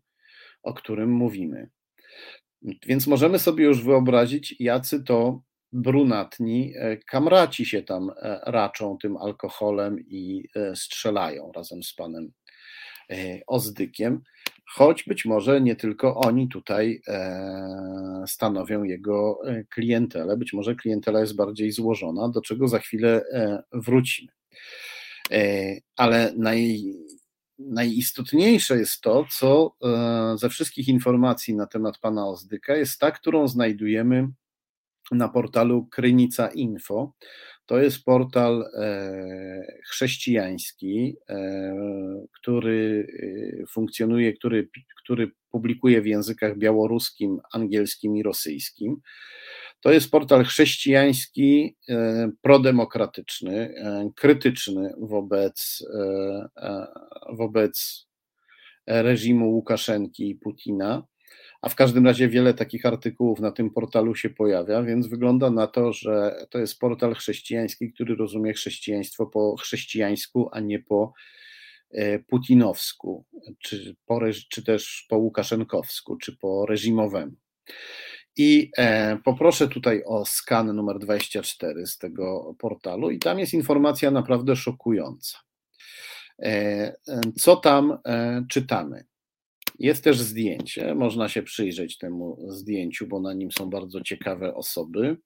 o 0.64 0.73
którym 0.73 1.11
mówimy. 1.11 1.69
Więc 2.61 3.07
możemy 3.07 3.40
sobie 3.40 3.65
już 3.65 3.84
wyobrazić, 3.84 4.56
jacy 4.60 5.03
to 5.03 5.41
brunatni 5.72 6.73
e, 6.76 6.98
kamraci 6.98 7.65
się 7.65 7.84
tam 7.84 8.10
e, 8.10 8.40
raczą 8.45 8.98
tym 9.02 9.18
alkoholem 9.18 9.99
i 9.99 10.44
e, 10.56 10.76
strzelają 10.76 11.52
razem 11.56 11.84
z 11.84 11.94
panem 11.94 12.31
Ozdykiem, 13.48 14.22
choć 14.65 15.03
być 15.03 15.26
może 15.26 15.61
nie 15.61 15.76
tylko 15.76 16.15
oni 16.15 16.49
tutaj 16.49 17.02
stanowią 18.27 18.84
jego 18.84 19.41
klientelę, 19.69 20.38
być 20.38 20.53
może 20.53 20.76
klientela 20.76 21.19
jest 21.19 21.36
bardziej 21.36 21.72
złożona, 21.72 22.30
do 22.30 22.41
czego 22.41 22.68
za 22.68 22.80
chwilę 22.80 23.22
wrócimy. 23.73 24.31
Ale 25.95 26.34
naj, 26.38 26.94
najistotniejsze 27.60 28.77
jest 28.77 29.02
to, 29.02 29.26
co 29.31 29.76
e, 29.84 30.38
ze 30.38 30.49
wszystkich 30.49 30.88
informacji 30.88 31.56
na 31.56 31.68
temat 31.68 31.98
pana 31.98 32.27
Ozdyka 32.27 32.76
jest 32.76 32.99
ta, 32.99 33.11
którą 33.11 33.48
znajdujemy 33.48 34.27
na 35.11 35.30
portalu 35.30 35.86
Krynica 35.86 36.48
Info. 36.48 37.14
To 37.65 37.80
jest 37.80 38.03
portal 38.03 38.65
e, 38.73 39.80
chrześcijański, 39.90 41.15
e, 41.30 41.76
który 42.40 43.07
funkcjonuje, 43.69 44.34
który, 44.34 44.69
który 45.03 45.31
publikuje 45.52 46.02
w 46.02 46.06
językach 46.06 46.57
białoruskim, 46.57 47.40
angielskim 47.53 48.18
i 48.18 48.23
rosyjskim. 48.23 49.02
To 49.81 49.91
jest 49.91 50.11
portal 50.11 50.43
chrześcijański, 50.45 51.76
e, 51.89 52.31
prodemokratyczny, 52.41 53.56
e, 53.56 54.10
krytyczny 54.15 54.93
wobec, 54.97 55.85
e, 56.56 56.88
wobec 57.30 58.07
reżimu 58.88 59.51
Łukaszenki 59.51 60.30
i 60.30 60.35
Putina. 60.35 61.03
A 61.61 61.69
w 61.69 61.76
każdym 61.76 62.06
razie 62.06 62.27
wiele 62.27 62.53
takich 62.53 62.85
artykułów 62.85 63.39
na 63.39 63.51
tym 63.51 63.69
portalu 63.69 64.15
się 64.15 64.30
pojawia, 64.30 64.84
więc 64.84 65.07
wygląda 65.07 65.49
na 65.51 65.68
to, 65.68 65.93
że 65.93 66.45
to 66.49 66.60
jest 66.60 66.80
portal 66.80 67.15
chrześcijański, 67.15 67.93
który 67.93 68.15
rozumie 68.15 68.53
chrześcijaństwo 68.53 69.26
po 69.26 69.56
chrześcijańsku, 69.57 70.49
a 70.51 70.60
nie 70.60 70.80
po 70.80 71.14
putinowsku, 72.27 73.26
czy, 73.60 73.95
po, 74.06 74.19
czy 74.49 74.64
też 74.64 75.06
po 75.10 75.18
łukaszenkowsku, 75.18 76.18
czy 76.18 76.38
po 76.38 76.65
reżimowemu. 76.65 77.31
I 78.41 78.71
e, 78.77 79.17
poproszę 79.23 79.67
tutaj 79.67 80.03
o 80.05 80.25
skan 80.25 80.75
numer 80.75 80.99
24 80.99 81.87
z 81.87 81.97
tego 81.97 82.55
portalu, 82.59 83.11
i 83.11 83.19
tam 83.19 83.39
jest 83.39 83.53
informacja 83.53 84.11
naprawdę 84.11 84.55
szokująca. 84.55 85.37
E, 86.41 86.95
co 87.37 87.55
tam 87.55 87.97
e, 88.05 88.45
czytamy? 88.49 89.05
Jest 89.79 90.03
też 90.03 90.19
zdjęcie, 90.19 90.95
można 90.95 91.29
się 91.29 91.43
przyjrzeć 91.43 91.97
temu 91.97 92.37
zdjęciu, 92.47 93.07
bo 93.07 93.19
na 93.19 93.33
nim 93.33 93.51
są 93.51 93.69
bardzo 93.69 94.01
ciekawe 94.01 94.55
osoby. 94.55 95.17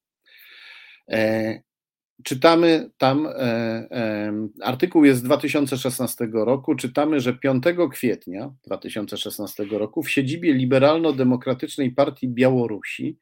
Czytamy 2.24 2.90
tam, 2.98 3.28
e, 3.28 3.32
e, 3.32 4.34
artykuł 4.62 5.06
jest 5.06 5.20
z 5.20 5.24
2016 5.24 6.28
roku, 6.34 6.76
czytamy, 6.76 7.20
że 7.20 7.34
5 7.34 7.64
kwietnia 7.91 8.54
2016 8.68 9.66
roku 9.72 10.04
w 10.04 10.10
siedzibie 10.10 10.54
Liberalno-Demokratycznej 10.54 11.91
Partii 11.91 12.30
Białorusi 12.30 13.18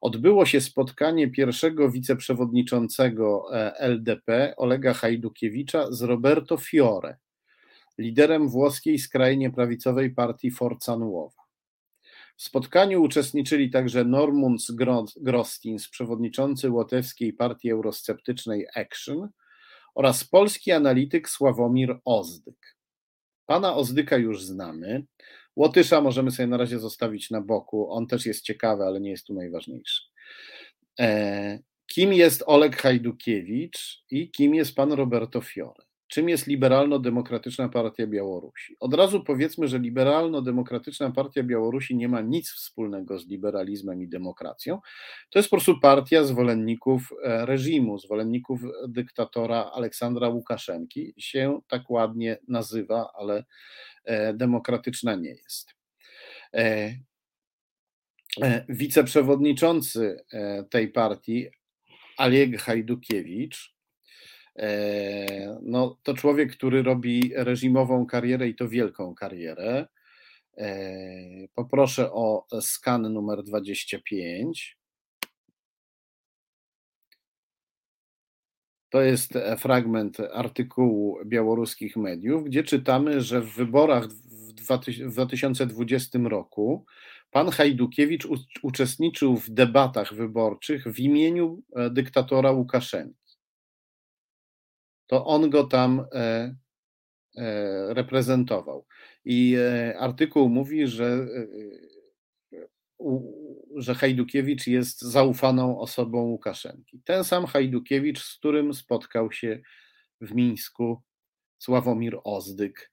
odbyło 0.00 0.46
się 0.46 0.60
spotkanie 0.60 1.30
pierwszego 1.30 1.90
wiceprzewodniczącego 1.90 3.46
e, 3.52 3.78
LDP 3.78 4.54
Olega 4.56 4.94
Hajdukiewicza 4.94 5.92
z 5.92 6.02
Roberto 6.02 6.56
Fiore, 6.56 7.16
liderem 7.98 8.48
włoskiej 8.48 8.98
skrajnie 8.98 9.50
prawicowej 9.50 10.10
partii 10.10 10.50
Forza 10.50 10.96
Nuova. 10.96 11.43
W 12.36 12.42
spotkaniu 12.42 13.02
uczestniczyli 13.02 13.70
także 13.70 14.04
Normunds 14.04 14.70
Grostins, 15.16 15.88
przewodniczący 15.88 16.70
łotewskiej 16.70 17.32
partii 17.32 17.70
eurosceptycznej 17.70 18.66
Action 18.74 19.28
oraz 19.94 20.24
polski 20.24 20.72
analityk 20.72 21.28
Sławomir 21.28 22.00
Ozdyk. 22.04 22.76
Pana 23.46 23.74
Ozdyka 23.74 24.16
już 24.16 24.42
znamy. 24.42 25.04
Łotysza 25.56 26.00
możemy 26.00 26.30
sobie 26.30 26.46
na 26.46 26.56
razie 26.56 26.78
zostawić 26.78 27.30
na 27.30 27.40
boku. 27.40 27.92
On 27.92 28.06
też 28.06 28.26
jest 28.26 28.44
ciekawy, 28.44 28.84
ale 28.84 29.00
nie 29.00 29.10
jest 29.10 29.26
tu 29.26 29.34
najważniejszy. 29.34 30.02
Kim 31.86 32.12
jest 32.12 32.42
Oleg 32.46 32.76
Hajdukiewicz 32.76 34.04
i 34.10 34.30
kim 34.30 34.54
jest 34.54 34.74
pan 34.74 34.92
Roberto 34.92 35.40
Fiore? 35.40 35.84
Czym 36.08 36.28
jest 36.28 36.46
Liberalno-Demokratyczna 36.46 37.68
Partia 37.68 38.06
Białorusi? 38.06 38.76
Od 38.80 38.94
razu 38.94 39.24
powiedzmy, 39.24 39.68
że 39.68 39.78
Liberalno-Demokratyczna 39.78 41.10
Partia 41.10 41.42
Białorusi 41.42 41.96
nie 41.96 42.08
ma 42.08 42.20
nic 42.20 42.50
wspólnego 42.50 43.18
z 43.18 43.26
liberalizmem 43.26 44.02
i 44.02 44.08
demokracją. 44.08 44.80
To 45.30 45.38
jest 45.38 45.50
po 45.50 45.56
prostu 45.56 45.80
partia 45.80 46.24
zwolenników 46.24 47.12
e, 47.24 47.46
reżimu, 47.46 47.98
zwolenników 47.98 48.60
dyktatora 48.88 49.70
Aleksandra 49.74 50.28
Łukaszenki. 50.28 51.14
Się 51.18 51.60
tak 51.68 51.90
ładnie 51.90 52.38
nazywa, 52.48 53.10
ale 53.14 53.44
e, 54.04 54.34
demokratyczna 54.34 55.14
nie 55.14 55.30
jest. 55.30 55.74
E, 56.54 56.94
wiceprzewodniczący 58.68 60.24
tej 60.70 60.88
partii, 60.88 61.48
Oleg 62.18 62.60
Hajdukiewicz, 62.60 63.73
no, 65.62 65.98
to 66.02 66.14
człowiek, 66.14 66.52
który 66.52 66.82
robi 66.82 67.32
reżimową 67.36 68.06
karierę 68.06 68.48
i 68.48 68.54
to 68.54 68.68
wielką 68.68 69.14
karierę. 69.14 69.86
E, 70.56 71.48
poproszę 71.54 72.12
o 72.12 72.46
skan 72.60 73.12
numer 73.12 73.42
25. 73.42 74.78
To 78.90 79.02
jest 79.02 79.32
fragment 79.58 80.20
artykułu 80.20 81.18
białoruskich 81.26 81.96
mediów, 81.96 82.44
gdzie 82.44 82.62
czytamy, 82.62 83.20
że 83.20 83.40
w 83.40 83.54
wyborach 83.54 84.08
w 84.08 84.52
2020 84.52 86.18
roku 86.18 86.84
pan 87.30 87.50
Hajdukiewicz 87.50 88.28
uczestniczył 88.62 89.36
w 89.36 89.50
debatach 89.50 90.14
wyborczych 90.14 90.84
w 90.84 90.98
imieniu 90.98 91.62
e, 91.76 91.90
dyktatora 91.90 92.50
Łukaszenki 92.50 93.23
to 95.06 95.24
on 95.24 95.50
go 95.50 95.64
tam 95.64 96.06
e, 96.12 96.54
e, 97.36 97.94
reprezentował. 97.94 98.86
I 99.24 99.56
e, 99.58 99.98
artykuł 99.98 100.48
mówi, 100.48 100.86
że, 100.86 101.26
że 103.76 103.94
Hajdukiewicz 103.94 104.66
jest 104.66 105.00
zaufaną 105.00 105.78
osobą 105.80 106.22
Łukaszenki. 106.22 107.00
Ten 107.04 107.24
sam 107.24 107.46
Hajdukiewicz, 107.46 108.22
z 108.22 108.38
którym 108.38 108.74
spotkał 108.74 109.32
się 109.32 109.60
w 110.20 110.34
Mińsku 110.34 111.02
Sławomir 111.58 112.18
Ozdyk, 112.24 112.92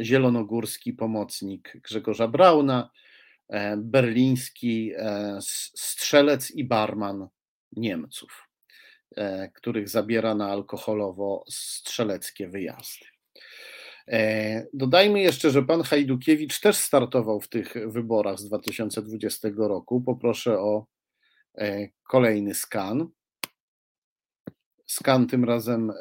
zielonogórski 0.00 0.92
pomocnik 0.92 1.72
Grzegorza 1.84 2.28
Brauna, 2.28 2.90
berliński 3.76 4.92
strzelec 5.74 6.50
i 6.50 6.64
barman 6.64 7.28
Niemców. 7.72 8.49
E, 9.16 9.48
których 9.54 9.88
zabiera 9.88 10.34
na 10.34 10.56
alkoholowo-strzeleckie 10.56 12.50
wyjazdy. 12.50 13.06
E, 14.08 14.66
dodajmy 14.74 15.20
jeszcze, 15.20 15.50
że 15.50 15.62
pan 15.62 15.82
Hajdukiewicz 15.82 16.60
też 16.60 16.76
startował 16.76 17.40
w 17.40 17.48
tych 17.48 17.74
wyborach 17.86 18.38
z 18.38 18.44
2020 18.44 19.48
roku. 19.56 20.00
Poproszę 20.00 20.58
o 20.58 20.86
e, 21.58 21.88
kolejny 22.08 22.54
skan. 22.54 23.08
Skan 24.86 25.26
tym 25.26 25.44
razem 25.44 25.92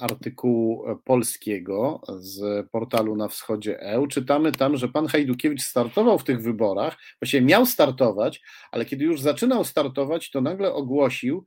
artykułu 0.00 0.84
polskiego 1.04 2.00
z 2.18 2.68
portalu 2.70 3.16
na 3.16 3.28
wschodzie 3.28 3.80
EU. 3.80 4.06
Czytamy 4.06 4.52
tam, 4.52 4.76
że 4.76 4.88
pan 4.88 5.06
Hajdukiewicz 5.06 5.62
startował 5.62 6.18
w 6.18 6.24
tych 6.24 6.42
wyborach, 6.42 6.96
właściwie 7.20 7.46
miał 7.46 7.66
startować, 7.66 8.40
ale 8.72 8.84
kiedy 8.84 9.04
już 9.04 9.20
zaczynał 9.20 9.64
startować, 9.64 10.30
to 10.30 10.40
nagle 10.40 10.72
ogłosił, 10.72 11.44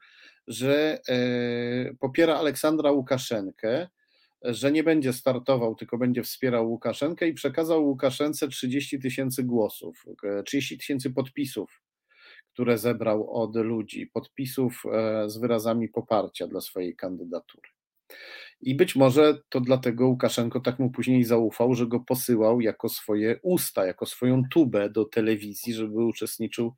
że 0.48 1.02
e, 1.10 1.94
popiera 2.00 2.36
Aleksandra 2.36 2.92
Łukaszenkę, 2.92 3.88
że 4.44 4.72
nie 4.72 4.84
będzie 4.84 5.14
startował, 5.14 5.76
tylko 5.76 5.98
będzie 5.98 6.24
wspierał 6.24 6.70
Łukaszenkę 6.72 7.28
i 7.28 7.34
przekazał 7.34 7.86
Łukaszence 7.86 8.48
30 8.48 9.00
tysięcy 9.00 9.44
głosów, 9.44 10.06
30 10.46 10.76
e, 10.76 10.78
tysięcy 10.78 11.12
podpisów, 11.12 11.82
które 12.54 12.78
zebrał 12.78 13.32
od 13.32 13.56
ludzi, 13.56 14.08
podpisów 14.14 14.84
e, 14.94 15.30
z 15.30 15.38
wyrazami 15.38 15.90
poparcia 15.90 16.48
dla 16.48 16.62
swojej 16.62 16.96
kandydatury. 16.96 17.73
I 18.62 18.76
być 18.76 18.96
może 18.96 19.42
to 19.50 19.62
dlatego 19.62 20.08
Łukaszenko 20.08 20.60
tak 20.60 20.80
mu 20.80 20.92
później 20.92 21.24
zaufał, 21.24 21.74
że 21.74 21.88
go 21.88 22.00
posyłał 22.00 22.62
jako 22.62 22.90
swoje 22.90 23.40
usta, 23.44 23.86
jako 23.86 24.06
swoją 24.06 24.42
tubę 24.52 24.90
do 24.90 25.06
telewizji, 25.06 25.74
żeby 25.74 26.06
uczestniczył 26.06 26.74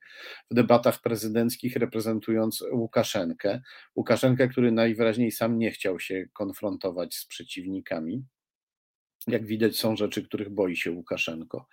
w 0.51 0.55
debatach 0.55 1.01
prezydenckich, 1.01 1.75
reprezentując 1.75 2.63
Łukaszenkę. 2.71 3.61
Łukaszenkę, 3.95 4.47
który 4.47 4.71
najwyraźniej 4.71 5.31
sam 5.31 5.57
nie 5.57 5.71
chciał 5.71 5.99
się 5.99 6.25
konfrontować 6.33 7.15
z 7.15 7.25
przeciwnikami. 7.25 8.23
Jak 9.27 9.45
widać, 9.45 9.77
są 9.77 9.95
rzeczy, 9.95 10.23
których 10.23 10.49
boi 10.49 10.75
się 10.75 10.91
Łukaszenko. 10.91 11.67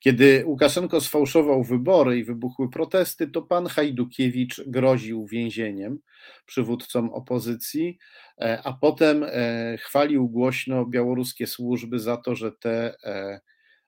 Kiedy 0.00 0.44
Łukaszenko 0.46 1.00
sfałszował 1.00 1.64
wybory 1.64 2.18
i 2.18 2.24
wybuchły 2.24 2.70
protesty, 2.70 3.28
to 3.28 3.42
pan 3.42 3.66
Hajdukiewicz 3.66 4.62
groził 4.66 5.26
więzieniem 5.26 5.98
przywódcom 6.46 7.10
opozycji, 7.10 7.98
e, 8.40 8.62
a 8.64 8.72
potem 8.72 9.24
e, 9.26 9.76
chwalił 9.80 10.28
głośno 10.28 10.86
białoruskie 10.86 11.46
służby 11.46 11.98
za 11.98 12.16
to, 12.16 12.34
że 12.34 12.52
te 12.52 12.94
e, 13.04 13.40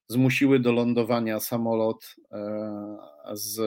zmusiły 0.09 0.61
do 0.61 0.73
lądowania 0.73 1.41
samolot 1.41 2.17
z 3.33 3.61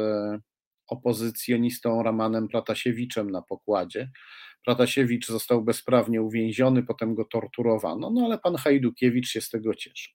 opozycjonistą 0.88 2.03
Ramanem 2.03 2.48
Pratasiewiczem 2.48 3.32
na 3.32 3.41
pokładzie. 3.41 4.11
Pratasiewicz 4.65 5.27
został 5.27 5.64
bezprawnie 5.64 6.22
uwięziony, 6.22 6.84
potem 6.84 7.15
go 7.15 7.26
torturowano, 7.26 8.10
no 8.10 8.26
ale 8.26 8.38
pan 8.38 8.56
Hajdukiewicz 8.56 9.30
się 9.30 9.41
z 9.41 9.49
tego 9.49 9.76
cieszy. 9.76 10.10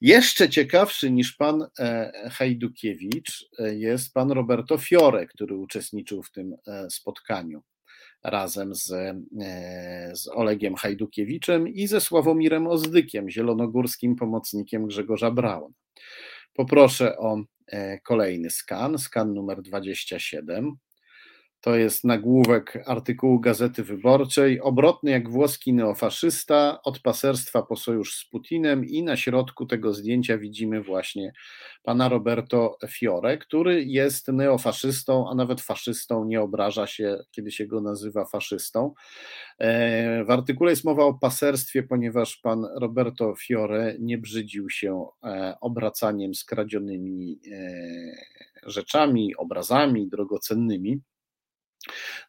Jeszcze 0.00 0.48
ciekawszy 0.48 1.10
niż 1.10 1.32
pan 1.32 1.66
e, 1.78 2.12
Hajdukiewicz 2.32 3.48
e, 3.58 3.74
jest 3.74 4.14
pan 4.14 4.30
Roberto 4.30 4.78
Fiore, 4.78 5.26
który 5.26 5.56
uczestniczył 5.56 6.22
w 6.22 6.32
tym 6.32 6.56
e, 6.66 6.90
spotkaniu 6.90 7.62
razem 8.24 8.74
z, 8.74 8.86
z 10.12 10.28
Olegiem 10.28 10.74
Hajdukiewiczem 10.74 11.68
i 11.68 11.86
ze 11.86 12.00
Sławomirem 12.00 12.66
Ozdykiem, 12.66 13.30
zielonogórskim 13.30 14.16
pomocnikiem 14.16 14.86
Grzegorza 14.86 15.30
Brauna. 15.30 15.74
Poproszę 16.54 17.18
o 17.18 17.42
kolejny 18.04 18.50
skan, 18.50 18.98
skan 18.98 19.34
numer 19.34 19.62
27. 19.62 20.76
To 21.66 21.76
jest 21.76 22.04
nagłówek 22.04 22.82
artykułu 22.86 23.40
Gazety 23.40 23.84
Wyborczej. 23.84 24.60
Obrotny 24.60 25.10
jak 25.10 25.30
włoski 25.30 25.72
neofaszysta, 25.72 26.78
od 26.84 27.00
paserstwa 27.00 27.62
po 27.62 27.76
sojusz 27.76 28.14
z 28.14 28.24
Putinem 28.30 28.84
i 28.84 29.02
na 29.02 29.16
środku 29.16 29.66
tego 29.66 29.94
zdjęcia 29.94 30.38
widzimy 30.38 30.82
właśnie 30.82 31.32
pana 31.82 32.08
Roberto 32.08 32.78
Fiore, 32.88 33.38
który 33.38 33.84
jest 33.84 34.28
neofaszystą, 34.28 35.28
a 35.30 35.34
nawet 35.34 35.60
faszystą, 35.60 36.24
nie 36.24 36.40
obraża 36.40 36.86
się, 36.86 37.18
kiedy 37.30 37.50
się 37.50 37.66
go 37.66 37.80
nazywa 37.80 38.24
faszystą. 38.24 38.94
E, 39.58 40.24
w 40.24 40.30
artykule 40.30 40.70
jest 40.70 40.84
mowa 40.84 41.04
o 41.04 41.14
paserstwie, 41.14 41.82
ponieważ 41.82 42.36
pan 42.36 42.66
Roberto 42.80 43.34
Fiore 43.34 43.96
nie 44.00 44.18
brzydził 44.18 44.70
się 44.70 45.06
e, 45.24 45.54
obracaniem 45.60 46.34
skradzionymi 46.34 47.40
e, 47.52 48.70
rzeczami, 48.70 49.36
obrazami 49.36 50.08
drogocennymi. 50.08 51.00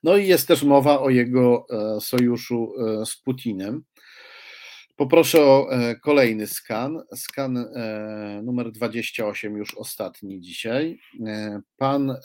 No 0.03 0.17
i 0.17 0.27
jest 0.27 0.47
też 0.47 0.63
mowa 0.63 0.99
o 0.99 1.09
jego 1.09 1.65
e, 1.69 2.01
sojuszu 2.01 2.73
e, 2.79 3.05
z 3.05 3.15
Putinem. 3.15 3.83
Poproszę 4.95 5.41
o 5.41 5.71
e, 5.71 5.95
kolejny 5.95 6.47
skan. 6.47 7.01
Skan 7.15 7.65
numer 8.43 8.71
28, 8.71 9.57
już 9.57 9.77
ostatni 9.77 10.41
dzisiaj. 10.41 10.99
Pan 11.77 12.15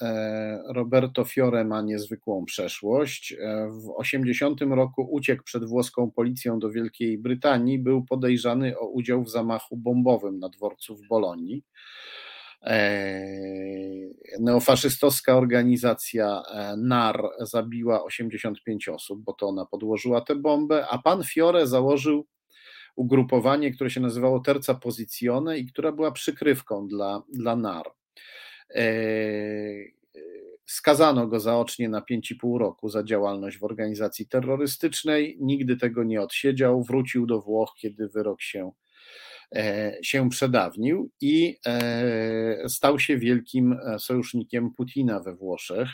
Roberto 0.69 1.25
Fiore 1.25 1.65
ma 1.65 1.83
niezwykłą 1.83 2.45
przeszłość. 2.45 3.37
W 3.69 3.91
80 3.97 4.61
roku 4.61 5.09
uciekł 5.11 5.43
przed 5.43 5.65
włoską 5.65 6.11
policją 6.11 6.59
do 6.59 6.71
Wielkiej 6.71 7.19
Brytanii. 7.19 7.79
Był 7.79 8.05
podejrzany 8.05 8.79
o 8.79 8.87
udział 8.87 9.25
w 9.25 9.31
zamachu 9.31 9.77
bombowym 9.77 10.39
na 10.39 10.49
dworcu 10.49 10.97
w 10.97 11.09
Bolonii. 11.09 11.65
E, 12.65 13.27
neofaszystowska 14.41 15.37
organizacja 15.37 16.43
e, 16.43 16.77
NAR 16.77 17.23
zabiła 17.41 18.05
85 18.05 18.89
osób, 18.89 19.23
bo 19.23 19.33
to 19.33 19.47
ona 19.47 19.67
podłożyła 19.67 20.21
tę 20.21 20.37
bombę, 20.37 20.87
a 20.91 20.99
pan 20.99 21.25
Fiore 21.25 21.67
założył 21.67 22.27
ugrupowanie, 22.97 23.71
które 23.71 23.91
się 23.91 24.01
nazywało 24.01 24.41
Terza 24.41 24.75
Posizione 24.75 25.59
i 25.59 25.67
która 25.67 25.93
była 25.93 26.13
przykrywką 26.13 26.89
dla, 26.89 27.23
dla 27.33 27.57
NAR. 27.57 27.87
E, 28.75 28.85
skazano 30.67 31.27
go 31.27 31.41
zaocznie 31.41 31.89
na 31.89 32.01
5,5 32.01 32.59
roku 32.59 32.89
za 32.89 33.05
działalność 33.05 33.59
w 33.59 33.65
organizacji 33.65 34.29
terrorystycznej. 34.29 35.37
Nigdy 35.41 35.77
tego 35.77 36.05
nie 36.05 36.23
odsiedział. 36.23 36.83
Wrócił 36.83 37.27
do 37.27 37.41
Włoch, 37.41 37.75
kiedy 37.77 38.09
wyrok 38.09 38.43
się 38.43 38.73
się 40.03 40.31
przedawnił 40.31 41.11
i 41.21 41.59
e, 41.67 42.69
stał 42.69 42.99
się 42.99 43.19
wielkim 43.19 43.73
e, 43.73 43.99
sojusznikiem 43.99 44.71
Putina 44.75 45.21
we 45.21 45.35
Włoszech. 45.35 45.89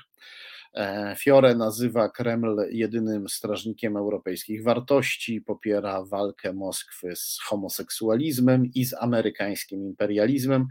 E, 0.74 1.16
Fiore 1.18 1.54
nazywa 1.54 2.08
Kreml 2.08 2.56
jedynym 2.70 3.28
strażnikiem 3.28 3.96
europejskich 3.96 4.64
wartości, 4.64 5.40
popiera 5.40 6.04
walkę 6.04 6.52
Moskwy 6.52 7.16
z 7.16 7.38
homoseksualizmem 7.44 8.66
i 8.74 8.84
z 8.84 8.94
amerykańskim 8.94 9.84
imperializmem. 9.84 10.66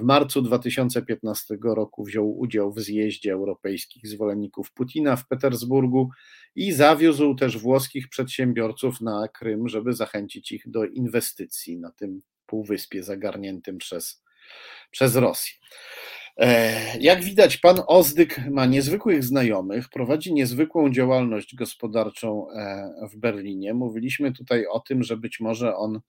W 0.00 0.02
marcu 0.02 0.42
2015 0.42 1.58
roku 1.62 2.04
wziął 2.04 2.38
udział 2.38 2.72
w 2.72 2.80
zjeździe 2.80 3.32
europejskich 3.32 4.08
zwolenników 4.08 4.72
Putina 4.72 5.16
w 5.16 5.26
Petersburgu 5.28 6.10
i 6.54 6.72
zawiózł 6.72 7.34
też 7.34 7.58
włoskich 7.58 8.08
przedsiębiorców 8.08 9.00
na 9.00 9.28
Krym, 9.28 9.68
żeby 9.68 9.92
zachęcić 9.92 10.52
ich 10.52 10.62
do 10.66 10.84
inwestycji 10.84 11.78
na 11.78 11.90
tym 11.90 12.22
półwyspie 12.46 13.02
zagarniętym 13.02 13.78
przez, 13.78 14.22
przez 14.90 15.16
Rosję. 15.16 15.54
E, 16.36 16.98
jak 16.98 17.22
widać, 17.22 17.56
pan 17.56 17.76
Ozdyk 17.86 18.40
ma 18.50 18.66
niezwykłych 18.66 19.24
znajomych, 19.24 19.88
prowadzi 19.88 20.34
niezwykłą 20.34 20.92
działalność 20.92 21.54
gospodarczą 21.54 22.50
e, 22.50 22.92
w 23.12 23.16
Berlinie. 23.16 23.74
Mówiliśmy 23.74 24.32
tutaj 24.32 24.66
o 24.66 24.80
tym, 24.80 25.02
że 25.02 25.16
być 25.16 25.40
może 25.40 25.76
on 25.76 26.00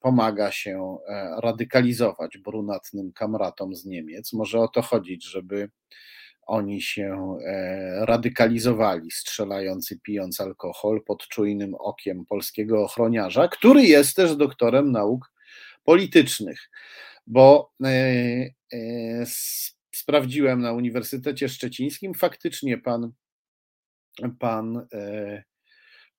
pomaga 0.00 0.52
się 0.52 0.98
radykalizować 1.38 2.38
brunatnym 2.38 3.12
kamratom 3.12 3.74
z 3.74 3.84
Niemiec. 3.84 4.32
Może 4.32 4.60
o 4.60 4.68
to 4.68 4.82
chodzić, 4.82 5.24
żeby 5.30 5.70
oni 6.46 6.82
się 6.82 7.36
radykalizowali, 8.00 9.10
strzelając 9.10 9.92
i 9.92 10.00
pijąc 10.00 10.40
alkohol 10.40 11.02
pod 11.06 11.28
czujnym 11.28 11.74
okiem 11.74 12.26
polskiego 12.26 12.84
ochroniarza, 12.84 13.48
który 13.48 13.82
jest 13.82 14.16
też 14.16 14.36
doktorem 14.36 14.92
nauk 14.92 15.32
politycznych 15.84 16.68
bo 17.26 17.72
e, 17.84 17.88
e, 18.72 19.26
sprawdziłem 19.94 20.60
na 20.60 20.72
Uniwersytecie 20.72 21.48
Szczecińskim, 21.48 22.14
faktycznie 22.14 22.78
pan, 22.78 23.12
pan, 24.38 24.86
e, 24.92 25.44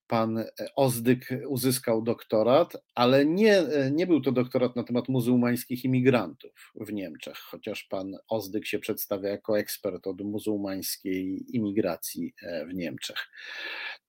pan 0.08 0.46
Ozdyk 0.76 1.30
uzyskał 1.48 2.02
doktorat, 2.02 2.74
ale 2.96 3.26
nie, 3.26 3.64
nie 3.92 4.08
był 4.08 4.22
to 4.22 4.32
doktorat 4.32 4.76
na 4.76 4.84
temat 4.84 5.10
muzułmańskich 5.10 5.86
imigrantów 5.86 6.72
w 6.76 6.94
Niemczech, 6.94 7.38
chociaż 7.38 7.84
pan 7.84 8.18
Ozdyk 8.28 8.68
się 8.68 8.80
przedstawia 8.80 9.30
jako 9.30 9.60
ekspert 9.60 10.08
od 10.08 10.22
muzułmańskiej 10.22 11.46
imigracji 11.56 12.34
w 12.70 12.74
Niemczech. 12.74 13.30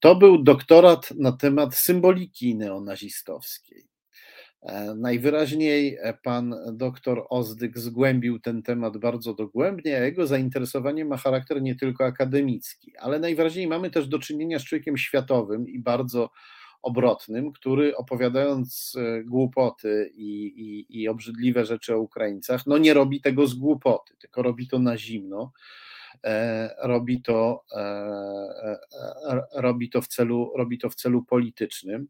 To 0.00 0.16
był 0.16 0.42
doktorat 0.42 1.10
na 1.10 1.32
temat 1.32 1.74
symboliki 1.74 2.56
neonazistowskiej. 2.56 3.93
E, 4.64 4.94
najwyraźniej 4.94 5.98
e, 6.00 6.14
pan 6.22 6.54
doktor 6.72 7.26
Ozdyk 7.30 7.78
zgłębił 7.78 8.38
ten 8.38 8.62
temat 8.62 8.96
bardzo 8.96 9.34
dogłębnie, 9.34 9.96
a 9.96 10.04
jego 10.04 10.26
zainteresowanie 10.26 11.04
ma 11.04 11.16
charakter 11.16 11.62
nie 11.62 11.74
tylko 11.74 12.04
akademicki, 12.04 12.96
ale 12.98 13.18
najwyraźniej 13.18 13.66
mamy 13.66 13.90
też 13.90 14.08
do 14.08 14.18
czynienia 14.18 14.58
z 14.58 14.64
człowiekiem 14.64 14.96
światowym 14.96 15.68
i 15.68 15.78
bardzo 15.78 16.30
obrotnym, 16.82 17.52
który 17.52 17.96
opowiadając 17.96 18.96
e, 18.98 19.24
głupoty 19.24 20.10
i, 20.14 20.44
i, 20.46 21.02
i 21.02 21.08
obrzydliwe 21.08 21.64
rzeczy 21.64 21.94
o 21.94 22.00
Ukraińcach, 22.00 22.66
no 22.66 22.78
nie 22.78 22.94
robi 22.94 23.20
tego 23.20 23.46
z 23.46 23.54
głupoty, 23.54 24.16
tylko 24.16 24.42
robi 24.42 24.68
to 24.68 24.78
na 24.78 24.96
zimno 24.96 25.52
robi 26.82 27.22
to, 27.22 27.64
robi 29.54 29.90
to 29.90 30.02
w 30.02 30.08
celu, 30.08 30.52
robi 30.56 30.78
to 30.78 30.90
w 30.90 30.94
celu 30.94 31.22
politycznym. 31.22 32.08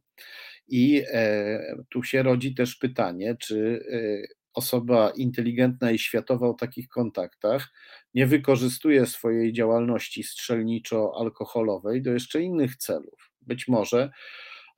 I 0.69 1.03
e, 1.13 1.77
tu 1.91 2.03
się 2.03 2.23
rodzi 2.23 2.55
też 2.55 2.77
pytanie, 2.77 3.37
czy 3.41 3.85
e, 3.93 4.45
osoba 4.55 5.11
inteligentna 5.17 5.91
i 5.91 5.99
światowa 5.99 6.49
o 6.49 6.55
takich 6.55 6.89
kontaktach 6.89 7.73
nie 8.15 8.27
wykorzystuje 8.27 9.07
swojej 9.07 9.53
działalności 9.53 10.23
strzelniczo-alkoholowej 10.23 12.03
do 12.03 12.13
jeszcze 12.13 12.43
innych 12.43 12.77
celów. 12.77 13.31
Być 13.43 13.69
może 13.69 14.11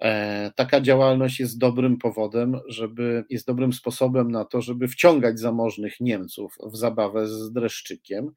e, 0.01 0.51
taka 0.57 0.81
działalność 0.81 1.41
jest 1.41 1.59
dobrym 1.59 1.99
powodem, 1.99 2.61
żeby, 2.69 3.25
jest 3.31 3.47
dobrym 3.47 3.73
sposobem 3.73 4.31
na 4.31 4.45
to, 4.45 4.63
żeby 4.63 4.89
wciągać 4.89 5.39
zamożnych 5.39 6.01
Niemców 6.01 6.57
w 6.73 6.77
zabawę 6.77 7.27
z 7.27 7.53
dreszczykiem, 7.53 8.33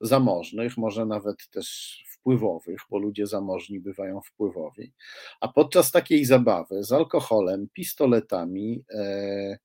zamożnych, 0.00 0.76
może 0.76 1.06
nawet 1.06 1.48
też 1.50 1.98
wpływowych, 2.12 2.80
bo 2.90 2.98
ludzie 2.98 3.26
zamożni 3.26 3.80
bywają 3.80 4.20
wpływowi. 4.20 4.92
A 5.40 5.48
podczas 5.48 5.90
takiej 5.90 6.24
zabawy 6.24 6.84
z 6.84 6.92
alkoholem, 6.92 7.68
pistoletami, 7.72 8.84
e, 8.94 9.58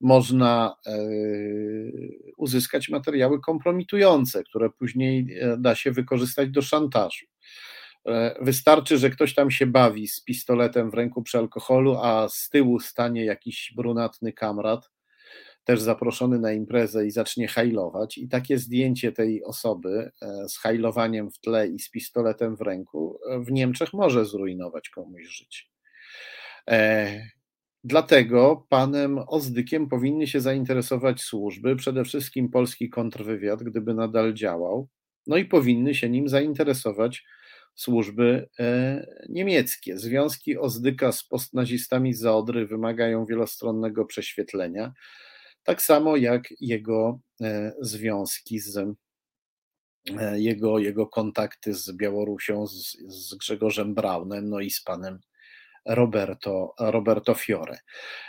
można 0.00 0.76
e, 0.86 0.98
uzyskać 2.36 2.88
materiały 2.88 3.40
kompromitujące, 3.40 4.44
które 4.44 4.70
później 4.70 5.38
e, 5.40 5.56
da 5.58 5.74
się 5.74 5.92
wykorzystać 5.92 6.50
do 6.50 6.62
szantażu. 6.62 7.26
E, 8.06 8.36
wystarczy, 8.40 8.98
że 8.98 9.10
ktoś 9.10 9.34
tam 9.34 9.50
się 9.50 9.66
bawi 9.66 10.08
z 10.08 10.24
pistoletem 10.24 10.90
w 10.90 10.94
ręku 10.94 11.22
przy 11.22 11.38
alkoholu, 11.38 11.96
a 12.02 12.28
z 12.28 12.48
tyłu 12.48 12.80
stanie 12.80 13.24
jakiś 13.24 13.72
brunatny 13.76 14.32
kamrat, 14.32 14.90
też 15.66 15.80
zaproszony 15.80 16.38
na 16.38 16.52
imprezę 16.52 17.06
i 17.06 17.10
zacznie 17.10 17.48
hajlować, 17.48 18.18
i 18.18 18.28
takie 18.28 18.58
zdjęcie 18.58 19.12
tej 19.12 19.44
osoby 19.44 20.10
e, 20.22 20.48
z 20.48 20.58
hajlowaniem 20.58 21.30
w 21.30 21.38
tle 21.38 21.68
i 21.68 21.78
z 21.78 21.90
pistoletem 21.90 22.56
w 22.56 22.60
ręku 22.60 23.18
e, 23.30 23.40
w 23.40 23.52
Niemczech 23.52 23.92
może 23.92 24.24
zrujnować 24.24 24.88
komuś 24.88 25.22
życie. 25.26 25.62
E, 26.70 27.20
dlatego 27.84 28.66
panem 28.68 29.18
Ozdykiem 29.26 29.88
powinny 29.88 30.26
się 30.26 30.40
zainteresować 30.40 31.20
służby, 31.20 31.76
przede 31.76 32.04
wszystkim 32.04 32.50
polski 32.50 32.90
kontrwywiad, 32.90 33.62
gdyby 33.62 33.94
nadal 33.94 34.34
działał, 34.34 34.88
no 35.26 35.36
i 35.36 35.44
powinny 35.44 35.94
się 35.94 36.08
nim 36.08 36.28
zainteresować 36.28 37.24
służby 37.74 38.48
niemieckie. 39.28 39.98
Związki 39.98 40.58
Ozdyka 40.58 41.12
z 41.12 41.24
postnazistami 41.24 42.14
z 42.14 42.20
Zaodry 42.20 42.66
wymagają 42.66 43.26
wielostronnego 43.26 44.04
prześwietlenia 44.04 44.92
tak 45.66 45.82
samo 45.82 46.16
jak 46.16 46.42
jego 46.60 47.20
e, 47.40 47.72
związki 47.80 48.58
z 48.58 48.76
e, 48.76 50.40
jego, 50.40 50.78
jego 50.78 51.06
kontakty 51.06 51.74
z 51.74 51.92
Białorusią, 51.92 52.66
z, 52.66 52.96
z 53.08 53.34
Grzegorzem 53.34 53.94
Braunem, 53.94 54.48
no 54.48 54.60
i 54.60 54.70
z 54.70 54.82
panem 54.82 55.18
Roberto, 55.86 56.74
Roberto 56.80 57.34
Fiore. 57.34 57.78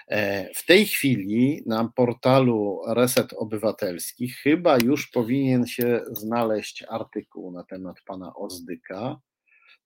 E, 0.07 0.49
w 0.53 0.65
tej 0.65 0.85
chwili 0.85 1.63
na 1.65 1.91
portalu 1.95 2.81
Reset 2.87 3.33
Obywatelski 3.33 4.29
chyba 4.29 4.77
już 4.83 5.07
powinien 5.07 5.67
się 5.67 6.01
znaleźć 6.11 6.83
artykuł 6.89 7.51
na 7.51 7.63
temat 7.63 7.95
pana 8.05 8.35
Ozdyka. 8.35 9.19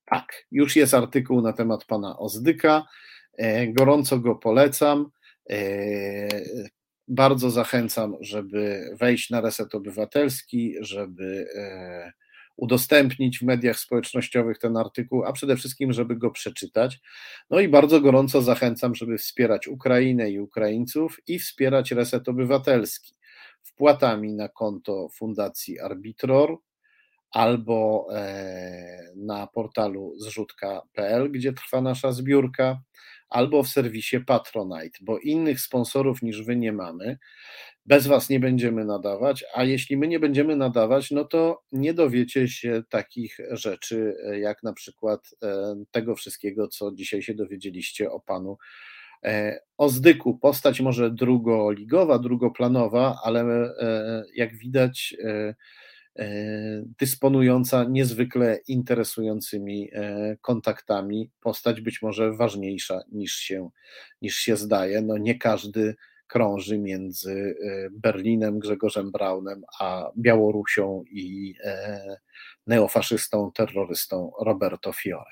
Tak, 0.06 0.46
już 0.52 0.76
jest 0.76 0.94
artykuł 0.94 1.42
na 1.42 1.54
temat 1.54 1.86
pana 1.86 2.20
Ozdyka. 2.20 2.86
Gorąco 3.68 4.20
go 4.20 4.36
polecam. 4.36 5.12
Bardzo 7.08 7.50
zachęcam, 7.50 8.16
żeby 8.20 8.90
wejść 9.00 9.30
na 9.30 9.42
Reset 9.42 9.76
Obywatelski, 9.76 10.76
żeby 10.82 11.48
e, 11.56 12.12
udostępnić 12.58 13.40
w 13.40 13.42
mediach 13.42 13.80
społecznościowych 13.80 14.58
ten 14.58 14.78
artykuł, 14.78 15.24
a 15.24 15.34
przede 15.34 15.56
wszystkim, 15.58 15.94
żeby 15.94 16.16
go 16.16 16.32
przeczytać. 16.32 17.00
No 17.50 17.60
i 17.60 17.68
bardzo 17.68 18.02
gorąco 18.02 18.42
zachęcam, 18.42 18.96
żeby 18.96 19.18
wspierać 19.18 19.68
Ukrainę 19.68 20.30
i 20.30 20.40
Ukraińców 20.40 21.18
i 21.28 21.40
wspierać 21.40 21.92
Reset 21.92 22.30
Obywatelski 22.30 23.14
wpłatami 23.64 24.34
na 24.34 24.50
konto 24.50 25.10
Fundacji 25.10 25.80
Arbitror 25.80 26.58
albo 27.32 28.08
e, 28.16 29.12
na 29.16 29.48
portalu 29.48 30.14
zrzutka.pl, 30.18 31.32
gdzie 31.32 31.54
trwa 31.54 31.82
nasza 31.82 32.12
zbiórka, 32.12 32.82
albo 33.32 33.64
w 33.64 33.70
serwisie 33.70 34.20
Patronite, 34.20 35.00
bo 35.02 35.20
innych 35.20 35.62
sponsorów 35.62 36.22
niż 36.22 36.44
wy 36.44 36.56
nie 36.56 36.74
mamy. 36.74 37.18
Bez 37.86 38.08
was 38.08 38.30
nie 38.30 38.40
będziemy 38.40 38.86
nadawać, 38.86 39.44
a 39.54 39.64
jeśli 39.64 39.98
my 39.98 40.08
nie 40.08 40.20
będziemy 40.20 40.56
nadawać, 40.56 41.12
no 41.12 41.26
to 41.26 41.64
nie 41.72 41.94
dowiecie 41.94 42.48
się 42.48 42.84
takich 42.90 43.38
rzeczy, 43.52 44.16
jak 44.42 44.64
na 44.64 44.74
przykład 44.74 45.36
e, 45.44 45.76
tego 45.92 46.16
wszystkiego, 46.16 46.68
co 46.68 46.92
dzisiaj 46.92 47.22
się 47.22 47.34
dowiedzieliście 47.34 48.12
o 48.12 48.20
panu 48.20 48.58
e, 49.24 49.60
Ozdyku. 49.78 50.38
Postać 50.38 50.82
może 50.82 51.12
drugoligowa, 51.12 52.20
drugoplanowa, 52.20 53.20
ale 53.24 53.42
e, 53.42 54.24
jak 54.36 54.58
widać, 54.58 55.16
E, 55.24 55.56
dysponująca 57.00 57.84
niezwykle 57.84 58.60
interesującymi 58.68 59.90
e, 59.94 60.38
kontaktami, 60.42 61.30
postać 61.42 61.82
być 61.82 62.02
może 62.02 62.34
ważniejsza 62.34 63.02
niż 63.12 63.34
się, 63.34 63.70
niż 64.22 64.36
się 64.36 64.58
zdaje. 64.58 65.02
No 65.02 65.18
nie 65.18 65.40
każdy 65.40 65.96
krąży 66.28 66.78
między 66.78 67.56
e, 67.64 67.90
Berlinem, 67.92 68.60
Grzegorzem 68.60 69.12
Braunem, 69.12 69.64
a 69.80 70.12
Białorusią 70.18 71.04
i 71.12 71.56
neofaszystą, 72.68 73.52
terrorystą 73.56 74.32
Roberto 74.42 74.94
Fiore. 74.94 75.32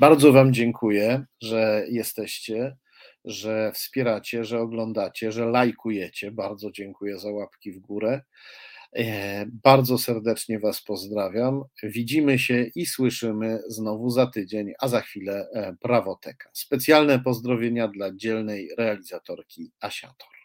Bardzo 0.00 0.32
Wam 0.32 0.52
dziękuję, 0.52 1.24
że 1.40 1.84
jesteście, 1.88 2.76
że 3.24 3.72
wspieracie, 3.74 4.44
że 4.44 4.60
oglądacie, 4.60 5.32
że 5.32 5.46
lajkujecie. 5.46 6.30
Bardzo 6.30 6.70
dziękuję 6.70 7.18
za 7.18 7.30
łapki 7.30 7.72
w 7.72 7.78
górę. 7.78 8.22
E, 8.96 9.46
bardzo 9.46 9.98
serdecznie 9.98 10.58
Was 10.58 10.82
pozdrawiam. 10.82 11.62
Widzimy 11.82 12.38
się 12.38 12.70
i 12.74 12.86
słyszymy 12.86 13.58
znowu 13.68 14.10
za 14.10 14.26
tydzień, 14.26 14.72
a 14.80 14.88
za 14.88 15.00
chwilę 15.00 15.48
e, 15.54 15.76
prawoteka. 15.80 16.50
Specjalne 16.52 17.20
pozdrowienia 17.20 17.88
dla 17.88 18.14
dzielnej 18.14 18.70
realizatorki 18.78 19.72
Asiator. 19.80 20.39